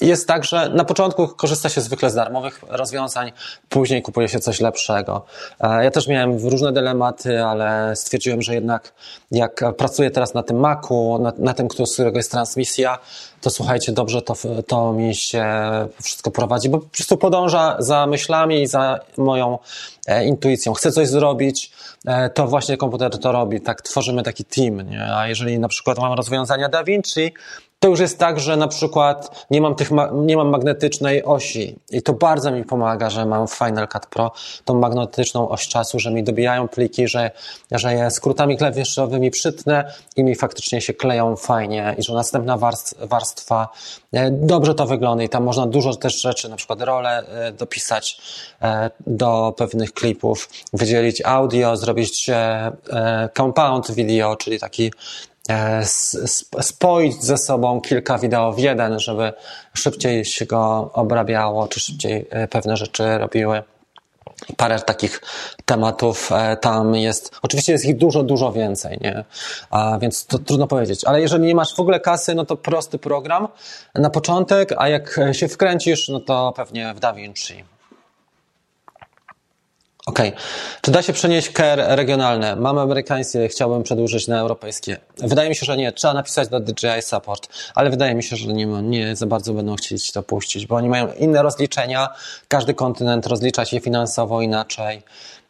I 0.00 0.06
jest 0.06 0.28
tak, 0.28 0.44
że 0.44 0.68
na 0.68 0.84
początku 0.84 1.28
korzysta 1.28 1.68
się 1.68 1.80
zwykle 1.80 2.10
z 2.10 2.14
darmowych 2.14 2.60
rozwiązań, 2.68 3.32
później 3.68 4.02
kupuje 4.02 4.28
się 4.28 4.40
coś 4.40 4.60
lepszego. 4.60 5.24
E, 5.60 5.84
ja 5.84 5.90
też 5.90 6.08
miałem 6.08 6.48
różne 6.48 6.72
dylematy, 6.72 7.44
ale 7.44 7.96
stwierdziłem, 7.96 8.42
że 8.42 8.54
jednak 8.54 8.92
jak 9.30 9.64
pracuję 9.76 10.10
teraz 10.10 10.34
na 10.34 10.42
tym 10.42 10.60
Macu, 10.60 11.18
na, 11.18 11.32
na 11.38 11.54
tym, 11.54 11.68
z 11.86 11.92
którego 11.92 12.18
jest 12.18 12.30
transmisja, 12.30 12.98
to 13.40 13.50
słuchajcie, 13.50 13.92
dobrze 13.92 14.22
to, 14.22 14.34
to 14.66 14.92
mi 14.92 15.14
się 15.14 15.46
wszystko 16.02 16.30
prowadzi, 16.30 16.68
bo 16.68 16.78
po 16.78 16.88
prostu 16.88 17.16
podąża 17.16 17.76
za 17.78 18.06
myślami 18.06 18.62
i 18.62 18.66
za 18.66 19.00
moją 19.16 19.58
intuicją. 20.24 20.72
Chcę 20.72 20.92
coś 20.92 21.08
zrobić, 21.08 21.72
to 22.34 22.46
właśnie 22.46 22.76
komputer 22.76 23.18
to 23.18 23.32
robi. 23.32 23.60
Tak 23.60 23.82
tworzymy 23.82 24.22
taki 24.22 24.44
team, 24.44 24.90
nie? 24.90 25.16
A 25.16 25.28
jeżeli 25.28 25.58
na 25.58 25.68
przykład 25.68 25.98
mam 25.98 26.12
rozwiązania 26.12 26.68
Da 26.68 26.84
Vinci, 26.84 27.34
to 27.82 27.88
już 27.88 28.00
jest 28.00 28.18
tak, 28.18 28.40
że 28.40 28.56
na 28.56 28.68
przykład 28.68 29.46
nie 29.50 29.60
mam, 29.60 29.74
tych, 29.74 29.90
nie 30.12 30.36
mam 30.36 30.48
magnetycznej 30.48 31.24
osi 31.24 31.78
i 31.90 32.02
to 32.02 32.12
bardzo 32.12 32.50
mi 32.50 32.64
pomaga, 32.64 33.10
że 33.10 33.26
mam 33.26 33.46
w 33.48 33.52
Final 33.52 33.88
Cut 33.88 34.06
Pro 34.06 34.32
tą 34.64 34.74
magnetyczną 34.74 35.48
oś 35.48 35.68
czasu, 35.68 35.98
że 35.98 36.10
mi 36.10 36.22
dobijają 36.22 36.68
pliki, 36.68 37.08
że, 37.08 37.30
że 37.70 37.94
je 37.94 38.10
skrótami 38.10 38.56
klawiszowymi 38.56 39.30
przytnę 39.30 39.92
i 40.16 40.24
mi 40.24 40.34
faktycznie 40.34 40.80
się 40.80 40.94
kleją 40.94 41.36
fajnie 41.36 41.94
i 41.98 42.02
że 42.02 42.14
następna 42.14 42.58
warstwa 43.00 43.68
e, 44.12 44.30
dobrze 44.30 44.74
to 44.74 44.86
wygląda 44.86 45.24
i 45.24 45.28
tam 45.28 45.44
można 45.44 45.66
dużo 45.66 45.94
też 45.94 46.20
rzeczy, 46.20 46.48
na 46.48 46.56
przykład 46.56 46.82
role 46.82 47.26
e, 47.26 47.52
dopisać 47.52 48.20
e, 48.62 48.90
do 49.06 49.54
pewnych 49.56 49.92
klipów, 49.92 50.48
wydzielić 50.72 51.22
audio, 51.24 51.76
zrobić 51.76 52.30
compound 53.36 53.90
video, 53.90 54.36
czyli 54.36 54.60
taki 54.60 54.90
E, 55.31 55.31
spoić 56.60 57.24
ze 57.24 57.38
sobą 57.38 57.80
kilka 57.80 58.18
wideo 58.18 58.52
w 58.52 58.58
jeden, 58.58 58.98
żeby 58.98 59.32
szybciej 59.74 60.24
się 60.24 60.46
go 60.46 60.90
obrabiało, 60.92 61.68
czy 61.68 61.80
szybciej 61.80 62.26
e, 62.30 62.48
pewne 62.48 62.76
rzeczy 62.76 63.18
robiły. 63.18 63.62
Parę 64.56 64.80
takich 64.80 65.20
tematów 65.64 66.32
e, 66.32 66.56
tam 66.56 66.94
jest. 66.94 67.38
Oczywiście 67.42 67.72
jest 67.72 67.84
ich 67.84 67.96
dużo, 67.96 68.22
dużo 68.22 68.52
więcej, 68.52 68.98
nie? 69.00 69.24
A 69.70 69.98
więc 69.98 70.26
to 70.26 70.38
trudno 70.38 70.66
powiedzieć. 70.66 71.04
Ale 71.04 71.20
jeżeli 71.20 71.46
nie 71.46 71.54
masz 71.54 71.74
w 71.76 71.80
ogóle 71.80 72.00
kasy, 72.00 72.34
no 72.34 72.44
to 72.44 72.56
prosty 72.56 72.98
program 72.98 73.48
na 73.94 74.10
początek, 74.10 74.74
a 74.78 74.88
jak 74.88 75.20
się 75.32 75.48
wkręcisz, 75.48 76.08
no 76.08 76.20
to 76.20 76.52
pewnie 76.56 76.94
w 76.94 77.00
DaVinci. 77.00 77.71
Okej. 80.12 80.28
Okay. 80.28 80.40
Czy 80.80 80.90
da 80.90 81.02
się 81.02 81.12
przenieść 81.12 81.48
KR 81.48 81.78
regionalne? 81.88 82.56
Mamy 82.56 82.80
amerykańskie, 82.80 83.48
chciałbym 83.48 83.82
przedłużyć 83.82 84.28
na 84.28 84.38
europejskie. 84.38 84.96
Wydaje 85.18 85.48
mi 85.48 85.56
się, 85.56 85.66
że 85.66 85.76
nie. 85.76 85.92
Trzeba 85.92 86.14
napisać 86.14 86.48
do 86.48 86.60
DJI 86.60 87.02
Support, 87.02 87.48
ale 87.74 87.90
wydaje 87.90 88.14
mi 88.14 88.22
się, 88.22 88.36
że 88.36 88.52
nie, 88.52 88.66
nie 88.66 89.16
za 89.16 89.26
bardzo 89.26 89.52
będą 89.54 89.76
chcieć 89.76 90.12
to 90.12 90.22
puścić, 90.22 90.66
bo 90.66 90.76
oni 90.76 90.88
mają 90.88 91.12
inne 91.12 91.42
rozliczenia. 91.42 92.08
Każdy 92.48 92.74
kontynent 92.74 93.26
rozlicza 93.26 93.64
się 93.64 93.80
finansowo 93.80 94.42
inaczej 94.42 95.02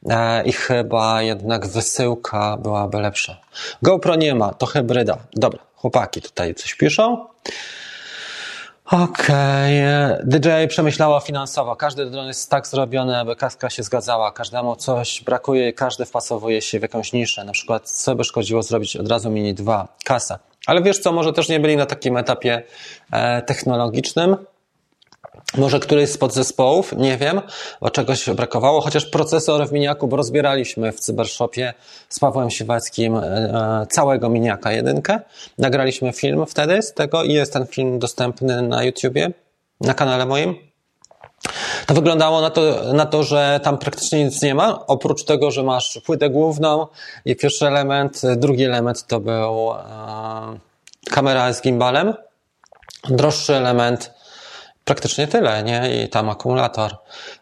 e, 0.09 0.44
i 0.44 0.52
chyba 0.52 1.22
jednak 1.22 1.66
wysyłka 1.66 2.56
byłaby 2.56 3.01
lepsza. 3.01 3.40
GoPro 3.82 4.16
nie 4.16 4.34
ma, 4.34 4.55
to 4.55 4.66
hybryda. 4.66 5.18
Dobra, 5.32 5.60
chłopaki 5.76 6.22
tutaj 6.22 6.55
coś 6.55 6.74
piszą. 6.74 7.26
Okej. 8.85 9.85
Okay. 9.85 10.23
DJ 10.25 10.49
przemyślała 10.69 11.21
finansowo. 11.21 11.77
Każdy 11.77 12.07
dron 12.07 12.27
jest 12.27 12.51
tak 12.51 12.67
zrobiony, 12.67 13.19
aby 13.19 13.37
kaska 13.37 13.71
się 13.71 13.83
zgadzała. 13.83 14.33
Każdemu 14.33 14.77
coś 14.77 15.23
brakuje, 15.23 15.73
każdy 15.73 16.05
wpasowuje 16.05 16.63
się 16.63 16.79
w 16.79 16.83
jakąś 16.83 17.13
niszę. 17.13 17.45
Na 17.45 17.53
przykład, 17.53 17.91
co 17.91 18.15
by 18.15 18.25
szkodziło 18.25 18.63
zrobić 18.63 18.97
od 18.97 19.09
razu 19.09 19.31
Mini 19.31 19.55
2? 19.55 19.89
Kasa. 20.05 20.39
Ale 20.67 20.83
wiesz 20.83 20.99
co, 20.99 21.13
może 21.13 21.33
też 21.33 21.49
nie 21.49 21.61
byli 21.61 21.77
na 21.77 21.87
takim 21.87 22.17
etapie 22.17 22.63
e, 23.13 23.43
technologicznym, 23.43 24.37
może 25.59 25.81
któryś 25.81 26.11
z 26.11 26.19
podzespołów, 26.19 26.93
nie 26.97 27.16
wiem, 27.16 27.41
bo 27.81 27.91
czegoś 27.91 28.31
brakowało, 28.31 28.81
chociaż 28.81 29.07
procesor 29.07 29.69
w 29.69 29.73
miniaku, 29.73 30.09
bo 30.09 30.16
rozbieraliśmy 30.16 30.93
w 30.93 31.01
Cybershopie 31.01 31.74
z 32.09 32.19
Pawłem 32.19 32.51
Siwackim 32.51 33.16
e, 33.16 33.87
całego 33.91 34.29
miniaka 34.29 34.73
jedynkę. 34.73 35.20
Nagraliśmy 35.59 36.12
film 36.12 36.47
wtedy 36.47 36.83
z 36.83 36.95
tego 36.95 37.23
i 37.23 37.33
jest 37.33 37.53
ten 37.53 37.66
film 37.66 37.99
dostępny 37.99 38.62
na 38.62 38.85
YouTubie, 38.85 39.31
na 39.81 39.95
kanale 39.95 40.27
moim. 40.27 40.55
wyglądało 41.89 42.41
na 42.41 42.51
to, 42.51 42.93
na 42.93 43.07
to, 43.07 43.23
że 43.23 43.61
tam 43.62 43.79
praktycznie 43.79 44.24
nic 44.24 44.43
nie 44.43 44.55
ma, 44.55 44.87
oprócz 44.87 45.24
tego, 45.24 45.51
że 45.51 45.62
masz 45.62 46.01
płytę 46.05 46.31
główną 46.31 46.87
i 47.24 47.37
pierwszy 47.37 47.66
element, 47.66 48.20
drugi 48.37 48.65
element 48.65 49.07
to 49.07 49.20
był 49.20 49.73
e, 49.73 50.59
kamera 51.11 51.53
z 51.53 51.62
gimbalem, 51.62 52.15
droższy 53.09 53.55
element 53.55 54.22
praktycznie 54.85 55.27
tyle, 55.27 55.63
nie? 55.63 56.05
I 56.05 56.09
tam 56.09 56.31
akumulator, 56.31 56.97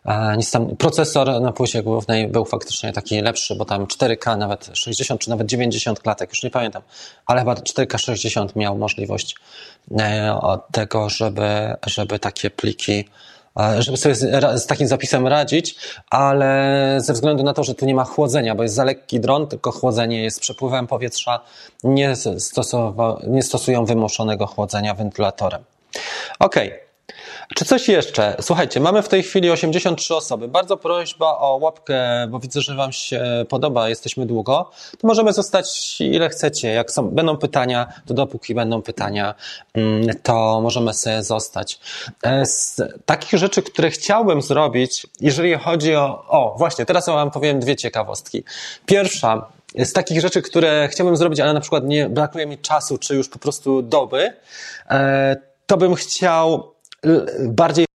e, 0.07 0.37
nic 0.37 0.51
tam, 0.51 0.77
procesor 0.77 1.41
na 1.41 1.53
płycie 1.53 1.83
głównej 1.83 2.29
był 2.29 2.45
faktycznie 2.45 2.93
taki 2.93 3.21
lepszy, 3.21 3.55
bo 3.55 3.65
tam 3.65 3.87
4K, 3.87 4.39
nawet 4.39 4.71
60 4.73 5.21
czy 5.21 5.31
nawet 5.31 5.47
90 5.47 6.01
klatek, 6.01 6.31
już 6.31 6.43
nie 6.43 6.51
pamiętam, 6.51 6.83
ale 7.27 7.41
chyba 7.41 7.55
4K 7.55 7.99
60 7.99 8.57
miał 8.57 8.79
możliwość 8.79 9.37
e, 9.99 10.39
tego, 10.73 11.09
żeby, 11.09 11.75
żeby 11.87 12.19
takie 12.19 12.51
pliki 12.51 13.05
żeby 13.79 13.97
sobie 13.97 14.15
z, 14.15 14.63
z, 14.63 14.67
takim 14.67 14.89
zapisem 14.89 15.27
radzić, 15.27 15.77
ale 16.11 16.99
ze 17.01 17.13
względu 17.13 17.43
na 17.43 17.53
to, 17.53 17.65
że 17.65 17.75
tu 17.75 17.87
nie 17.87 17.95
ma 17.95 18.05
chłodzenia, 18.05 18.55
bo 18.55 18.63
jest 18.63 18.75
za 18.75 18.85
lekki 18.85 19.21
dron, 19.21 19.47
tylko 19.47 19.73
chłodzenie 19.73 20.23
jest 20.23 20.41
przepływem 20.41 20.87
powietrza, 20.87 21.41
nie, 21.85 22.15
nie 23.27 23.43
stosują 23.43 23.85
wymuszonego 23.85 24.47
chłodzenia 24.47 24.95
wentylatorem. 24.95 25.65
Okej. 26.39 26.69
Okay. 26.69 26.90
Czy 27.55 27.65
coś 27.65 27.89
jeszcze? 27.89 28.37
Słuchajcie, 28.41 28.81
mamy 28.81 29.03
w 29.03 29.09
tej 29.09 29.23
chwili 29.23 29.51
83 29.51 30.15
osoby. 30.15 30.49
Bardzo 30.49 30.77
prośba 30.77 31.39
o 31.39 31.57
łapkę, 31.57 32.27
bo 32.29 32.39
widzę, 32.39 32.61
że 32.61 32.75
Wam 32.75 32.93
się 32.93 33.45
podoba, 33.49 33.89
jesteśmy 33.89 34.27
długo. 34.27 34.71
To 34.99 35.07
możemy 35.07 35.33
zostać 35.33 36.01
ile 36.01 36.29
chcecie. 36.29 36.69
Jak 36.69 36.91
są, 36.91 37.11
będą 37.11 37.37
pytania, 37.37 37.93
to 38.07 38.15
dopóki 38.15 38.55
będą 38.55 38.83
pytania, 38.83 39.35
mm, 39.75 40.07
to 40.23 40.61
możemy 40.61 40.95
sobie 40.95 41.23
zostać. 41.23 41.81
E, 42.23 42.47
z 42.47 42.83
takich 43.07 43.39
rzeczy, 43.39 43.63
które 43.63 43.91
chciałbym 43.91 44.43
zrobić, 44.43 45.07
jeżeli 45.21 45.55
chodzi 45.55 45.95
o. 45.95 46.25
O, 46.29 46.55
właśnie, 46.59 46.87
teraz 46.87 47.07
Wam 47.07 47.31
powiem 47.31 47.61
dwie 47.61 47.77
ciekawostki. 47.77 48.45
Pierwsza, 48.87 49.47
z 49.79 49.93
takich 49.93 50.21
rzeczy, 50.21 50.43
które 50.43 50.89
chciałbym 50.89 51.17
zrobić, 51.17 51.41
ale 51.41 51.53
na 51.53 51.61
przykład 51.61 51.85
nie 51.85 52.09
brakuje 52.09 52.47
mi 52.47 52.59
czasu, 52.59 52.99
czy 52.99 53.15
już 53.17 53.29
po 53.29 53.39
prostu 53.39 53.83
doby, 53.83 54.33
e, 54.91 55.37
to 55.67 55.77
bym 55.77 55.95
chciał 55.95 56.75
bardziej 57.49 57.87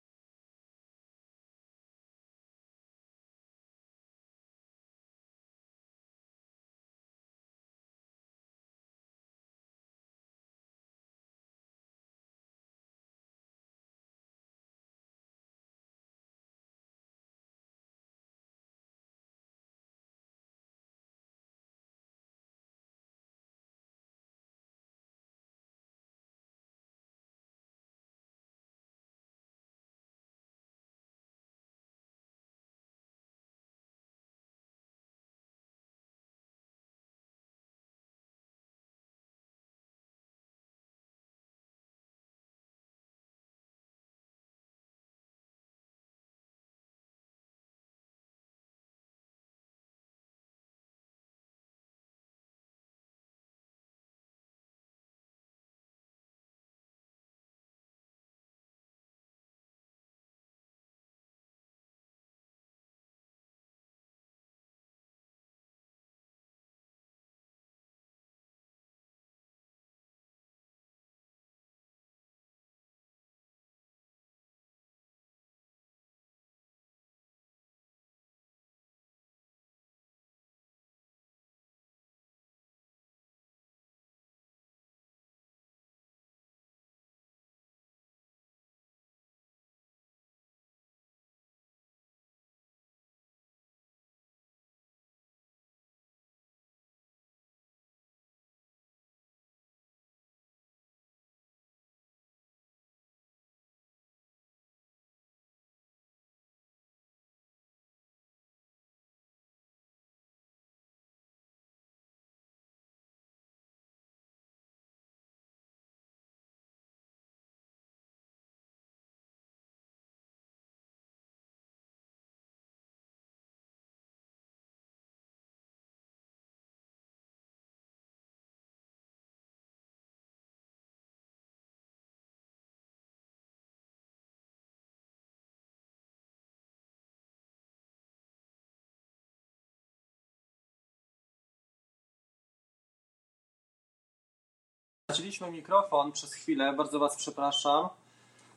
Straciliśmy 145.16 145.52
mikrofon 145.52 146.12
przez 146.12 146.34
chwilę, 146.34 146.74
bardzo 146.74 147.00
Was 147.00 147.16
przepraszam. 147.16 147.88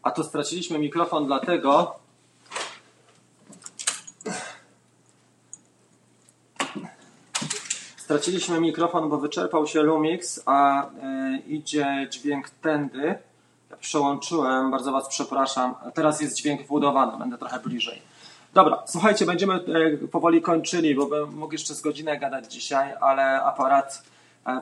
A 0.03 0.11
to 0.11 0.25
straciliśmy 0.25 0.79
mikrofon 0.79 1.27
dlatego, 1.27 1.95
Straciliśmy 7.97 8.61
mikrofon, 8.61 9.09
bo 9.09 9.19
wyczerpał 9.19 9.67
się 9.67 9.83
Lumix, 9.83 10.43
a 10.47 10.87
y, 10.87 10.89
idzie 11.47 12.09
dźwięk 12.11 12.51
tędy. 12.51 13.19
Ja 13.71 13.77
przełączyłem, 13.77 14.71
bardzo 14.71 14.93
Was 14.93 15.09
przepraszam. 15.09 15.75
Teraz 15.95 16.21
jest 16.21 16.37
dźwięk 16.37 16.63
wbudowany, 16.63 17.19
będę 17.19 17.39
trochę 17.39 17.61
bliżej. 17.61 18.03
Dobra, 18.55 18.83
słuchajcie, 18.87 19.27
będziemy 19.27 19.55
y, 20.05 20.09
powoli 20.09 20.43
kończyli, 20.43 20.95
bo 20.95 21.07
bym 21.07 21.35
mógł 21.35 21.53
jeszcze 21.53 21.75
z 21.75 21.81
godzinę 21.81 22.19
gadać 22.19 22.53
dzisiaj, 22.53 22.95
ale 23.01 23.43
aparat 23.43 24.03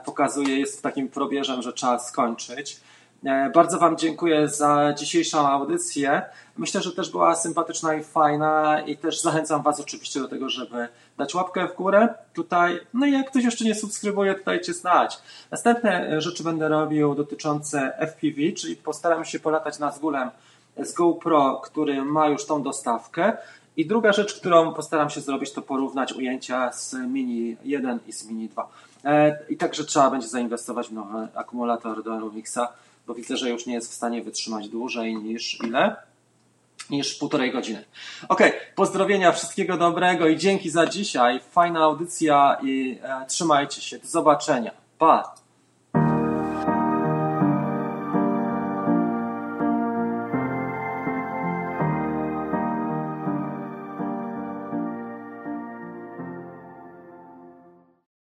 pokazuje, 0.04 0.58
jest 0.58 0.82
takim 0.82 1.08
probierzem, 1.08 1.62
że 1.62 1.72
trzeba 1.72 1.98
skończyć. 1.98 2.80
E, 3.24 3.50
bardzo 3.50 3.78
Wam 3.78 3.96
dziękuję 3.96 4.48
za 4.48 4.94
dzisiejszą 4.98 5.48
audycję. 5.48 6.22
Myślę, 6.56 6.82
że 6.82 6.92
też 6.92 7.10
była 7.10 7.34
sympatyczna 7.34 7.94
i 7.94 8.04
fajna 8.04 8.80
i 8.80 8.96
też 8.96 9.20
zachęcam 9.20 9.62
Was 9.62 9.80
oczywiście 9.80 10.20
do 10.20 10.28
tego, 10.28 10.48
żeby 10.48 10.88
dać 11.18 11.34
łapkę 11.34 11.68
w 11.68 11.76
górę 11.76 12.08
tutaj. 12.34 12.80
No 12.94 13.06
i 13.06 13.12
jak 13.12 13.30
ktoś 13.30 13.44
jeszcze 13.44 13.64
nie 13.64 13.74
subskrybuje, 13.74 14.34
to 14.34 14.44
dajcie 14.44 14.74
znać. 14.74 15.18
Następne 15.50 16.20
rzeczy 16.20 16.44
będę 16.44 16.68
robił 16.68 17.14
dotyczące 17.14 17.92
FPV, 17.98 18.52
czyli 18.56 18.76
postaram 18.76 19.24
się 19.24 19.40
polatać 19.40 19.78
nad 19.78 19.96
zgólem 19.96 20.30
z 20.76 20.92
GoPro, 20.92 21.60
który 21.64 22.04
ma 22.04 22.28
już 22.28 22.46
tą 22.46 22.62
dostawkę. 22.62 23.36
I 23.76 23.86
druga 23.86 24.12
rzecz, 24.12 24.40
którą 24.40 24.74
postaram 24.74 25.10
się 25.10 25.20
zrobić, 25.20 25.52
to 25.52 25.62
porównać 25.62 26.12
ujęcia 26.12 26.72
z 26.72 26.94
Mini 26.94 27.56
1 27.64 27.98
i 28.06 28.12
z 28.12 28.28
Mini 28.28 28.48
2. 28.48 28.68
E, 29.06 29.38
I 29.48 29.56
także 29.56 29.84
trzeba 29.84 30.10
będzie 30.10 30.28
zainwestować 30.28 30.88
w 30.88 30.92
nowy 30.92 31.28
akumulator 31.34 32.02
do 32.02 32.18
Lumixa, 32.18 32.68
bo 33.06 33.14
widzę, 33.14 33.36
że 33.36 33.50
już 33.50 33.66
nie 33.66 33.74
jest 33.74 33.90
w 33.90 33.94
stanie 33.94 34.22
wytrzymać 34.22 34.68
dłużej 34.68 35.16
niż 35.16 35.58
ile? 35.64 35.96
Niż 36.90 37.14
półtorej 37.14 37.52
godziny. 37.52 37.84
Ok, 38.28 38.40
pozdrowienia, 38.74 39.32
wszystkiego 39.32 39.76
dobrego 39.76 40.28
i 40.28 40.36
dzięki 40.36 40.70
za 40.70 40.86
dzisiaj. 40.86 41.40
Fajna 41.50 41.80
audycja 41.80 42.56
i 42.62 42.98
e, 43.02 43.26
trzymajcie 43.26 43.80
się. 43.80 43.98
Do 43.98 44.08
zobaczenia. 44.08 44.70
Pa! 44.98 45.34